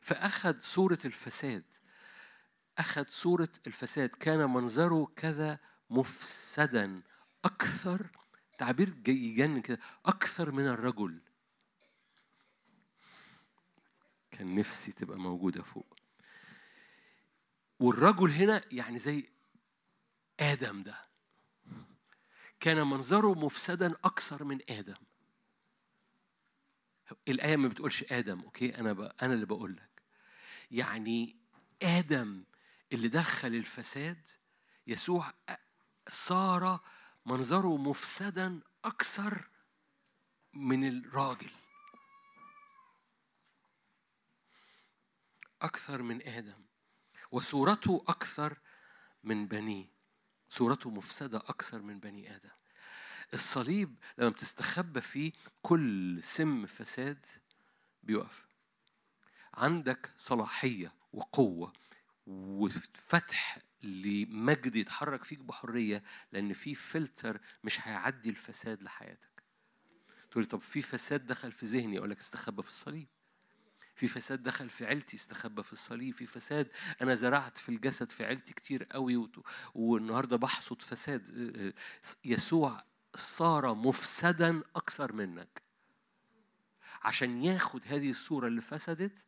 فأخذ 0.00 0.58
صورة 0.58 0.98
الفساد 1.04 1.64
أخذ 2.78 3.04
صورة 3.08 3.48
الفساد 3.66 4.08
كان 4.08 4.50
منظره 4.50 5.12
كذا 5.16 5.58
مفسدا 5.90 7.02
أكثر 7.44 8.06
تعبير 8.62 8.94
يجنن 9.08 9.60
كده 9.60 9.78
أكثر 10.06 10.50
من 10.50 10.66
الرجل. 10.68 11.20
كان 14.30 14.54
نفسي 14.54 14.92
تبقى 14.92 15.18
موجودة 15.18 15.62
فوق. 15.62 15.96
والرجل 17.80 18.30
هنا 18.30 18.60
يعني 18.72 18.98
زي 18.98 19.28
آدم 20.40 20.82
ده. 20.82 20.96
كان 22.60 22.86
منظره 22.86 23.34
مفسدا 23.34 23.94
أكثر 24.04 24.44
من 24.44 24.58
آدم. 24.70 25.02
الآية 27.28 27.56
ما 27.56 27.68
بتقولش 27.68 28.04
آدم 28.12 28.40
أوكي؟ 28.40 28.78
أنا 28.78 28.92
ب... 28.92 29.00
أنا 29.00 29.34
اللي 29.34 29.46
بقول 29.46 29.76
لك. 29.76 30.02
يعني 30.70 31.36
آدم 31.82 32.44
اللي 32.92 33.08
دخل 33.08 33.54
الفساد 33.54 34.28
يسوع 34.86 35.32
صار 36.08 36.80
منظره 37.26 37.76
مفسدا 37.76 38.60
أكثر 38.84 39.48
من 40.52 40.88
الراجل. 40.88 41.50
أكثر 45.62 46.02
من 46.02 46.22
آدم. 46.22 46.64
وصورته 47.30 48.04
أكثر 48.08 48.58
من 49.24 49.46
بنيه 49.46 49.86
صورته 50.48 50.90
مفسدة 50.90 51.38
أكثر 51.38 51.82
من 51.82 52.00
بني 52.00 52.36
آدم. 52.36 52.50
الصليب 53.34 53.98
لما 54.18 54.28
بتستخبى 54.28 55.00
فيه 55.00 55.32
كل 55.62 56.22
سم 56.22 56.66
فساد 56.66 57.26
بيقف. 58.02 58.46
عندك 59.54 60.10
صلاحية 60.18 60.94
وقوة 61.12 61.72
وفتح 62.26 63.58
لمجد 63.82 64.76
يتحرك 64.76 65.24
فيك 65.24 65.38
بحرية 65.38 66.02
لأن 66.32 66.52
في 66.52 66.74
فلتر 66.74 67.40
مش 67.64 67.88
هيعدي 67.88 68.30
الفساد 68.30 68.82
لحياتك. 68.82 69.42
تقولي 70.30 70.46
طب 70.46 70.60
في 70.60 70.82
فساد 70.82 71.26
دخل 71.26 71.52
في 71.52 71.66
ذهني؟ 71.66 71.98
أقول 71.98 72.10
لك 72.10 72.18
استخبى 72.18 72.62
في 72.62 72.68
الصليب. 72.68 73.08
في 73.94 74.06
فساد 74.06 74.42
دخل 74.42 74.70
في 74.70 74.86
عيلتي؟ 74.86 75.16
استخبى 75.16 75.62
في 75.62 75.72
الصليب. 75.72 76.14
في 76.14 76.26
فساد 76.26 76.68
أنا 77.02 77.14
زرعت 77.14 77.58
في 77.58 77.68
الجسد 77.68 78.12
في 78.12 78.24
عيلتي 78.24 78.54
كتير 78.54 78.84
قوي 78.84 79.30
والنهاردة 79.74 80.36
بحصد 80.36 80.82
فساد. 80.82 81.74
يسوع 82.24 82.84
صار 83.14 83.74
مفسدا 83.74 84.62
أكثر 84.76 85.12
منك. 85.12 85.62
عشان 87.02 87.44
ياخد 87.44 87.80
هذه 87.86 88.10
الصورة 88.10 88.46
اللي 88.46 88.60
فسدت 88.60 89.24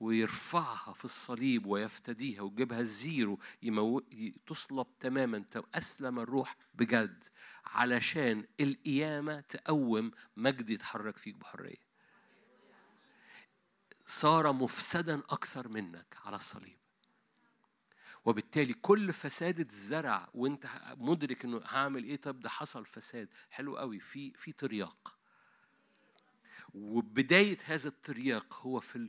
ويرفعها 0.00 0.92
في 0.92 1.04
الصليب 1.04 1.66
ويفتديها 1.66 2.42
ويجيبها 2.42 2.80
ال 2.80 2.92
zero 2.92 3.38
يمو... 3.62 4.00
تصلب 4.46 4.86
تماما 5.00 5.44
أسلم 5.74 6.18
الروح 6.18 6.56
بجد 6.74 7.24
علشان 7.64 8.44
القيامة 8.60 9.40
تقوم 9.40 10.10
مجد 10.36 10.70
يتحرك 10.70 11.16
فيك 11.16 11.34
بحرية. 11.34 11.86
صار 14.06 14.52
مفسدا 14.52 15.18
أكثر 15.18 15.68
منك 15.68 16.16
على 16.24 16.36
الصليب. 16.36 16.78
وبالتالي 18.24 18.74
كل 18.74 19.12
فساد 19.12 19.60
اتزرع 19.60 20.28
وانت 20.34 20.66
مدرك 20.96 21.44
إنه 21.44 21.60
هعمل 21.64 22.04
إيه؟ 22.04 22.16
طب 22.16 22.40
ده 22.40 22.48
حصل 22.48 22.86
فساد. 22.86 23.28
حلو 23.50 23.76
قوي. 23.76 24.00
في 24.00 24.32
في 24.32 24.52
ترياق. 24.52 25.15
وبداية 26.76 27.58
هذا 27.64 27.88
الترياق 27.88 28.54
هو 28.54 28.80
في 28.80 29.08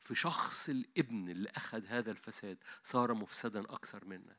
في 0.00 0.14
شخص 0.14 0.68
الابن 0.68 1.28
اللي 1.28 1.50
أخذ 1.50 1.86
هذا 1.86 2.10
الفساد 2.10 2.58
صار 2.84 3.14
مفسدا 3.14 3.60
أكثر 3.60 4.04
منك. 4.04 4.36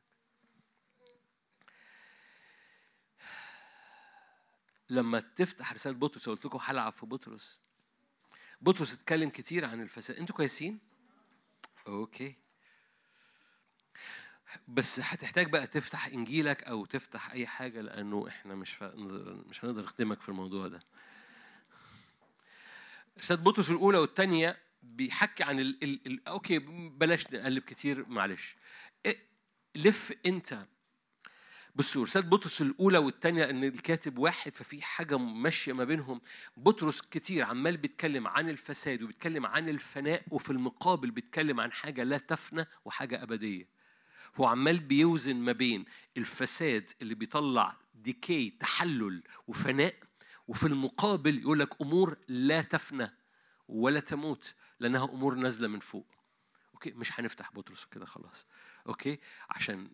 لما 4.90 5.20
تفتح 5.20 5.72
رسالة 5.72 5.96
بطرس 5.98 6.28
قلت 6.28 6.44
لكم 6.44 6.58
هلعب 6.62 6.92
في 6.92 7.06
بطرس. 7.06 7.58
بطرس 8.60 8.94
اتكلم 8.94 9.30
كتير 9.30 9.64
عن 9.64 9.82
الفساد، 9.82 10.16
أنتوا 10.16 10.36
كويسين؟ 10.36 10.78
أوكي. 11.86 12.36
بس 14.68 15.00
هتحتاج 15.00 15.50
بقى 15.50 15.66
تفتح 15.66 16.06
إنجيلك 16.06 16.64
أو 16.64 16.84
تفتح 16.84 17.30
أي 17.30 17.46
حاجة 17.46 17.80
لأنه 17.80 18.28
إحنا 18.28 18.54
مش. 18.54 18.82
مش 18.82 19.64
هنقدر 19.64 19.82
نخدمك 19.82 20.20
في 20.20 20.28
الموضوع 20.28 20.68
ده. 20.68 20.80
رسالة 23.18 23.42
بطرس 23.42 23.70
الأولى 23.70 23.98
والثانية 23.98 24.56
بيحكي 24.82 25.42
عن 25.42 25.60
ال... 25.60 25.84
ال... 25.84 26.06
ال... 26.06 26.28
أوكي 26.28 26.58
بلاش 26.98 27.26
نقلب 27.32 27.62
كتير 27.62 28.08
معلش. 28.08 28.56
إيه، 29.06 29.18
لف 29.74 30.12
أنت 30.26 30.66
بصوا 31.74 32.04
رسالة 32.04 32.28
بطرس 32.28 32.62
الأولى 32.62 32.98
والثانية 32.98 33.50
إن 33.50 33.64
الكاتب 33.64 34.18
واحد 34.18 34.54
ففي 34.54 34.82
حاجة 34.82 35.18
ماشية 35.18 35.72
ما 35.72 35.84
بينهم. 35.84 36.20
بطرس 36.56 37.00
كتير 37.00 37.44
عمال 37.44 37.76
بيتكلم 37.76 38.28
عن 38.28 38.48
الفساد 38.48 39.02
وبيتكلم 39.02 39.46
عن 39.46 39.68
الفناء 39.68 40.22
وفي 40.30 40.50
المقابل 40.50 41.10
بيتكلم 41.10 41.60
عن 41.60 41.72
حاجة 41.72 42.02
لا 42.04 42.18
تفنى 42.18 42.66
وحاجة 42.84 43.22
أبدية. 43.22 43.68
هو 44.36 44.46
عمال 44.46 44.78
بيوزن 44.78 45.36
ما 45.36 45.52
بين 45.52 45.84
الفساد 46.16 46.90
اللي 47.02 47.14
بيطلع 47.14 47.76
ديكي 47.94 48.50
تحلل 48.50 49.22
وفناء 49.46 49.94
وفي 50.48 50.66
المقابل 50.66 51.38
يقول 51.38 51.58
لك 51.58 51.80
أمور 51.80 52.16
لا 52.28 52.62
تفنى 52.62 53.10
ولا 53.68 54.00
تموت 54.00 54.54
لأنها 54.80 55.04
أمور 55.04 55.34
نازلة 55.34 55.68
من 55.68 55.78
فوق. 55.80 56.06
okay؟ 56.74 56.90
مش 56.90 57.20
هنفتح 57.20 57.52
بطرس 57.52 57.84
كده 57.84 58.06
خلاص. 58.06 58.46
okay؟ 58.86 59.18
عشان 59.50 59.90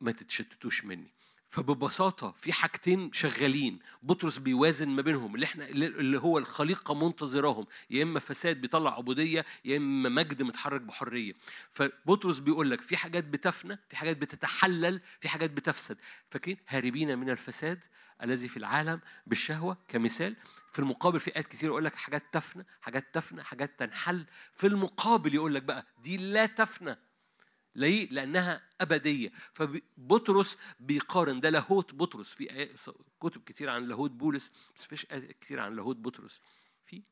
ما 0.00 0.12
تتشتتوش 0.12 0.84
مني. 0.84 1.10
فببساطة 1.52 2.30
في 2.36 2.52
حاجتين 2.52 3.12
شغالين. 3.12 3.78
بطرس 4.02 4.38
بيوازن 4.38 4.88
ما 4.88 5.02
بينهم 5.02 5.34
اللي 5.34 5.46
إحنا 5.46 5.68
اللي 5.68 6.18
هو 6.18 6.38
الخليقة 6.38 6.94
منتظراهم. 6.94 7.66
يا 7.90 8.02
إما 8.02 8.20
فساد 8.20 8.60
بيطلع 8.60 8.96
عبودية 8.96 9.44
يا 9.64 9.76
إما 9.76 10.08
مجد 10.08 10.42
متحرك 10.42 10.80
بحرية. 10.80 11.32
فبطرس 11.70 12.38
بيقول 12.38 12.70
لك 12.70 12.80
في 12.80 12.96
حاجات 12.96 13.24
بتفنى 13.24 13.78
في 13.88 13.96
حاجات 13.96 14.16
بتتحلل 14.16 15.00
في 15.20 15.28
حاجات 15.28 15.50
بتفسد. 15.50 15.98
فاكرين 16.30 16.56
هاربين 16.68 17.18
من 17.18 17.30
الفساد 17.30 17.84
الذي 18.22 18.48
في 18.48 18.56
العالم 18.56 19.00
بالشهوة. 19.26 19.76
كمثال 19.88 20.36
في 20.72 20.78
المقابل 20.78 21.20
في 21.20 21.36
آيات 21.36 21.46
كتير 21.46 21.68
يقول 21.68 21.84
لك 21.84 21.94
حاجات 21.96 22.22
تفنى 22.32 22.66
حاجات 22.80 23.14
تفنى 23.14 23.42
حاجات 23.42 23.78
تنحل. 23.78 24.26
في 24.54 24.66
المقابل 24.66 25.34
يقول 25.34 25.54
لك 25.54 25.62
بقى 25.62 25.86
دي 25.98 26.16
لا 26.16 26.46
تفنى. 26.46 26.96
ليه؟ 27.74 28.08
لأنها 28.10 28.62
أبدية. 28.80 29.32
فبطرس 29.52 30.58
بيقارن 30.80 31.40
ده 31.40 31.50
لاهوت 31.50 31.94
بطرس. 31.94 32.30
في 32.30 32.48
آية- 32.48 32.90
كتب 33.20 33.42
كتير 33.44 33.70
عن 33.70 33.84
لاهوت 33.88 34.10
بولس 34.10 34.52
بس 34.76 34.84
فيش 34.84 35.06
آيات 35.12 35.30
كتير 35.32 35.60
عن 35.60 35.76
لاهوت 35.76 35.96
بطرس. 35.96 36.40
في؟ 36.86 37.02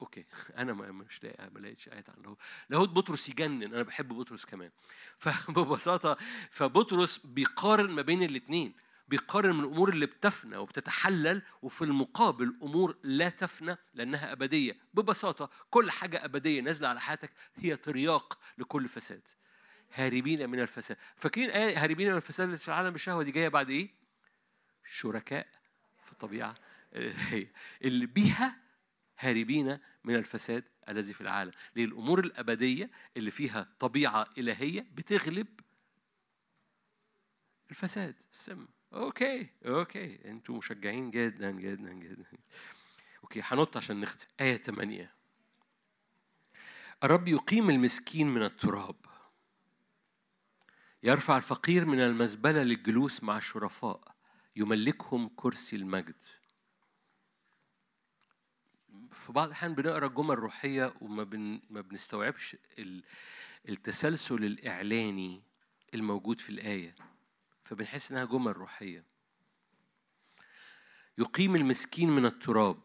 okay. 0.00 0.24
أنا 0.58 0.72
مش 0.72 1.24
لاقي 1.24 1.50
ما 1.50 1.58
لقيتش 1.58 1.88
ايات 1.88 2.10
عن 2.10 2.22
لاهوت. 2.22 2.38
لاهوت 2.70 2.88
بطرس 2.88 3.28
يجنن. 3.28 3.62
أنا 3.74 3.82
بحب 3.82 4.08
بطرس 4.08 4.44
كمان. 4.44 4.70
فببساطة 5.18 6.16
فبطرس 6.50 7.18
بيقارن 7.18 7.90
ما 7.90 8.02
بين 8.02 8.22
الاثنين 8.22 8.74
بيقارن 9.10 9.54
من 9.54 9.64
الأمور 9.64 9.88
اللي 9.88 10.06
بتفنى 10.06 10.56
وبتتحلل 10.56 11.42
وفي 11.62 11.82
المقابل 11.82 12.56
أمور 12.62 12.96
لا 13.02 13.28
تفنى 13.28 13.76
لأنها 13.94 14.32
أبدية. 14.32 14.76
ببساطة 14.94 15.50
كل 15.70 15.90
حاجة 15.90 16.24
أبدية 16.24 16.60
نازلة 16.60 16.88
على 16.88 17.00
حياتك 17.00 17.32
هي 17.56 17.76
ترياق 17.76 18.38
لكل 18.58 18.88
فساد. 18.88 19.28
هاربين 19.94 20.50
من 20.50 20.60
الفساد. 20.60 20.96
فاكرين 21.16 21.50
آية 21.50 21.82
هاربين 21.82 22.08
من 22.10 22.16
الفساد 22.16 22.46
اللي 22.46 22.58
في 22.58 22.68
العالم 22.68 22.90
بالشهوة 22.90 23.22
دي 23.22 23.30
جاية 23.30 23.48
بعد 23.48 23.70
إيه؟ 23.70 23.90
شركاء 24.84 25.46
في 26.04 26.12
الطبيعة 26.12 26.54
اللي 27.84 28.06
بيها 28.06 28.56
هاربين 29.18 29.78
من 30.04 30.16
الفساد 30.16 30.64
الذي 30.88 31.12
في 31.12 31.20
العالم. 31.20 31.52
ليه؟ 31.76 31.84
الأمور 31.84 32.20
الأبدية 32.20 32.90
اللي 33.16 33.30
فيها 33.30 33.68
طبيعة 33.80 34.26
إلهية 34.38 34.86
بتغلب 34.94 35.46
الفساد 37.70 38.14
السم. 38.32 38.66
okay 38.92 39.48
okay. 39.66 40.30
أنتوا 40.30 40.56
مشجعين 40.58 41.10
جدا 41.10 41.50
جدا 41.50 41.92
جدا. 41.92 42.24
okay 43.22 43.40
هنط 43.44 43.76
عشان 43.76 44.00
نختم. 44.00 44.26
آية 44.40 44.56
8 44.56 45.14
الرب 47.04 47.28
يقيم 47.28 47.70
المسكين 47.70 48.26
من 48.28 48.42
التراب. 48.42 48.96
يرفع 51.02 51.36
الفقير 51.36 51.84
من 51.86 52.00
المزبلة 52.00 52.62
للجلوس 52.62 53.22
مع 53.22 53.38
الشرفاء. 53.38 54.14
يملكهم 54.56 55.30
كرسي 55.36 55.76
المجد. 55.76 56.22
في 59.12 59.32
بعض 59.32 59.46
الأحيان 59.46 59.74
بنقرأ 59.74 60.06
جمل 60.08 60.38
روحية 60.38 60.94
وما 61.00 61.22
بن 61.24 61.60
ما 61.70 61.80
بنستوعبش 61.80 62.56
ال- 62.78 63.04
التسلسل 63.68 64.44
الإعلاني 64.44 65.42
الموجود 65.94 66.40
في 66.40 66.50
الآية. 66.50 66.94
فبنحس 67.70 68.12
إنها 68.12 68.24
جمل 68.24 68.56
روحية. 68.56 69.04
يقيم 71.18 71.56
المسكين 71.56 72.10
من 72.10 72.26
التراب. 72.26 72.80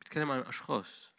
بيتكلم 0.00 0.30
عن 0.30 0.40
أشخاص. 0.40 1.12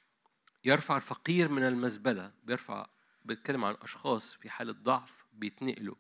يرفع 0.64 0.98
الفقير 0.98 1.50
من 1.50 1.64
المزبلة. 1.64 2.34
بيرفع 2.44 2.90
بيتكلم 3.26 3.66
عن 3.66 3.76
أشخاص 3.82 4.34
في 4.34 4.50
حالة 4.50 4.72
ضعف 4.72 5.26
بيتنقلوا. 5.34 5.96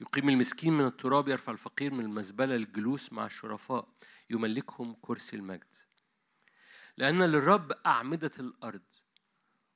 يقيم 0.00 0.28
المسكين 0.28 0.72
من 0.72 0.86
التراب. 0.86 1.28
يرفع 1.28 1.52
الفقير 1.52 1.94
من 1.94 2.04
المزبلة 2.04 2.56
للجلوس 2.56 3.12
مع 3.12 3.26
الشرفاء. 3.26 3.88
يملكهم 4.30 4.96
كرسي 5.02 5.36
المجد. 5.36 5.74
لأن 6.96 7.22
للرب 7.22 7.72
أعمدة 7.72 8.32
الأرض 8.38 8.82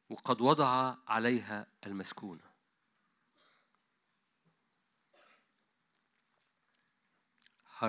وقد 0.09 0.41
وضع 0.41 0.97
عليها 1.09 1.67
المسكونة. 1.87 2.54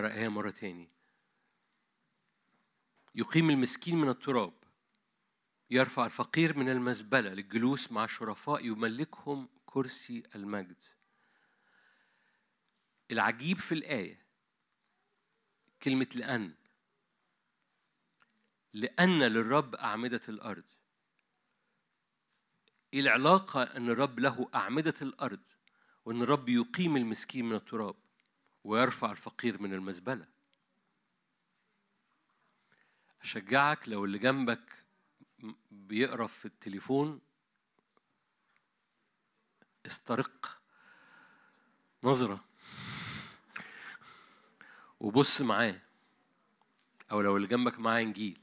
آية 0.03 0.27
مرة 0.27 0.49
تاني. 0.49 0.89
يقيم 3.15 3.49
المسكين 3.49 3.95
من 3.95 4.09
التراب. 4.09 4.53
يرفع 5.69 6.05
الفقير 6.05 6.57
من 6.57 6.69
المزبلة 6.69 7.29
للجلوس 7.29 7.91
مع 7.91 8.03
الشرفاء 8.03 8.65
يملكهم 8.65 9.49
كرسي 9.65 10.23
المجد. 10.35 10.83
العجيب 13.11 13.57
في 13.57 13.71
الآية 13.71 14.25
كلمة 15.81 16.07
لأن. 16.15 16.53
لأن 18.73 19.23
للرب 19.23 19.75
أعمدة 19.75 20.21
الأرض. 20.29 20.63
إيه 22.93 22.99
العلاقة 22.99 23.63
أن 23.63 23.89
الرب 23.89 24.19
له 24.19 24.49
أعمدة 24.55 24.93
الأرض 25.01 25.47
وأن 26.05 26.21
الرب 26.21 26.49
يقيم 26.49 26.97
المسكين 26.97 27.45
من 27.45 27.55
التراب؟ 27.55 28.04
ويرفع 28.65 29.11
الفقير 29.11 29.61
من 29.61 29.73
المزبلة. 29.73 30.27
أشجعك 33.21 33.89
لو 33.89 34.05
اللي 34.05 34.17
جنبك 34.17 34.83
بيقرا 35.71 36.27
في 36.27 36.45
التليفون 36.45 37.21
استرق 39.85 40.61
نظرة 42.03 42.45
وبص 44.99 45.41
معاه. 45.41 45.81
أو 47.11 47.21
لو 47.21 47.37
اللي 47.37 47.47
جنبك 47.47 47.79
معاه 47.79 48.01
إنجيل. 48.01 48.39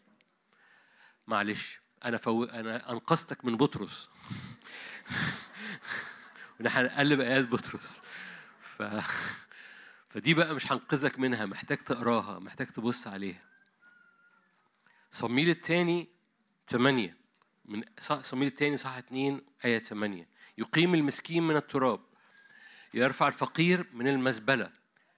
معلش 1.26 1.80
أنا 2.04 2.16
فو... 2.16 2.44
أنا 2.44 2.92
أنقذتك 2.92 3.44
من 3.44 3.56
بطرس. 3.56 4.08
ونحن 6.60 6.78
هنقلب 6.78 7.20
آيات 7.20 7.44
بطرس. 7.44 8.02
ف... 8.60 8.82
فدي 10.14 10.34
بقى 10.34 10.54
مش 10.54 10.72
هنقذك 10.72 11.18
منها 11.18 11.46
محتاج 11.46 11.78
تقراها 11.78 12.38
محتاج 12.38 12.66
تبص 12.66 13.06
عليها. 13.06 13.42
صميل 15.10 15.50
الثاني 15.50 16.08
8 16.68 17.16
من 17.64 17.82
صميل 18.00 18.48
الثاني 18.48 18.76
صح 18.76 18.96
2 18.96 19.40
آية 19.64 19.78
8 19.78 20.28
يقيم 20.58 20.94
المسكين 20.94 21.42
من 21.42 21.56
التراب. 21.56 22.00
يرفع 22.94 23.28
الفقير 23.28 23.86
من 23.92 24.08
المزبلة 24.08 24.72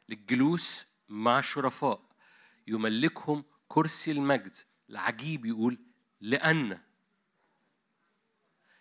للجلوس 0.08 0.86
مع 1.08 1.38
الشرفاء. 1.38 2.02
يملكهم 2.66 3.44
كرسي 3.68 4.10
المجد. 4.10 4.56
العجيب 4.90 5.46
يقول 5.46 5.78
لأن. 6.20 6.80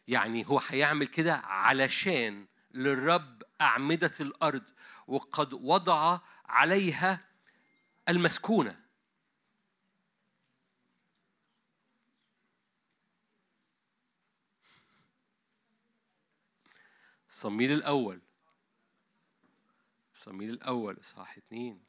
يعني 0.07 0.47
هو 0.47 0.61
هيعمل 0.67 1.07
كده 1.07 1.35
علشان 1.35 2.47
للرب 2.73 3.43
أعمدة 3.61 4.11
الأرض 4.19 4.63
وقد 5.07 5.53
وضع 5.53 6.19
عليها 6.45 7.25
المسكونة. 8.09 8.83
صموئيل 17.27 17.71
الأول. 17.71 18.21
صموئيل 20.15 20.49
الأول 20.49 20.97
صح 21.03 21.37
اتنين. 21.37 21.83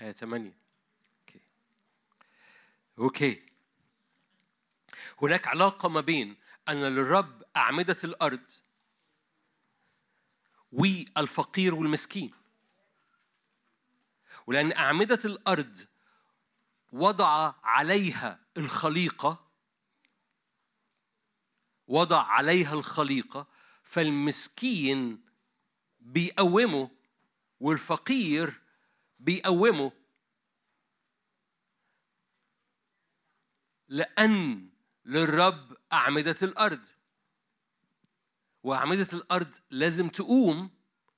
آية 0.00 0.12
تمانية. 0.12 0.58
okay. 1.20 1.40
okay. 2.98 3.52
هناك 5.22 5.48
علاقة 5.48 5.88
ما 5.88 6.00
بين 6.00 6.36
أن 6.68 6.82
للرب 6.84 7.42
أعمدة 7.56 7.96
الأرض 8.04 8.50
والفقير 10.74 11.74
والمسكين. 11.74 12.34
ولأن 14.46 14.72
أعمدة 14.72 15.20
الأرض 15.24 15.86
وضع 16.92 17.54
عليها 17.62 18.40
الخليقة 18.56 19.44
وضع 21.86 22.22
عليها 22.22 22.72
الخليقة 22.72 23.46
فالمسكين 23.82 25.24
بيقومه 26.00 26.90
والفقير 27.60 28.60
بيقومه. 29.18 29.92
لأن 33.88 34.70
للرب 35.04 35.76
أعمدة 35.92 36.36
الأرض. 36.42 36.86
وأعمدة 38.64 39.08
الأرض 39.12 39.54
لازم 39.70 40.08
تقوم 40.08 40.70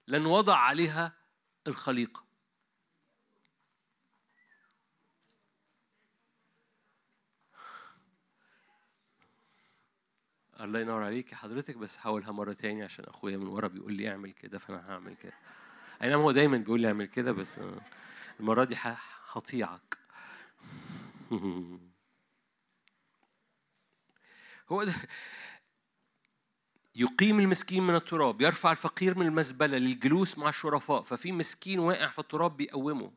لأن 0.06 0.26
وضع 0.26 0.56
عليها 0.56 1.12
الخليقة. 1.66 2.26
الله 10.60 10.80
ينور 10.80 11.02
عليك 11.02 11.34
حضرتك 11.34 11.76
بس 11.76 11.96
حاولها 11.96 12.32
مرة 12.32 12.52
تاني 12.52 12.82
عشان 12.82 13.04
أخويا 13.04 13.36
من 13.36 13.46
ورا 13.46 13.68
بيقول 13.68 13.92
لي 13.92 14.10
اعمل 14.10 14.32
كده 14.32 14.58
فأنا 14.58 14.90
هعمل 14.90 15.16
كده. 15.16 15.34
أي 16.02 16.08
نعم 16.08 16.20
هو 16.20 16.32
دايما 16.32 16.56
بيقول 16.58 16.80
لي 16.80 16.88
اعمل 16.88 17.06
كده 17.06 17.32
بس 17.32 17.48
المرة 18.40 18.64
دي 18.64 18.76
هطيعك. 19.32 19.98
هو 24.70 24.84
ده 24.84 24.94
يقيم 26.98 27.40
المسكين 27.40 27.82
من 27.86 27.94
التراب 27.94 28.40
يرفع 28.40 28.72
الفقير 28.72 29.18
من 29.18 29.26
المزبلة 29.26 29.78
للجلوس 29.78 30.38
مع 30.38 30.48
الشرفاء 30.48 31.02
ففي 31.02 31.32
مسكين 31.32 31.78
واقع 31.78 32.06
في 32.08 32.18
التراب 32.18 32.56
بيقومه. 32.56 33.12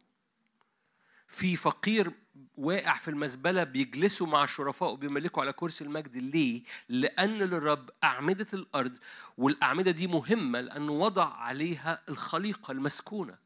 في 1.28 1.56
فقير 1.56 2.12
واقع 2.58 2.98
في 2.98 3.08
المزبلة 3.08 3.64
بيجلسوا 3.64 4.28
مع 4.28 4.44
الشرفاء 4.44 4.92
وبيملكوا 4.92 5.44
على 5.44 5.54
كرسي 5.54 5.84
المجد. 5.84 6.18
ليه؟ 6.18 6.64
لأن 6.90 7.38
للرب 7.38 7.90
أعمدة 8.04 8.48
الأرض 8.54 8.98
والأعمدة 9.38 9.92
دي 9.92 10.08
مهمة 10.08 10.62
لأنه 10.62 10.92
وضع 10.92 11.34
عليها 11.34 12.02
الخليقة 12.10 12.72
المسكونة. 12.72 13.38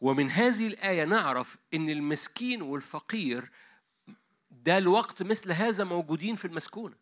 ومن 0.00 0.30
هذه 0.30 0.66
الآية 0.66 1.04
نعرف 1.04 1.56
أن 1.74 1.90
المسكين 1.90 2.62
والفقير 2.62 3.50
ده 4.50 4.78
الوقت 4.78 5.22
مثل 5.22 5.52
هذا 5.52 5.84
موجودين 5.84 6.36
في 6.36 6.44
المسكونة. 6.44 6.99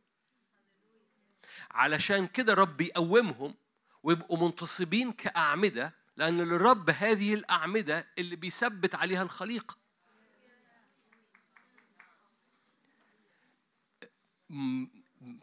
علشان 1.71 2.27
كده 2.27 2.55
رب 2.55 2.81
يقومهم 2.81 3.55
ويبقوا 4.03 4.39
منتصبين 4.47 5.13
كأعمدة 5.13 5.95
لأن 6.17 6.39
للرب 6.39 6.91
هذه 6.91 7.35
الأعمدة 7.35 8.07
اللي 8.19 8.37
بيثبت 8.37 8.95
عليها 8.95 9.23
الخليقة. 9.23 9.77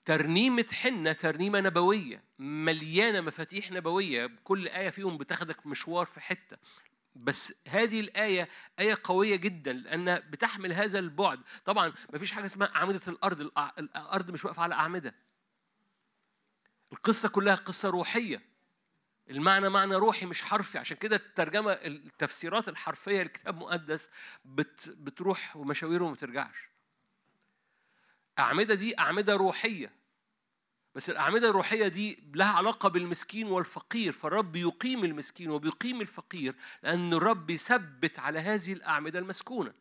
ترنيمة 0.06 0.66
حنة 0.74 1.14
ترنيمة 1.14 1.60
نبوية 1.60 2.24
مليانة 2.40 3.22
مفاتيح 3.22 3.72
نبوية 3.72 4.32
كل 4.44 4.68
آية 4.68 4.90
فيهم 4.90 5.18
بتاخدك 5.18 5.68
مشوار 5.68 6.06
في 6.06 6.20
حتة. 6.20 6.58
بس 7.16 7.54
هذه 7.68 8.00
الآية 8.00 8.50
آية 8.80 8.98
قوية 9.04 9.36
جدا 9.36 9.74
لأنها 9.74 10.20
بتحمل 10.20 10.74
هذا 10.74 11.00
البعد. 11.00 11.40
طبعا 11.66 11.94
مفيش 12.14 12.32
حاجة 12.32 12.45
اسمها 12.45 12.76
أعمدة 12.76 13.02
الأرض 13.08 13.48
الأ- 13.48 13.80
الأرض 13.80 14.32
مش 14.32 14.45
واقفة 14.45 14.64
على 14.64 14.76
أعمدة. 14.76 15.16
القصة 16.92 17.30
كلها 17.30 17.56
قصة 17.56 17.90
روحية. 17.90 18.42
المعنى 19.30 19.70
معنى 19.70 19.96
روحي 19.96 20.26
مش 20.26 20.42
حرفي. 20.42 20.78
عشان 20.78 20.98
كده 20.98 21.16
الترجمة 21.16 21.72
التفسيرات 21.72 22.68
الحرفية 22.70 23.22
للكتاب 23.22 23.54
المقدس 23.56 24.10
بت 24.46 24.90
بتروح 24.98 25.58
ومشاويره 25.58 26.04
وما 26.04 26.14
بترجعش. 26.14 26.70
أعمدة 28.40 28.76
دي 28.76 29.00
أعمدة 29.00 29.36
روحية. 29.36 29.92
بس 30.96 31.10
الأعمدة 31.10 31.50
الروحية 31.50 31.88
دي 31.88 32.24
لها 32.34 32.52
علاقة 32.52 32.90
بالمسكين 32.90 33.48
والفقير. 33.48 34.12
فالرب 34.12 34.56
يقيم 34.56 35.04
المسكين 35.04 35.50
وبيقيم 35.50 36.02
الفقير 36.02 36.56
لأن 36.84 37.14
الرب 37.14 37.50
يثبت 37.50 38.20
على 38.20 38.40
هذه 38.40 38.74
الأعمدة 38.74 39.20
المسكونة. 39.20 39.74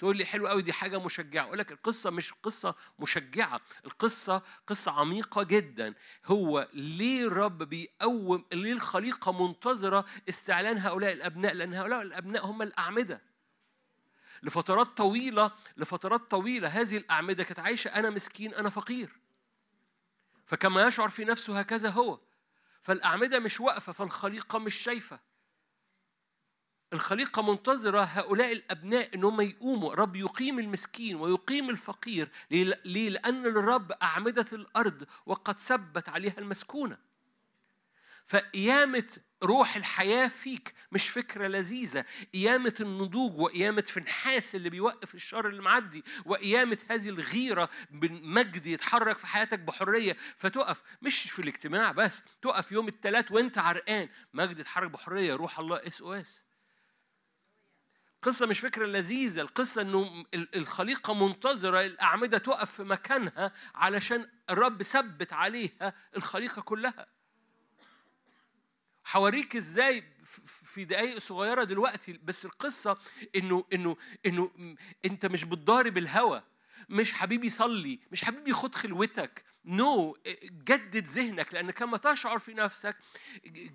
تقول 0.00 0.16
لي 0.16 0.24
حلو 0.24 0.48
قوي 0.48 0.62
دي 0.62 0.72
حاجة 0.72 0.98
مشجعة. 0.98 1.44
أقول 1.44 1.58
لك 1.58 1.72
القصة 1.72 2.10
مش 2.10 2.32
قصة 2.32 2.74
مشجعة 2.98 3.60
القصة 3.84 4.42
قصة 4.66 4.92
عميقة 4.92 5.42
جدا. 5.42 5.94
هو 6.26 6.68
ليه 6.72 7.26
الرب 7.26 7.62
بيقوم 7.62 8.44
ليه 8.52 8.72
الخليقة 8.72 9.46
منتظرة 9.46 10.04
استعلان 10.28 10.78
هؤلاء 10.78 11.12
الأبناء؟ 11.12 11.54
لأن 11.54 11.74
هؤلاء 11.74 12.02
الأبناء 12.02 12.46
هم 12.46 12.62
الأعمدة. 12.62 13.22
لفترات 14.42 14.86
طويلة 14.86 15.50
لفترات 15.76 16.30
طويلة 16.30 16.68
هذه 16.68 16.96
الأعمدة 16.96 17.44
كانت 17.44 17.58
عايشة 17.58 17.88
أنا 17.88 18.10
مسكين 18.10 18.54
أنا 18.54 18.70
فقير. 18.70 19.10
فكما 20.46 20.82
يشعر 20.82 21.08
في 21.08 21.24
نفسه 21.24 21.58
هكذا 21.58 21.90
هو. 21.90 22.20
فالأعمدة 22.80 23.38
مش 23.38 23.60
واقفة 23.60 23.92
فالخليقة 23.92 24.58
مش 24.58 24.74
شايفة. 24.74 25.20
الخليقة 26.92 27.42
منتظرة 27.42 28.02
هؤلاء 28.02 28.52
الأبناء 28.52 29.14
إن 29.14 29.24
هم 29.24 29.40
يقوموا. 29.40 29.94
رب 29.94 30.16
يقيم 30.16 30.58
المسكين 30.58 31.16
ويقيم 31.16 31.70
الفقير 31.70 32.28
ليه؟ 32.50 33.08
لأن 33.08 33.46
الرب 33.46 33.92
أعمدة 33.92 34.46
الأرض 34.52 35.06
وقد 35.26 35.58
ثبت 35.58 36.08
عليها 36.08 36.38
المسكونة. 36.38 36.98
فقيامة 38.26 39.04
روح 39.42 39.76
الحياة 39.76 40.28
فيك 40.28 40.74
مش 40.92 41.08
فكرة 41.08 41.46
لذيذة. 41.46 42.04
قيامة 42.34 42.74
النضوج 42.80 43.40
وقيامة 43.40 43.82
فنحاس 43.82 44.54
اللي 44.54 44.70
بيوقف 44.70 45.14
الشر 45.14 45.48
اللي 45.48 45.62
معدي 45.62 46.04
وقيامة 46.24 46.78
هذه 46.88 47.08
الغيرة 47.08 47.70
بالمجد 47.90 48.66
يتحرك 48.66 49.18
في 49.18 49.26
حياتك 49.26 49.58
بحرية 49.58 50.16
فتقف. 50.36 50.82
مش 51.02 51.30
في 51.30 51.38
الاجتماع 51.42 51.92
بس 51.92 52.24
تقف 52.42 52.72
يوم 52.72 52.88
الثلاث 52.88 53.32
وانت 53.32 53.58
عرقان. 53.58 54.08
مجد 54.34 54.58
يتحرك 54.58 54.90
بحرية 54.90 55.34
روح 55.34 55.58
الله 55.58 55.86
SOS 55.86 56.49
القصة 58.20 58.46
مش 58.46 58.60
فكرة 58.60 58.86
لذيذة 58.86 59.40
القصة 59.40 59.82
ال- 59.82 60.56
الخليقة 60.56 61.14
منتظرة 61.14 61.80
الأعمدة 61.86 62.38
تقف 62.38 62.70
في 62.70 62.82
مكانها 62.82 63.52
علشان 63.74 64.28
الرب 64.50 64.82
ثبت 64.82 65.32
عليها 65.32 65.94
الخليقة 66.16 66.62
كلها. 66.62 67.06
هوريك 69.12 69.56
إزاي 69.56 70.04
في 70.46 70.84
دقايق 70.84 71.18
صغيرة 71.18 71.64
دلوقتي 71.64 72.12
بس 72.22 72.44
القصة 72.44 72.98
إنه 73.36 73.64
إنه 73.72 73.96
إنه 74.26 74.50
أنت 75.04 75.26
مش 75.26 75.44
بتضارب 75.44 75.98
الهوى 75.98 76.42
مش 76.88 77.12
حبيبي 77.12 77.48
صلي 77.48 77.98
مش 78.12 78.24
حبيبي 78.24 78.52
خد 78.52 78.74
خلوتك 78.74 79.44
no 79.64 80.12
no. 80.12 80.30
جدد 80.46 81.06
ذهنك 81.06 81.54
لأن 81.54 81.70
كما 81.70 81.96
تشعر 81.96 82.38
في 82.38 82.54
نفسك 82.54 82.96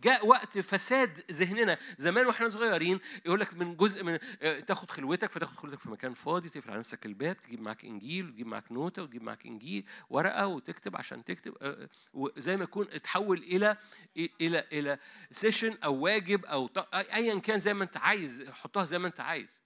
جاء 0.03 0.27
وقت 0.27 0.59
فساد 0.59 1.23
ذهننا 1.31 1.77
زمان 1.97 2.27
وإحنا 2.27 2.49
صغيرين 2.49 2.99
يقول 3.25 3.39
لك 3.39 3.53
من 3.53 3.75
جزء 3.75 4.03
من 4.03 4.19
تاخد 4.67 4.91
خلوتك 4.91 5.31
فتاخد 5.31 5.57
خلوتك 5.57 5.79
في 5.79 5.89
مكان 5.89 6.13
فاضي 6.13 6.49
تقفل 6.49 6.69
على 6.69 6.79
نفسك 6.79 7.05
الباب 7.05 7.37
تجيب 7.41 7.61
معاك 7.61 7.85
إنجيل 7.85 8.25
وتجيب 8.25 8.47
معاك 8.47 8.71
نوتة 8.71 9.03
وتجيب 9.03 9.23
معاك 9.23 9.45
إنجيل 9.45 9.85
ورقة 10.09 10.47
وتكتب 10.47 10.97
عشان 10.97 11.23
تكتب 11.23 11.57
آه، 11.61 11.89
وزي 12.13 12.57
ما 12.57 12.63
يكون 12.63 12.87
اتحول 12.91 13.37
إلى 13.37 13.77
إلى 14.17 14.67
إلى 14.71 14.99
سيشن 15.31 15.77
أو 15.83 15.95
واجب 15.95 16.45
أو 16.45 16.69
ايا 16.93 17.39
كان 17.39 17.59
زي 17.59 17.73
ما 17.73 17.83
أنت 17.83 17.97
عايز 17.97 18.49
حطها 18.49 18.85
زي 18.85 18.99
ما 18.99 19.07
أنت 19.07 19.19
عايز 19.19 19.64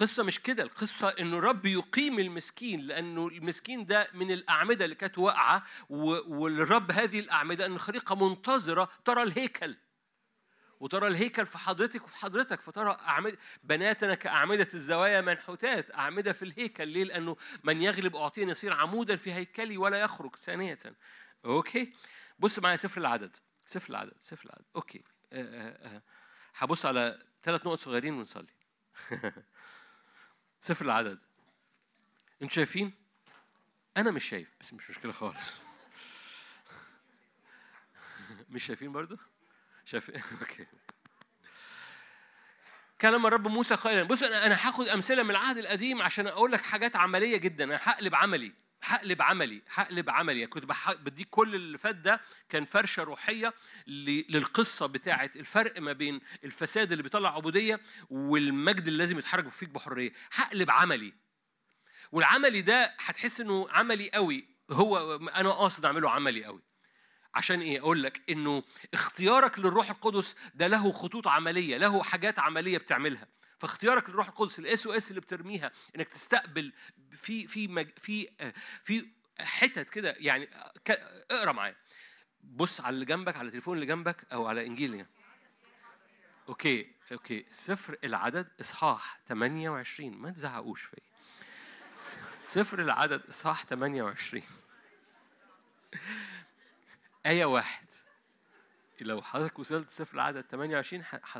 القصة 0.00 0.22
مش 0.22 0.40
كده 0.40 0.62
القصة 0.62 1.08
إنه 1.08 1.38
رب 1.38 1.66
يقيم 1.66 2.18
المسكين 2.18 2.80
لأنه 2.80 3.28
المسكين 3.28 3.86
ده 3.86 4.08
من 4.14 4.30
الأعمدة 4.30 4.84
اللي 4.84 4.94
كانت 4.94 5.18
واقعة 5.18 5.64
والرب 5.90 6.90
هذه 6.90 7.18
الأعمدة 7.20 7.66
الخليقة 7.66 8.28
منتظرة 8.28 8.88
ترى 9.04 9.22
الهيكل 9.22 9.76
وترى 10.80 11.06
الهيكل 11.06 11.46
في 11.46 11.58
حضرتك 11.58 12.04
وفي 12.04 12.16
حضرتك 12.16 12.60
فترى 12.60 12.90
أعمدة 13.00 13.38
بناتنا 13.64 14.14
كأعمدة 14.14 14.68
الزوايا 14.74 15.20
منحوتات 15.20 15.94
أعمدة 15.94 16.32
في 16.32 16.42
الهيكل 16.42 16.88
ليه؟ 16.88 17.04
لأنه 17.04 17.36
من 17.64 17.82
يغلب 17.82 18.16
أعطيه 18.16 18.46
يصير 18.46 18.72
عمودا 18.72 19.16
في 19.16 19.32
هيكلي 19.32 19.76
ولا 19.76 20.00
يخرج 20.00 20.36
ثانية. 20.36 20.78
okay؟ 21.44 21.92
بص 22.38 22.58
معايا 22.58 22.76
سفر 22.76 23.00
العدد 23.00 23.36
سفر 23.66 23.90
العدد 23.90 24.14
سفر 24.20 24.46
العدد. 24.46 24.64
okay. 24.76 25.04
آه، 25.32 25.42
آه، 25.42 25.96
آه. 25.96 26.02
هبص 26.56 26.86
على 26.86 27.22
ثلاث 27.42 27.66
نقط 27.66 27.78
صغيرين 27.78 28.14
ونصلي. 28.14 28.52
سفر 30.60 30.84
العدد 30.84 31.18
أنتوا 32.42 32.54
شايفين؟ 32.54 32.92
أنا 33.96 34.10
مش 34.10 34.24
شايف 34.24 34.48
بس 34.60 34.72
مش 34.72 34.90
مشكلة 34.90 35.12
خالص 35.12 35.54
مش 38.50 38.64
شايفين 38.64 38.92
برضو؟ 38.92 39.16
شايفين؟ 39.84 40.22
أوكي 40.40 40.66
كلم 43.00 43.26
الرب 43.26 43.48
موسى 43.48 43.74
قائلا 43.74 44.02
بص 44.02 44.22
أنا 44.22 44.46
أنا 44.46 44.68
هاخد 44.68 44.88
أمثلة 44.88 45.22
من 45.22 45.30
العهد 45.30 45.58
القديم 45.58 46.02
عشان 46.02 46.26
أقول 46.26 46.52
لك 46.52 46.62
حاجات 46.62 46.96
عملية 46.96 47.36
جدا 47.36 47.64
أنا 47.64 47.78
هقلب 47.82 48.14
عملي 48.14 48.52
هقلب 48.82 49.22
عملي 49.22 49.62
هقلب 49.74 50.10
عملي. 50.10 50.46
كنت 50.46 50.64
بديك 51.00 51.28
كل 51.30 51.54
اللي 51.54 51.78
فات 51.78 51.94
ده 51.94 52.20
كان 52.48 52.64
فرشة 52.64 53.02
روحية 53.02 53.54
للقصة 53.86 54.86
بتاعه 54.86 55.30
الفرق 55.36 55.80
ما 55.80 55.92
بين 55.92 56.20
الفساد 56.44 56.90
اللي 56.92 57.02
بيطلع 57.02 57.36
عبوديه 57.36 57.80
والمجد 58.10 58.86
اللي 58.86 58.98
لازم 58.98 59.18
يتحرك 59.18 59.52
فيك 59.52 59.68
بحرية. 59.68 60.12
هقلب 60.34 60.70
عملي. 60.70 61.12
والعملي 62.12 62.62
ده 62.62 62.94
هتحس 62.98 63.40
إنه 63.40 63.66
عملي 63.70 64.10
قوي. 64.10 64.48
هو 64.70 65.16
أنا 65.16 65.50
قاصد 65.50 65.84
أعمله 65.84 66.10
عملي 66.10 66.44
قوي. 66.44 66.62
عشان 67.34 67.60
إيه؟ 67.60 67.80
أقول 67.80 68.02
لك 68.02 68.22
إنه 68.30 68.62
اختيارك 68.94 69.58
للروح 69.58 69.90
القدس 69.90 70.36
ده 70.54 70.66
له 70.66 70.92
خطوط 70.92 71.28
عملية 71.28 71.76
له 71.76 72.02
حاجات 72.02 72.38
عملية 72.38 72.78
بتعملها. 72.78 73.28
فاختيارك 73.60 74.08
للروح 74.10 74.28
القدس 74.28 74.58
الإس 74.58 74.86
أو 74.86 74.92
إس 74.92 75.10
اللي 75.10 75.20
بترميها 75.20 75.72
إنك 75.96 76.08
تستقبل 76.08 76.72
في 77.10 77.46
في 77.46 77.68
مج 77.68 77.88
في 77.98 78.28
في 78.84 79.08
حتت 79.40 79.90
كده 79.90 80.14
يعني 80.18 80.50
اقرأ 81.30 81.52
معايا. 81.52 81.76
بص 82.42 82.80
على 82.80 82.94
اللي 82.94 83.04
جنبك 83.04 83.36
على 83.36 83.46
التليفون 83.46 83.74
اللي 83.74 83.86
جنبك 83.86 84.32
أو 84.32 84.46
على 84.46 84.66
إنجيل 84.66 84.94
يعني. 84.94 85.08
okay 86.48 86.92
okay. 87.12 87.46
سفر 87.50 87.98
العدد 88.04 88.48
إصحاح 88.60 89.20
28 89.28 90.16
ما 90.16 90.30
تزعقوش 90.30 90.82
فيا. 90.82 91.02
سفر 92.38 92.82
العدد 92.82 93.26
إصحاح 93.26 93.66
28 93.66 94.42
آية 97.26 97.44
واحد. 97.44 97.86
لو 99.00 99.22
حضرتك 99.22 99.58
وصلت 99.58 99.90
سفر 99.90 100.14
العدد 100.14 100.44
28 100.50 101.04
ح... 101.04 101.38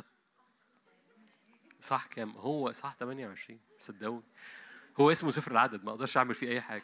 صح 1.81 2.05
كام؟ 2.05 2.31
هو 2.31 2.71
صح 2.71 2.95
28 2.99 3.59
صدقوني. 3.77 4.23
هو 4.99 5.11
اسمه 5.11 5.31
سفر 5.31 5.51
العدد 5.51 5.83
ما 5.83 5.91
أقدرش 5.91 6.17
اعمل 6.17 6.35
فيه 6.35 6.49
اي 6.49 6.61
حاجة. 6.61 6.83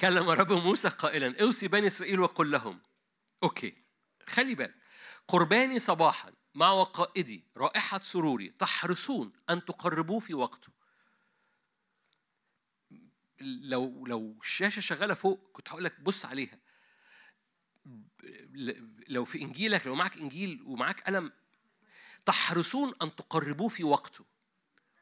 كلم 0.00 0.30
رب 0.30 0.52
موسى 0.52 0.88
قائلا 0.88 1.42
أوصي 1.42 1.68
بني 1.68 1.86
إسرائيل 1.86 2.20
وقل 2.20 2.50
لهم. 2.50 2.80
أوكي. 3.42 3.76
خلي 4.28 4.54
بالك. 4.54 4.74
قرباني 5.28 5.78
صباحا 5.78 6.32
مع 6.54 6.70
وقائدي 6.70 7.44
رائحة 7.56 7.98
سروري 7.98 8.48
تحرصون 8.48 9.32
أن 9.50 9.64
تقربوه 9.64 10.20
في 10.20 10.34
وقته. 10.34 10.72
لو 13.40 14.06
لو 14.06 14.38
الشاشة 14.42 14.80
شغالة 14.80 15.14
فوق 15.14 15.50
كنت 15.52 15.68
هقول 15.68 15.84
لك 15.84 16.00
بص 16.00 16.26
عليها. 16.26 16.58
لو 19.08 19.24
في 19.24 19.42
إنجيلك 19.42 19.86
لو 19.86 19.94
معك 19.94 20.16
إنجيل 20.16 20.62
ومعك 20.66 21.00
قلم 21.00 21.32
تحرصون 22.26 22.94
أن 23.02 23.16
تقربوه 23.16 23.68
في 23.68 23.84
وقته. 23.84 24.24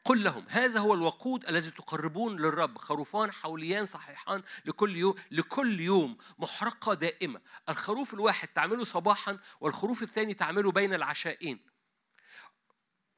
قل 0.05 0.23
لهم 0.23 0.45
هذا 0.49 0.79
هو 0.79 0.93
الوقود 0.93 1.45
الذي 1.45 1.71
تقربون 1.71 2.37
للرب. 2.37 2.77
خروفان 2.77 3.31
حوليان 3.31 3.85
صحيحان 3.85 4.43
لكل 4.65 4.95
يوم 4.95 5.15
لكل 5.31 5.79
يوم. 5.79 6.17
محرقة 6.37 6.93
دائمة. 6.93 7.41
الخروف 7.69 8.13
الواحد 8.13 8.47
تعمله 8.47 8.83
صباحا 8.83 9.39
والخروف 9.61 10.03
الثاني 10.03 10.33
تعمله 10.33 10.71
بين 10.71 10.93
العشاءين 10.93 11.59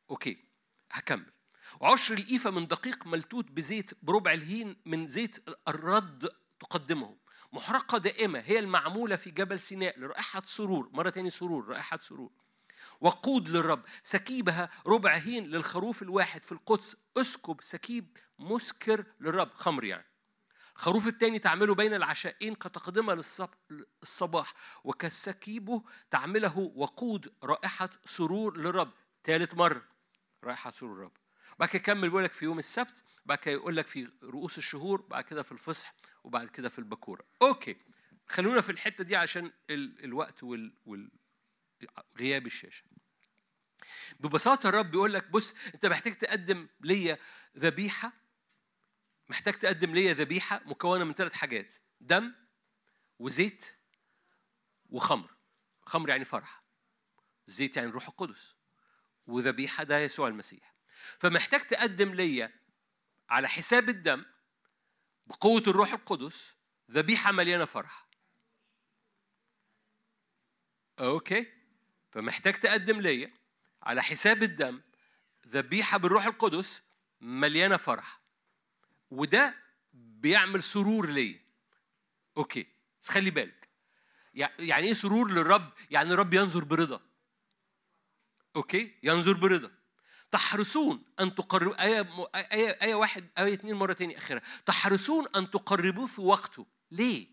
أوكي 0.10 0.44
هكمل. 0.92 1.32
وعشر 1.80 2.14
الإيفة 2.14 2.50
من 2.50 2.68
دقيق 2.68 3.08
ملتوت 3.08 3.52
بزيت 3.52 3.92
بربع 4.04 4.34
الهين 4.34 4.76
من 4.86 5.08
زيت 5.08 5.50
الرد 5.68 6.30
تقدمه. 6.60 7.21
محرقة 7.54 7.98
دائمة 7.98 8.40
هي 8.40 8.60
المعمولة 8.60 9.16
في 9.16 9.32
جبل 9.32 9.60
سيناء 9.60 10.00
لرائحة 10.00 10.42
سرور 10.46 10.90
مرة 10.94 11.10
تاني 11.10 11.30
سرور 11.30 11.68
رائحة 11.68 12.00
سرور. 12.02 12.32
وقود 13.02 13.50
للرب 13.50 13.84
سكيبها 14.04 14.70
ربع 14.88 15.14
هين 15.16 15.46
للخروف 15.46 16.02
الواحد 16.02 16.46
في 16.46 16.52
القدس 16.52 16.96
اسكب 17.18 17.60
سكيب 17.62 18.18
مسكر 18.40 19.06
للرب 19.20 19.54
خمر 19.54 19.84
يعني. 19.84 20.06
الخروف 20.76 21.08
الثاني 21.08 21.40
تعمله 21.40 21.76
بين 21.76 21.94
العشاءين 21.94 22.56
كتقدمة 22.56 23.24
للصباح 23.70 24.54
وكسكيبه 24.84 25.84
تعمله 26.12 26.58
وقود 26.76 27.34
رائحة 27.44 27.90
سرور 28.06 28.58
للرب 28.58 28.92
ثالث 29.24 29.54
مرة 29.54 29.82
رائحة 30.44 30.72
سرور 30.72 30.94
الرب 30.94 31.12
بعد 31.60 31.70
كده 31.70 31.80
يكمل 31.80 32.10
بيقول 32.10 32.24
لك 32.24 32.34
في 32.34 32.46
يوم 32.46 32.60
السبت 32.60 33.04
بعد 33.26 33.38
كده 33.38 33.54
يقول 33.54 33.76
لك 33.78 33.88
في 33.88 34.10
رؤوس 34.24 34.58
الشهور 34.58 35.02
بعد 35.02 35.24
كده 35.24 35.44
في 35.44 35.52
الفصح 35.52 35.94
وبعد 36.24 36.48
كده 36.48 36.70
في 36.70 36.80
البكورة 36.80 37.26
okay 37.42 37.78
خلونا 38.28 38.62
في 38.62 38.72
الحتة 38.72 39.04
دي 39.04 39.16
عشان 39.16 39.52
ال... 39.70 40.04
الوقت 40.04 40.44
وال... 40.44 40.74
وال... 40.86 41.12
غياب 42.18 42.46
الشاشة. 42.46 42.84
ببساطة 44.20 44.70
الرب 44.70 44.92
بيقول 44.92 45.14
لك 45.14 45.30
بص 45.30 45.56
أنت 45.74 45.86
محتاج 45.86 46.18
تقدم 46.18 46.68
ليا 46.82 47.18
ذبيحة 47.58 48.14
محتاج 49.30 49.54
تقدم 49.54 49.94
ليا 49.94 50.14
ذبيحة 50.14 50.62
مكونة 50.66 51.04
من 51.04 51.14
ثلاث 51.14 51.34
حاجات 51.34 51.76
دم 52.02 52.34
وزيت 53.20 53.66
وخمر. 54.90 55.32
خمر 55.86 56.10
يعني 56.10 56.26
فرح 56.26 56.64
زيت 57.48 57.78
يعني 57.78 57.90
الروح 57.90 58.08
القدس 58.08 58.56
وذبيحة 59.28 59.84
ده 59.84 60.00
يسوع 60.00 60.28
المسيح. 60.28 60.76
فمحتاج 61.18 61.62
تقدم 61.62 62.14
ليا 62.14 62.52
على 63.30 63.48
حساب 63.48 63.90
الدم 63.90 64.26
بقوة 65.28 65.64
الروح 65.68 65.94
القدس 65.94 66.56
ذبيحة 66.92 67.32
مليانة 67.32 67.66
فرح. 67.66 68.08
okay؟ 71.00 71.48
فمحتاج 72.12 72.54
تقدم 72.60 73.02
ليا. 73.02 73.32
على 73.84 74.04
حساب 74.04 74.44
الدم 74.44 74.82
ذبيحة 75.48 75.98
بالروح 75.98 76.26
القدس 76.26 76.82
مليانة 77.22 77.78
فرح. 77.78 78.22
وده 79.12 79.56
بيعمل 79.94 80.64
سرور 80.64 81.10
ليا. 81.10 81.40
okay؟ 82.38 82.68
بس 83.02 83.10
خلي 83.10 83.30
بالك. 83.30 83.70
يع- 84.34 84.56
يعني 84.60 84.88
إيه 84.88 84.94
سرور 84.94 85.32
للرب؟ 85.32 85.72
يعني 85.92 86.14
الرب 86.14 86.34
ينظر 86.34 86.64
برضا. 86.64 87.02
أوكي؟ 88.56 88.96
ينظر 89.04 89.34
برضا. 89.34 89.72
تحرصون 90.32 91.04
أن 91.20 91.36
تقربوا 91.36 91.84
آية 91.84 92.08
آية 92.36 92.78
آية 92.82 92.96
واحد 92.96 93.30
آية 93.38 93.54
اتنين 93.54 93.76
مرة 93.76 93.94
تاني 93.94 94.18
آخرها 94.18 94.42
تحرصون 94.66 95.28
أن 95.36 95.52
تقربوه 95.52 96.08
في 96.08 96.22
وقته. 96.22 96.66
ليه؟ 96.92 97.28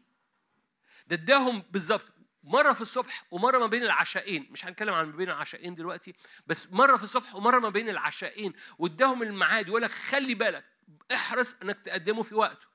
ده 1.07 1.17
اداهم 1.17 1.63
بالظبط 1.71 2.05
مرة 2.43 2.73
في 2.73 2.81
الصبح 2.81 3.25
ومرة 3.31 3.59
ما 3.59 3.67
بين 3.67 3.83
العشاءين. 3.83 4.49
مش 4.51 4.65
هنتكلم 4.67 4.95
عن 4.95 5.07
ما 5.07 5.17
بين 5.17 5.29
العشاءين 5.31 5.75
دلوقتي 5.75 6.15
بس 6.47 6.73
مرة 6.73 6.97
في 6.97 7.05
الصبح 7.05 7.35
ومرة 7.35 7.59
ما 7.59 7.69
بين 7.69 7.89
العشاءين. 7.89 8.53
واداهم 8.79 9.23
الميعاد 9.23 9.69
يقول 9.69 9.83
لك 9.83 9.91
خلي 9.91 10.35
بالك 10.35 10.65
احرص 11.15 11.57
إنك 11.63 11.81
تقدمه 11.81 12.23
في 12.23 12.35
وقته. 12.35 12.67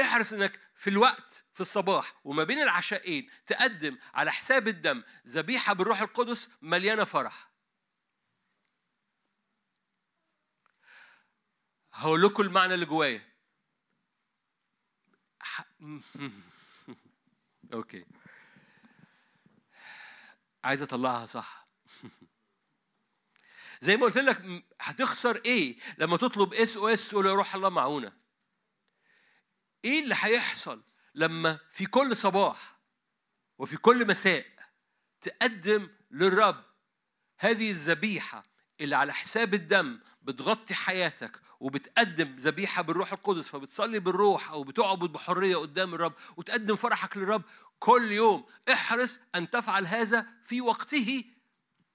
احرص 0.00 0.32
إنك 0.32 0.60
في 0.74 0.90
الوقت 0.90 1.44
في 1.52 1.60
الصباح 1.60 2.20
وما 2.24 2.44
بين 2.44 2.62
العشاءين 2.62 3.30
تقدم 3.46 3.98
على 4.14 4.32
حساب 4.32 4.68
الدم 4.68 5.02
ذبيحة 5.26 5.74
بالروح 5.74 6.00
القدس 6.00 6.48
مليانة 6.62 7.04
فرح. 7.04 7.52
هقول 11.92 12.22
لكم 12.22 12.42
المعنى 12.42 12.74
اللي 12.74 12.86
جوايا. 12.86 13.28
okay. 17.72 18.06
عايز 20.64 20.82
أطلعها 20.82 21.26
صح. 21.26 21.68
زي 23.80 23.96
ما 23.96 24.04
قلت 24.06 24.16
لك 24.16 24.64
هتخسر 24.80 25.36
إيه 25.44 25.78
لما 25.98 26.16
تطلب 26.16 26.54
SOS 26.54 27.10
تقول 27.10 27.26
يا 27.26 27.34
روح 27.34 27.54
الله 27.54 27.68
معونة؟ 27.68 28.27
إيه 29.84 30.00
اللي 30.02 30.14
هيحصل 30.18 30.82
لما 31.14 31.58
في 31.70 31.86
كل 31.86 32.16
صباح 32.16 32.78
وفي 33.58 33.76
كل 33.76 34.06
مساء 34.06 34.46
تقدم 35.20 35.88
للرب 36.10 36.64
هذه 37.38 37.70
الذبيحة 37.70 38.44
اللي 38.80 38.96
على 38.96 39.12
حساب 39.12 39.54
الدم 39.54 40.00
بتغطي 40.22 40.74
حياتك 40.74 41.40
وبتقدم 41.60 42.36
ذبيحة 42.36 42.82
بالروح 42.82 43.12
القدس 43.12 43.48
فبتصلي 43.48 43.98
بالروح 43.98 44.50
أو 44.50 44.64
بتعبد 44.64 45.12
بحرية 45.12 45.56
قدام 45.56 45.94
الرب 45.94 46.12
وتقدم 46.36 46.76
فرحك 46.76 47.16
للرب 47.16 47.42
كل 47.78 48.12
يوم 48.12 48.46
احرص 48.72 49.20
أن 49.34 49.50
تفعل 49.50 49.86
هذا 49.86 50.26
في 50.44 50.60
وقته 50.60 51.24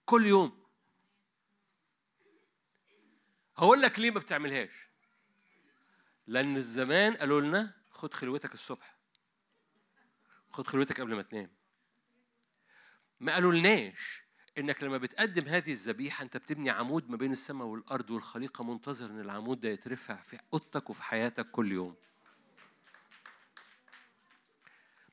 كل 0.05 0.25
يوم. 0.25 0.63
هقول 3.57 3.81
لك 3.81 3.99
ليه 3.99 4.11
ما 4.11 4.19
بتعملهاش. 4.19 4.92
لأن 6.27 6.57
الزمان 6.57 7.13
قالوا 7.13 7.41
لنا 7.41 7.73
خد 7.89 8.13
خلوتك 8.13 8.53
الصبح. 8.53 8.95
خد 10.49 10.67
خلوتك 10.67 11.01
قبل 11.01 11.15
ما 11.15 11.21
تنام. 11.21 11.49
ما 13.19 13.33
قالوا 13.33 13.51
لناش 13.53 14.23
إنك 14.57 14.83
لما 14.83 14.97
بتقدم 14.97 15.47
هذه 15.47 15.71
الذبيحة 15.71 16.23
أنت 16.23 16.37
بتبني 16.37 16.69
عمود 16.69 17.09
ما 17.09 17.17
بين 17.17 17.31
السماء 17.31 17.67
والأرض 17.67 18.09
والخليقة 18.09 18.63
منتظر 18.63 19.05
إن 19.09 19.19
العمود 19.19 19.61
ده 19.61 19.69
يترفع 19.69 20.15
في 20.15 20.39
أوضتك 20.53 20.89
وفي 20.89 21.03
حياتك 21.03 21.51
كل 21.51 21.71
يوم. 21.71 21.95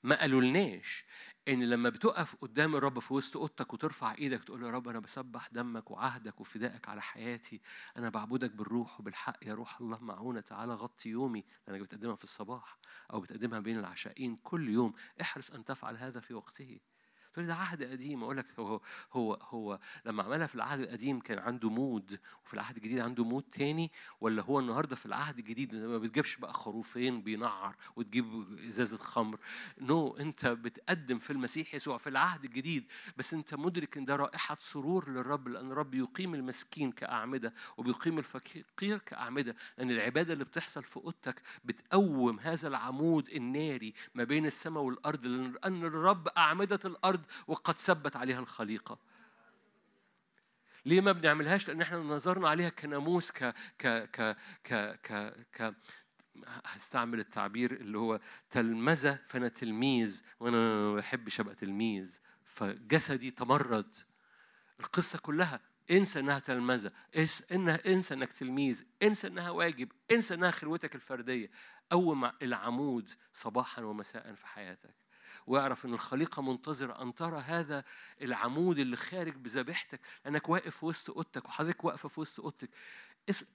ما 0.03 0.21
قالوا 0.21 0.41
لناش 0.41 1.05
إن 1.49 1.65
لما 1.65 1.89
بتقف 1.89 2.37
قدام 2.37 2.75
الرب 2.77 2.99
في 2.99 3.15
وسط 3.15 3.37
أوضتك 3.37 3.73
وترفع 3.75 4.15
إيدك 4.15 4.45
تقول 4.45 4.63
يا 4.63 4.71
رب 4.71 4.89
أنا 4.89 4.99
بسبح 4.99 5.49
دمك 5.53 5.91
وعهدك 5.91 6.41
وفدائك 6.41 6.89
على 6.89 7.03
حياتي 7.03 7.61
أنا 7.97 8.09
بعبدك 8.09 8.51
بالروح 8.51 9.01
وبالحق 9.01 9.37
يا 9.43 9.55
روح 9.55 9.81
الله 9.81 9.99
معونة 10.05 10.41
تعالى 10.41 10.75
غطي 10.75 11.09
يومي 11.09 11.45
لأنك 11.69 11.81
بتقدمها 11.81 12.17
في 12.17 12.25
الصباح 12.25 12.79
أو 13.13 13.21
بتقدمها 13.21 13.61
بين 13.61 13.79
العشاءين 13.79 14.37
كل 14.37 14.69
يوم 14.69 14.95
احرص 15.21 15.51
أن 15.51 15.65
تفعل 15.65 15.97
هذا 15.97 16.21
في 16.21 16.35
وقته. 16.35 16.81
تقول 17.33 17.47
ده 17.47 17.55
عهد 17.55 17.83
قديم. 17.83 18.23
أقول 18.23 18.37
لك 18.37 18.47
هو 18.59 18.81
هو 19.13 19.35
هو 19.35 19.79
لما 20.05 20.23
عملها 20.23 20.47
في 20.47 20.55
العهد 20.55 20.81
القديم 20.81 21.21
كان 21.21 21.39
عنده 21.39 21.71
mode 21.71 22.19
وفي 22.45 22.55
العهد 22.55 22.77
الجديد 22.77 22.99
عنده 22.99 23.25
mode 23.25 23.45
تاني 23.53 23.91
ولا 24.21 24.43
هو 24.43 24.59
النهارده 24.59 24.97
في 24.97 25.07
العهد 25.07 25.39
الجديد 25.39 25.75
ما 25.75 25.99
بتجيبش 25.99 26.37
بقى 26.37 26.53
خروفين 26.53 27.23
بينعر 27.23 27.77
وتجيب 27.97 28.47
إزازة 28.69 28.97
خمر؟ 28.99 29.39
no 29.81 30.17
no, 30.17 30.21
أنت 30.21 30.47
بتقدم 30.47 31.19
في 31.19 31.31
المسيح 31.31 31.75
يسوع 31.75 31.99
في 31.99 32.09
العهد 32.09 32.45
الجديد 32.45 32.85
بس 33.17 33.35
أنت 33.35 33.55
مدرك 33.55 33.97
إن 33.97 34.05
ده 34.05 34.17
رائحة 34.17 34.57
سرور 34.61 35.11
للرب 35.11 35.49
لأن 35.49 35.73
الرب 35.73 35.95
يقيم 35.95 36.35
المسكين 36.35 36.93
كأعمدة 36.93 37.55
وبيقيم 37.77 38.19
الفقير 38.19 38.99
كأعمدة 38.99 39.57
لأن 39.79 39.91
العبادة 39.91 40.33
اللي 40.33 40.45
بتحصل 40.45 40.83
في 40.83 40.97
أوضتك 40.97 41.43
بتقوم 41.65 42.41
هذا 42.41 42.69
العمود 42.69 43.29
الناري 43.29 43.95
ما 44.15 44.25
بين 44.25 44.47
السماء 44.47 44.83
والأرض 44.83 45.27
لأن 45.27 45.85
الرب 45.85 46.29
أعمدة 46.29 46.81
الأرض 46.85 47.20
وقد 47.47 47.79
ثبت 47.79 48.17
عليها 48.17 48.41
الخليقة. 48.41 48.99
ليه 50.85 51.01
ما 51.01 51.13
بنعملهاش؟ 51.13 51.69
لأن 51.69 51.81
إحنا 51.81 51.99
نظرنا 51.99 52.49
عليها 52.49 52.69
كناموس 52.69 53.31
ك 53.31 53.55
ك 53.79 53.87
ك 53.87 54.37
ك 54.65 55.01
ك, 55.03 55.37
ك 55.57 55.75
هستعمل 56.65 57.21
التعبير 57.21 57.73
اللي 57.73 57.99
هو 57.99 58.21
تلمذة 58.51 59.19
فأنا 59.25 59.49
تلميذ 59.49 60.23
وأنا 60.41 60.57
ما 60.57 60.95
بحبش 60.95 61.41
أبقى 61.41 61.55
تلميذ. 61.55 62.19
فجسدي 62.45 63.31
تمرد. 63.31 63.97
القصة 64.81 65.19
كلها 65.19 65.61
انسى 65.91 66.21
إنها 66.21 66.43
انسى 67.17 67.45
إنها 67.53 67.81
انسى 67.87 68.15
إنك 68.15 68.33
تلميذ. 68.33 68.85
انسى 69.03 69.27
إنها 69.27 69.51
واجب. 69.51 69.93
انسى 70.11 70.35
إنها 70.35 70.51
خلوتك 70.51 70.95
الفردية. 70.95 71.51
قوم 71.91 72.31
العمود 72.43 73.11
صباحا 73.33 73.83
ومساء 73.83 74.35
في 74.35 74.47
حياتك. 74.47 75.00
واعرف 75.51 75.87
إن 75.87 75.95
الخليقة 75.95 76.43
منتظرة 76.43 77.03
أن 77.03 77.15
ترى 77.15 77.41
هذا 77.41 77.85
العمود 78.23 78.79
اللي 78.79 78.97
خارج 78.97 79.35
بذبيحتك 79.37 80.01
لأنك 80.25 80.49
واقف 80.49 80.85
وسط 80.85 81.11
أوضتك 81.11 81.45
وحضرتك 81.49 81.85
واقفة 81.85 82.09
في 82.09 82.21
وسط 82.21 82.41
أوضتك. 82.41 82.71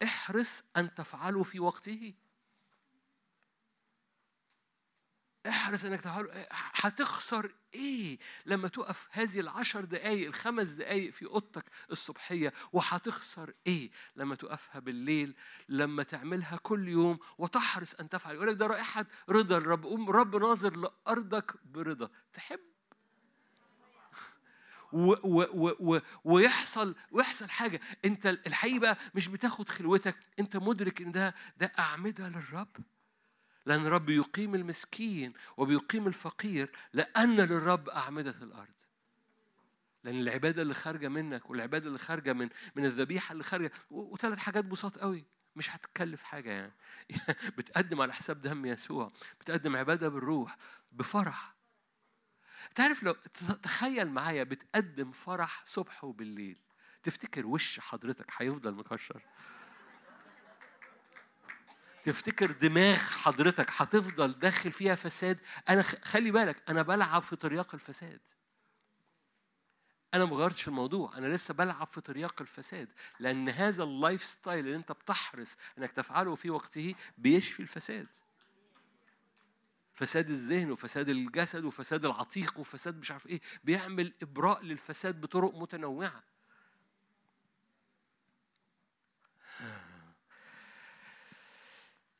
احرص 0.03 0.63
أن 0.77 0.93
تفعله 0.93 1.43
في 1.43 1.59
وقته. 1.59 2.13
احرص 5.47 5.85
إنك 5.85 6.01
تفعله 6.01 6.47
هتخسر 6.51 7.51
إيه 7.73 8.19
لما 8.45 8.67
تقف 8.67 9.07
هذه 9.11 9.39
العشر 9.39 9.85
دقايق 9.85 10.27
الخمس 10.27 10.69
دقايق 10.69 11.13
في 11.13 11.25
أوضتك 11.25 11.65
الصبحية؟ 11.91 12.53
وهتخسر 12.73 13.53
إيه 13.67 13.91
لما 14.15 14.35
تقفها 14.35 14.79
بالليل 14.79 15.35
لما 15.69 16.03
تعملها 16.03 16.57
كل 16.57 16.87
يوم 16.87 17.19
وتحرص 17.37 17.93
أن 17.93 18.09
تفعل. 18.09 18.35
يقول 18.35 18.47
لك 18.47 18.55
ده 18.55 18.67
رائحة 18.67 19.05
رضا 19.29 19.57
الرب. 19.57 19.83
قوم 19.83 20.09
رب 20.09 20.35
ناظر 20.35 20.77
لأرضك 20.77 21.53
برضا. 21.65 22.09
تحب؟ 22.33 22.59
و 24.93 25.13
و 25.23 25.75
و 25.79 25.99
ويحصل 26.23 26.95
ويحصل 27.11 27.49
حاجة. 27.49 27.81
أنت 28.05 28.25
الحقيقة 28.25 28.97
مش 29.15 29.27
بتاخد 29.27 29.69
خلوتك. 29.69 30.15
أنت 30.39 30.57
مدرك 30.57 31.01
إن 31.01 31.11
ده 31.11 31.35
ده 31.57 31.71
أعمدة 31.79 32.29
للرب. 32.29 32.77
لأن 33.65 33.85
الرب 33.85 34.09
يقيم 34.09 34.55
المسكين 34.55 35.33
وبيقيم 35.57 36.07
الفقير 36.07 36.71
لأن 36.93 37.35
للرب 37.35 37.89
أعمدة 37.89 38.35
الأرض. 38.41 38.73
لأن 40.03 40.19
العبادة 40.19 40.61
اللي 40.61 40.73
خارجة 40.73 41.07
منك 41.07 41.49
والعبادة 41.49 41.87
اللي 41.87 41.99
خارجة 41.99 42.33
من 42.33 42.49
من 42.75 42.85
الذبيحة 42.85 43.33
اللي 43.33 43.43
خارجة 43.43 43.71
وثلاث 43.89 44.37
حاجات 44.37 44.65
بساط 44.65 44.97
قوي. 44.97 45.25
مش 45.55 45.75
هتكلف 45.75 46.23
حاجة 46.23 46.49
يعني. 46.51 46.73
بتقدم 47.57 48.01
على 48.01 48.13
حساب 48.13 48.41
دم 48.41 48.65
يسوع. 48.65 49.13
بتقدم 49.39 49.75
عبادة 49.75 50.09
بالروح 50.09 50.57
بفرح. 50.91 51.55
تعرف 52.75 53.03
لو 53.03 53.13
تخيل 53.63 54.09
معايا 54.09 54.43
بتقدم 54.43 55.11
فرح 55.11 55.63
صبح 55.65 56.03
وبالليل 56.03 56.57
تفتكر 57.03 57.45
وش 57.45 57.79
حضرتك 57.79 58.25
هيفضل 58.37 58.73
مكشر؟ 58.73 59.21
تفتكر 62.05 62.51
دماغ 62.51 62.97
حضرتك 62.97 63.67
هتفضل 63.71 64.39
داخل 64.39 64.71
فيها 64.71 64.95
فساد؟ 64.95 65.39
أنا 65.69 65.81
خلي 65.81 66.31
بالك 66.31 66.69
أنا 66.69 66.81
بلعب 66.81 67.21
في 67.21 67.35
ترياق 67.35 67.73
الفساد. 67.73 68.19
أنا 70.13 70.25
ما 70.25 70.35
غيرتش 70.35 70.67
الموضوع 70.67 71.17
أنا 71.17 71.27
لسه 71.27 71.53
بلعب 71.53 71.87
في 71.87 72.01
ترياق 72.01 72.41
الفساد. 72.41 72.89
لأن 73.19 73.49
هذا 73.49 73.83
ال 73.83 74.23
lifestyle 74.23 74.65
اللي 74.65 74.75
أنت 74.75 74.91
بتحرص 74.91 75.57
إنك 75.77 75.91
تفعله 75.91 76.35
في 76.35 76.49
وقته 76.49 76.95
بيشفي 77.17 77.59
الفساد. 77.59 78.07
فساد 79.93 80.29
الذهن 80.29 80.71
وفساد 80.71 81.09
الجسد 81.09 81.63
وفساد 81.65 82.05
العتيق 82.05 82.59
وفساد 82.59 82.99
مش 82.99 83.11
عارف 83.11 83.27
إيه 83.27 83.41
بيعمل 83.63 84.13
إبراء 84.21 84.63
للفساد 84.63 85.21
بطرق 85.21 85.55
متنوعة. 85.55 86.23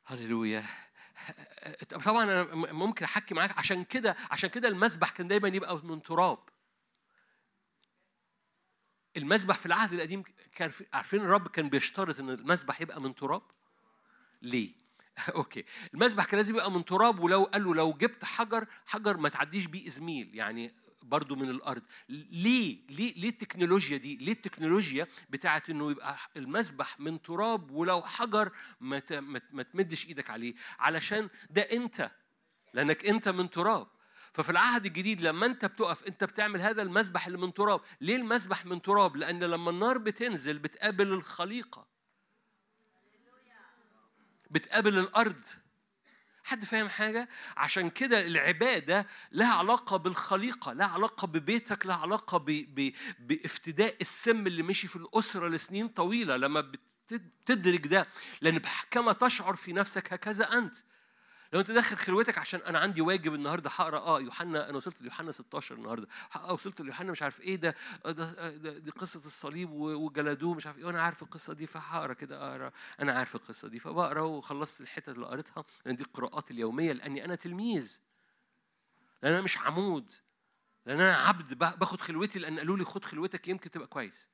هللويا. 0.06 0.64
طبعا 2.04 2.24
أنا 2.24 2.54
ممكن 2.72 3.04
أحكي 3.04 3.34
معاك 3.34 3.58
عشان 3.58 3.84
كده 3.84 4.16
عشان 4.30 4.50
كده 4.50 4.68
المسبح 4.68 5.10
كان 5.10 5.28
دايما 5.28 5.48
يبقى 5.48 5.80
من 5.84 6.02
تراب. 6.02 6.38
المسبح 9.16 9.58
في 9.58 9.66
العهد 9.66 9.92
القديم 9.92 10.22
كان 10.54 10.68
في 10.68 10.86
عارفين 10.92 11.20
الرب 11.20 11.48
كان 11.48 11.68
بيشترط 11.68 12.20
إن 12.20 12.30
المسبح 12.30 12.80
يبقى 12.80 13.00
من 13.00 13.14
تراب؟ 13.14 13.42
ليه؟ 14.42 14.74
أوكي. 15.34 15.64
المسبح 15.94 16.24
كان 16.24 16.36
لازم 16.36 16.54
يبقى 16.54 16.70
من 16.70 16.84
تراب 16.84 17.20
ولو 17.20 17.44
قال 17.44 17.64
له 17.64 17.74
لو 17.74 17.92
جبت 17.92 18.24
حجر 18.24 18.66
حجر 18.86 19.16
ما 19.16 19.28
تعديش 19.28 19.66
بيه 19.66 19.86
إزميل. 19.86 20.34
يعني 20.34 20.74
برضو 21.08 21.36
من 21.36 21.50
الأرض. 21.50 21.82
ليه؟ 22.08 22.86
ليه؟ 22.88 23.14
ليه 23.14 23.28
التكنولوجيا 23.28 23.96
دي؟ 23.96 24.16
ليه 24.16 24.32
التكنولوجيا 24.32 25.06
بتاعت 25.30 25.70
إنه 25.70 25.90
يبقى 25.90 26.16
المسبح 26.36 27.00
من 27.00 27.22
تراب 27.22 27.70
ولو 27.70 28.02
حجر 28.02 28.52
ما 28.80 29.02
ما 29.52 29.62
تمدش 29.62 30.06
إيدك 30.06 30.30
عليه؟ 30.30 30.54
علشان 30.78 31.28
ده 31.50 31.62
أنت 31.62 32.10
لأنك 32.74 33.06
أنت 33.06 33.28
من 33.28 33.50
تراب. 33.50 33.86
ففي 34.32 34.50
العهد 34.50 34.86
الجديد 34.86 35.20
لما 35.20 35.46
أنت 35.46 35.64
بتقف 35.64 36.04
أنت 36.04 36.24
بتعمل 36.24 36.60
هذا 36.60 36.82
المسبح 36.82 37.26
اللي 37.26 37.38
من 37.38 37.54
تراب. 37.54 37.80
ليه 38.00 38.16
المسبح 38.16 38.66
من 38.66 38.82
تراب؟ 38.82 39.16
لأن 39.16 39.44
لما 39.44 39.70
النار 39.70 39.98
بتنزل 39.98 40.58
بتقابل 40.58 41.08
الخليقة. 41.12 41.86
بتقابل 44.50 44.98
الأرض. 44.98 45.44
حد 46.46 46.64
فاهم 46.64 46.88
حاجة؟ 46.88 47.28
عشان 47.56 47.90
كده 47.90 48.20
العبادة 48.20 49.06
لها 49.32 49.54
علاقة 49.54 49.96
بالخليقة، 49.96 50.72
لها 50.72 50.86
علاقة 50.86 51.26
ببيتك، 51.26 51.86
لها 51.86 51.96
علاقة 51.96 52.38
ب... 52.38 52.44
ب... 52.50 52.92
بافتداء 53.18 53.96
السم 54.00 54.46
اللي 54.46 54.62
مشي 54.62 54.88
في 54.88 54.96
الأسرة 54.96 55.48
لسنين 55.48 55.88
طويلة 55.88 56.36
لما 56.36 56.60
بت- 56.60 56.80
بتدرك 57.12 57.86
ده، 57.86 58.06
لأن 58.40 58.60
كما 58.90 59.12
تشعر 59.12 59.54
في 59.54 59.72
نفسك 59.72 60.12
هكذا 60.12 60.52
أنت. 60.52 60.76
لو 61.52 61.60
انت 61.60 61.70
داخل 61.70 61.96
خلوتك 61.96 62.38
عشان 62.38 62.60
أنا 62.60 62.78
عندي 62.78 63.00
واجب 63.00 63.34
النهارده 63.34 63.70
هقرا 63.70 63.98
آه 63.98 64.20
يوحنا 64.20 64.68
أنا 64.68 64.76
وصلت 64.76 65.02
ليوحنا 65.02 65.32
16 65.32 65.74
النهارده. 65.74 66.08
آه 66.36 66.52
وصلت 66.52 66.80
ليوحنا 66.80 67.12
مش 67.12 67.22
عارف 67.22 67.40
إيه 67.40 67.56
ده 67.56 67.68
آه 68.06 68.08
آه 68.10 68.50
ده 68.50 68.78
دي 68.78 68.90
قصة 68.90 69.18
الصليب 69.20 69.70
وجلدوه 69.72 70.54
مش 70.54 70.66
عارف 70.66 70.78
إيه 70.78 70.84
وأنا 70.84 71.02
عارف 71.02 71.22
القصة 71.22 71.52
دي 71.52 71.66
فهقرا 71.66 72.12
كده 72.14 72.50
أقرأ. 72.50 72.72
أنا 73.00 73.12
عارف 73.12 73.34
القصة 73.36 73.68
دي 73.68 73.78
فبقرا 73.78 74.20
وخلصت 74.22 74.80
الحتت 74.80 75.08
اللي 75.08 75.26
قريتها. 75.26 75.64
لأن 75.86 75.96
دي 75.96 76.02
القراءات 76.02 76.50
اليومية 76.50 76.92
لأني 76.92 77.24
أنا 77.24 77.34
تلميذ. 77.34 77.98
لأن 79.22 79.32
أنا 79.32 79.42
مش 79.42 79.58
عمود. 79.58 80.10
لأن 80.86 81.00
أنا 81.00 81.16
عبد 81.16 81.54
با- 81.54 81.74
باخد 81.74 82.00
خلوتي 82.00 82.38
لأن 82.38 82.58
قالوا 82.58 82.76
لي 82.76 82.84
خد 82.84 83.04
خلوتك 83.04 83.48
يمكن 83.48 83.70
تبقى 83.70 83.86
كويس. 83.86 84.28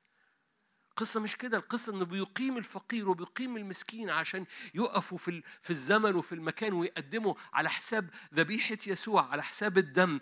القصة 0.93 1.19
مش 1.19 1.37
كده 1.37 1.57
القصة 1.57 1.93
إنه 1.93 2.05
بيقيم 2.05 2.57
الفقير 2.57 3.09
وبيقيم 3.09 3.57
المسكين 3.57 4.09
عشان 4.09 4.45
يقفوا 4.73 5.17
في 5.17 5.43
في 5.61 5.69
الزمن 5.69 6.15
وفي 6.15 6.35
المكان 6.35 6.73
ويقدموا 6.73 7.33
على 7.53 7.69
حساب 7.69 8.09
ذبيحة 8.33 8.77
يسوع 8.87 9.25
على 9.31 9.43
حساب 9.43 9.77
الدم. 9.77 10.19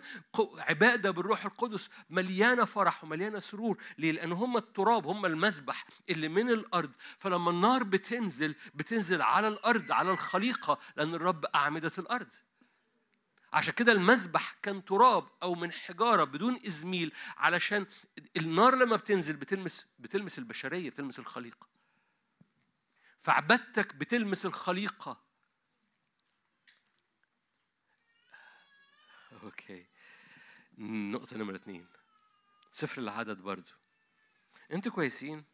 عبادة 0.58 1.10
بالروح 1.10 1.44
القدس 1.44 1.88
مليانة 2.10 2.64
فرح 2.64 3.04
ومليانة 3.04 3.38
سرور. 3.38 3.78
ليه؟ 3.98 4.12
لأن 4.12 4.32
هم 4.32 4.56
التراب 4.56 5.06
هم 5.06 5.26
المذبح 5.26 5.86
اللي 6.10 6.28
من 6.28 6.50
الأرض. 6.50 6.90
فلما 7.18 7.50
النار 7.50 7.82
بتنزل 7.82 8.54
بتنزل 8.74 9.22
على 9.22 9.48
الأرض 9.48 9.92
على 9.92 10.10
الخليقة 10.10 10.78
لأن 10.96 11.14
الرب 11.14 11.44
أعمدة 11.44 11.92
الأرض. 11.98 12.32
عشان 13.52 13.74
كده 13.74 13.92
المذبح 13.92 14.56
كان 14.62 14.84
تراب 14.84 15.28
أو 15.42 15.54
من 15.54 15.72
حجارة 15.72 16.24
بدون 16.24 16.60
إزميل 16.66 17.12
علشان 17.36 17.86
النار 18.36 18.74
لما 18.74 18.96
بتنزل 18.96 19.36
بتلمس 19.36 19.86
بتلمس 19.98 20.38
البشرية 20.38 20.90
بتلمس 20.90 21.18
الخليقة. 21.18 21.66
فعبادتك 23.18 23.94
بتلمس 23.94 24.46
الخليقة. 24.46 25.20
أوكي. 29.42 29.86
نقطة 30.78 31.36
نمرة 31.36 31.56
اتنين. 31.56 31.86
سفر 32.72 33.02
العدد 33.02 33.38
برضو. 33.38 33.70
أنتوا 34.72 34.92
كويسين؟ 34.92 35.44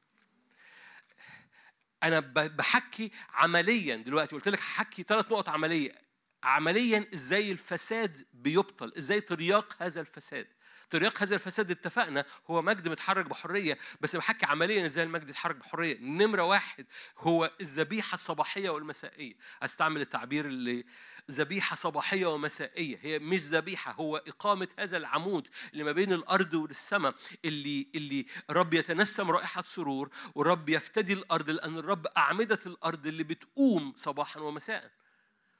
أنا 2.03 2.21
بحكي 2.21 3.13
عمليا 3.31 3.97
دلوقتي. 3.97 4.35
قلت 4.35 4.49
لك 4.49 4.61
هحكي 4.61 5.03
ثلاث 5.03 5.33
نقط 5.33 5.49
عملية. 5.49 6.08
عمليا 6.43 7.07
إزاي 7.15 7.53
الفساد 7.53 8.27
بيبطل 8.33 8.93
إزاي 8.99 9.21
ترياق 9.21 9.77
هذا 9.83 10.01
الفساد. 10.01 10.47
ترياق 10.91 11.23
هذا 11.23 11.35
الفساد 11.35 11.71
اتفقنا 11.71 12.25
هو 12.51 12.63
مجد 12.63 12.89
متحرك 12.89 13.27
بحرية 13.27 13.79
بس 14.01 14.17
بحكي 14.17 14.47
عمليا 14.47 14.87
إزاي 14.87 15.05
المجد 15.05 15.29
يتحرك 15.29 15.57
بحرية. 15.57 15.99
نمرة 16.01 16.43
واحد 16.43 16.87
هو 17.19 17.51
الذبيحة 17.61 18.15
الصباحية 18.15 18.71
والمسائية. 18.71 19.35
أستعمل 19.63 20.01
التعبير 20.01 20.47
اللي 20.47 20.85
ذبيحة 21.31 21.77
صباحية 21.77 22.27
ومسائية. 22.27 22.99
هي 23.03 23.19
مش 23.19 23.41
ذبيحة 23.41 23.93
هو 23.93 24.17
إقامة 24.17 24.69
هذا 24.79 24.97
العمود 24.97 25.49
اللي 25.73 25.85
ما 25.85 25.93
بين 25.93 26.13
الأرض 26.13 26.55
والسماء 26.55 27.15
اللي 27.45 27.89
اللي 27.95 28.27
رب 28.51 28.75
يتنسم 28.75 29.31
رائحة 29.31 29.63
سرور 29.63 30.11
ورب 30.35 30.69
يفتدي 30.69 31.13
الأرض 31.13 31.51
لأن 31.51 31.79
الرب 31.79 32.07
أعمدة 32.07 32.61
الأرض 32.67 33.07
اللي 33.07 33.25
بتقوم 33.25 33.95
صباحا 33.97 34.41
ومساء. 34.41 34.91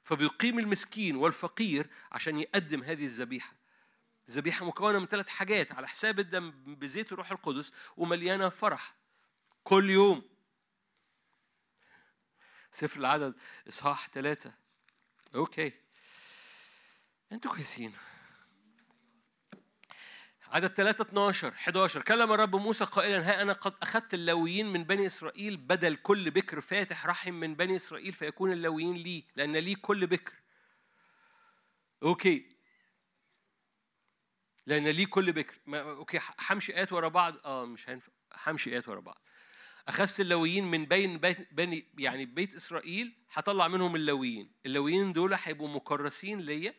فبيقيم 0.09 0.59
المسكين 0.59 1.15
والفقير 1.15 1.89
عشان 2.11 2.39
يقدم 2.39 2.83
هذه 2.83 3.05
الذبيحة. 3.05 3.53
الذبيحة 4.29 4.65
مكونة 4.65 4.99
من 4.99 5.05
ثلاث 5.05 5.27
حاجات 5.27 5.71
على 5.71 5.87
حساب 5.87 6.19
الدم 6.19 6.51
بزيت 6.75 7.11
الروح 7.11 7.31
القدس 7.31 7.73
ومليانة 7.97 8.49
فرح. 8.49 8.95
كل 9.63 9.89
يوم. 9.89 10.29
سفر 12.71 12.99
العدد 12.99 13.33
إصحاح 13.67 14.09
ثلاثة 14.09 14.53
أوكي. 15.35 15.73
أنتوا 17.31 17.51
كويسين. 17.51 17.93
عدد 20.51 20.67
3 20.73 21.01
12 21.01 21.47
11 21.53 22.01
كلم 22.01 22.31
الرب 22.33 22.55
موسى 22.55 22.85
قائلا 22.85 23.29
ها 23.29 23.41
أنا 23.41 23.53
قد 23.53 23.73
أخذت 23.81 24.13
اللاويين 24.13 24.65
من 24.73 24.83
بني 24.83 25.05
إسرائيل 25.05 25.57
بدل 25.57 25.95
كل 25.95 26.31
بكر 26.31 26.61
فاتح 26.61 27.05
رحم 27.05 27.33
من 27.33 27.55
بني 27.55 27.75
إسرائيل 27.75 28.13
فيكون 28.13 28.51
اللاويين 28.51 28.93
لي 28.95 29.23
لأن 29.35 29.55
لي 29.57 29.75
كل 29.75 30.07
بكر. 30.07 30.33
Okay. 32.03 32.55
لأن 34.65 34.87
لي 34.87 35.05
كل 35.05 35.31
بكر. 35.33 35.55
ما 35.65 35.81
okay 35.81 36.19
همشي 36.49 36.75
آيات 36.77 36.93
ورا 36.93 37.07
بعض؟ 37.07 37.35
آه 37.45 37.65
مش 37.65 37.89
هينفع 37.89 38.11
همشي 38.47 38.73
آيات 38.73 38.89
ورا 38.89 38.99
بعض. 38.99 39.21
أخذت 39.87 40.19
اللاويين 40.19 40.71
من 40.71 40.85
بين 40.85 41.17
بني 41.51 41.87
يعني 41.97 42.25
بيت 42.25 42.55
إسرائيل 42.55 43.13
هطلع 43.33 43.67
منهم 43.67 43.95
اللاويين 43.95 44.51
اللاويين 44.65 45.13
دول 45.13 45.33
هيبقوا 45.43 45.67
مكرسين 45.67 46.39
ليا 46.39 46.73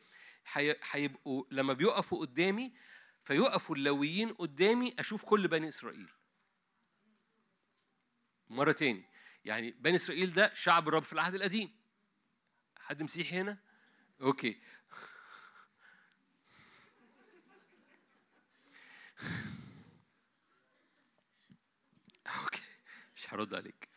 هي- 0.53 0.77
هيبقوا 0.91 1.45
لما 1.51 1.73
بيقفوا 1.73 2.21
قدامي 2.21 2.73
فيقفوا 3.31 3.77
اللاويين 3.77 4.33
قدامي 4.33 4.95
أشوف 4.99 5.25
كل 5.25 5.49
بني 5.49 5.69
إسرائيل. 5.69 6.09
مرة 8.49 8.73
تاني 8.73 9.05
يعني 9.45 9.71
بني 9.71 9.97
إسرائيل 9.97 10.33
ده 10.33 10.55
شعب 10.55 10.89
الرب 10.89 11.03
في 11.03 11.13
العهد 11.13 11.35
القديم. 11.35 11.81
حد 12.79 13.03
مسيحي 13.03 13.37
هنا؟ 13.37 13.59
Okay. 14.21 14.63
Okay 22.27 22.63
مش 23.17 23.35
هرد 23.35 23.55
عليك. 23.55 23.89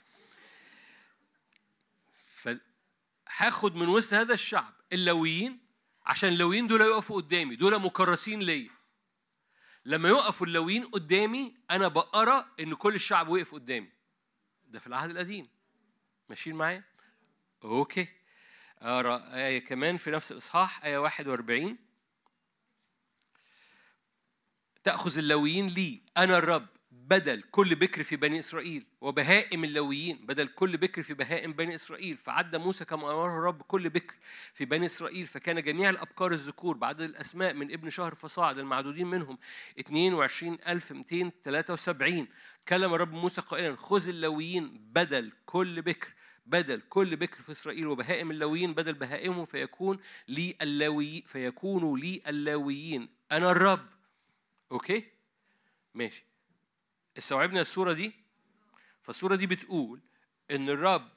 فهاخد 2.28 3.76
من 3.76 3.88
وسط 3.88 4.14
هذا 4.14 4.34
الشعب 4.34 4.74
اللاويين 4.94 5.66
عشان 6.06 6.30
اللاويين 6.30 6.68
دول 6.68 6.82
يقفوا 6.82 7.22
قدامي 7.22 7.56
دول 7.56 7.82
مكرسين 7.82 8.40
ليا. 8.40 8.83
لما 9.86 10.10
يقفوا 10.10 10.48
اللاويين 10.48 10.84
قدامي 10.84 11.56
أنا 11.72 11.88
بقرأ 11.88 12.50
إن 12.60 12.74
كل 12.76 12.96
الشعب 12.96 13.28
وقف 13.28 13.54
قدامي. 13.54 13.90
ده 14.66 14.80
في 14.80 14.88
العهد 14.88 15.10
القديم. 15.10 15.50
ماشيين 16.30 16.56
معايا؟ 16.56 16.84
أوكي. 17.64 18.08
أقرأ 18.80 19.36
آية 19.36 19.66
كمان 19.66 19.98
في 19.98 20.12
نفس 20.12 20.32
الإصحاح 20.32 20.86
آية 20.86 20.98
41 20.98 21.78
تأخذ 24.84 25.18
اللاويين 25.18 25.68
لي 25.68 26.02
أنا 26.18 26.38
الرب. 26.38 26.68
بدل 26.94 27.42
كل 27.52 27.76
بكر 27.76 28.04
في 28.04 28.16
بني 28.16 28.40
إسرائيل 28.40 28.86
وبهائم 29.02 29.64
اللاويين 29.64 30.26
بدل 30.26 30.48
كل 30.48 30.78
بكر 30.78 31.04
في 31.04 31.14
بهائم 31.14 31.54
بني 31.54 31.76
إسرائيل 31.76 32.18
فعد 32.18 32.56
موسى 32.56 32.86
كما 32.86 33.12
أمره 33.12 33.40
الرب 33.40 33.62
كل 33.62 33.90
بكر 33.90 34.16
في 34.54 34.66
بني 34.66 34.86
إسرائيل 34.86 35.26
فكان 35.26 35.64
جميع 35.64 35.90
الأبكار 35.90 36.32
الذكور 36.32 36.78
بعدد 36.78 37.02
الأسماء 37.02 37.54
من 37.54 37.72
ابن 37.72 37.90
شهر 37.90 38.16
فصاعد 38.16 38.58
المعدودين 38.58 39.08
منهم 39.08 39.38
22273 39.80 42.28
كلم 42.68 42.94
الرب 42.94 43.14
موسى 43.14 43.42
قائلا 43.42 43.76
خذ 43.76 44.10
اللاويين 44.10 44.90
بدل 44.94 45.32
كل 45.46 45.82
بكر 45.82 46.14
بدل 46.46 46.82
كل 46.90 47.16
بكر 47.16 47.42
في 47.42 47.52
إسرائيل 47.52 47.88
وبهائم 47.88 48.32
اللاويين 48.32 48.74
بدل 48.74 48.94
بهائمهم 48.94 49.46
فيكون 49.46 50.00
لي 50.28 50.56
اللاوي 50.62 51.24
فيكونوا 51.28 51.98
لي 51.98 52.22
اللاويين 52.28 53.10
أنا 53.32 53.52
الرب. 53.52 53.88
أوكي؟ 54.72 55.04
ماشي. 55.94 56.33
استوعبنا 57.18 57.62
الصورة 57.62 57.94
دي؟ 57.94 58.14
فالصوره 59.02 59.36
دي 59.36 59.48
بتقول 59.48 60.02
إن 60.52 60.70
الرب 60.70 61.10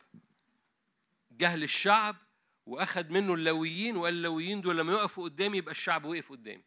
جه 1.31 1.57
للشعب 1.57 2.17
واخد 2.67 3.11
منه 3.11 3.35
اللاويين 3.35 3.97
وقال 3.97 4.15
اللاويين 4.15 4.61
دول 4.61 4.79
لما 4.79 4.93
يقفوا 4.93 5.25
قدامي 5.25 5.59
يبقى 5.59 5.71
الشعب 5.73 6.05
وقف 6.05 6.31
قدامي. 6.33 6.65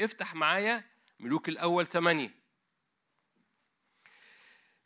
افتح 0.00 0.34
معايا 0.34 0.84
ملوك 1.20 1.48
الأول 1.48 1.86
ثمانية 1.86 2.34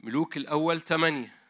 ملوك 0.00 0.36
الأول 0.36 0.80
ثمانية 0.80 1.41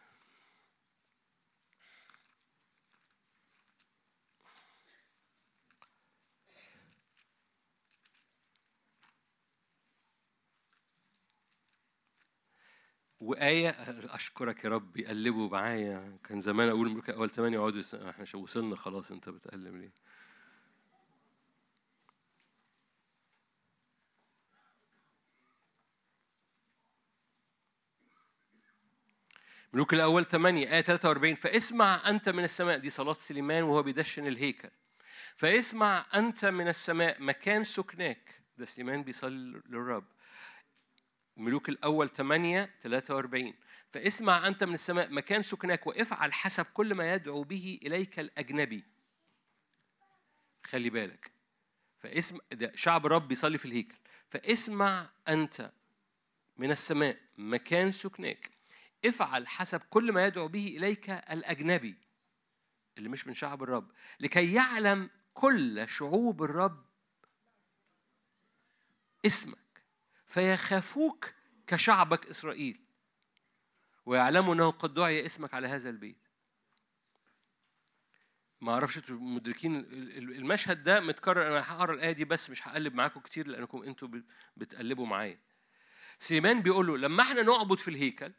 وآية 13.23 13.70
أشكرك 14.15 14.65
يا 14.65 14.68
رب 14.70 14.97
يقلبوا 14.97 15.49
معايا. 15.49 16.18
كان 16.25 16.41
زمان 16.41 16.68
أقول 16.68 17.02
أول 17.09 17.31
ثمانية 17.31 17.57
يقعدوا 17.59 17.83
إحنا 18.10 18.25
وصلنا 18.34 18.76
خلاص 18.76 19.10
أنت 19.10 19.28
بتقلب 19.28 19.76
ليه؟ 19.76 19.92
ملوك 29.73 29.94
الأول 29.94 30.25
8 30.25 30.73
آية 30.75 30.81
43 30.81 31.34
فاسمع 31.34 32.09
أنت 32.09 32.28
من 32.28 32.44
السماء 32.44 32.78
دي 32.78 32.91
صلاة 32.91 33.12
سليمان 33.12 33.62
وهو 33.62 33.83
بيدشن 33.83 34.26
الهيكل. 34.26 34.70
فاسمع 35.36 36.07
أنت 36.15 36.44
من 36.44 36.68
السماء 36.68 37.23
مكان 37.23 37.65
سكناك. 37.65 38.42
ده 38.59 38.65
سليمان 38.65 39.02
بيصلي 39.02 39.62
للرب. 39.68 40.05
ملوك 41.36 41.69
الأول 41.69 42.09
8 42.09 42.70
43 42.83 43.55
فاسمع 43.89 44.47
أنت 44.47 44.65
من 44.65 44.75
السماء 44.75 45.12
مكان 45.12 45.43
سكناك 45.43 45.86
وافعل 45.86 46.33
حسب 46.33 46.65
كل 46.65 46.94
ما 46.94 47.15
يدعو 47.15 47.43
به 47.43 47.81
إليك 47.83 48.19
الأجنبي. 48.19 48.85
خلي 50.65 50.91
بالك. 50.91 51.31
فاسم 52.01 52.39
ده 52.52 52.73
شعب 52.75 53.07
الرب 53.07 53.28
بيصلي 53.28 53.59
في 53.59 53.65
الهيكل. 53.65 53.97
فاسمع 54.28 55.11
أنت 55.28 55.73
من 56.57 56.70
السماء 56.70 57.19
مكان 57.39 57.93
سكناك 57.93 58.51
افعل 59.05 59.49
حسب 59.49 59.81
كل 59.91 60.12
ما 60.12 60.27
يدعو 60.27 60.49
به 60.49 60.67
إليك 60.77 61.11
الأجنبي 61.11 61.97
اللي 62.99 63.09
مش 63.09 63.27
من 63.27 63.35
شعب 63.35 63.62
الرب. 63.62 63.91
لكي 64.20 64.52
يعلم 64.52 65.11
كل 65.35 65.89
شعوب 65.89 66.43
الرب 66.43 66.85
اسمك. 69.27 69.61
فيخافوك 70.33 71.33
كشعبك 71.67 72.27
إسرائيل. 72.27 72.81
ويعلموا 74.07 74.55
أنه 74.55 74.70
قد 74.70 74.94
دعي 74.94 75.27
اسمك 75.27 75.55
على 75.55 75.69
هذا 75.69 75.91
البيت. 75.91 76.28
ما 78.61 78.73
أعرفش 78.73 79.11
مدركين 79.11 79.77
ال- 79.77 80.19
ال- 80.19 80.36
المشهد 80.36 80.85
ده 80.85 81.01
متكرر. 81.01 81.47
أنا 81.47 81.73
هقرأ 81.73 81.94
الآية 81.94 82.12
دي 82.12 82.25
بس 82.25 82.51
مش 82.51 82.69
هقلب 82.69 82.94
معاكم 82.94 83.20
كتير 83.20 83.47
لأنكم 83.47 83.83
أنتوا 83.83 84.09
بت- 84.09 84.25
بتقلبوا 84.57 85.07
معايا. 85.07 85.39
سليمان 86.19 86.62
بيقول 86.62 86.86
له 86.86 86.99
لما 86.99 87.23
إحنا 87.23 87.43
نعبد 87.43 87.78
في 87.78 87.89
الهيكل 87.89 88.33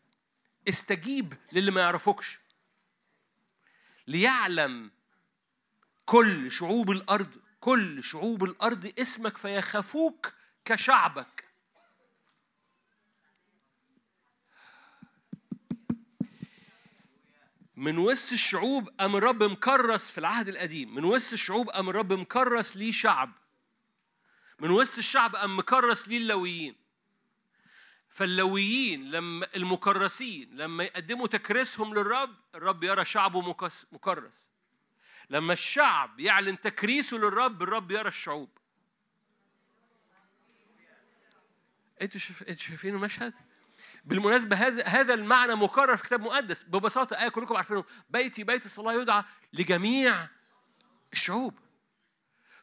استجيب 0.70 1.34
للي 1.52 1.72
ما 1.72 1.82
يعرفوكش. 1.82 2.40
ليعلم 4.08 4.92
كل 6.06 6.52
شعوب 6.52 6.92
الأرض 6.92 7.38
كل 7.60 8.04
شعوب 8.04 8.44
الأرض 8.44 8.94
اسمك 9.00 9.38
فيخافوك 9.38 10.34
كشعبك. 10.66 11.33
من 17.76 17.98
وسط 17.98 18.34
الشعوب 18.34 18.90
قام 19.00 19.16
الرب 19.16 19.43
مكرس 19.43 20.11
في 20.11 20.18
العهد 20.18 20.48
القديم؟ 20.48 20.95
من 20.95 21.03
وسط 21.03 21.34
الشعوب 21.34 21.69
قام 21.69 21.90
الرب 21.90 22.14
مكرس 22.14 22.77
ليه 22.77 22.92
شعب 22.92 23.32
من 24.60 24.69
وسط 24.69 24.98
الشعب 24.98 25.35
قام 25.35 25.58
مكرس 25.60 26.08
ليه 26.08 26.18
اللويين 26.18 26.76
فاللويين 28.10 29.11
لما 29.11 29.48
المكرسين 29.56 30.58
لما 30.58 30.84
يقدموا 30.84 31.27
تكريسهم 31.27 31.93
للرب 31.93 32.35
الرب 32.56 32.84
يرى 32.84 33.06
شعبه 33.06 33.42
مكرس. 33.92 34.48
لما 35.30 35.53
الشعب 35.53 36.19
يعلن 36.19 36.61
تكريسه 36.61 37.18
للرب 37.18 37.64
الرب 37.64 37.92
يرى 37.92 38.08
الشعوب. 38.08 38.50
أنتوا 42.02 42.19
شايفين 42.56 42.95
المشهد؟ 42.95 43.34
بالمناسبة 44.03 44.56
هذا 44.56 44.83
هذا 44.83 45.14
المعنى 45.14 45.56
مكرر 45.56 45.98
في 45.98 46.03
كتاب 46.03 46.22
مقدس. 46.22 46.64
ببساطة 46.64 47.22
آية 47.22 47.30
كلكم 47.30 47.57
عارفينه. 47.57 47.83
بيتي 48.09 48.43
بيت 48.43 48.65
الصلاة 48.65 48.93
يدعى 48.93 49.23
لجميع 49.53 50.27
الشعوب. 51.14 51.59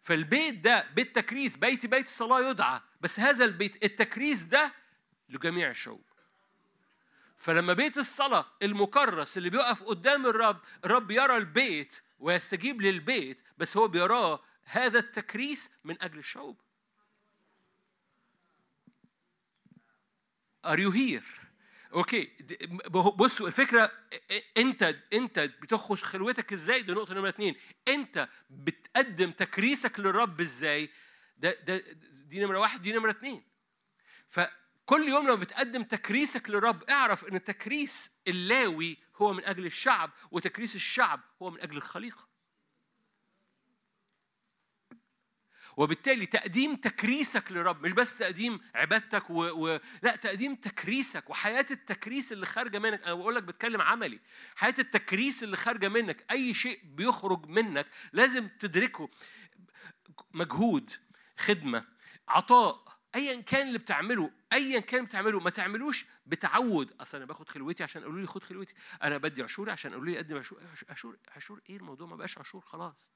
فالبيت 0.03 0.55
ده 0.55 0.87
بيت 0.95 1.15
تكريس 1.17 1.57
بيتي 1.57 1.89
بيت 1.89 2.07
الصلاة 2.07 2.51
يدعى 2.51 2.81
بس 3.01 3.21
هذا 3.21 3.45
البيت 3.45 3.85
التكريس 3.85 4.43
ده 4.43 4.73
لجميع 5.29 5.71
الشعوب. 5.71 6.05
فلما 7.37 7.73
بيت 7.73 7.99
الصلاة 7.99 8.47
المكرس 8.63 9.39
اللي 9.39 9.51
بيقف 9.51 9.83
قدام 9.83 10.27
الرب 10.27 10.61
الرب 10.85 11.11
يرى 11.11 11.37
البيت 11.37 12.03
ويستجيب 12.19 12.83
للبيت 12.83 13.43
بس 13.59 13.77
هو 13.77 13.89
بيراه 13.89 14.41
هذا 14.65 14.99
التكريس 14.99 15.71
من 15.85 16.03
أجل 16.03 16.19
الشعوب. 16.19 16.61
Are 20.67 20.79
you 20.79 20.91
here؟ 20.91 21.23
Okay 21.93 22.31
بصوا 23.17 23.47
الفكرة 23.47 23.93
أنت 24.57 24.95
أنت 25.13 25.39
بتخش 25.39 26.05
خلوتك 26.05 26.53
إزاي؟ 26.53 26.83
دي 26.83 26.93
نقطة 26.93 27.15
نمرة 27.15 27.29
اتنين. 27.29 27.57
أنت 27.89 28.29
بتقدم 28.51 29.31
تكريسك 29.31 30.01
للرب 30.01 30.41
إزاي؟ 30.41 30.91
ده 31.37 31.57
ده 31.63 31.85
دي 32.13 32.41
نمرة 32.41 32.59
واحد 32.59 32.83
دي 32.83 32.93
نمرة 32.93 33.11
اتنين. 33.11 33.43
فكل 34.29 35.09
يوم 35.09 35.27
لما 35.27 35.35
بتقدم 35.35 35.83
تكريسك 35.83 36.51
للرب 36.51 36.83
اعرف 36.83 37.25
إن 37.25 37.45
تكريس 37.45 38.11
اللاوي 38.29 38.99
هو 39.17 39.33
من 39.33 39.45
أجل 39.45 39.67
الشعب 39.67 40.11
وتكريس 40.31 40.77
الشعب 40.77 41.21
هو 41.43 41.51
من 41.51 41.61
أجل 41.61 41.77
الخليقة. 41.77 42.30
وبالتالي 45.81 46.27
تقديم 46.27 46.77
تكريسك 46.77 47.53
للرب 47.53 47.83
مش 47.83 47.93
بس 47.93 48.19
تقديم 48.19 48.61
عبادتك 48.75 49.31
و... 49.31 49.43
و... 49.45 49.81
لا 50.03 50.17
تقديم 50.17 50.55
تكريسك 50.55 51.31
وحياة 51.31 51.67
التكريس 51.71 52.33
اللي 52.33 52.47
خارجة 52.47 52.79
منك. 52.79 53.03
أنا 53.03 53.15
بقول 53.15 53.35
لك 53.35 53.43
بتكلم 53.43 53.81
عملي. 53.81 54.21
حياة 54.57 54.75
التكريس 54.79 55.43
اللي 55.43 55.57
خارجة 55.57 55.89
منك 55.89 56.25
أي 56.31 56.55
شيء 56.55 56.81
بيخرج 56.85 57.47
منك 57.47 57.87
لازم 58.13 58.49
تدركه. 58.49 59.11
مجهود 60.35 60.91
خدمة 61.39 61.85
عطاء 62.29 62.85
ايا 63.15 63.41
كان 63.41 63.67
اللي 63.69 63.79
بتعمله 63.79 64.31
ايا 64.53 64.81
كان 64.81 65.05
بتعمله. 65.05 65.41
ما 65.41 65.51
تعملوش 65.51 66.07
بتعود. 66.27 66.93
أصل 67.01 67.17
أنا 67.17 67.27
باخد 67.27 67.49
خلوتي 67.49 67.83
عشان 67.83 68.03
قالوا 68.03 68.21
لي 68.21 68.27
خد 68.27 68.43
خلوتي. 68.43 68.75
أنا 69.03 69.19
بدي 69.19 69.43
عشوري 69.43 69.73
عشان 69.73 69.91
قالوا 69.91 70.07
لي 70.07 70.19
قدم 70.19 70.37
عشور 70.37 70.63
عشور 70.89 71.19
عشور 71.37 71.61
إيه 71.71 71.77
الموضوع؟ 71.77 72.07
ما 72.07 72.17
بقاش 72.17 72.39
عشور 72.39 72.61
خلاص. 72.61 73.11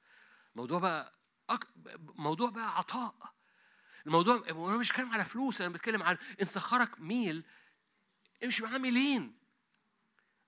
الموضوع 0.55 0.79
بقى. 0.79 1.24
موضوع 2.01 2.51
بقى 2.51 2.79
عطاء. 2.79 3.35
الموضوع 4.07 4.45
أنا 4.51 4.77
مش 4.77 4.91
بتكلم 4.91 5.13
على 5.13 5.25
فلوس 5.25 5.61
أنا 5.61 5.73
بتكلم 5.75 6.03
عن 6.03 6.17
ان 6.41 6.47
سخرك 6.47 7.01
ميل. 7.01 7.45
امشي 8.45 8.63
معاه 8.63 8.79
ميلين. 8.79 9.45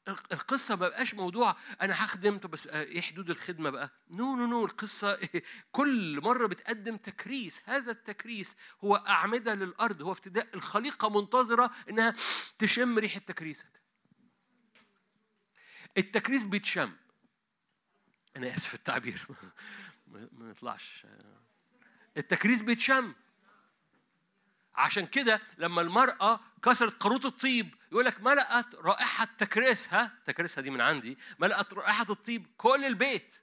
القصة 0.08 0.76
ما 0.76 0.88
بقاش 0.88 1.14
موضوع 1.14 1.56
أنا 1.80 2.04
هخدم 2.04 2.38
طب 2.38 2.50
بس 2.50 2.66
إيه 2.66 3.00
حدود 3.00 3.30
الخدمة 3.30 3.70
بقى؟ 3.70 3.90
no 4.10 4.36
no 4.36 4.46
no 4.46 4.64
القصة 4.64 5.18
كل 5.72 6.20
مرة 6.20 6.46
بتقدم 6.46 6.96
تكريس. 6.96 7.62
هذا 7.64 7.92
التكريس 7.92 8.56
هو 8.84 8.96
أعمدة 8.96 9.54
للأرض. 9.54 10.02
هو 10.02 10.12
افتداء 10.12 10.48
الخليقة 10.54 11.20
منتظرة 11.20 11.70
إنها 11.90 12.14
تشم 12.58 12.98
ريحة 12.98 13.20
تكريسك. 13.20 13.82
التكريس 15.98 16.44
بيتشم. 16.44 16.92
أنا 18.36 18.56
آسف 18.56 18.74
التعبير. 18.74 19.26
ما 20.06 20.50
يطلعش. 20.50 21.06
التكريس 22.16 22.62
بيتشم. 22.62 23.14
عشان 24.74 25.06
كده 25.06 25.42
لما 25.58 25.82
المرأة 25.82 26.40
كسرت 26.62 27.02
قاروط 27.02 27.26
الطيب 27.26 27.74
يقول 27.92 28.04
لك 28.04 28.20
ملأت 28.20 28.74
رائحة 28.74 29.24
تكريسها 29.38 30.18
تكريسها 30.26 30.62
دي 30.62 30.70
من 30.70 30.80
عندي. 30.80 31.18
ملأت 31.38 31.74
رائحة 31.74 32.06
الطيب 32.10 32.46
كل 32.56 32.84
البيت. 32.84 33.34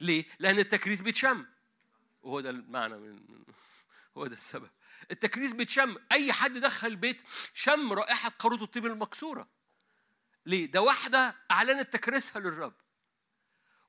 ليه؟ 0.00 0.24
لأن 0.38 0.58
التكريس 0.58 1.00
بيتشم. 1.00 1.46
وهو 2.22 2.40
ده 2.40 2.50
المعنى 2.50 2.96
من 2.96 3.44
هو 4.16 4.26
ده 4.26 4.32
السبب. 4.32 4.70
التكريس 5.10 5.52
بيتشم. 5.52 5.96
أي 6.12 6.32
حد 6.32 6.52
دخل 6.52 6.86
البيت 6.86 7.20
شم 7.54 7.92
رائحة 7.92 8.28
قاروط 8.28 8.62
الطيب 8.62 8.86
المكسورة. 8.86 9.48
ليه؟ 10.46 10.70
ده 10.70 10.80
واحدة 10.80 11.34
أعلنت 11.50 11.92
تكريسها 11.92 12.40
للرب. 12.40 12.74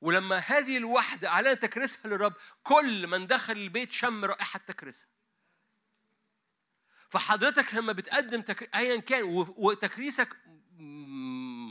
ولما 0.01 0.37
هذه 0.37 0.77
الوحدة 0.77 1.27
أعلنت 1.27 1.61
تكريسها 1.61 2.07
للرب 2.07 2.33
كل 2.63 3.07
من 3.07 3.27
دخل 3.27 3.53
البيت 3.53 3.91
شم 3.91 4.25
رائحة 4.25 4.59
تكريسها 4.59 5.09
فحضرتك 7.09 7.75
لما 7.75 7.93
بتقدم. 7.93 8.43
ايا 8.75 8.99
كان 8.99 9.23
وتكريسك 9.57 10.37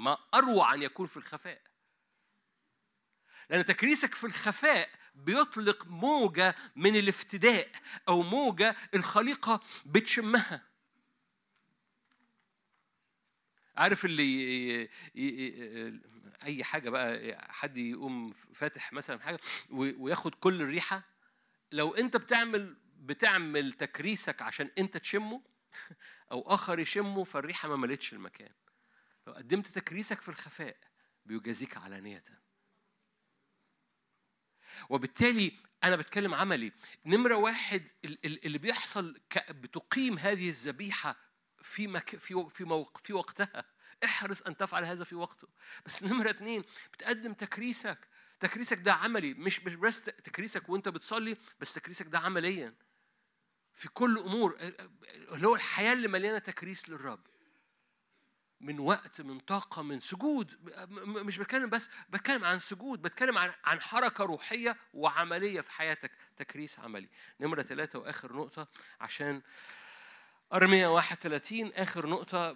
ما 0.04 0.18
أروع 0.34 0.74
أن 0.74 0.82
يكون 0.82 1.06
في 1.06 1.16
الخفاء 1.16 1.62
لأن 3.50 3.64
تكريسك 3.64 4.14
في 4.14 4.24
الخفاء 4.24 4.90
بيطلق 5.14 5.86
موجة 5.86 6.54
من 6.76 6.96
الافتداء 6.96 7.70
أو 8.08 8.22
موجة 8.22 8.76
الخليقة 8.94 9.60
بتشمها 9.86 10.68
عارف 13.76 14.04
اللي 14.04 14.88
أي 16.42 16.64
حاجة 16.64 16.90
بقى 16.90 17.38
حد 17.52 17.76
يقوم 17.76 18.32
فاتح 18.32 18.92
مثلا 18.92 19.20
حاجة 19.20 19.38
وياخد 19.70 20.34
كل 20.34 20.62
الريحة. 20.62 21.02
لو 21.72 21.94
أنت 21.94 22.16
بتعمل 22.16 22.76
بتعمل 22.96 23.72
تكريسك 23.72 24.42
عشان 24.42 24.70
أنت 24.78 24.96
تشمه 24.96 25.42
أو 26.32 26.54
آخر 26.54 26.78
يشمه 26.78 27.24
فالريحة 27.24 27.68
ما 27.68 27.76
ملتش 27.76 28.12
المكان. 28.12 28.52
لو 29.26 29.32
قدمت 29.32 29.66
تكريسك 29.66 30.20
في 30.20 30.28
الخفاء 30.28 30.76
بيجازيك 31.26 31.76
علانيه 31.76 32.22
وبالتالي 34.90 35.52
أنا 35.84 35.96
بتكلم 35.96 36.34
عملي. 36.34 36.72
نمرة 37.06 37.34
واحد 37.36 37.82
ال- 38.04 38.26
ال- 38.26 38.44
اللي 38.46 38.58
بيحصل 38.58 39.20
بتقيم 39.50 40.18
هذه 40.18 40.48
الذبيحة 40.48 41.16
في 41.62 41.86
مك 41.86 42.16
في 42.16 42.46
في 42.50 42.64
موق 42.64 42.98
في 42.98 43.12
وقتها. 43.12 43.64
احرص 44.04 44.42
أن 44.42 44.56
تفعل 44.56 44.84
هذا 44.84 45.04
في 45.04 45.14
وقته. 45.14 45.48
بس 45.86 46.02
نمرة 46.04 46.30
اتنين 46.30 46.64
بتقدم 46.92 47.32
تكريسك. 47.32 47.98
تكريسك 48.40 48.78
ده 48.78 48.92
عملي 48.92 49.34
مش 49.34 49.60
بس 49.60 50.04
تكريسك 50.04 50.68
وأنت 50.68 50.88
بتصلي 50.88 51.36
بس 51.60 51.72
تكريسك 51.72 52.06
ده 52.06 52.18
عمليا. 52.18 52.74
في 53.74 53.88
كل 53.88 54.18
أمور 54.18 54.56
اللي 55.12 55.46
هو 55.48 55.54
الحياة 55.54 55.92
اللي 55.92 56.08
مليانة 56.08 56.38
تكريس 56.38 56.88
للرب. 56.88 57.20
من 58.60 58.78
وقت 58.80 59.20
من 59.20 59.38
طاقة 59.38 59.82
من 59.82 60.00
سجود. 60.00 60.72
مش 61.06 61.38
بتكلم 61.38 61.70
بس 61.70 61.88
بتكلم 62.08 62.44
عن 62.44 62.58
سجود 62.58 63.02
بتكلم 63.02 63.38
عن 63.38 63.52
عن 63.64 63.80
حركة 63.80 64.24
روحية 64.24 64.76
وعملية 64.94 65.60
في 65.60 65.70
حياتك. 65.72 66.10
تكريس 66.36 66.78
عملي. 66.78 67.08
نمرة 67.40 67.62
ثلاثة 67.62 67.98
وآخر 67.98 68.36
نقطة 68.36 68.68
عشان 69.00 69.42
أرمية 70.52 70.86
31 70.88 71.72
آخر 71.72 72.06
نقطة 72.06 72.52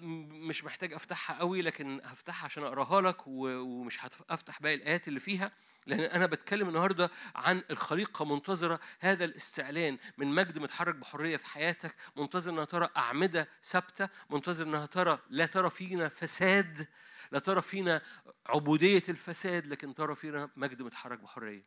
مش 0.49 0.65
محتاج 0.65 0.93
أفتحها 0.93 1.39
قوي 1.39 1.63
لكن 1.63 2.01
هفتحها 2.05 2.45
عشان 2.45 2.63
أقراها 2.63 3.01
لك 3.01 3.17
ومش 3.27 4.05
هفتح 4.05 4.63
باقي 4.63 4.75
الآيات 4.75 5.09
اللي 5.09 5.21
فيها 5.21 5.53
لأن 5.87 6.01
أنا 6.01 6.27
بتكلم 6.27 6.69
النهاردة 6.69 7.11
عن 7.35 7.63
الخليقة 7.71 8.25
منتظرة 8.25 8.81
هذا 9.01 9.25
الاستعلان 9.25 9.99
من 10.19 10.27
مجد 10.35 10.59
متحرك 10.59 10.95
بحرية 10.95 11.37
في 11.37 11.47
حياتك 11.47 11.95
منتظر 12.17 12.53
أنها 12.53 12.65
ترى 12.65 12.89
أعمدة 12.97 13.49
ثابتة 13.65 14.09
منتظر 14.31 14.65
أنها 14.65 14.87
ترى 14.87 15.19
لا 15.31 15.47
ترى 15.47 15.71
فينا 15.71 16.09
فساد 16.09 16.89
لا 17.33 17.39
ترى 17.39 17.63
فينا 17.63 18.03
عبودية 18.47 19.03
الفساد 19.09 19.67
لكن 19.67 19.95
ترى 19.95 20.15
فينا 20.15 20.51
مجد 20.57 20.83
متحرك 20.83 21.19
بحرية. 21.19 21.65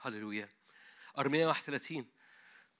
هللويا. 0.00 0.48
أرمية 1.18 1.46
31 1.46 2.06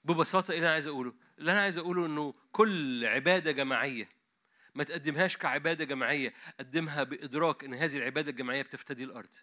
ببساطة 0.03 0.51
إيه 0.51 0.57
اللي 0.57 0.67
أنا 0.67 0.73
عايز 0.73 0.87
أقوله؟ 0.87 1.13
اللي 1.39 1.51
أنا 1.51 1.61
عايز 1.61 1.77
أقوله 1.77 2.05
إنه 2.05 2.33
كل 2.51 3.05
عبادة 3.05 3.51
جماعية 3.51 4.09
ما 4.75 4.83
تقدمهاش 4.83 5.37
كعبادة 5.37 5.85
جماعية 5.85 6.33
قدمها 6.59 7.03
بإدراك 7.03 7.63
إن 7.63 7.73
هذه 7.73 7.97
العبادة 7.97 8.31
الجماعية 8.31 8.61
بتفتدي 8.61 9.03
الأرض. 9.03 9.33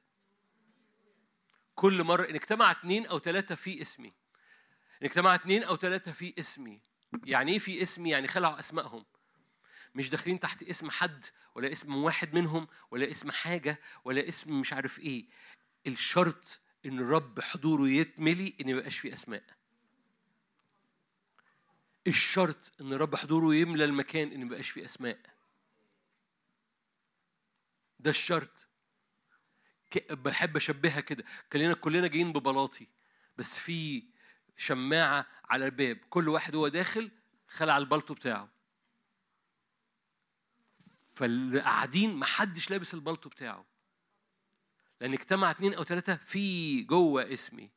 كل 1.74 2.04
مرة 2.04 2.30
إن 2.30 2.34
اجتمع 2.34 2.70
اتنين 2.70 3.06
أو 3.06 3.18
ثلاثة 3.18 3.54
في 3.54 3.82
اسمي. 3.82 4.12
إن 5.02 5.06
اجتمع 5.06 5.34
اتنين 5.34 5.62
أو 5.62 5.76
ثلاثة 5.76 6.12
في 6.12 6.34
اسمي. 6.38 6.80
يعني 7.24 7.52
إيه 7.52 7.58
في 7.58 7.82
اسمي؟ 7.82 8.10
يعني 8.10 8.28
خلعوا 8.28 8.60
أسمائهم. 8.60 9.04
مش 9.94 10.10
داخلين 10.10 10.40
تحت 10.40 10.62
اسم 10.62 10.90
حد 10.90 11.24
ولا 11.54 11.72
اسم 11.72 11.96
واحد 11.96 12.34
منهم 12.34 12.68
ولا 12.90 13.10
اسم 13.10 13.30
حاجة 13.30 13.80
ولا 14.04 14.28
اسم 14.28 14.60
مش 14.60 14.72
عارف 14.72 14.98
إيه. 14.98 15.26
الشرط 15.86 16.60
إن 16.86 16.98
الرب 16.98 17.40
حضوره 17.40 17.88
يتملي 17.88 18.54
إن 18.60 18.66
ميبقاش 18.66 18.98
فيه 18.98 19.14
أسماء. 19.14 19.42
الشرط 22.06 22.72
إن 22.80 22.92
رب 22.92 23.16
حضوره 23.16 23.54
يملى 23.54 23.84
المكان 23.84 24.32
إن 24.32 24.44
مبقاش 24.44 24.70
فيه 24.70 24.84
أسماء. 24.84 25.18
ده 27.98 28.10
الشرط. 28.10 28.66
بحب 30.10 30.56
أشبهها 30.56 31.00
كده. 31.00 31.24
كلنا 31.52 31.74
كلنا 31.74 32.06
جايين 32.06 32.32
ببلاطي 32.32 32.86
بس 33.36 33.58
في 33.58 34.04
شماعة 34.56 35.26
على 35.44 35.64
الباب. 35.64 35.96
كل 35.96 36.28
واحد 36.28 36.54
هو 36.54 36.68
داخل 36.68 37.10
خلع 37.48 37.78
البلطو 37.78 38.14
بتاعه. 38.14 38.48
فاللي 41.14 41.60
قاعدين 41.60 42.16
محدش 42.16 42.70
لابس 42.70 42.94
البلطو 42.94 43.28
بتاعه. 43.28 43.66
لأن 45.00 45.12
اجتمع 45.12 45.50
اتنين 45.50 45.74
أو 45.74 45.84
ثلاثة 45.84 46.16
في 46.16 46.82
جوه 46.82 47.32
اسمي. 47.32 47.70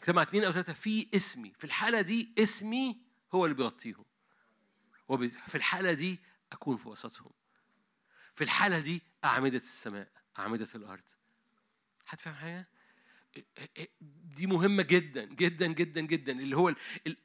اجتمع 0.00 0.22
اتنين 0.22 0.44
أو 0.44 0.52
ثلاثة 0.52 0.72
في 0.72 1.08
اسمي. 1.14 1.52
في 1.52 1.64
الحالة 1.64 2.00
دي 2.00 2.32
اسمي 2.38 3.07
هو 3.34 3.44
اللي 3.44 3.56
بيغطيهم. 3.56 4.04
وب- 5.08 5.28
في 5.28 5.54
الحالة 5.54 5.92
دي 5.92 6.20
أكون 6.52 6.76
في 6.76 6.88
وسطهم. 6.88 7.32
في 8.34 8.44
الحالة 8.44 8.78
دي 8.78 9.02
أعمدة 9.24 9.56
السماء 9.56 10.08
أعمدة 10.38 10.68
الأرض. 10.74 11.04
حد 12.06 12.20
فاهم 12.20 12.34
حاجة؟ 12.34 12.68
دي 14.36 14.46
مهمة 14.46 14.82
جدا 14.82 15.24
جدا 15.24 15.66
جدا 15.66 16.00
جدا. 16.00 16.32
اللي 16.32 16.56
هو 16.56 16.74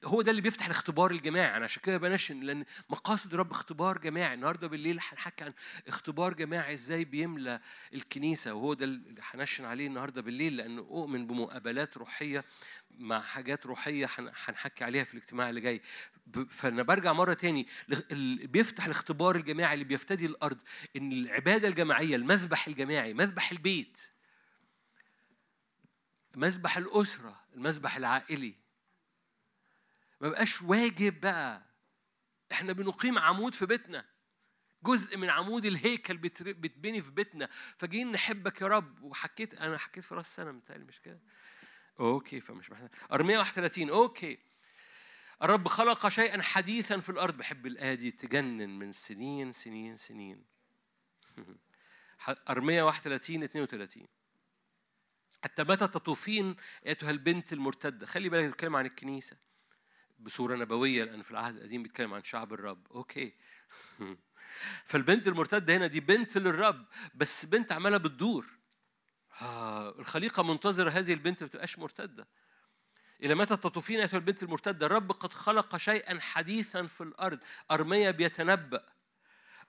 هو 0.06 0.22
ده 0.22 0.32
اللي 0.32 0.42
بيفتح 0.42 0.66
الاختبار 0.66 1.12
الجماعي 1.12 1.58
أنا 1.58 1.64
عشان 1.64 1.82
كده 1.86 1.98
بنشن 1.98 2.40
لأن 2.40 2.66
مقاصد 2.90 3.34
الرب 3.34 3.52
اختبار 3.52 3.98
جماعي 3.98 4.34
النهارده 4.34 4.68
بالليل 4.68 5.00
هنحكي 5.12 5.44
عن 5.44 5.54
اختبار 5.88 6.34
جماعي 6.34 6.74
إزاي 6.74 7.06
بيملى 7.06 7.60
الكنيسة 7.94 8.54
وهو 8.54 8.74
ده 8.74 8.86
اللي 8.86 9.16
هنشن 9.22 9.66
عليه 9.66 9.88
النهارده 9.88 10.22
بالليل. 10.22 10.58
لأنه 10.58 10.82
أؤمن 10.82 11.28
بمقابلات 11.28 11.98
روحية 11.98 12.46
مع 12.92 13.22
حاجات 13.22 13.66
روحية 13.66 14.10
هن- 14.18 14.32
هنحكي 14.46 14.84
عليها 14.84 15.04
في 15.04 15.14
الاجتماع 15.14 15.50
اللي 15.50 15.62
جاي. 15.62 15.82
فأنا 16.50 16.84
برجع 16.84 17.14
مرة 17.14 17.34
تاني. 17.34 17.68
ل- 17.88 17.94
ال- 18.12 18.48
بيفتح 18.48 18.86
الاختبار 18.86 19.36
الجماعي 19.36 19.74
اللي 19.74 19.86
بيفتدي 19.86 20.26
الأرض 20.26 20.58
إن 20.96 21.12
العبادة 21.12 21.68
الجماعية 21.68 22.16
المذبح 22.16 22.68
الجماعي 22.68 23.14
مذبح 23.14 23.52
البيت 23.52 24.13
مذبح 26.36 26.78
الأسرة 26.78 27.44
المذبح 27.54 27.96
العائلي. 27.96 28.56
ما 30.22 30.30
بقاش 30.30 30.62
واجب 30.62 31.22
بقى. 31.22 31.62
إحنا 32.52 32.74
بنقيم 32.74 33.18
عمود 33.20 33.54
في 33.54 33.66
بيتنا. 33.66 34.06
جزء 34.84 35.18
من 35.18 35.30
عمود 35.30 35.66
الهيكل 35.66 36.18
بتبني 36.18 37.02
في 37.02 37.12
بيتنا. 37.12 37.50
فجايين 37.78 38.12
نحبك 38.12 38.62
يا 38.62 38.68
رب. 38.68 39.04
وحكيت 39.04 39.54
أنا 39.54 39.78
حكيت 39.78 40.04
في 40.04 40.16
راس 40.16 40.26
السنة 40.28 40.52
متهيألي 40.52 40.84
مش 40.86 41.02
كده؟ 41.02 41.20
Okay 42.00 42.42
فمش 42.42 42.72
محتاج. 42.72 42.90
أرمية 43.12 43.38
31 43.38 43.90
okay. 43.90 44.40
الرب 45.44 45.68
خلق 45.68 46.08
شيئا 46.08 46.42
حديثا 46.42 47.00
في 47.00 47.10
الأرض. 47.10 47.38
بحب 47.38 47.68
الايه 47.68 47.94
دي 47.96 48.12
تجنن 48.12 48.80
من 48.80 48.92
سنين 48.92 49.52
سنين 49.52 49.98
سنين. 49.98 50.46
أرمية 52.50 52.84
31 52.84 53.44
32 53.44 54.08
حتى 55.44 55.64
متى 55.64 55.88
تطوفين 55.88 56.56
أيتها 56.88 57.12
البنت 57.12 57.54
المرتدة؟ 57.54 58.06
خلي 58.06 58.30
بالك 58.30 58.46
بيتكلم 58.46 58.76
عن 58.76 58.86
الكنيسة. 58.86 59.38
بصورة 60.20 60.56
نبوية 60.56 61.04
لأن 61.04 61.22
في 61.22 61.32
العهد 61.32 61.56
القديم 61.56 61.84
بيتكلم 61.84 62.14
عن 62.14 62.24
شعب 62.24 62.54
الرب. 62.54 62.88
أوكي. 62.92 63.34
فالبنت 64.86 65.28
المرتدة 65.28 65.76
هنا 65.78 65.88
دي 65.88 66.00
بنت 66.00 66.38
للرب 66.38 66.86
بس 67.16 67.46
بنت 67.46 67.72
عماله 67.72 67.98
بتدور 67.98 68.46
آه 69.42 70.00
الخليقة 70.00 70.44
منتظرة 70.44 70.90
هذه 70.90 71.14
البنت 71.14 71.44
ما 71.44 71.50
تبقاش 71.50 71.80
مرتدة. 71.80 72.28
إلى 73.24 73.36
متى 73.36 73.58
تطوفين 73.58 74.00
أيتها 74.00 74.18
البنت 74.18 74.44
المرتدة؟ 74.44 74.86
الرب 74.86 75.12
قد 75.12 75.34
خلق 75.34 75.78
شيئا 75.78 76.20
حديثا 76.20 76.86
في 76.86 77.02
الأرض. 77.02 77.40
أرميا 77.72 78.12
بيتنبأ. 78.12 78.86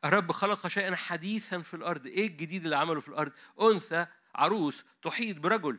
الرب 0.04 0.32
خلق 0.32 0.66
شيئا 0.66 0.94
حديثا 0.94 1.58
في 1.58 1.74
الأرض. 1.74 2.06
إيه 2.06 2.26
الجديد 2.26 2.64
اللي 2.64 2.76
عمله 2.76 3.00
في 3.00 3.08
الأرض؟ 3.08 3.32
أنثى 3.60 4.06
عروس 4.34 4.84
تحيط 5.02 5.38
برجل. 5.38 5.78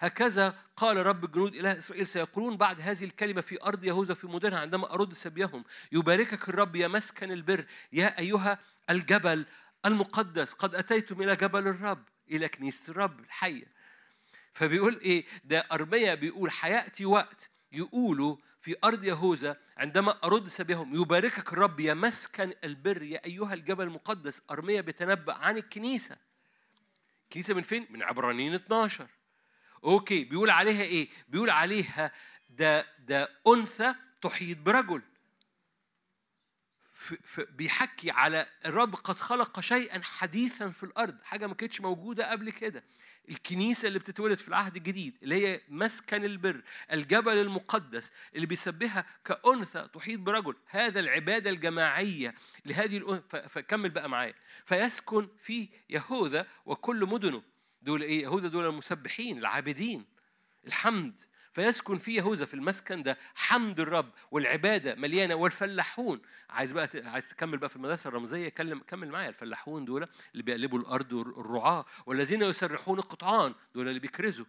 هكذا 0.00 0.58
قال 0.76 1.06
رب 1.06 1.24
الجنود 1.24 1.54
إله 1.54 1.78
إسرائيل 1.78 2.06
سيقولون 2.06 2.56
بعد 2.56 2.80
هذه 2.80 3.04
الكلمة 3.04 3.40
في 3.40 3.62
أرض 3.62 3.84
يهوذا 3.84 4.14
في 4.14 4.26
مدنها 4.26 4.58
عندما 4.58 4.94
أرد 4.94 5.12
سبيهم. 5.12 5.64
يباركك 5.92 6.48
الرب 6.48 6.76
يا 6.76 6.88
مسكن 6.88 7.32
البر 7.32 7.64
يا 7.92 8.18
أيها 8.18 8.58
الجبل 8.90 9.46
المقدس. 9.86 10.52
قد 10.52 10.74
أتيتم 10.74 11.22
إلى 11.22 11.36
جبل 11.36 11.68
الرب 11.68 12.04
إلى 12.30 12.48
كنيسة 12.48 12.90
الرب 12.90 13.20
الحية. 13.20 13.66
فبيقول 14.52 14.98
إيه؟ 14.98 15.24
ده 15.44 15.58
أرميا 15.72 16.14
بيقول 16.14 16.50
حياتي 16.50 17.04
وقت. 17.04 17.50
يقولوا 17.72 18.36
في 18.60 18.76
أرض 18.84 19.04
يهوذا 19.04 19.56
عندما 19.76 20.24
أرد 20.24 20.48
سبيهم 20.48 20.94
يباركك 20.94 21.52
الرب 21.52 21.80
يا 21.80 21.94
مسكن 21.94 22.52
البر 22.64 23.02
يا 23.02 23.24
أيها 23.24 23.54
الجبل 23.54 23.84
المقدس. 23.84 24.42
أرميا 24.50 24.80
بيتنبأ 24.80 25.34
عن 25.34 25.56
الكنيسة. 25.56 26.29
الكنيسة 27.30 27.54
من 27.54 27.62
فين؟ 27.62 27.86
من 27.90 28.02
عبرانيين 28.02 28.54
12 28.54 29.08
أوكي 29.84 30.24
بيقول 30.24 30.50
عليها 30.50 30.82
إيه؟ 30.82 31.08
بيقول 31.28 31.50
عليها 31.50 32.12
ده 32.48 32.86
ده 32.98 33.28
أنثى 33.46 33.94
تحيط 34.22 34.58
برجل. 34.58 35.02
بيحكي 37.38 38.10
على 38.10 38.46
الرب 38.66 38.94
قد 38.94 39.18
خلق 39.18 39.60
شيئا 39.60 40.00
حديثا 40.02 40.70
في 40.70 40.82
الأرض. 40.82 41.22
حاجة 41.22 41.46
ما 41.46 41.54
كانتش 41.54 41.80
موجودة 41.80 42.30
قبل 42.30 42.50
كده. 42.50 42.84
الكنيسة 43.28 43.88
اللي 43.88 43.98
بتتولد 43.98 44.38
في 44.38 44.48
العهد 44.48 44.76
الجديد 44.76 45.18
اللي 45.22 45.46
هي 45.46 45.60
مسكن 45.68 46.24
البر 46.24 46.62
الجبل 46.92 47.32
المقدس 47.38 48.12
اللي 48.34 48.46
بيسبها 48.46 49.04
كأنثى 49.24 49.88
تحيط 49.94 50.20
برجل 50.20 50.54
هذا 50.66 51.00
العبادة 51.00 51.50
الجماعية 51.50 52.34
لهذه 52.66 52.96
الأنثى 52.96 53.48
فكمل 53.48 53.90
بقى 53.90 54.08
معايا. 54.08 54.34
فيسكن 54.64 55.28
في 55.38 55.68
يهوذا 55.90 56.46
وكل 56.66 57.06
مدنه. 57.06 57.42
دول 57.82 58.02
إيه؟ 58.02 58.22
يهوذا 58.22 58.48
دول 58.48 58.66
المسبحين 58.66 59.38
العابدين. 59.38 60.04
الحمد. 60.66 61.20
فيسكن 61.52 61.96
في 61.96 62.14
يهوذا 62.14 62.44
في 62.44 62.54
المسكن 62.54 63.02
ده 63.02 63.18
حمد 63.34 63.80
الرب 63.80 64.10
والعبادة 64.30 64.94
مليانة. 64.94 65.34
والفلاحون 65.34 66.20
عايز 66.50 66.72
بقى 66.72 66.88
عايز 66.94 67.28
تكمل 67.28 67.58
بقى 67.58 67.68
في 67.68 67.76
المدرسة 67.76 68.08
الرمزية 68.08 68.48
كلم 68.48 68.78
كمل 68.78 69.08
معايا. 69.08 69.28
الفلاحون 69.28 69.84
دول 69.84 70.08
اللي 70.32 70.42
بيقلبوا 70.42 70.78
الأرض 70.78 71.12
والرعاه 71.12 71.84
والذين 72.06 72.42
يسرحون 72.42 72.98
القطعان 72.98 73.54
دول 73.74 73.88
اللي 73.88 74.00
بيكرزوا. 74.00 74.46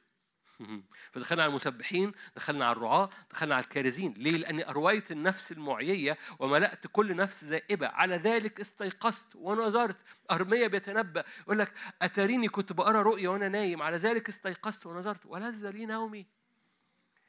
فدخلنا 1.11 1.43
على 1.43 1.49
المسبحين 1.49 2.11
دخلنا 2.35 2.65
على 2.65 2.75
الرعاة 2.77 3.09
دخلنا 3.31 3.55
على 3.55 3.63
الكارزين. 3.63 4.13
ليه؟ 4.13 4.37
لأني 4.37 4.69
أرويت 4.69 5.11
النفس 5.11 5.51
المعيية 5.51 6.17
وملأت 6.39 6.87
كل 6.91 7.15
نفس 7.15 7.45
زائبة 7.45 7.87
على 7.87 8.15
ذلك 8.15 8.59
استيقظت 8.59 9.35
ونظرت. 9.35 10.05
أرمية 10.31 10.67
بيتنبأ 10.67 11.23
يقول 11.41 11.59
لك 11.59 11.73
أتريني 12.01 12.47
كنت 12.47 12.73
بقرأ 12.73 13.01
رؤيا 13.01 13.29
وأنا 13.29 13.49
نايم. 13.49 13.81
على 13.81 13.97
ذلك 13.97 14.29
استيقظت 14.29 14.85
ونظرت. 14.85 15.25
ولذ 15.25 15.69
لي 15.69 15.85
نومي. 15.85 16.40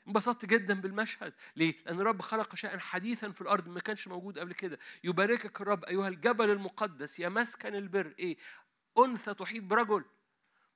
انبسطت 0.09 0.45
جدا 0.45 0.81
بالمشهد. 0.81 1.33
ليه؟ 1.57 1.75
لأن 1.87 2.01
الرب 2.01 2.23
خلق 2.23 2.55
شيئا 2.55 2.79
حديثا 2.79 3.31
في 3.31 3.41
الأرض 3.41 3.69
ما 3.69 3.81
كانش 3.81 4.09
موجود 4.09 4.39
قبل 4.39 4.53
كده. 4.53 4.79
يباركك 5.05 5.61
الرب 5.61 5.85
أيها 5.85 6.09
الجبل 6.09 6.51
المقدس 6.51 7.21
يا 7.21 7.29
مسكن 7.29 7.75
البر. 7.75 8.15
إيه؟ 8.19 8.37
أنثى 8.99 9.35
تحيط 9.35 9.63
برجل. 9.65 10.05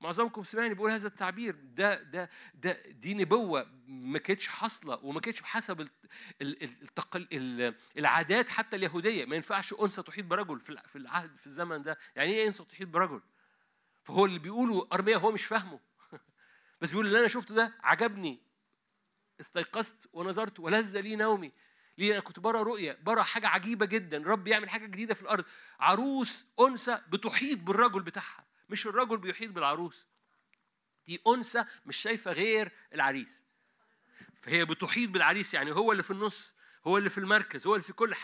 معظمكم 0.01 0.45
سمعني 0.45 0.75
بيقول 0.75 0.91
هذا 0.91 1.07
التعبير. 1.09 1.57
ده 1.63 2.03
ده 2.03 2.31
ده 2.55 2.83
دي 2.91 3.15
نبوة 3.15 3.67
ما 3.87 4.19
كانتش 4.19 4.47
حاصلة 4.49 4.99
وما 5.05 5.21
كانتش 5.21 5.41
بحسب 5.41 5.81
ال- 5.81 5.91
ال- 6.43 6.63
ال- 6.63 6.83
التقل 6.83 7.29
ال- 7.33 7.75
العادات 7.99 8.49
حتى 8.49 8.77
اليهودية. 8.77 9.25
ما 9.25 9.37
ينفعش 9.37 9.75
أنثى 9.75 10.03
تحيط 10.03 10.25
برجل 10.25 10.61
في 10.61 10.97
العهد 10.97 11.37
في 11.39 11.47
الزمن 11.47 11.83
ده. 11.83 11.99
يعني 12.17 12.33
إيه 12.33 12.47
أنثى 12.47 12.65
تحيط 12.65 12.89
برجل؟ 12.89 13.23
فهو 14.03 14.27
اللي 14.27 14.39
بيقوله 14.39 14.89
ارميا 14.93 15.17
هو 15.17 15.33
مش 15.33 15.45
فاهمه. 15.45 15.81
بس 16.81 16.91
بيقول 16.91 17.07
اللي 17.07 17.19
أنا 17.19 17.29
شفته 17.29 17.55
ده 17.55 17.75
عجبني. 17.81 18.46
استيقظت 19.41 20.09
ونظرت 20.13 20.61
ولذ 20.61 21.01
لي 21.01 21.17
نومي 21.17 21.53
ليه 21.99 22.13
أنا 22.13 22.21
كنت 22.21 22.41
برا 22.41 22.63
رؤيه 22.63 22.99
برا 23.03 23.23
حاجة 23.23 23.49
عجيبة 23.49 23.87
جدا. 23.87 24.23
رب 24.27 24.47
يعمل 24.47 24.69
حاجة 24.69 24.87
جديدة 24.87 25.15
في 25.15 25.23
الأرض. 25.23 25.45
عروس 25.81 26.47
أنثى 26.61 27.01
بتحيط 27.09 27.59
بالرجل 27.59 28.03
بتاعها. 28.03 28.47
مش 28.69 28.87
الرجل 28.87 29.17
بيحيط 29.19 29.51
بالعروس. 29.51 30.07
دي 31.07 31.21
أنثى 31.27 31.65
مش 31.87 31.97
شايفة 31.97 32.33
غير 32.33 32.73
العريس. 32.95 33.45
فهي 34.43 34.65
بتحيط 34.65 35.11
بالعريس 35.11 35.55
يعني 35.55 35.73
هو 35.73 35.93
اللي 35.93 36.03
في 36.03 36.11
النص 36.11 36.55
هو 36.87 36.99
اللي 36.99 37.11
في 37.11 37.19
المركز 37.19 37.67
هو 37.67 37.75
اللي 37.75 37.85
في 37.87 37.93
كل 37.93 38.15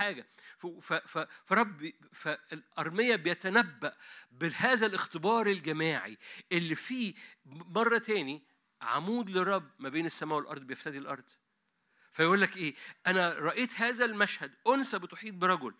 ف- 0.92 1.26
فرب 1.44 1.92
فالأرمية 2.12 3.16
بيتنبأ 3.16 3.96
بهذا 4.30 4.86
الاختبار 4.86 5.46
الجماعي 5.46 6.18
اللي 6.52 6.74
فيه 6.74 7.14
مرة 7.46 7.98
تاني 7.98 8.42
عمود 8.82 9.30
للرب 9.30 9.70
ما 9.78 9.88
بين 9.88 10.06
السماء 10.06 10.38
والأرض 10.38 10.62
بيفتدي 10.62 10.98
الأرض. 10.98 11.24
فيقول 12.12 12.40
لك 12.40 12.56
إيه؟ 12.56 12.74
أنا 13.06 13.32
رأيت 13.32 13.74
هذا 13.74 14.04
المشهد 14.04 14.52
أنثى 14.68 14.98
بتحيط 14.98 15.34
برجل 15.34 15.74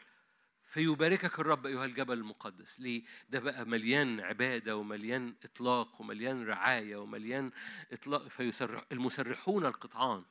فيباركك 0.65 1.41
الرب 1.41 1.67
أيها 1.67 1.85
الجبل 1.85 2.19
المقدس. 2.19 2.81
ليه؟ 2.81 3.03
ده 3.29 3.41
بقى 3.41 3.65
مليان 3.67 4.21
عبادة 4.21 4.77
ومليان 4.77 5.35
إطلاق 5.45 6.01
ومليان 6.01 6.47
رعاية 6.47 6.97
ومليان 6.97 7.51
إطلاق. 7.93 8.29
فيسرح 8.29 8.85
المسرحون 8.93 9.67
القطعان 9.67 10.25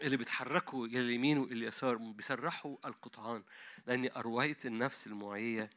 اللي 0.00 0.16
بيتحركوا 0.16 0.86
إلى 0.86 1.00
اليمين 1.00 1.38
والى 1.38 1.52
اليسار 1.52 1.96
بيسرحوا 1.96 2.76
القطعان. 2.84 3.42
لأني 3.86 4.16
أرويت 4.16 4.66
النفس 4.66 5.06
المعيه 5.06 5.70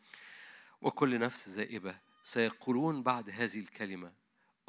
وكل 0.82 1.20
نفس 1.20 1.50
زائبه 1.50 1.98
سيقولون 2.24 3.04
بعد 3.04 3.30
هذه 3.30 3.60
الكلمة 3.60 4.14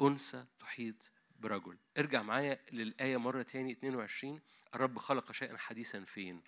أنثى 0.01 0.45
تحيط 0.59 0.95
برجل. 1.39 1.77
ارجع 1.97 2.21
معايا 2.23 2.59
للآية 2.71 3.17
مرة 3.17 3.41
تاني 3.41 3.71
22 3.71 4.41
الرب 4.75 4.99
خلق 4.99 5.31
شيئا 5.31 5.57
حديثا 5.57 6.03
فين؟ 6.03 6.43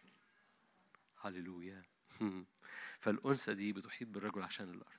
هللويا. 1.22 1.83
فالأنثى 2.99 3.53
دي 3.53 3.74
بتحيط 3.74 4.07
بالرجل 4.07 4.41
عشان 4.43 4.69
الأرض. 4.69 4.98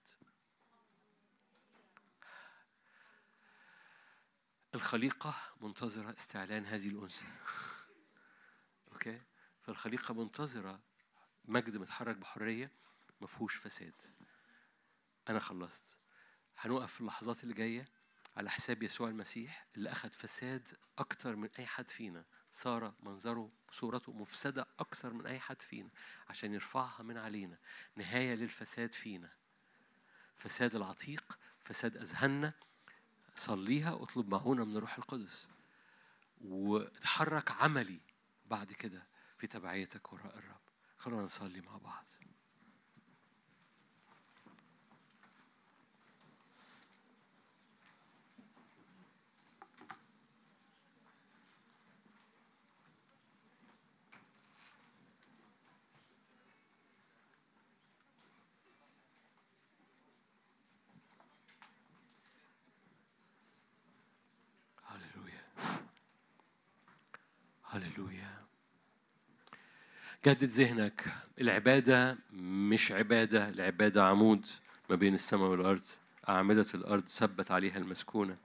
الخليقة 4.75 5.35
منتظرة 5.61 6.11
استعلان 6.13 6.67
هذه 6.67 6.89
الأنثى. 6.89 7.27
أوكي؟ 8.93 9.21
فالخليقة 9.63 10.15
منتظرة 10.15 10.81
مجد 11.45 11.77
متحرك 11.77 12.17
بحرية 12.17 12.71
ما 13.21 13.27
فيهوش 13.27 13.55
فساد. 13.57 14.03
أنا 15.29 15.39
خلصت. 15.39 15.99
هنوقف 16.59 16.95
في 16.95 17.01
اللحظات 17.01 17.43
اللي 17.43 17.55
جاية. 17.55 17.89
على 18.39 18.51
حساب 18.51 18.83
يسوع 18.83 19.09
المسيح 19.09 19.67
اللي 19.77 19.93
أخذ 19.93 20.11
فساد 20.11 20.69
أكتر 20.99 21.37
من 21.37 21.49
أي 21.59 21.67
حد 21.67 21.91
فينا. 21.91 22.25
صار 22.53 22.95
منظره 23.03 23.51
صورته 23.71 24.13
مفسدة 24.13 24.67
أكثر 24.79 25.13
من 25.13 25.27
أي 25.27 25.41
حد 25.41 25.63
فينا 25.63 25.91
عشان 26.29 26.55
يرفعها 26.55 27.03
من 27.03 27.19
علينا. 27.19 27.59
نهاية 27.97 28.35
للفساد 28.35 28.93
فينا. 28.95 29.31
فساد 30.37 30.75
العتيق 30.75 31.39
فساد 31.65 31.97
أذهاننا. 31.97 32.53
صليها 33.37 33.93
واطلب 33.93 34.29
معونة 34.29 34.65
من 34.65 34.77
الروح 34.77 34.99
القدس. 34.99 35.49
وتحرك 36.41 37.51
عملي 37.51 38.01
بعد 38.47 38.73
كده 38.73 39.07
في 39.39 39.47
تبعيتك 39.47 40.13
وراء 40.13 40.39
الرب. 40.39 40.61
خلونا 40.99 41.23
نصلي 41.23 41.61
مع 41.61 41.77
بعض 41.77 42.05
هللويا 64.85 65.45
هللويا 67.65 68.47
جدد 70.29 70.45
ذهنك. 70.45 71.05
العبادة 71.41 72.19
مش 72.33 72.93
عبادة 72.93 73.49
العبادة 73.49 74.05
عمود 74.05 74.47
ما 74.91 74.97
بين 74.97 75.15
السماء 75.15 75.49
والأرض. 75.49 75.85
أعمدة 76.29 76.67
الأرض 76.75 77.09
ثبت 77.09 77.51
عليها 77.51 77.79
المسكونة. 77.79 78.37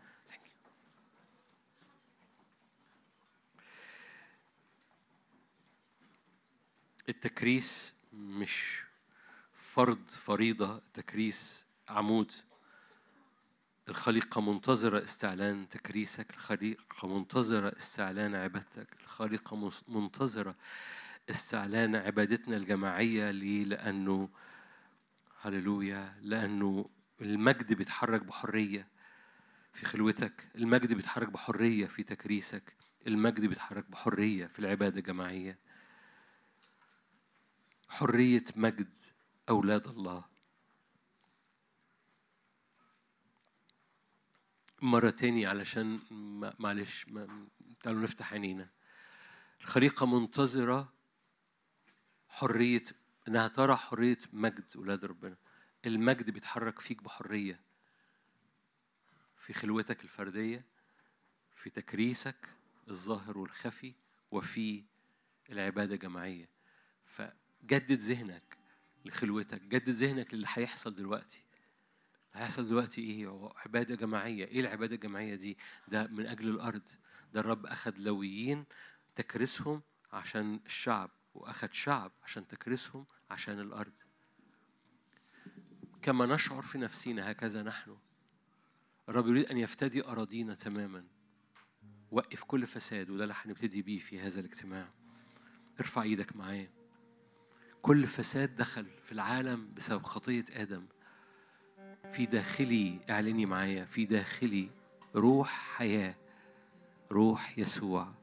التكريس 7.09 7.93
مش 8.13 8.83
فرض 9.53 10.07
فريضة 10.07 10.77
التكريس 10.77 11.63
عمود. 11.89 12.31
الخليقة 13.89 14.41
منتظرة 14.41 15.03
استعلان 15.03 15.69
تكريسك 15.69 16.29
الخليقة 16.29 17.07
منتظرة 17.07 17.77
استعلان 17.77 18.35
عبادتك 18.35 18.87
الخليقة 19.03 19.71
منتظرة 19.87 20.55
استعلان 21.29 21.95
عبادتنا 21.95 22.57
الجماعية 22.57 23.31
ليه؟ 23.31 23.63
لأنه 23.63 24.29
هللويا 25.41 26.15
لأنه 26.21 26.89
المجد 27.21 27.73
بيتحرك 27.73 28.21
بحرية 28.23 28.87
في 29.73 29.85
خلوتك 29.85 30.47
المجد 30.55 30.93
بيتحرك 30.93 31.29
بحرية 31.29 31.85
في 31.85 32.03
تكريسك 32.03 32.73
المجد 33.07 33.45
بيتحرك 33.45 33.89
بحرية 33.89 34.47
في 34.47 34.59
العبادة 34.59 34.99
الجماعية. 34.99 35.59
حرية 37.89 38.43
مجد 38.55 38.97
أولاد 39.49 39.87
الله. 39.87 40.25
مرة 44.81 45.09
تاني 45.09 45.45
علشان 45.45 45.99
معلش 46.59 47.05
تعالوا 47.83 48.01
نفتح 48.01 48.33
عينينا. 48.33 48.69
الخليقة 49.61 50.05
منتظرة 50.05 50.93
حرية 52.33 52.83
إنها 53.27 53.47
ترى 53.47 53.75
حرية 53.75 54.17
مجد 54.33 54.63
أولاد 54.75 55.05
ربنا. 55.05 55.35
المجد 55.85 56.29
بيتحرك 56.29 56.79
فيك 56.79 57.03
بحرية. 57.03 57.59
في 59.37 59.53
خلوتك 59.53 60.03
الفردية 60.03 60.65
في 61.51 61.69
تكريسك 61.69 62.49
الظاهر 62.89 63.37
والخفي 63.37 63.93
وفي 64.31 64.83
العبادة 65.49 65.95
الجماعية. 65.95 66.49
فجدد 67.05 67.91
ذهنك 67.91 68.57
لخلوتك 69.05 69.61
جدد 69.61 69.89
ذهنك 69.89 70.33
للي 70.33 70.47
هيحصل 70.49 70.95
دلوقتي. 70.95 71.43
هيحصل 72.33 72.67
دلوقتي 72.67 73.01
إيه؟ 73.01 73.27
هو 73.27 73.53
عبادة 73.65 73.95
جماعية. 73.95 74.45
إيه 74.45 74.59
العبادة 74.59 74.95
الجماعية 74.95 75.35
دي؟ 75.35 75.57
ده 75.87 76.07
من 76.07 76.25
أجل 76.25 76.49
الأرض. 76.49 76.89
ده 77.33 77.39
الرب 77.39 77.65
أخذ 77.65 77.93
لويين 77.97 78.65
تكريسهم 79.15 79.81
عشان 80.13 80.59
الشعب. 80.65 81.11
واخذ 81.33 81.67
شعب 81.71 82.11
عشان 82.23 82.47
تكريسهم 82.47 83.05
عشان 83.29 83.59
الأرض. 83.59 83.93
كما 86.01 86.25
نشعر 86.25 86.61
في 86.61 86.77
نفسنا 86.77 87.31
هكذا 87.31 87.63
نحن. 87.63 87.97
الرب 89.09 89.27
يريد 89.27 89.45
أن 89.45 89.57
يفتدي 89.57 90.07
أراضينا 90.07 90.53
تماما. 90.53 91.05
وقف 92.11 92.43
كل 92.43 92.67
فساد 92.67 93.09
وده 93.09 93.23
اللي 93.23 93.35
هنبتدي 93.37 93.81
بيه 93.81 93.99
في 93.99 94.19
هذا 94.19 94.39
الاجتماع. 94.39 94.89
ارفع 95.79 96.01
إيدك 96.01 96.35
معايا. 96.35 96.71
كل 97.81 98.07
فساد 98.07 98.55
دخل 98.55 98.85
في 99.03 99.11
العالم 99.11 99.73
بسبب 99.73 100.03
خطية 100.03 100.45
آدم. 100.51 100.87
في 102.11 102.25
داخلي 102.25 102.99
اعلني 103.09 103.45
معايا. 103.45 103.85
في 103.85 104.05
داخلي 104.05 104.69
روح 105.15 105.49
حياة. 105.49 106.15
روح 107.11 107.59
يسوع. 107.59 108.13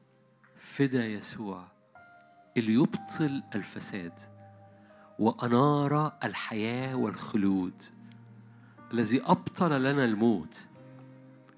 فدا 0.57 1.07
يسوع. 1.07 1.80
اللي 2.57 2.73
يبطل 2.73 3.43
الفساد 3.55 4.13
وأنار 5.19 6.13
الحياة 6.23 6.95
والخلود. 6.95 7.83
الذي 8.93 9.21
أبطل 9.23 9.83
لنا 9.83 10.05
الموت. 10.05 10.65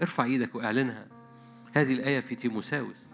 ارفع 0.01 0.23
إيدك 0.23 0.55
وأعلنها. 0.55 1.07
هذه 1.75 1.93
الآية 1.93 2.19
في 2.19 2.35
تيموساوس. 2.35 3.07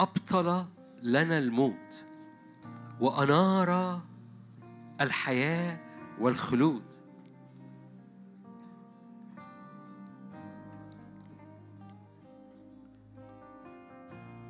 أبطل 0.00 0.64
لنا 1.02 1.38
الموت 1.38 2.04
وأنار 3.00 4.00
الحياة 5.00 5.78
والخلود. 6.20 6.95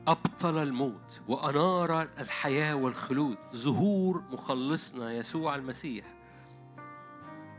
أبطل 0.09 0.59
الموت 0.59 1.21
وأنار 1.29 2.03
الحياة 2.19 2.75
والخلود. 2.75 3.37
ظهور 3.55 4.23
مخلصنا 4.33 5.13
يسوع 5.13 5.55
المسيح. 5.55 6.05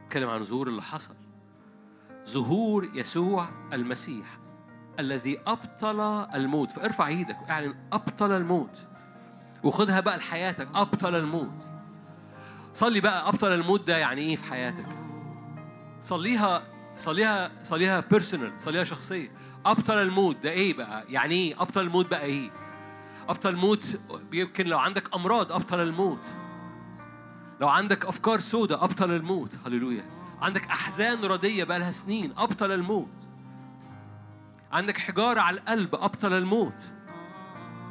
اتكلم 0.05 0.29
عن 0.29 0.43
ظهور 0.43 0.67
اللي 0.67 0.81
حصل. 0.81 1.15
ظهور 2.27 2.89
يسوع 2.93 3.49
المسيح 3.73 4.37
الذي 4.99 5.39
أبطل 5.47 5.99
الموت. 6.35 6.71
فارفع 6.71 7.07
إيدك 7.07 7.37
واعلن 7.41 7.75
أبطل 7.93 8.31
الموت. 8.31 8.87
وخدها 9.63 9.99
بقى 9.99 10.17
لحياتك. 10.17 10.67
أبطل 10.75 11.15
الموت. 11.15 11.69
صلي 12.73 13.01
بقى. 13.01 13.29
أبطل 13.29 13.47
الموت 13.53 13.87
ده 13.87 13.97
يعني 13.97 14.21
إيه 14.21 14.35
في 14.35 14.43
حياتك؟ 14.43 14.85
صليها 16.01 16.63
صليها 16.97 17.51
صليها 17.63 17.99
بيرسونال 17.99 18.51
صليها 18.61 18.83
شخصية. 18.83 19.31
أبطل 19.65 19.93
الموت 19.97 20.35
ده 20.43 20.49
إيه 20.49 20.73
بقى؟ 20.73 21.05
يعني 21.09 21.35
إيه 21.35 21.61
أبطل 21.61 21.81
الموت 21.81 22.07
بقى 22.11 22.21
إيه؟ 22.23 22.51
أبطل 23.29 23.49
الموت 23.49 23.99
يمكن 24.33 24.65
لو 24.67 24.79
عندك 24.79 25.15
أمراض 25.15 25.51
أبطل 25.51 25.79
الموت. 25.79 26.25
لو 27.61 27.67
عندك 27.69 28.05
أفكار 28.05 28.39
سودة 28.39 28.83
أبطل 28.83 29.11
الموت. 29.11 29.51
هللويا. 29.65 30.05
عندك 30.41 30.65
أحزان 30.65 31.25
ردية 31.25 31.63
بقى 31.63 31.79
لها 31.79 31.91
سنين 31.91 32.33
أبطل 32.37 32.71
الموت. 32.71 33.09
عندك 34.71 34.97
حجارة 34.97 35.41
على 35.41 35.57
القلب 35.59 35.95
أبطل 35.95 36.33
الموت. 36.33 36.83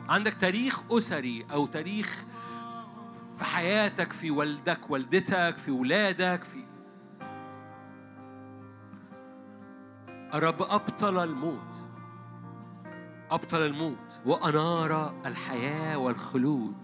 عندك 0.08 0.34
تاريخ 0.34 0.80
أسري 0.92 1.46
أو 1.52 1.66
تاريخ 1.66 2.24
في 3.36 3.44
حياتك 3.44 4.12
في 4.12 4.30
والدك 4.30 4.90
والدتك 4.90 5.56
في 5.56 5.70
ولادك 5.70 6.44
في 6.44 6.65
الرب 10.36 10.62
أبطل 10.62 11.18
الموت. 11.18 11.84
أبطل 13.30 13.62
الموت. 13.62 14.20
وأنار 14.26 15.14
الحياة 15.26 15.98
والخلود. 15.98 16.74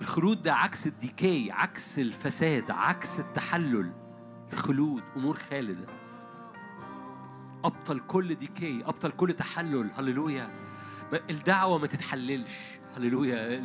الخلود 0.00 0.42
ده 0.42 0.54
عكس 0.54 0.86
ال 0.86 0.97
decay 0.97 1.52
عكس 1.52 1.98
الفساد 1.98 2.70
عكس 2.70 3.20
التحلل. 3.20 3.92
الخلود 4.52 5.02
أمور 5.16 5.36
خالدة. 5.36 5.86
أبطل 7.64 8.00
كل 8.00 8.34
decay 8.34 8.82
أبطل 8.84 9.10
كل 9.10 9.32
تحلل. 9.32 9.90
هللويا. 9.96 10.50
الدعوة 11.30 11.78
ما 11.78 11.86
تتحللش. 11.86 12.78
هللويا. 12.96 13.60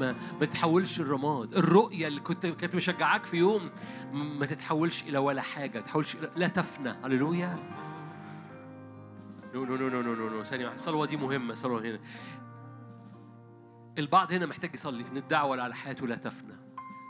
ما, 0.00 0.12
ما 0.40 0.46
تتحولش 0.46 1.00
لرماد. 1.00 1.54
الرؤية 1.54 2.06
اللي 2.06 2.20
كنت 2.20 2.46
كانت 2.46 2.74
مشجعاك 2.74 3.24
في 3.24 3.36
يوم 3.36 3.70
ما 4.12 4.46
تتحولش 4.46 5.02
إلى 5.02 5.18
ولا 5.18 5.42
حاجة. 5.42 5.80
تتحولش 5.80 6.14
إلى 6.14 6.30
لا 6.36 6.48
تفنى. 6.48 6.90
هللويا. 7.04 7.58
no 9.54 9.64
no 9.64 9.76
no 9.76 9.88
no 9.88 10.02
no 10.02 10.14
no 10.14 10.28
no 10.28 10.42
ثانية 10.42 10.64
واحدة. 10.64 10.78
الصلوة 10.80 11.06
دي 11.06 11.16
مهمة. 11.16 11.54
صلوة 11.54 11.82
هنا. 11.82 12.00
البعض 13.98 14.32
هنا 14.32 14.46
محتاج 14.46 14.74
يصلي. 14.74 15.04
إن 15.12 15.16
الدعوة 15.16 15.52
اللي 15.52 15.62
على 15.62 15.74
حياته 15.74 16.06
لا 16.06 16.16
تفنى. 16.16 16.54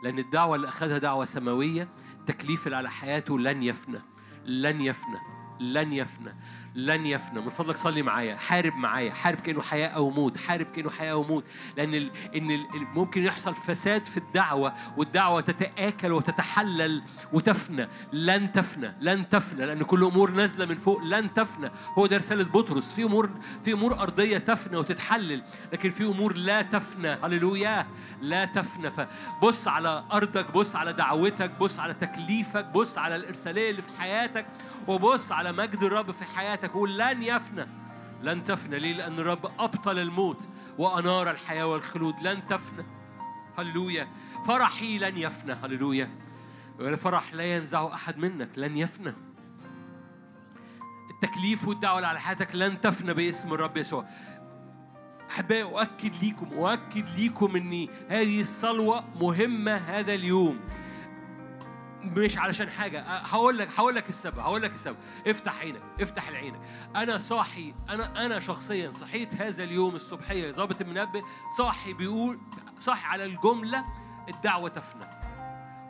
لأن 0.04 0.18
الدعوة 0.18 0.56
اللي 0.56 0.68
أخذها 0.68 0.98
دعوة 0.98 1.24
سماوية 1.24 1.88
التكليف 2.20 2.66
اللي 2.66 2.76
على 2.76 2.90
حياته 2.90 3.38
لن 3.38 3.62
يفنى. 3.62 3.98
لن 4.46 4.80
يفنى. 4.80 5.18
لن 5.62 5.92
يفنى 5.92 6.34
لن 6.74 7.06
يفنى. 7.06 7.40
من 7.40 7.48
فضلك 7.48 7.76
صلي 7.76 8.02
معايا 8.02 8.36
حارب 8.36 8.74
معايا 8.76 9.12
حارب 9.12 9.40
كأنه 9.40 9.62
حياة 9.62 9.88
أو 9.88 10.10
موت 10.10 10.36
حارب 10.36 10.66
كأنه 10.66 10.90
حياة 10.90 11.12
أو 11.12 11.22
موت. 11.22 11.44
لأن 11.76 11.94
ال... 11.94 12.10
إن 12.36 12.50
ال... 12.50 12.60
ال- 12.74 12.86
ممكن 12.94 13.22
يحصل 13.22 13.54
فساد 13.54 14.04
في 14.04 14.16
الدعوة 14.16 14.74
والدعوة 14.96 15.40
تتآكل 15.40 16.12
وتتحلل 16.12 17.02
وتفنى. 17.32 17.88
لن 18.12 18.52
تفنى 18.52 18.92
لن 19.00 19.28
تفنى. 19.28 19.66
لأن 19.66 19.82
كل 19.82 20.04
أمور 20.04 20.30
نازلة 20.30 20.66
من 20.66 20.74
فوق 20.74 21.02
لن 21.02 21.34
تفنى. 21.34 21.70
هو 21.98 22.06
ده 22.06 22.16
رسالة 22.16 22.44
بطرس. 22.44 22.92
في 22.92 23.02
أمور 23.02 23.30
في 23.64 23.72
أمور 23.72 24.00
أرضية 24.00 24.38
تفنى 24.38 24.76
وتتحلل 24.76 25.42
لكن 25.72 25.90
في 25.90 26.04
أمور 26.04 26.36
لا 26.36 26.62
تفنى. 26.62 27.08
هللويا! 27.24 27.86
لا 28.20 28.44
تفنى. 28.44 28.90
فبص 28.90 29.68
على 29.68 30.04
أرضك 30.12 30.50
بص 30.50 30.76
على 30.76 30.92
دعوتك 30.92 31.50
بص 31.58 31.78
على 31.80 31.94
تكليفك 31.94 32.64
بص 32.66 32.98
على 32.98 33.16
الإرسالية 33.16 33.70
اللي 33.70 33.82
في 33.82 34.00
حياتك. 34.00 34.46
وبص 34.88 35.32
على 35.32 35.52
مجد 35.52 35.82
الرب 35.82 36.10
في 36.10 36.24
حياتك 36.24 36.70
قول 36.70 36.98
لن 36.98 37.22
يفنى 37.22 37.66
لن 38.22 38.44
تفنى. 38.44 38.78
ليه؟ 38.78 38.92
لأن 38.92 39.18
الرب 39.18 39.46
أبطل 39.58 39.98
الموت 39.98 40.48
وأنار 40.78 41.30
الحياة 41.30 41.66
والخلود. 41.66 42.14
لن 42.22 42.46
تفنى. 42.46 42.84
هللويا. 43.58 44.08
فرحي 44.46 44.98
لن 44.98 45.16
يفنى. 45.18 45.52
هللويا. 45.52 46.10
الفرح 46.80 47.34
لا 47.34 47.56
ينزع 47.56 47.94
أحد 47.94 48.18
منك. 48.18 48.50
لن 48.56 48.76
يفنى. 48.76 49.14
التكليف 51.10 51.68
والدعوة 51.68 52.06
على 52.06 52.20
حياتك 52.20 52.54
لن 52.54 52.80
تفنى 52.80 53.14
باسم 53.14 53.52
الرب 53.52 53.76
يسوع. 53.76 54.06
أحبائي 55.30 55.62
أؤكد 55.62 56.14
ليكم 56.22 56.46
أؤكد 56.52 57.08
ليكم 57.08 57.56
أن 57.56 57.88
هذه 58.08 58.40
الصلوة 58.40 59.04
مهمة 59.20 59.76
هذا 59.76 60.14
اليوم. 60.14 60.60
مش 62.04 62.38
علشان 62.38 62.70
حاجة. 62.70 63.00
هقول 63.02 63.58
لك 63.58 63.68
هقول 63.78 63.94
لك 63.94 64.08
السبب 64.08 64.38
هقول 64.38 64.62
لك 64.62 64.72
السبب. 64.72 64.96
افتح 65.26 65.58
عينك 65.58 65.82
افتح 66.00 66.28
العينك. 66.28 66.60
أنا 66.96 67.18
صاحي 67.18 67.74
أنا 67.90 68.26
أنا 68.26 68.40
شخصيا 68.40 68.90
صحيت 68.90 69.34
هذا 69.34 69.64
اليوم 69.64 69.94
الصبحية 69.94 70.52
ظابط 70.52 70.80
المنبه. 70.80 71.22
صاحي 71.58 71.92
بيقول 71.92 72.40
صاحي 72.78 73.06
على 73.06 73.24
الجملة 73.24 73.84
الدعوة 74.28 74.68
تفنى. 74.68 75.04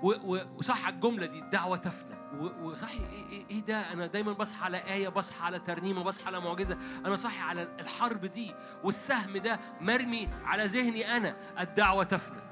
و- 0.02 0.34
و- 0.34 0.46
وصح 0.56 0.86
على 0.86 0.94
الجملة 0.94 1.26
دي 1.26 1.38
الدعوة 1.38 1.76
تفنى. 1.76 2.14
و- 2.40 2.68
وصحي 2.68 2.98
إيه 2.98 3.28
إيه 3.30 3.46
إيه 3.50 3.60
ده؟ 3.60 3.92
أنا 3.92 4.06
دايما 4.06 4.32
بصحى 4.32 4.64
على 4.64 4.76
آية 4.78 5.08
بصحى 5.08 5.44
على 5.44 5.58
ترنيمة 5.58 6.02
بصحى 6.02 6.26
على 6.26 6.40
معجزة. 6.40 6.78
أنا 7.06 7.16
صاحي 7.16 7.42
على 7.42 7.62
الحرب 7.80 8.26
دي 8.26 8.54
والسهم 8.84 9.36
ده 9.36 9.60
مرمي 9.80 10.28
على 10.44 10.64
ذهني 10.64 11.16
أنا. 11.16 11.36
الدعوة 11.60 12.04
تفنى. 12.04 12.42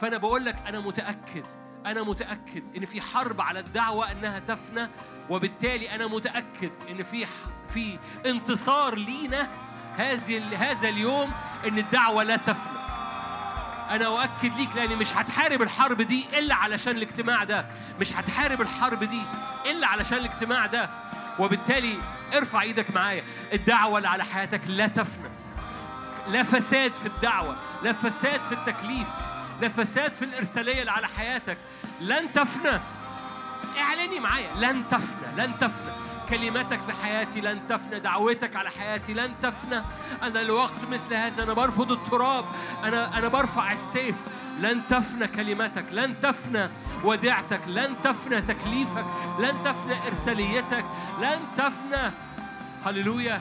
فأنا 0.00 0.16
بقول 0.18 0.44
لك 0.44 0.56
أنا 0.66 0.80
متأكد 0.80 1.44
أنا 1.86 2.02
متأكد 2.02 2.62
إن 2.76 2.84
في 2.84 3.00
حرب 3.00 3.40
على 3.40 3.58
الدعوة 3.60 4.12
إنها 4.12 4.38
تفنى 4.38 4.88
وبالتالي 5.30 5.94
أنا 5.94 6.06
متأكد 6.06 6.70
إن 6.90 7.02
في 7.02 7.26
في 7.74 7.98
انتصار 8.26 8.94
لينا 8.94 9.48
هذه 9.96 10.70
هذا 10.70 10.88
اليوم 10.88 11.30
إن 11.68 11.78
الدعوة 11.78 12.22
لا 12.22 12.36
تفنى. 12.36 12.84
أنا 13.90 14.06
أؤكد 14.06 14.56
ليك 14.56 14.76
لأني 14.76 14.96
مش 14.96 15.12
هتحارب 15.16 15.62
الحرب 15.62 16.02
دي 16.02 16.38
إلا 16.38 16.54
علشان 16.54 16.96
الاجتماع 16.96 17.44
ده. 17.44 17.66
مش 18.00 18.12
هتحارب 18.12 18.60
الحرب 18.60 19.04
دي 19.04 19.22
إلا 19.66 19.86
علشان 19.86 20.18
الاجتماع 20.18 20.66
ده. 20.66 20.90
وبالتالي 21.38 21.98
ارفع 22.36 22.62
إيدك 22.62 22.90
معايا. 22.90 23.24
الدعوة 23.52 23.98
اللي 23.98 24.08
على 24.08 24.24
حياتك 24.24 24.60
لا 24.66 24.86
تفنى. 24.86 25.28
لا 26.28 26.42
فساد 26.42 26.94
في 26.94 27.06
الدعوة 27.06 27.56
لا 27.82 27.92
فساد 27.92 28.40
في 28.40 28.52
التكليف 28.52 29.08
لا 29.60 29.68
فساد 29.68 30.14
في 30.14 30.24
الإرسالية 30.24 30.80
اللي 30.80 30.90
على 30.90 31.08
حياتك. 31.08 31.58
لن 32.00 32.32
تفنى. 32.32 32.80
اعلني 33.78 34.20
معايا. 34.20 34.54
لن 34.56 34.88
تفنى 34.90 35.46
لن 35.46 35.58
تفنى. 35.58 35.92
كلمتك 36.28 36.80
في 36.80 36.92
حياتي 36.92 37.40
لن 37.40 37.60
تفنى 37.68 38.00
دعوتك 38.00 38.56
على 38.56 38.70
حياتي 38.70 39.14
لن 39.14 39.34
تفنى. 39.42 39.82
أنا 40.22 40.40
الوقت 40.40 40.84
مثل 40.90 41.14
هذا 41.14 41.42
أنا 41.42 41.52
برفض 41.52 41.92
التراب. 41.92 42.44
أنا 42.84 43.18
أنا 43.18 43.28
برفع 43.28 43.72
السيف. 43.72 44.16
لن 44.60 44.86
تفنى 44.86 45.26
كلمتك 45.26 45.84
لن 45.90 46.20
تفنى 46.20 46.68
وديعتك 47.04 47.60
لن 47.66 47.94
تفنى 48.04 48.40
تكليفك 48.40 49.04
لن 49.38 49.54
تفنى 49.64 50.06
إرساليتك 50.06 50.84
لن 51.20 51.38
تفنى. 51.56 52.12
هللويا. 52.86 53.40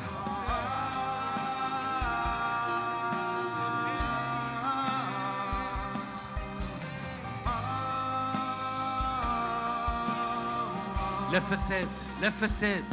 لا 11.33 11.39
فساد 11.39 11.87
لا 12.21 12.29
فساد. 12.29 12.83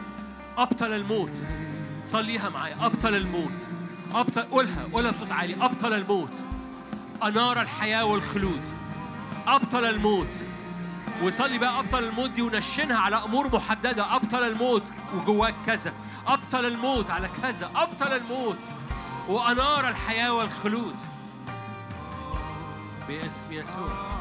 أبطل 0.58 0.92
الموت. 0.92 1.30
صليها 2.06 2.48
معايا. 2.48 2.86
أبطل 2.86 3.14
الموت. 3.14 3.58
أبطل 4.14 4.42
قولها 4.42 4.86
قولها 4.92 5.10
بصوت 5.10 5.32
عالي. 5.32 5.64
أبطل 5.64 5.92
الموت. 5.92 6.32
أنار 7.22 7.60
الحياة 7.60 8.04
والخلود. 8.04 8.60
أبطل 9.46 9.84
الموت. 9.84 10.26
وصلي 11.22 11.58
بقى 11.58 11.78
أبطل 11.78 12.04
الموت 12.04 12.30
دي 12.30 12.42
ونشنها 12.42 12.98
على 12.98 13.16
أمور 13.16 13.54
محددة. 13.54 14.16
أبطل 14.16 14.42
الموت. 14.42 14.82
وجواك 15.14 15.54
كذا. 15.66 15.92
أبطل 16.26 16.66
الموت 16.66 17.10
على 17.10 17.28
كذا. 17.42 17.70
أبطل 17.76 18.12
الموت. 18.16 18.58
وأنار 19.28 19.88
الحياة 19.88 20.32
والخلود. 20.32 20.96
باسم 23.08 23.52
يسوع. 23.52 24.19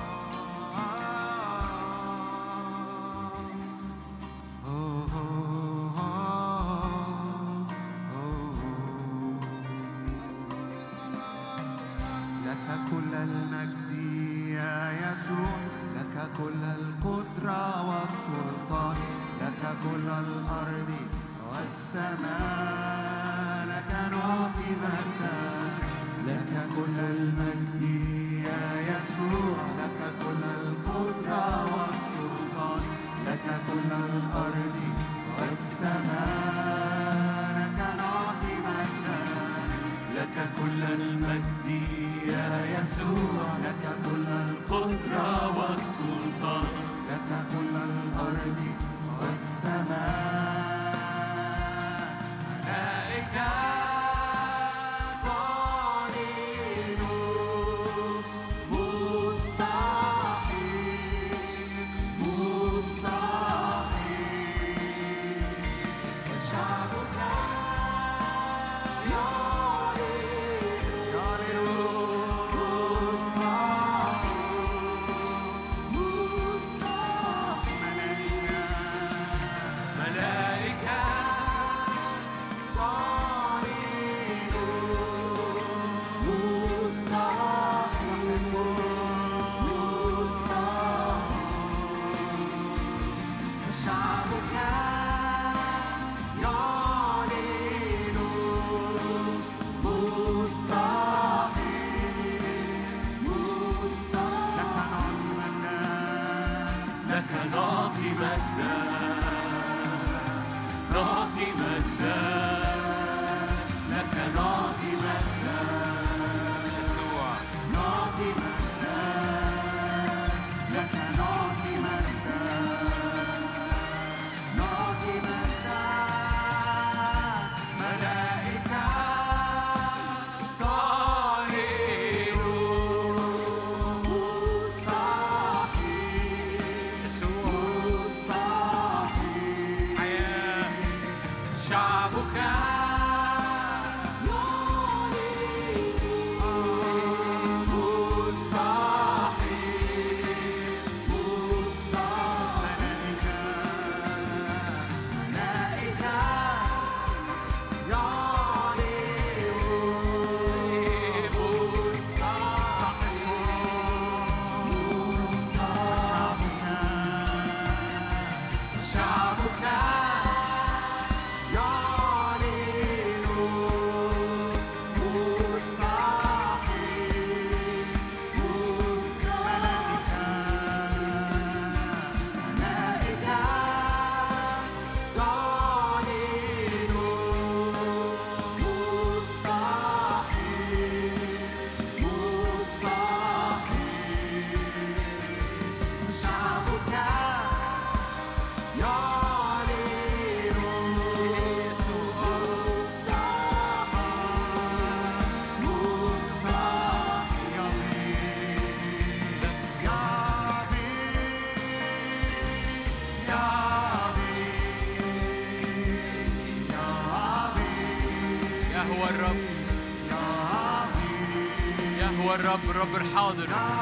사원으로. 223.20 223.79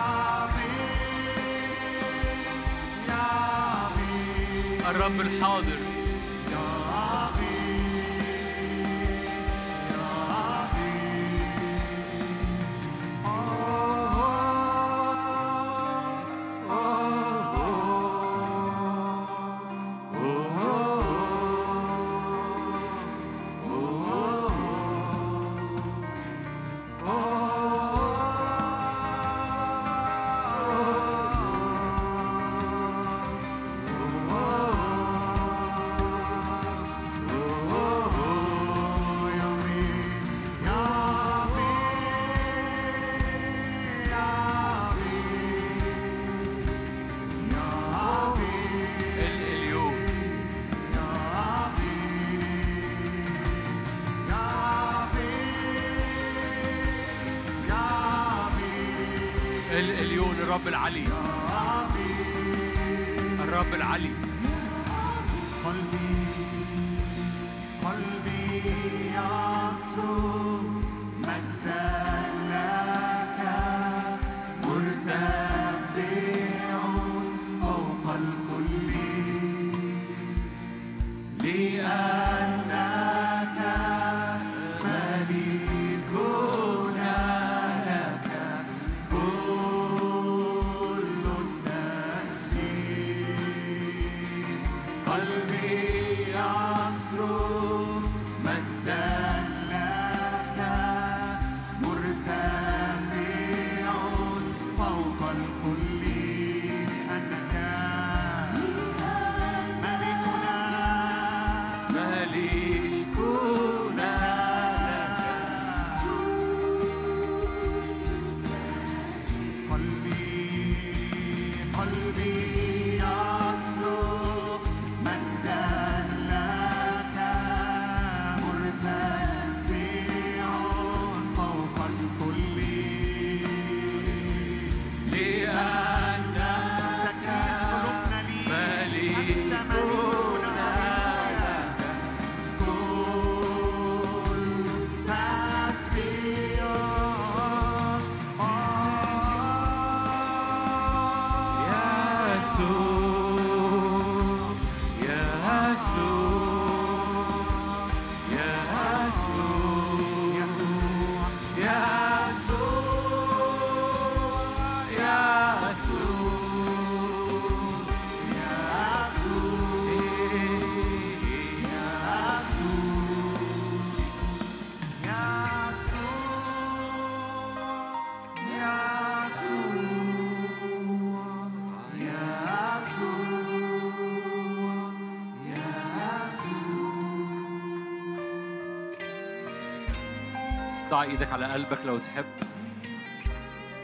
ضع 190.98 191.04
إيدك 191.04 191.32
على 191.32 191.46
قلبك 191.46 191.78
لو 191.86 191.98
تحب. 191.98 192.26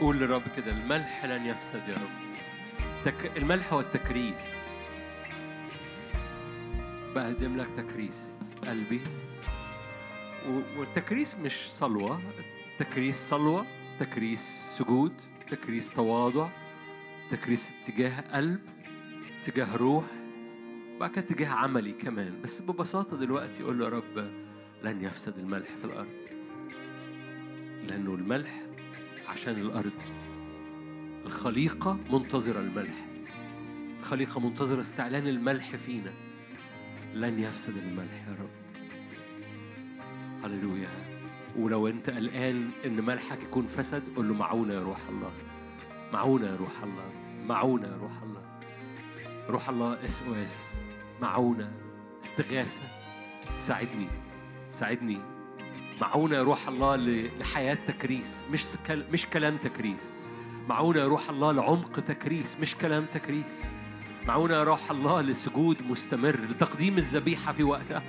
قول 0.00 0.16
للرب 0.16 0.42
كده 0.56 0.72
الملح 0.72 1.24
لن 1.24 1.46
يفسد 1.46 1.88
يا 1.88 1.94
رب. 1.94 2.34
تك... 3.04 3.36
الملح 3.36 3.72
هو 3.72 3.80
التكريس. 3.80 4.56
بقدم 7.14 7.56
لك 7.56 7.66
تكريس 7.76 8.32
قلبي. 8.66 9.00
و... 10.48 10.60
والتكريس 10.78 11.34
مش 11.34 11.70
صلوة. 11.70 12.20
تكريس 12.78 13.28
صلوة 13.28 13.66
تكريس 14.00 14.72
سجود 14.78 15.12
تكريس 15.50 15.90
تواضع 15.90 16.48
تكريس 17.30 17.72
اتجاه 17.82 18.20
قلب 18.20 18.60
اتجاه 19.40 19.76
روح 19.76 20.04
بعد 21.00 21.10
كده 21.10 21.24
اتجاه 21.24 21.48
عملي 21.48 21.92
كمان. 21.92 22.42
بس 22.42 22.62
ببساطة 22.62 23.16
دلوقتي 23.16 23.62
قول 23.62 23.78
له 23.78 23.84
يا 23.84 23.90
رب 23.90 24.30
لن 24.82 25.04
يفسد 25.04 25.38
الملح 25.38 25.68
في 25.80 25.84
الأرض. 25.84 26.33
لأنه 27.94 28.14
الملح 28.14 28.50
عشان 29.28 29.54
الأرض. 29.54 30.02
الخليقة 31.26 31.98
منتظرة 32.10 32.60
الملح. 32.60 33.06
الخليقة 34.00 34.40
منتظرة 34.40 34.80
استعلان 34.80 35.28
الملح 35.28 35.76
فينا. 35.76 36.12
لن 37.14 37.38
يفسد 37.38 37.76
الملح 37.76 38.28
يا 38.28 38.36
رب. 38.42 38.50
هللويا. 40.44 40.88
ولو 41.58 41.88
أنت 41.88 42.10
قلقان 42.10 42.70
إن 42.84 43.04
ملحك 43.04 43.42
يكون 43.42 43.66
فسد 43.66 44.02
قول 44.16 44.28
له 44.28 44.34
معونة 44.34 44.74
يا 44.74 44.82
روح 44.82 45.00
الله. 45.08 45.32
معونة 46.12 46.50
يا 46.50 46.56
روح 46.56 46.82
الله. 46.82 47.12
معونة 47.46 47.88
يا 47.88 47.96
روح 47.96 48.22
الله. 48.22 48.60
روح 49.48 49.68
الله 49.68 50.06
SOS 50.06 50.74
معونا 51.22 51.72
استغاثة. 52.24 52.82
ساعدني. 53.56 54.08
ساعدني. 54.70 55.33
معونا 56.00 56.36
يا 56.36 56.42
روح 56.42 56.68
الله 56.68 56.96
لحياة 57.40 57.78
تكريس 57.88 58.44
مش 58.52 58.64
مش 59.12 59.26
كلام 59.26 59.56
تكريس. 59.56 60.12
معونا 60.68 61.00
يا 61.00 61.06
روح 61.08 61.30
الله 61.30 61.52
لعمق 61.52 61.92
تكريس 61.92 62.56
مش 62.60 62.74
كلام 62.74 63.04
تكريس. 63.14 63.62
معونا 64.26 64.54
يا 64.54 64.64
روح 64.64 64.90
الله 64.90 65.20
لسجود 65.20 65.76
مستمر 65.82 66.36
لتقديم 66.50 66.98
الذبيحة 66.98 67.52
في 67.52 67.62
وقتها. 67.62 68.02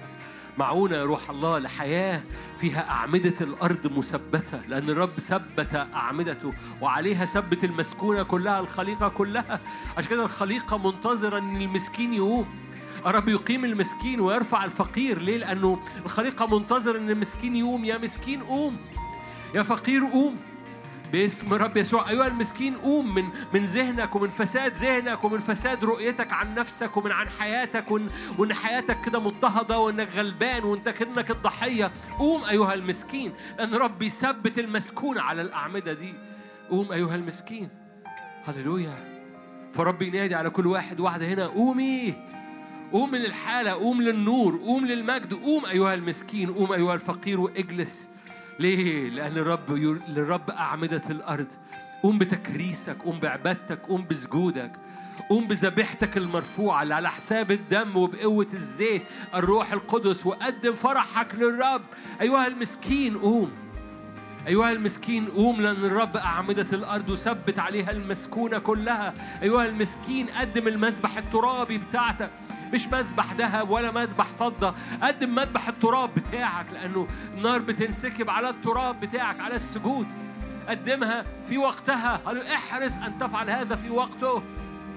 معونا 0.57 0.97
يا 0.97 1.03
روح 1.03 1.29
الله 1.29 1.59
لحياة 1.59 2.21
فيها 2.59 2.89
أعمدة 2.89 3.33
الأرض 3.41 3.97
مثبتة 3.97 4.61
لأن 4.67 4.89
الرب 4.89 5.19
ثبت 5.19 5.75
أعمدته 5.93 6.53
وعليها 6.81 7.25
ثبت 7.25 7.63
المسكونة 7.63 8.23
كلها 8.23 8.59
الخليقة 8.59 9.09
كلها. 9.09 9.59
عشان 9.97 10.09
كده 10.09 10.23
الخليقة 10.23 10.77
منتظرة 10.77 11.37
أن 11.37 11.61
المسكين 11.61 12.13
يقوم. 12.13 12.45
الرب 13.05 13.29
يقيم 13.29 13.65
المسكين 13.65 14.19
ويرفع 14.19 14.65
الفقير. 14.65 15.19
ليه؟ 15.19 15.37
لأنه 15.37 15.79
الخليقة 16.05 16.59
منتظرة 16.59 16.97
أن 16.97 17.09
المسكين 17.09 17.55
يقوم. 17.55 17.85
يا 17.85 17.97
مسكين 17.97 18.43
قوم. 18.43 18.77
يا 19.55 19.63
فقير 19.63 20.05
قوم. 20.05 20.37
باسم 21.11 21.53
رب 21.53 21.77
يسوع. 21.77 22.09
أيها 22.09 22.27
المسكين 22.27 22.75
قوم 22.75 23.15
من 23.15 23.23
من 23.53 23.63
ذهنك 23.65 24.15
ومن 24.15 24.29
فساد 24.29 24.73
ذهنك 24.73 25.23
ومن 25.23 25.39
فساد 25.39 25.83
رؤيتك 25.83 26.33
عن 26.33 26.55
نفسك 26.55 26.97
ومن 26.97 27.11
عن 27.11 27.29
حياتك. 27.29 27.91
وإن, 27.91 28.09
وإن 28.37 28.53
حياتك 28.53 28.97
كده 29.05 29.19
مضطهدة 29.19 29.79
وإنك 29.79 30.15
غلبان 30.15 30.63
وإنت 30.63 30.89
كأنك 30.89 31.31
الضحية. 31.31 31.91
قوم 32.19 32.43
أيها 32.43 32.73
المسكين. 32.73 33.33
لأن 33.57 33.73
رب 33.73 34.01
يثبت 34.01 34.59
المسكون 34.59 35.17
على 35.17 35.41
الأعمدة 35.41 35.93
دي. 35.93 36.13
قوم 36.69 36.91
أيها 36.91 37.15
المسكين. 37.15 37.69
هللويا. 38.45 39.15
فرب 39.73 40.01
ينادي 40.01 40.35
على 40.35 40.49
كل 40.49 40.67
واحد. 40.67 40.99
واحدة 40.99 41.27
هنا. 41.27 41.47
قومي. 41.47 42.34
قوم 42.91 43.11
من 43.11 43.25
الحالة 43.25 43.71
قوم 43.71 44.01
للنور 44.01 44.57
قوم 44.57 44.85
للمجد 44.85 45.33
قوم 45.33 45.65
أيها 45.65 45.93
المسكين 45.93 46.53
قوم 46.53 46.71
أيها 46.71 46.93
الفقير 46.93 47.39
واجلس. 47.39 48.09
ليه؟ 48.59 49.09
لأن 49.09 49.37
الرب 49.37 49.77
ير... 49.77 49.99
للرب 50.07 50.49
أعمدة 50.49 51.01
الأرض. 51.09 51.47
قوم 52.03 52.17
بتكريسك 52.17 52.97
قوم 52.97 53.19
بعبادتك 53.19 53.79
قوم 53.79 54.05
بسجودك. 54.09 54.71
قوم 55.29 55.47
بذبيحتك 55.47 56.17
المرفوعة 56.17 56.83
اللي 56.83 56.95
على 56.95 57.09
حساب 57.09 57.51
الدم 57.51 57.97
وبقوة 57.97 58.47
الزيت 58.53 59.01
الروح 59.35 59.73
القدس 59.73 60.25
وقدم 60.25 60.73
فرحك 60.73 61.35
للرب. 61.35 61.81
أيها 62.21 62.47
المسكين 62.47 63.17
قوم. 63.17 63.51
أيها 64.47 64.71
المسكين 64.71 65.25
قوم 65.25 65.61
لأن 65.61 65.85
الرب 65.85 66.17
أعمدة 66.17 66.67
الأرض 66.73 67.09
وثبت 67.09 67.59
عليها 67.59 67.91
المسكونة 67.91 68.57
كلها. 68.59 69.13
أيها 69.41 69.65
المسكين 69.65 70.27
قدم 70.29 70.67
المذبح 70.67 71.17
الترابي 71.17 71.77
بتاعتك. 71.77 72.29
مش 72.73 72.87
مذبح 72.87 73.33
ذهب 73.33 73.69
ولا 73.69 73.91
مذبح 73.91 74.25
فضة. 74.25 74.75
قدم 75.01 75.35
مذبح 75.35 75.67
التراب 75.67 76.09
بتاعك 76.15 76.65
لأنه 76.73 77.07
النار 77.37 77.59
بتنسكب 77.59 78.29
على 78.29 78.49
التراب 78.49 78.99
بتاعك 78.99 79.39
على 79.39 79.55
السجود. 79.55 80.07
قدمها 80.69 81.25
في 81.49 81.57
وقتها. 81.57 82.21
قالوا 82.25 82.53
احرص 82.53 82.97
أن 82.97 83.17
تفعل 83.17 83.49
هذا 83.49 83.75
في 83.75 83.89
وقته. 83.89 84.43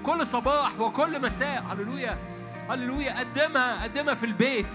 كل 0.03 0.27
صباح 0.27 0.79
وكل 0.79 1.21
مساء. 1.21 1.63
هللويا. 1.71 2.17
هللويا. 2.69 3.19
قدمها 3.19 3.83
قدمها 3.83 4.13
في 4.13 4.25
البيت. 4.25 4.73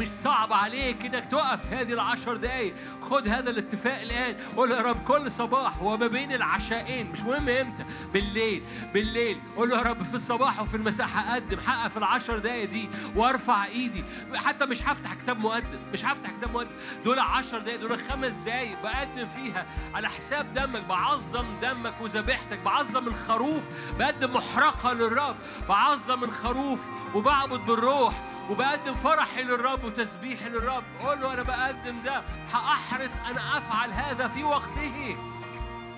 مش 0.00 0.08
صعب 0.08 0.52
عليك 0.52 1.06
إنك 1.06 1.24
تقف 1.30 1.72
هذه 1.72 1.92
العشر 1.92 2.36
دقايق. 2.36 2.74
خد 3.02 3.28
هذا 3.28 3.50
الاتفاق 3.50 4.00
الآن. 4.00 4.36
قول 4.56 4.70
يا 4.72 4.80
رب 4.80 5.04
كل 5.04 5.32
صباح 5.32 5.82
وما 5.82 6.06
بين 6.06 6.32
العشاءين. 6.32 7.10
مش 7.12 7.20
مهم 7.20 7.48
إمتى. 7.48 7.84
بالليل. 8.12 8.62
بالليل. 8.94 9.40
قول 9.56 9.70
له 9.70 9.76
يا 9.78 9.82
رب 9.82 10.02
في 10.02 10.14
الصباح 10.14 10.62
وفي 10.62 10.76
المساء 10.76 11.06
هقدم 11.14 11.60
حقق 11.60 11.88
في 11.88 11.96
العشر 11.96 12.38
دقايق 12.38 12.70
دي 12.70 12.88
وأرفع 13.16 13.64
إيدي. 13.64 14.04
حتى 14.34 14.66
مش 14.66 14.82
هفتح 14.82 15.14
كتاب 15.14 15.38
مقدس. 15.38 15.80
مش 15.92 16.04
هفتح 16.04 16.30
كتاب 16.30 16.54
مقدس. 16.54 16.70
دول 17.04 17.18
عشر 17.18 17.58
دقايق. 17.58 17.80
دول 17.80 17.98
خمس 17.98 18.34
دقايق. 18.34 18.82
بقدم 18.82 19.26
فيها. 19.26 19.66
على 19.94 20.08
حساب 20.08 20.54
دمك. 20.54 20.82
بعظم 20.82 21.46
دمك 21.62 21.94
وذبيحتك. 22.00 22.58
بعظم 22.58 23.08
الخروف. 23.08 23.68
بقدم 23.98 24.32
محرقة 24.32 24.92
للرب. 24.92 25.36
بعظم 25.68 26.24
الخروف. 26.24 26.86
وبعبد 27.14 27.60
بالروح. 27.60 28.14
وبقدم 28.50 28.94
فرحي 28.94 29.42
للرب 29.42 29.84
وتسبيحي 29.84 30.48
للرب. 30.48 30.84
قول 31.02 31.20
له 31.20 31.34
أنا 31.34 31.42
بقدم 31.42 32.02
ده 32.02 32.22
هأحرص 32.52 33.12
أن 33.30 33.38
أفعل 33.38 33.90
هذا 33.90 34.28
في 34.28 34.44
وقته. 34.44 35.16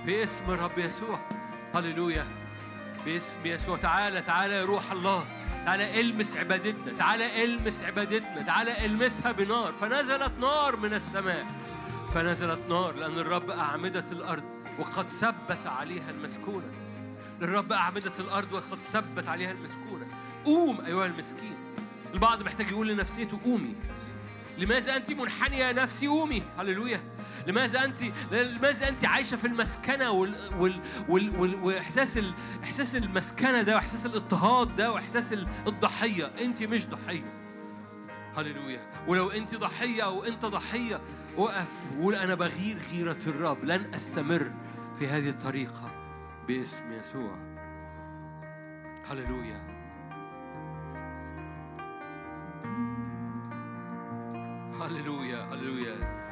في 0.04 0.24
اسم 0.24 0.50
الرب 0.50 0.78
يسوع. 0.78 1.20
هللويا. 1.74 2.26
باسم 3.04 3.46
يسوع. 3.46 3.76
تعالى 3.76 4.20
تعالى 4.20 4.54
يا 4.54 4.64
روح 4.64 4.92
الله. 4.92 5.24
تعالى 5.66 6.00
المس 6.00 6.36
عبادتنا. 6.36 6.98
تعالى 6.98 7.44
المس 7.44 7.82
عبادتنا. 7.82 8.42
تعالى 8.42 8.86
المسها 8.86 9.32
بنار. 9.32 9.72
فنزلت 9.72 10.32
نار 10.40 10.76
من 10.76 10.94
السماء. 10.94 11.46
فنزلت 12.14 12.60
نار 12.68 12.94
لأن 12.94 13.18
الرب 13.18 13.50
أعمدة 13.50 14.04
الأرض 14.12 14.44
وقد 14.78 15.08
ثبت 15.08 15.66
عليها 15.66 16.10
المسكونة. 16.10 16.72
للرب 17.40 17.72
أعمدة 17.72 18.12
الأرض 18.18 18.52
وقد 18.52 18.78
ثبت 18.80 19.28
عليها 19.28 19.50
المسكونة. 19.50 20.06
قوم 20.44 20.80
أيها 20.80 21.06
المسكين. 21.06 21.56
البعض 22.14 22.42
محتاج 22.42 22.70
يقول 22.70 22.88
لنفسيته 22.88 23.38
قومي. 23.44 23.76
لماذا 24.58 24.96
أنت 24.96 25.12
منحنية 25.12 25.64
يا 25.64 25.72
نفسي؟ 25.72 26.06
قومي. 26.06 26.42
هللويا. 26.58 27.00
لماذا 27.46 27.84
أنت 27.84 28.02
لماذا 28.32 28.88
أنت 28.88 29.04
عايشة 29.04 29.36
في 29.36 29.46
المسكنة 29.46 30.10
وال... 30.10 30.54
وال... 30.58 30.80
وال... 31.08 31.36
وال... 31.36 31.54
وإحساس 31.54 32.18
ال... 32.18 32.34
إحساس 32.64 32.96
المسكنة 32.96 33.62
ده 33.62 33.74
وإحساس 33.74 34.06
الاضطهاد 34.06 34.76
ده 34.76 34.92
وإحساس 34.92 35.32
ال- 35.32 35.48
الضحية؟ 35.66 36.26
أنت 36.26 36.62
مش 36.62 36.86
ضحية. 36.86 37.42
هللويا. 38.36 38.90
ولو 39.08 39.30
أنت 39.30 39.54
ضحية 39.54 40.02
أو 40.02 40.24
أنت 40.24 40.44
ضحية 40.46 41.00
وقف. 41.36 41.88
وقول 41.98 42.14
أنا 42.14 42.34
بغير 42.34 42.78
غيرة 42.92 43.18
الرب 43.26 43.64
لن 43.64 43.94
أستمر 43.94 44.52
في 44.98 45.06
هذه 45.06 45.28
الطريقة 45.28 45.90
باسم 46.48 46.92
يسوع. 46.92 47.36
هللويا. 49.06 49.71
هللويا 54.80 55.44
هللويا. 55.52 56.22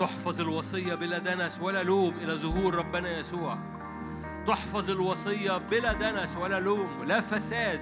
تحفظ 0.00 0.40
الوصية 0.40 0.94
بلا 0.94 1.18
دنس 1.18 1.60
ولا 1.60 1.82
لوم 1.82 2.14
إلى 2.14 2.34
ظهور 2.34 2.74
ربنا 2.74 3.18
يسوع. 3.18 3.58
تحفظ 4.46 4.90
الوصية 4.90 5.58
بلا 5.58 5.92
دنس 5.92 6.36
ولا 6.36 6.60
لوم. 6.60 7.04
لا 7.04 7.20
فساد 7.20 7.80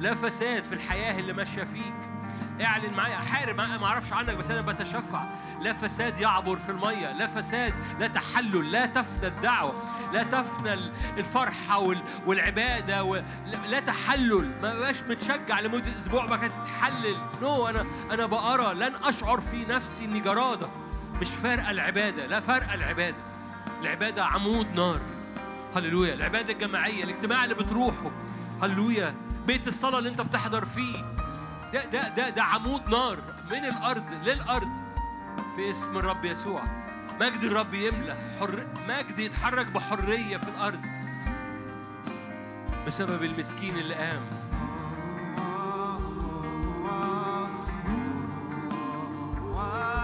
لا 0.00 0.14
فساد 0.14 0.64
في 0.64 0.72
الحياة 0.72 1.20
اللي 1.20 1.32
ماشية 1.32 1.64
فيك. 1.64 2.13
اعلن 2.62 2.94
معايا 2.94 3.16
حارب 3.16 3.56
ما 3.56 3.86
أعرفش 3.86 4.12
عنك 4.12 4.34
بس 4.36 4.50
أنا 4.50 4.60
بتشفع. 4.60 5.24
لا 5.60 5.72
فساد 5.72 6.20
يعبر 6.20 6.56
في 6.56 6.68
المية 6.68 7.12
لا 7.12 7.26
فساد 7.26 7.74
لا 8.00 8.06
تحلل 8.08 8.72
لا 8.72 8.86
تفنى 8.86 9.26
الدعوة 9.26 9.74
لا 10.12 10.22
تفنى 10.22 10.72
ال- 10.72 10.92
الفرحة 11.18 11.78
وال- 11.78 12.02
والعبادة 12.26 13.04
و- 13.04 13.22
لا- 13.66 13.80
تحلل. 13.80 14.50
ما 14.62 14.74
بقاش 14.78 15.02
متشجع 15.02 15.60
لمدة 15.60 15.98
أسبوع 15.98 16.26
بقى 16.26 16.48
تتحلل 16.48 17.16
نو 17.42 17.66
أنا 17.66 17.86
أنا 18.10 18.26
بقرأ 18.26 18.74
لن 18.74 18.92
أشعر 19.04 19.40
في 19.40 19.64
نفسي 19.64 20.04
إني 20.04 20.20
جرادة. 20.20 20.68
مش 21.20 21.28
فارقة 21.28 21.70
العبادة 21.70 22.26
لا 22.26 22.40
فارقة 22.40 22.74
العبادة. 22.74 23.16
العبادة 23.80 24.24
عمود 24.24 24.66
نار. 24.74 25.00
هللويا. 25.76 26.14
العبادة 26.14 26.52
الجماعية 26.52 27.04
الاجتماع 27.04 27.44
اللي 27.44 27.54
بتروحه. 27.54 28.10
هللويا. 28.62 29.14
بيت 29.46 29.68
الصلاة 29.68 29.98
اللي 29.98 30.08
أنت 30.10 30.20
بتحضر 30.20 30.64
فيه. 30.64 31.04
ده 31.74 31.84
ده 31.84 32.08
ده 32.08 32.28
ده 32.30 32.42
عمود 32.42 32.88
نار 32.88 33.18
من 33.50 33.64
الأرض 33.64 34.04
للأرض 34.24 34.68
في 35.56 35.70
اسم 35.70 35.96
الرب 35.96 36.24
يسوع. 36.24 36.62
مجد 37.20 37.44
الرب 37.44 37.74
يملى 37.74 38.16
حر 38.40 38.66
مجد 38.88 39.18
يتحرك 39.18 39.66
بحرية 39.66 40.36
في 40.36 40.48
الأرض 40.48 40.80
بسبب 42.86 43.22
المسكين 43.22 43.76
اللي 43.78 43.94
قام. 43.94 44.22
نصعد 49.54 50.03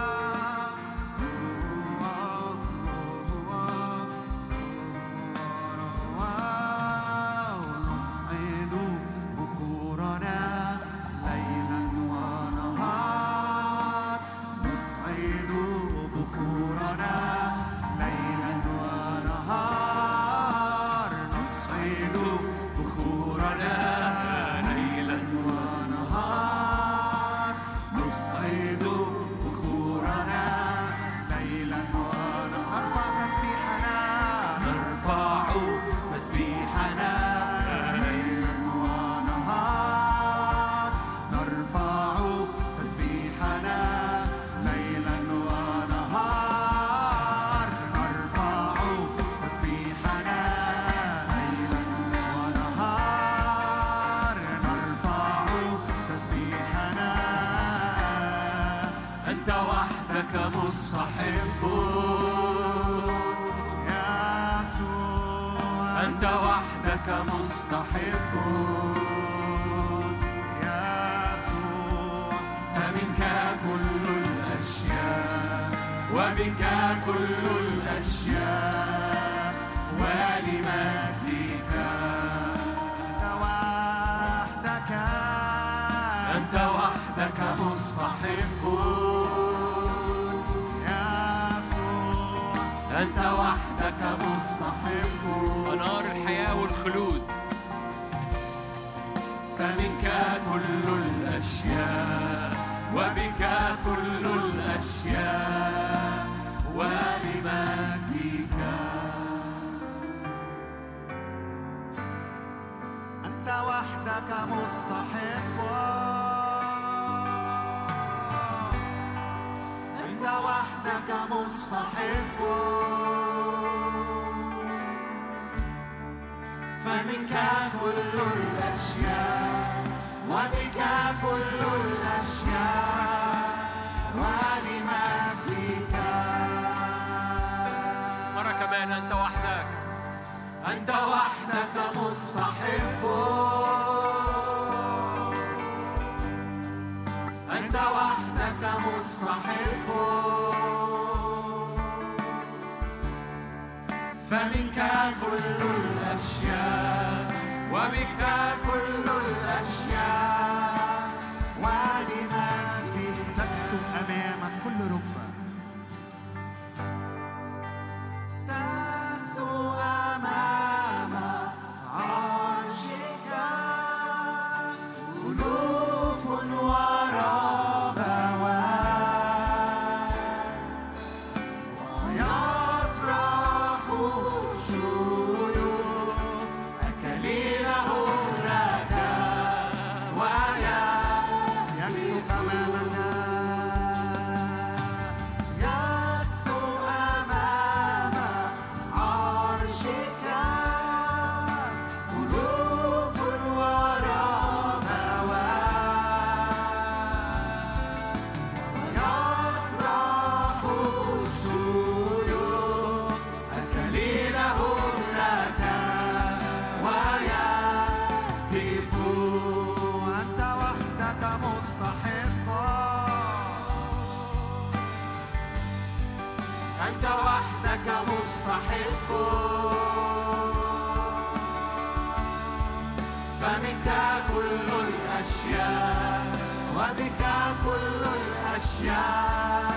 وبك 236.81 237.23
كل 237.65 238.01
الأشياء 238.21 239.73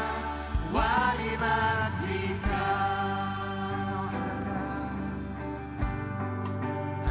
ولمجدك. 0.74 2.46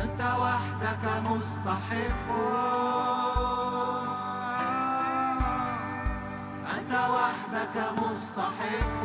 أنت 0.02 0.22
وحدك 0.42 1.04
مستحق. 1.30 2.28
أنت 6.78 6.94
وحدك 7.16 7.76
مستحق. 8.02 9.04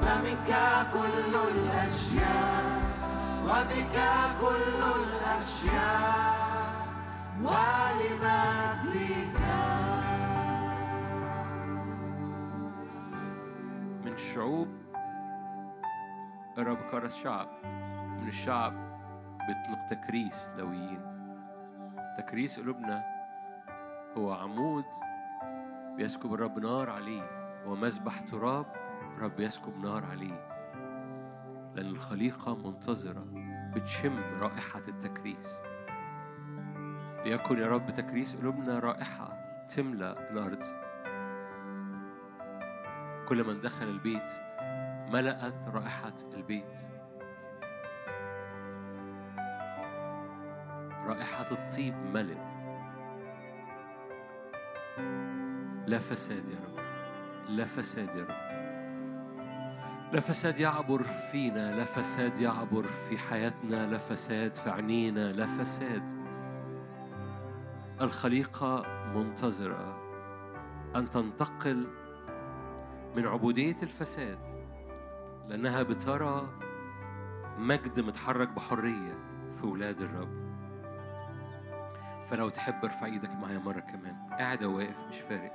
فمنك 0.00 0.50
كل 0.94 1.34
الأشياء 1.54 2.82
وبك 3.46 3.96
كل 4.40 4.80
الأشياء. 5.00 6.31
ولمجدك 7.42 9.38
من 14.04 14.12
الشعوب 14.12 14.68
الرب 16.58 16.78
كرس 16.90 17.16
شعب. 17.16 17.48
من 18.20 18.28
الشعب 18.28 18.72
بيطلق 19.46 19.86
تكريس 19.90 20.48
لويين. 20.56 21.06
تكريس 22.18 22.60
قلوبنا 22.60 23.04
هو 24.16 24.32
عمود 24.32 24.84
بيسكب 25.96 26.34
الرب 26.34 26.58
نار 26.58 26.90
عليه. 26.90 27.22
هو 27.66 27.74
مذبح 27.76 28.20
تراب 28.20 28.66
الرب 29.16 29.40
يسكب 29.40 29.78
نار 29.78 30.04
عليه. 30.04 30.48
لأن 31.74 31.86
الخليقة 31.86 32.54
منتظرة 32.54 33.24
بتشم 33.74 34.18
رائحة 34.40 34.82
التكريس. 34.88 35.71
ليكن 37.24 37.58
يا 37.58 37.68
رب 37.68 37.90
تكريس 37.90 38.36
قلوبنا 38.36 38.78
رائحة 38.78 39.38
تملأ 39.68 40.30
الأرض. 40.30 40.62
كل 43.28 43.44
من 43.44 43.60
دخل 43.60 43.88
البيت 43.88 44.30
ملأت 45.12 45.54
رائحة 45.68 46.14
البيت. 46.34 46.78
رائحة 51.06 51.50
الطيب 51.50 51.94
ملت. 51.94 52.52
لا 55.86 55.98
فساد 55.98 56.50
يا 56.50 56.58
رب 56.66 56.84
لا 57.48 57.64
فساد 57.64 58.14
يا 58.16 58.22
رب. 58.22 58.52
لا 60.12 60.20
فساد 60.20 60.60
يعبر 60.60 61.02
فينا 61.02 61.76
لا 61.76 61.84
فساد 61.84 62.40
يعبر 62.40 62.86
في 62.86 63.18
حياتنا 63.18 63.86
لا 63.86 63.98
فساد 63.98 64.54
في 64.54 64.70
عينينا 64.70 65.32
لا 65.32 65.46
فساد 65.46 66.21
الخليقة 68.00 68.86
منتظرة 69.14 69.98
أن 70.96 71.10
تنتقل 71.10 71.86
من 73.16 73.26
عبودية 73.26 73.76
الفساد 73.82 74.38
لأنها 75.48 75.82
بترى 75.82 76.48
مجد 77.58 78.00
متحرك 78.00 78.48
بحرية 78.48 79.14
في 79.60 79.66
ولاد 79.66 80.00
الرب. 80.00 80.42
فلو 82.26 82.48
تحب 82.48 82.84
ارفع 82.84 83.06
إيدك 83.06 83.30
معايا 83.30 83.58
مرة 83.58 83.80
كمان. 83.80 84.16
قاعد 84.38 84.64
واقف 84.64 84.96
مش 85.08 85.20
فارق. 85.20 85.52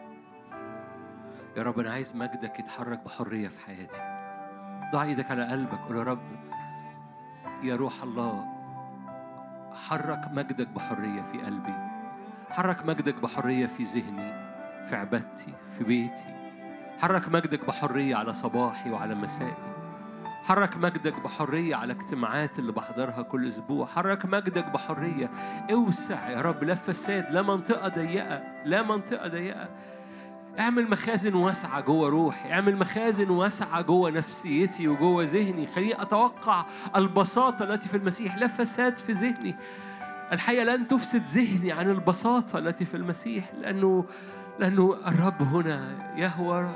يا 1.58 1.64
رب 1.64 1.80
أنا 1.80 1.92
عايز 1.92 2.16
مجدك 2.16 2.60
يتحرك 2.60 3.04
بحرية 3.06 3.48
في 3.48 3.60
حياتي. 3.60 3.98
ضع 4.94 5.04
إيدك 5.04 5.32
على 5.32 5.46
قلبك 5.52 5.80
قول 5.80 5.98
يا 5.98 6.04
رب 6.04 6.22
يا 7.64 7.76
روح 7.76 8.04
الله 8.04 8.46
حرك 9.74 10.22
مجدك 10.32 10.68
بحرية 10.68 11.22
في 11.22 11.42
قلبي. 11.42 11.87
حرك 12.58 12.86
مجدك 12.86 13.16
بحرية 13.16 13.66
في 13.66 13.84
ذهني 13.84 14.34
في 14.90 14.96
عبادتي 14.96 15.54
في 15.78 15.84
بيتي. 15.84 16.26
حرك 17.00 17.30
مجدك 17.30 17.66
بحرية 17.66 18.16
على 18.16 18.34
صباحي 18.34 18.92
وعلى 18.92 19.16
مسائي. 19.16 19.54
حرك 20.44 20.78
مجدك 20.78 21.14
بحرية 21.24 21.76
على 21.76 21.94
اجتماعات 21.94 22.60
اللي 22.60 22.72
بحضرها 22.72 23.22
كل 23.22 23.48
أسبوع. 23.48 23.86
حرك 23.86 24.26
مجدك 24.26 24.66
بحرية. 24.66 25.30
أوسع 25.72 26.30
يا 26.30 26.42
رب 26.42 26.64
لا 26.64 26.76
فساد 26.76 27.32
لا 27.32 27.42
منطقة 27.42 27.88
ضيقة 27.88 28.44
لا 28.66 28.84
منطقة 28.84 29.28
ضيقة. 29.28 29.70
اعمل 30.60 30.90
مخازن 30.90 31.34
واسعة 31.34 31.82
جوه 31.82 32.10
روحي 32.10 32.54
اعمل 32.54 32.76
مخازن 32.78 33.30
واسعة 33.30 33.82
جوه 33.82 34.10
نفسيتي 34.10 34.88
وجوه 34.88 35.24
ذهني. 35.24 35.68
خليني 35.68 36.02
أتوقع 36.02 36.66
البساطة 36.96 37.64
التي 37.64 37.88
في 37.90 37.98
المسيح 37.98 38.38
لا 38.38 38.48
فساد 38.48 38.98
في 38.98 39.12
ذهني. 39.12 39.56
الحقيقة 40.34 40.64
لن 40.64 40.88
تفسد 40.88 41.24
ذهني 41.24 41.72
عن 41.72 41.90
البساطة 41.90 42.60
التي 42.60 42.86
في 42.86 42.98
المسيح 42.98 43.54
لأنه 43.62 44.06
لأنه 44.60 44.98
الرب 45.08 45.42
هنا 45.42 45.96
يهوى 46.16 46.76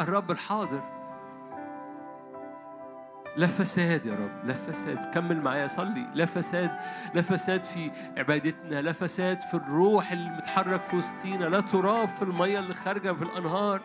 الرب 0.00 0.30
الحاضر. 0.30 0.82
لا 3.36 3.46
فساد 3.46 4.06
يا 4.06 4.12
رب 4.12 4.46
لا 4.46 4.52
فساد. 4.52 5.14
كمل 5.14 5.40
معايا 5.40 5.66
صلي. 5.66 6.06
لا 6.14 6.24
فساد 6.24 6.70
لا 7.14 7.22
فساد 7.22 7.64
في 7.64 7.90
عبادتنا 8.18 8.82
لا 8.82 8.92
فساد 8.92 9.40
في 9.40 9.54
الروح 9.54 10.12
اللي 10.12 10.30
متحرك 10.30 10.82
في 10.82 10.96
وسطينا 10.96 11.44
لا 11.44 11.60
تراب 11.60 12.08
في 12.08 12.22
المية 12.22 12.58
اللي 12.58 12.74
خارجة 12.74 13.12
في 13.12 13.22
الأنهار 13.22 13.80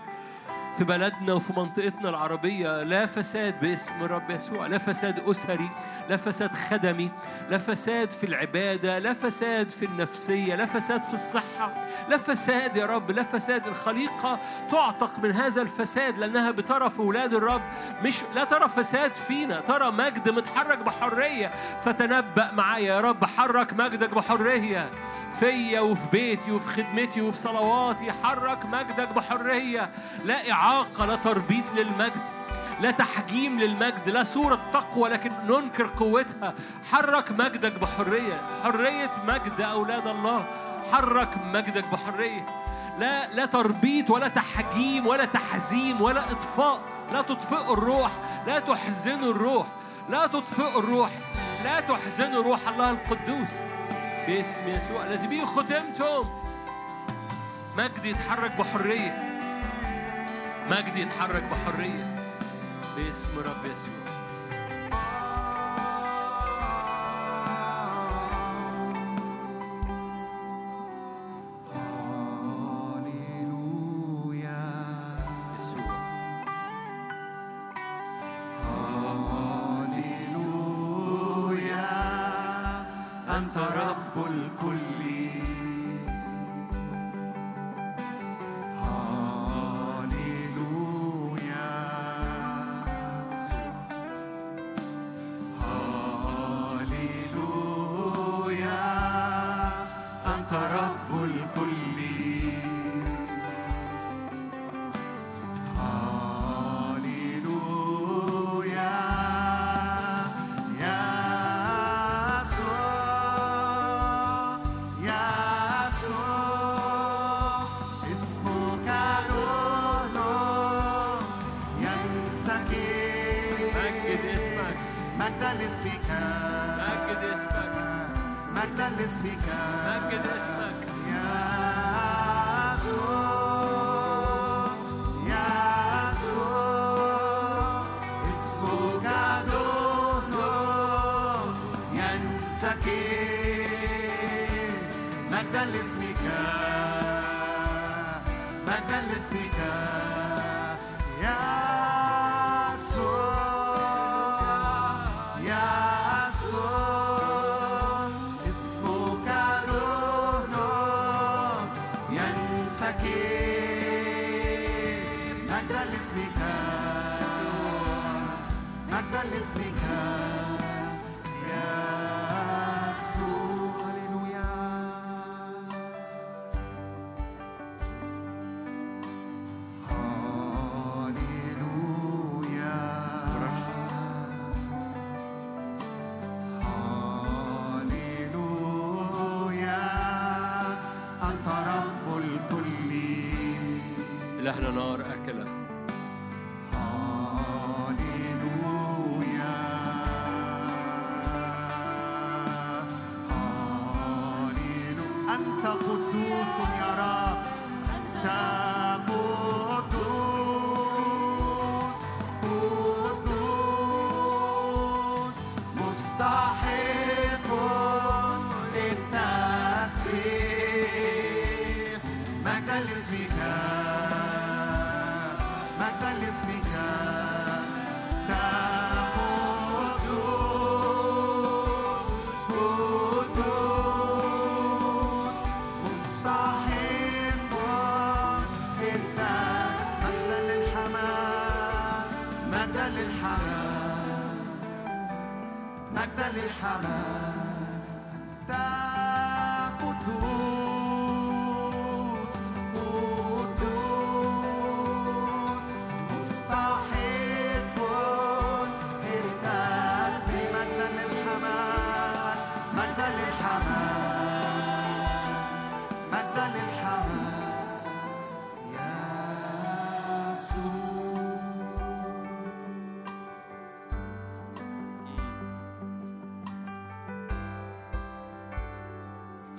في 0.78 0.84
بلدنا 0.84 1.34
وفي 1.34 1.54
منطقتنا 1.60 2.10
العربية. 2.10 2.84
لا 2.84 3.06
فساد 3.06 3.60
باسم 3.62 3.94
الرب 4.02 4.30
يسوع 4.30 4.68
لا 4.68 4.78
فساد 4.78 5.20
أسري. 5.20 5.70
لا 6.10 6.18
فساد 6.18 6.52
خدمي 6.52 7.12
لا 7.50 7.58
فساد 7.58 8.12
في 8.12 8.26
العبادة 8.26 9.00
لا 9.00 9.14
فساد 9.14 9.70
في 9.70 9.86
النفسية 9.86 10.56
لا 10.56 10.66
فساد 10.66 11.04
في 11.04 11.14
الصحة 11.14 11.74
لا 12.10 12.18
فساد 12.18 12.76
يا 12.76 12.86
رب 12.86 13.12
لا 13.12 13.24
فساد 13.24 13.68
الخليقة 13.68 14.40
تعتق 14.72 15.20
من 15.20 15.32
هذا 15.32 15.62
الفساد 15.62 16.18
لأنها 16.18 16.52
بترى 16.52 16.90
في 16.90 17.00
أولاد 17.00 17.34
الرب 17.34 17.62
مش 18.04 18.16
لا 18.36 18.44
ترى 18.44 18.68
فساد 18.68 19.16
فينا 19.16 19.62
ترى 19.62 19.92
مجد 19.92 20.30
متحرك 20.30 20.78
بحرية. 20.78 21.52
فتنبأ 21.82 22.52
معايا 22.52 22.96
يا 22.96 23.02
رب 23.02 23.26
حرك 23.26 23.74
مجدك 23.74 24.10
بحرية. 24.10 24.90
فيا 25.40 25.80
وفي 25.80 26.08
بيتي 26.12 26.52
وفي 26.52 26.68
خدمتي 26.68 27.22
وفي 27.22 27.38
صلواتي 27.38 28.12
حرك 28.12 28.66
مجدك 28.66 29.14
بحرية. 29.14 29.90
لا 30.26 30.52
إعاقة 30.52 31.06
لا 31.06 31.16
تربيط 31.16 31.66
للمجد. 31.76 32.22
لا 32.82 32.92
تحجيم 32.92 33.60
للمجد 33.60 34.10
لا 34.10 34.24
صورة 34.24 34.60
تقوى 34.74 35.10
لكن 35.10 35.32
ننكر 35.48 35.88
قوتها. 35.88 36.54
حرك 36.92 37.32
مجدك 37.32 37.80
بحرية. 37.80 38.42
حرية 38.64 39.12
مجد 39.28 39.62
أولاد 39.62 40.08
الله. 40.08 40.46
حرك 40.92 41.30
مجدك 41.54 41.86
بحرية. 41.86 42.46
لا 43.00 43.34
لا 43.34 43.46
تربيط 43.46 44.10
ولا 44.10 44.28
تحجيم 44.28 45.08
ولا 45.08 45.26
تحزيم 45.26 46.02
ولا 46.02 46.32
إطفاء. 46.32 46.82
لا 47.12 47.22
تطفئوا 47.22 47.74
الروح. 47.74 48.12
لا 48.48 48.60
تحزنوا 48.60 49.32
الروح. 49.32 49.68
لا 50.10 50.28
تطفئوا 50.28 50.80
الروح. 50.80 51.10
لا 51.64 51.80
تحزنوا 51.80 52.44
روح 52.44 52.68
الله 52.68 52.90
القدوس. 52.90 53.50
باسم 54.28 54.68
يسوع. 54.68 55.16
به 55.26 55.46
ختمتم. 55.46 56.30
مجد 57.78 58.06
يتحرك 58.06 58.52
بحرية. 58.60 59.24
مجد 60.72 60.96
يتحرك 60.96 61.44
بحرية. 61.44 62.17
باسم 62.98 63.97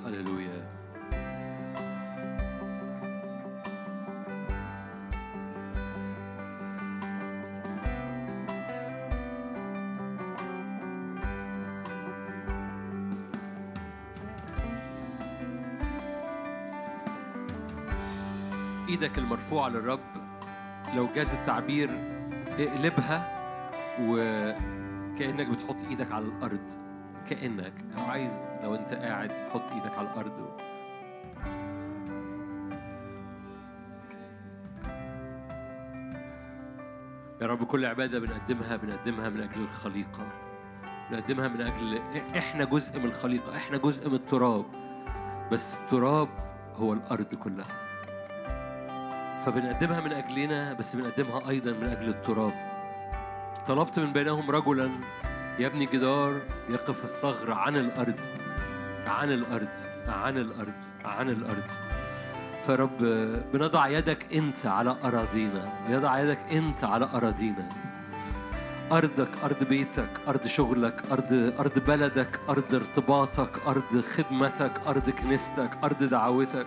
هللويا 0.09 0.69
إيدك 18.89 19.19
المرفوعة 19.19 19.69
للرب. 19.69 20.01
لو 20.95 21.09
جاز 21.15 21.35
التعبير 21.35 21.91
اقلبها 22.59 23.39
وكأنك 24.01 25.47
بتحط 25.47 25.77
إيدك 25.91 26.13
على 26.13 26.25
الأرض. 26.25 26.88
كأنك 27.31 27.73
أو 27.97 28.03
عايز 28.03 28.43
لو 28.63 28.75
انت 28.75 28.95
قاعد 28.95 29.31
حط 29.31 29.63
إيدك 29.73 29.99
على 29.99 30.09
الأرض 30.09 30.41
و... 30.41 30.59
يا 37.41 37.47
رب 37.47 37.65
كل 37.65 37.87
عبادة 37.87 38.19
بنقدمها 38.19 38.77
بنقدمها 38.77 39.29
من 39.29 39.41
أجل 39.41 39.61
الخليقة. 39.61 40.27
بنقدمها 41.11 41.49
من 41.49 41.61
أجل 41.61 42.01
إحنا 42.37 42.65
جزء 42.65 42.99
من 42.99 43.05
الخليقة 43.05 43.57
إحنا 43.57 43.77
جزء 43.77 44.09
من 44.09 44.15
التراب. 44.15 44.65
بس 45.53 45.75
التراب 45.75 46.29
هو 46.77 46.93
الأرض 46.93 47.35
كلها. 47.35 47.89
فبنقدمها 49.47 50.01
من 50.01 50.13
أجلنا 50.13 50.73
بس 50.73 50.97
بنقدمها 50.97 51.49
أيضا 51.49 51.73
من 51.73 51.87
أجل 51.87 52.09
التراب. 52.09 52.69
طلبت 53.67 53.99
من 53.99 54.13
بينهم 54.13 54.51
رجلا 54.51 54.91
يبني 55.59 55.87
جدار 55.87 56.41
يقف 56.69 57.05
الثغر 57.05 57.53
عن 57.53 57.77
الأرض 57.77 58.21
عن 59.07 59.33
الأرض 59.33 59.69
عن 60.09 60.39
الأرض 60.39 60.73
عن 61.05 61.29
الأرض. 61.29 61.65
فرب 62.67 62.99
بنضع 63.53 63.89
يدك 63.89 64.33
أنت 64.33 64.67
على 64.67 64.97
أراضينا 65.05 65.73
يضع 65.89 66.19
يدك 66.19 66.39
أنت 66.53 66.85
على 66.85 67.09
أراضينا. 67.15 67.69
أرضك 68.93 69.29
أرض 69.45 69.65
بيتك 69.65 70.11
أرض 70.29 70.47
شغلك 70.47 71.03
أرض 71.13 71.53
أرض 71.59 71.79
بلدك 71.79 72.41
أرض 72.49 72.75
ارتباطك 72.75 73.51
أرض 73.67 74.01
خدمتك 74.01 74.73
أرض 74.87 75.11
كنيستك 75.11 75.71
أرض 75.85 76.05
دعوتك. 76.05 76.67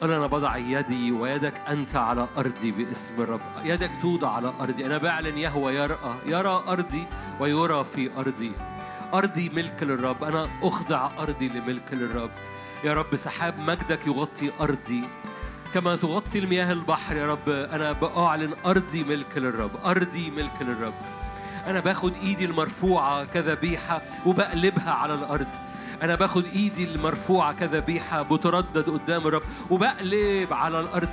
قال 0.00 0.10
أنا 0.10 0.26
بضع 0.26 0.56
يدي 0.56 1.12
ويدك 1.12 1.54
أنت 1.68 1.96
على 1.96 2.28
أرضي 2.38 2.70
باسم 2.70 3.22
الرب 3.22 3.40
يدك 3.64 3.90
توضع 4.02 4.30
على 4.30 4.52
أرضي. 4.60 4.86
أنا 4.86 4.98
بعلن 4.98 5.38
يهوى 5.38 5.74
يرأى 5.74 6.14
يرى 6.26 6.62
أرضي. 6.68 7.06
ويرى 7.40 7.84
في 7.94 8.10
أرضي. 8.16 8.52
أرضي 9.14 9.48
ملك 9.48 9.82
للرب. 9.82 10.24
أنا 10.24 10.48
أخضع 10.62 11.10
أرضي 11.18 11.48
لملك 11.48 11.92
للرب. 11.92 12.30
يا 12.84 12.94
رب 12.94 13.16
سحاب 13.16 13.58
مجدك 13.58 14.06
يغطي 14.06 14.52
أرضي. 14.60 15.02
كما 15.74 15.96
تغطي 15.96 16.38
المياه 16.38 16.72
البحر 16.72 17.16
يا 17.16 17.26
رب 17.26 17.48
أنا 17.48 17.92
بأعلن 17.92 18.54
أرضي 18.66 19.04
ملك 19.04 19.38
للرب. 19.38 19.70
أرضي 19.84 20.30
ملك 20.30 20.56
للرب. 20.60 20.94
أنا 21.66 21.80
باخد 21.80 22.12
إيدي 22.22 22.44
المرفوعة 22.44 23.24
كذبيحة 23.24 24.02
وبقلبها 24.26 24.90
على 24.90 25.14
الأرض. 25.14 25.46
أنا 26.02 26.14
باخد 26.14 26.44
إيدي 26.44 26.84
المرفوعة 26.84 27.52
كذبيحة 27.52 28.22
بتردد 28.22 28.90
قدام 28.90 29.26
الرب 29.26 29.42
وبقلب 29.70 30.52
على 30.52 30.80
الأرض. 30.80 31.08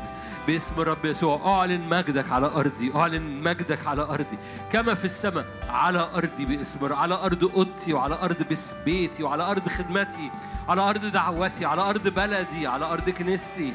باسم 0.48 0.82
الرب 0.82 1.06
يسوع. 1.06 1.42
أعلن 1.46 1.90
مجدك 1.90 2.32
على 2.32 2.46
أرضي. 2.46 2.92
أعلن 2.96 3.44
مجدك 3.44 3.88
على 3.88 4.02
أرضي. 4.02 4.38
كما 4.72 4.94
في 4.94 5.06
السماء 5.06 5.46
على 5.70 6.10
أرضي 6.16 6.46
باسم 6.46 6.86
الرب. 6.86 6.98
على 6.98 7.16
أرض 7.16 7.44
أوضتي 7.44 7.94
وعلى 7.94 8.16
أرض 8.22 8.58
بيتي 8.86 9.24
وعلى 9.24 9.44
أرض 9.44 9.68
خدمتي 9.68 10.32
على 10.70 10.82
أرض 10.82 11.06
دعوتي 11.06 11.66
على 11.66 11.82
أرض 11.82 12.08
بلدي 12.08 12.68
على 12.68 12.86
أرض 12.86 13.10
كنيستي 13.10 13.74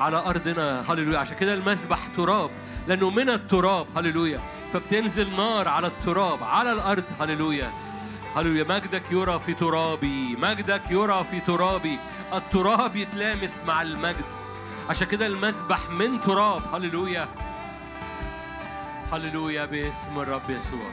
على 0.00 0.16
أرضنا. 0.16 0.84
هللويا. 0.92 1.18
عشان 1.18 1.36
كده 1.36 1.54
المسبح 1.54 1.98
تراب. 2.16 2.50
لأنه 2.88 3.10
من 3.10 3.30
التراب. 3.30 3.86
هللويا. 3.96 4.40
فبتنزل 4.72 5.36
نار 5.36 5.68
على 5.68 5.86
التراب 5.86 6.42
على 6.42 6.72
الأرض. 6.72 7.04
هللويا. 7.20 7.70
هللويا. 8.36 8.64
مجدك 8.64 9.12
يرى 9.12 9.38
في 9.38 9.54
ترابي. 9.54 10.36
مجدك 10.36 10.90
يرى 10.90 11.24
في 11.24 11.40
ترابي. 11.40 11.98
التراب 12.34 12.96
يتلامس 12.96 13.62
مع 13.66 13.82
المجد. 13.82 14.47
عشان 14.88 15.06
كده 15.06 15.26
المسبح 15.26 15.90
من 15.90 16.20
تراب. 16.20 16.62
هللويا. 16.74 17.28
هللويا 19.12 19.64
باسم 19.64 20.20
الرب 20.20 20.50
يسوع. 20.50 20.90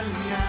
italiana. 0.00 0.47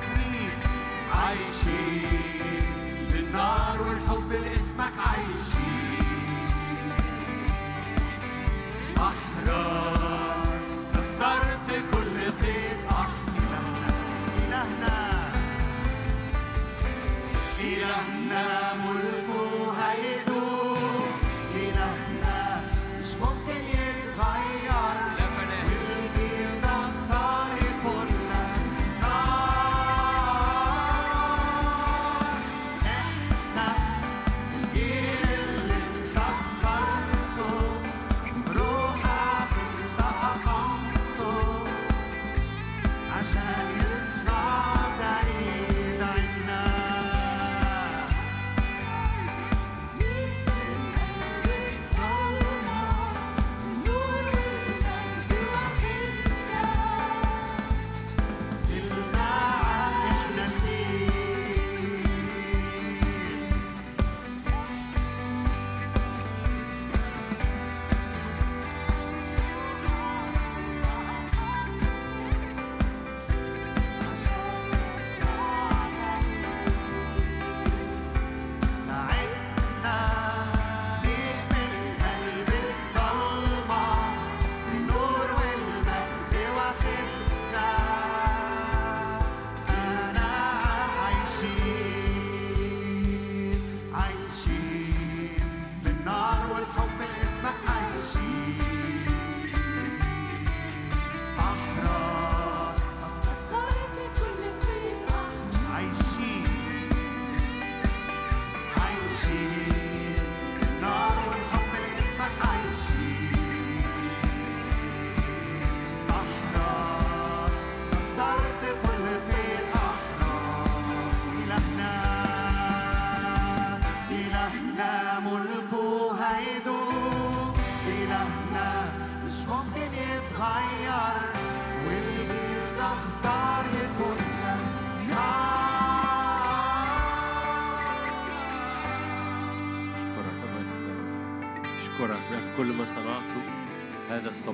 تكريس 0.00 0.62
عايشين 1.12 2.62
بالنار 3.12 3.82
والحب 3.82 4.32
لاسمك 4.32 4.92
عايشين 4.98 5.89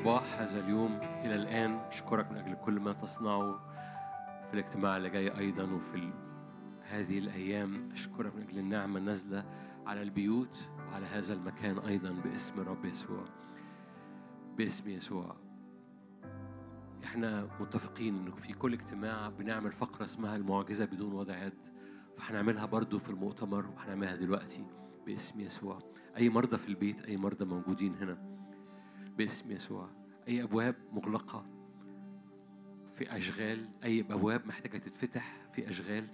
صباح 0.07 0.41
هذا 0.41 0.61
اليوم. 0.61 1.01
إلى 1.03 1.35
الآن 1.35 1.75
أشكرك 1.75 2.31
من 2.31 2.37
أجل 2.37 2.55
كل 2.55 2.81
ما 2.81 2.93
تصنعه 2.93 3.59
في 4.49 4.55
الاجتماع 4.55 4.97
اللي 4.97 5.11
جاي 5.11 5.39
أيضا 5.39 5.63
وفي 5.63 6.13
هذه 6.83 7.19
الأيام. 7.19 7.89
أشكرك 7.93 8.37
من 8.37 8.43
أجل 8.43 8.59
النعمة 8.59 8.99
النازلة 8.99 9.45
على 9.87 10.03
البيوت 10.03 10.69
وعلى 10.79 11.07
هذا 11.07 11.33
المكان 11.33 11.79
أيضا 11.79 12.11
باسم 12.11 12.61
الرب 12.61 12.85
يسوع. 12.85 13.25
باسم 14.57 14.89
يسوع. 14.89 15.37
إحنا 17.05 17.49
متفقين 17.61 18.17
إنه 18.17 18.35
في 18.35 18.53
كل 18.53 18.73
اجتماع 18.73 19.29
بنعمل 19.29 19.73
فقرة 19.73 20.05
اسمها 20.05 20.37
المعجزة 20.37 20.85
بدون 20.85 21.13
وضع 21.13 21.45
يد. 21.45 21.67
فهنعملها 22.17 22.67
برضو 22.67 22.99
في 22.99 23.11
المؤتمر 23.11 23.67
وهنعملها 23.67 24.17
دلوقتي 24.17 24.65
باسم 25.07 25.41
يسوع. 25.41 25.79
أي 26.17 26.29
مرضى 26.29 26.59
في 26.59 26.69
البيت 26.69 27.03
أي 27.03 27.17
مرضى 27.17 27.45
موجودين 27.45 27.95
هنا. 27.95 28.19
باسم 29.19 29.51
يسوع. 29.51 29.96
أي 30.29 30.43
أبواب 30.43 30.75
مغلقة؟ 30.93 31.47
في 32.95 33.17
أشغال 33.17 33.69
أي 33.85 34.01
أبواب 34.01 34.47
محتاجة 34.47 34.79
تتفتح 34.79 35.37
في 35.53 35.69
أشغال 35.69 36.09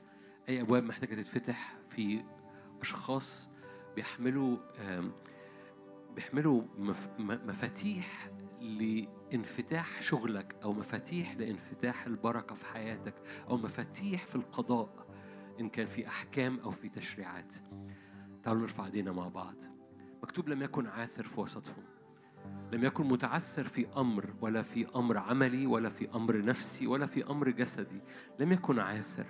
أي 0.48 0.60
أبواب 0.60 0.82
محتاجة 0.84 1.14
تتفتح 1.14 1.76
في 1.90 2.24
أشخاص 2.80 3.50
بيحملوا 3.96 4.56
بيحملوا 6.14 6.62
مفاتيح 7.18 8.30
لانفتاح 8.60 10.02
شغلك 10.02 10.56
أو 10.62 10.72
مفاتيح 10.72 11.36
لانفتاح 11.36 12.06
البركة 12.06 12.54
في 12.54 12.66
حياتك 12.66 13.14
أو 13.48 13.56
مفاتيح 13.56 14.26
في 14.26 14.34
القضاء 14.34 15.06
إن 15.60 15.68
كان 15.68 15.86
في 15.86 16.08
أحكام 16.08 16.58
أو 16.58 16.70
في 16.70 16.88
تشريعات. 16.88 17.54
تعالوا 18.42 18.62
نرفع 18.62 18.86
إيدينا 18.86 19.12
مع 19.12 19.28
بعض. 19.28 19.54
مكتوب 20.22 20.48
لم 20.48 20.62
يكن 20.62 20.86
عاثر 20.86 21.24
في 21.26 21.40
وسطهم. 21.40 21.84
لم 22.72 22.84
يكن 22.84 23.08
متعثر 23.08 23.64
في 23.64 23.86
أمر 23.96 24.34
ولا 24.40 24.62
في 24.62 24.86
أمر 24.96 25.18
عملي 25.18 25.66
ولا 25.66 25.88
في 25.88 26.08
أمر 26.14 26.44
نفسي 26.44 26.86
ولا 26.86 27.06
في 27.06 27.30
أمر 27.30 27.50
جسدي. 27.50 28.00
لم 28.40 28.52
يكن 28.52 28.78
عاثر. 28.78 29.26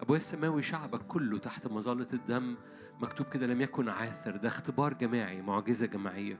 ابويا 0.00 0.18
السماوي 0.18 0.62
شعبك 0.62 1.02
كله 1.02 1.38
تحت 1.38 1.66
مظلة 1.66 2.08
الدم. 2.12 2.54
مكتوب 3.00 3.26
كده 3.26 3.46
لم 3.46 3.60
يكن 3.60 3.88
عاثر. 3.88 4.36
ده 4.36 4.48
اختبار 4.48 4.94
جماعي 4.94 5.42
معجزة 5.42 5.86
جماعية. 5.86 6.38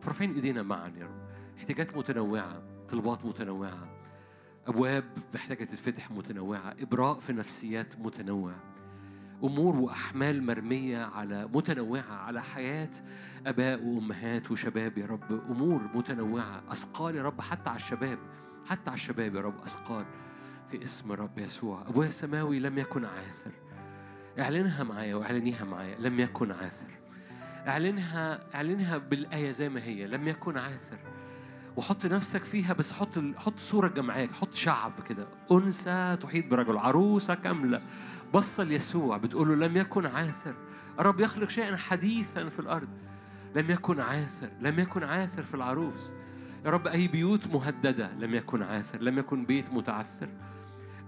فرافعين 0.00 0.34
إيدينا 0.34 0.62
معا 0.62 0.88
يا 0.88 1.04
رب. 1.04 1.28
احتياجات 1.58 1.96
متنوعة 1.96 2.62
طلبات 2.88 3.26
متنوعة. 3.26 4.00
أبواب 4.66 5.04
محتاجة 5.34 5.64
تتفتح 5.64 6.10
متنوعة. 6.10 6.74
إبراء 6.80 7.20
في 7.20 7.32
نفسيات 7.32 7.98
متنوعة. 7.98 8.73
أمور 9.44 9.76
وأحمال 9.76 10.42
مرمية 10.46 11.04
على 11.04 11.48
متنوعة 11.54 12.12
على 12.12 12.42
حياة 12.42 12.90
أباء 13.46 13.84
وأمهات 13.84 14.50
وشباب 14.50 14.98
يا 14.98 15.06
رب. 15.06 15.32
أمور 15.50 15.80
متنوعة. 15.94 16.62
أثقال 16.70 17.16
يا 17.16 17.22
رب 17.22 17.40
حتى 17.40 17.70
على 17.70 17.76
الشباب. 17.76 18.18
حتى 18.66 18.90
على 18.90 18.94
الشباب 18.94 19.34
يا 19.34 19.40
رب 19.40 19.62
أثقال 19.62 20.04
في 20.70 20.82
اسم 20.82 21.12
رب 21.12 21.38
يسوع. 21.38 21.82
أبويا 21.88 22.08
السماوي 22.08 22.58
لم 22.58 22.78
يكن 22.78 23.04
عاثر. 23.04 23.52
اعلنها 24.38 24.84
معايا 24.84 25.14
واعلنيها 25.14 25.64
معايا. 25.64 25.96
لم 25.98 26.20
يكن 26.20 26.52
عاثر. 26.52 26.90
اعلنها 27.68 28.54
اعلنها 28.54 28.98
بالآية 28.98 29.50
زي 29.50 29.68
ما 29.68 29.82
هي. 29.82 30.06
لم 30.06 30.28
يكن 30.28 30.58
عاثر. 30.58 30.98
وحط 31.76 32.06
نفسك 32.06 32.44
فيها 32.44 32.72
بس 32.72 32.92
حط 32.92 33.18
حط 33.36 33.58
صورة 33.58 33.88
جماعيه 33.88 34.28
حط 34.28 34.54
شعب 34.54 34.92
كده. 35.08 35.26
أنثى 35.52 36.18
تحيط 36.20 36.46
برجل. 36.46 36.78
عروسة 36.78 37.34
كاملة. 37.34 37.82
بص 38.34 38.60
ليسوع 38.60 39.16
بتقول 39.16 39.48
له 39.48 39.66
لم 39.66 39.76
يكن 39.76 40.06
عاثر. 40.06 40.54
الرب 41.00 41.20
يخلق 41.20 41.48
شيئا 41.48 41.76
حديثا 41.76 42.48
في 42.48 42.58
الأرض. 42.58 42.88
لم 43.56 43.70
يكن 43.70 44.00
عاثر 44.00 44.48
لم 44.60 44.78
يكن 44.78 45.02
عاثر 45.02 45.42
في 45.42 45.54
العروس. 45.54 46.12
يا 46.64 46.70
رب 46.70 46.86
أي 46.86 47.08
بيوت 47.08 47.46
مهددة 47.46 48.10
لم 48.18 48.34
يكن 48.34 48.62
عاثر 48.62 49.02
لم 49.02 49.18
يكن 49.18 49.44
بيت 49.46 49.70
متعثر. 49.72 50.28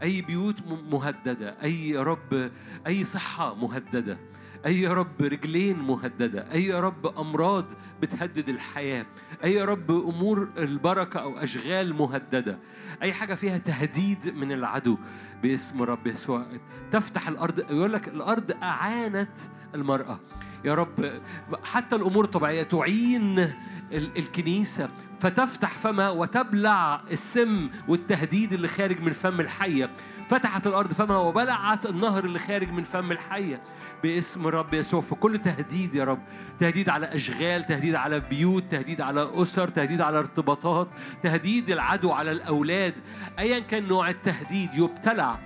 أي 0.03 0.23
بيوت 0.23 0.61
م- 0.67 0.95
مهددة 0.95 1.55
أي 1.63 1.89
يا 1.89 2.03
رب 2.03 2.51
أي 2.87 3.05
صحة 3.05 3.55
مهددة. 3.55 4.19
أي 4.67 4.81
يا 4.81 4.95
رب 4.95 5.23
رجلين 5.23 5.79
مهددة؟ 5.79 6.53
أي 6.53 6.65
يا 6.65 6.81
رب 6.81 7.19
أمراض 7.19 7.65
بتهدد 8.03 8.49
الحياة؟ 8.49 9.07
أي 9.45 9.53
يا 9.55 9.65
رب 9.65 9.91
أمور 9.91 10.49
البركة 10.59 11.21
أو 11.21 11.39
أشغال 11.39 11.95
مهددة؟ 11.95 12.59
أي 13.03 13.13
حاجة 13.13 13.35
فيها 13.35 13.59
تهديد 13.59 14.35
من 14.37 14.53
العدو 14.53 14.99
باسم 15.43 15.83
رب 15.83 16.07
يسوع. 16.07 16.47
تفتح 16.91 17.29
الأرض 17.29 17.59
يقول 17.59 17.93
لك 17.93 18.09
الأرض 18.09 18.53
أعانت 18.63 19.39
المرأة. 19.75 20.21
يا 20.65 20.75
رب 20.75 21.21
حتى 21.65 21.97
الأمور 21.97 22.25
الطبيعية 22.25 22.63
تعين 22.63 23.39
ال- 23.39 24.19
الكنيسة. 24.19 24.89
فتفتح 25.21 25.71
فمها 25.71 26.11
وتبلع 26.11 27.01
السم 27.11 27.71
والتهديد 27.89 28.53
اللي 28.53 28.69
خارج 28.69 29.01
من 29.01 29.13
فم 29.13 29.41
الحية. 29.41 29.91
فتحت 30.29 30.67
الأرض 30.67 30.93
فمها 30.93 31.17
وبلعت 31.19 31.87
النهر 31.87 32.25
اللي 32.25 32.39
خارج 32.39 32.71
من 32.71 32.83
فم 32.83 33.13
الحية. 33.13 33.61
باسم 34.03 34.47
رب 34.47 34.75
يسوع 34.75 35.01
في 35.01 35.15
كل 35.15 35.39
تهديد 35.39 35.95
يا 35.95 36.05
رب 36.05 36.19
تهديد 36.61 36.89
على 36.89 37.15
أشغال 37.15 37.67
تهديد 37.67 37.95
على 37.95 38.21
بيوت 38.21 38.65
تهديد 38.71 39.01
على 39.01 39.43
أسر 39.43 39.69
تهديد 39.69 40.01
على 40.01 40.19
ارتباطات 40.19 40.89
تهديد 41.23 41.71
العدو 41.71 42.13
على 42.13 42.31
الأولاد 42.31 42.95
ايا 43.39 43.59
كان 43.59 43.89
نوع 43.89 44.09
التهديد 44.11 44.75
يبتلع. 44.75 45.39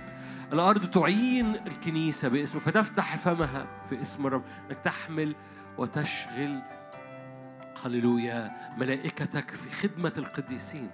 الأرض 0.53 0.89
تعين 0.89 1.55
الكنيسة 1.55 2.27
باسمه 2.27 2.61
فتفتح 2.61 3.15
فمها 3.17 3.67
في 3.89 4.01
اسم 4.01 4.27
الرب 4.27 4.43
إنك 4.69 4.77
تحمل 4.83 5.35
وتشغل. 5.77 6.61
هللويا 7.83 8.51
ملائكتك 8.77 9.51
في 9.51 9.69
خدمة 9.69 10.13
القديسين. 10.17 10.89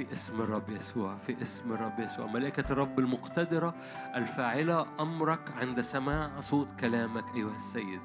في 0.00 0.12
اسم 0.12 0.40
الرب 0.40 0.70
يسوع 0.70 1.16
في 1.16 1.42
اسم 1.42 1.72
الرب 1.72 2.00
يسوع. 2.00 2.26
ملائكة 2.26 2.72
الرب 2.72 2.98
المقتدرة 2.98 3.74
الفاعلة 4.14 4.86
أمرك 5.00 5.52
عند 5.60 5.80
سماع 5.80 6.40
صوت 6.40 6.68
كلامك 6.80 7.24
أيها 7.34 7.56
السيد. 7.56 8.00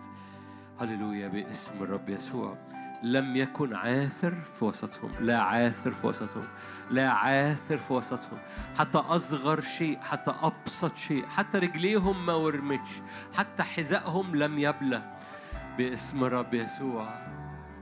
هللويا 0.80 1.28
باسم 1.28 1.84
الرب 1.84 2.10
يسوع. 2.10 2.58
لم 3.04 3.36
يكن 3.36 3.76
عاثر 3.76 4.36
في 4.60 4.66
وسطهم 4.66 5.12
لا 5.20 5.42
عاثر 5.42 5.92
في 5.92 6.08
وسطهم 6.08 6.48
لا 6.92 7.12
عاثر 7.12 7.78
في 7.78 7.94
وسطهم. 7.94 8.40
حتى 8.78 8.98
أصغر 8.98 9.62
شيء 9.62 10.00
حتى 10.00 10.32
أبسط 10.42 10.96
شيء 10.96 11.26
حتى 11.26 11.58
رجليهم 11.58 12.26
ما 12.26 12.34
ورمتش 12.34 13.02
حتى 13.34 13.64
حذائهم 13.64 14.36
لم 14.36 14.60
يبلى 14.60 15.18
باسم 15.78 16.24
الرب 16.24 16.54
يسوع. 16.54 17.08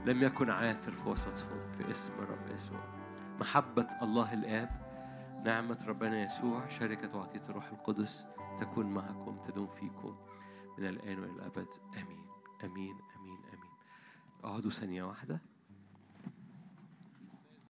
لم 0.06 0.22
يكن 0.22 0.50
عاثر 0.50 0.92
في 0.92 1.08
وسطهم 1.08 1.58
في 1.78 1.90
اسم 1.90 2.12
الرب 2.18 2.56
يسوع. 2.56 2.93
محبة 3.40 3.88
الله 4.02 4.32
الآب 4.34 4.70
نعمة 5.44 5.78
ربنا 5.86 6.22
يسوع 6.22 6.68
شركة 6.68 7.16
وعطية 7.16 7.42
الروح 7.48 7.68
القدس 7.72 8.26
تكون 8.60 8.86
معكم 8.86 9.38
تدوم 9.48 9.66
فيكم 9.66 10.16
من 10.78 10.86
الآن 10.86 11.18
وإلى 11.18 11.32
الأبد. 11.32 11.66
آمين. 12.02 12.26
آمين. 12.64 12.96
آمين. 13.16 13.38
آمين. 13.52 13.70
أقعدوا 14.44 14.70
ثانية 14.70 15.02
واحدة. 15.02 15.40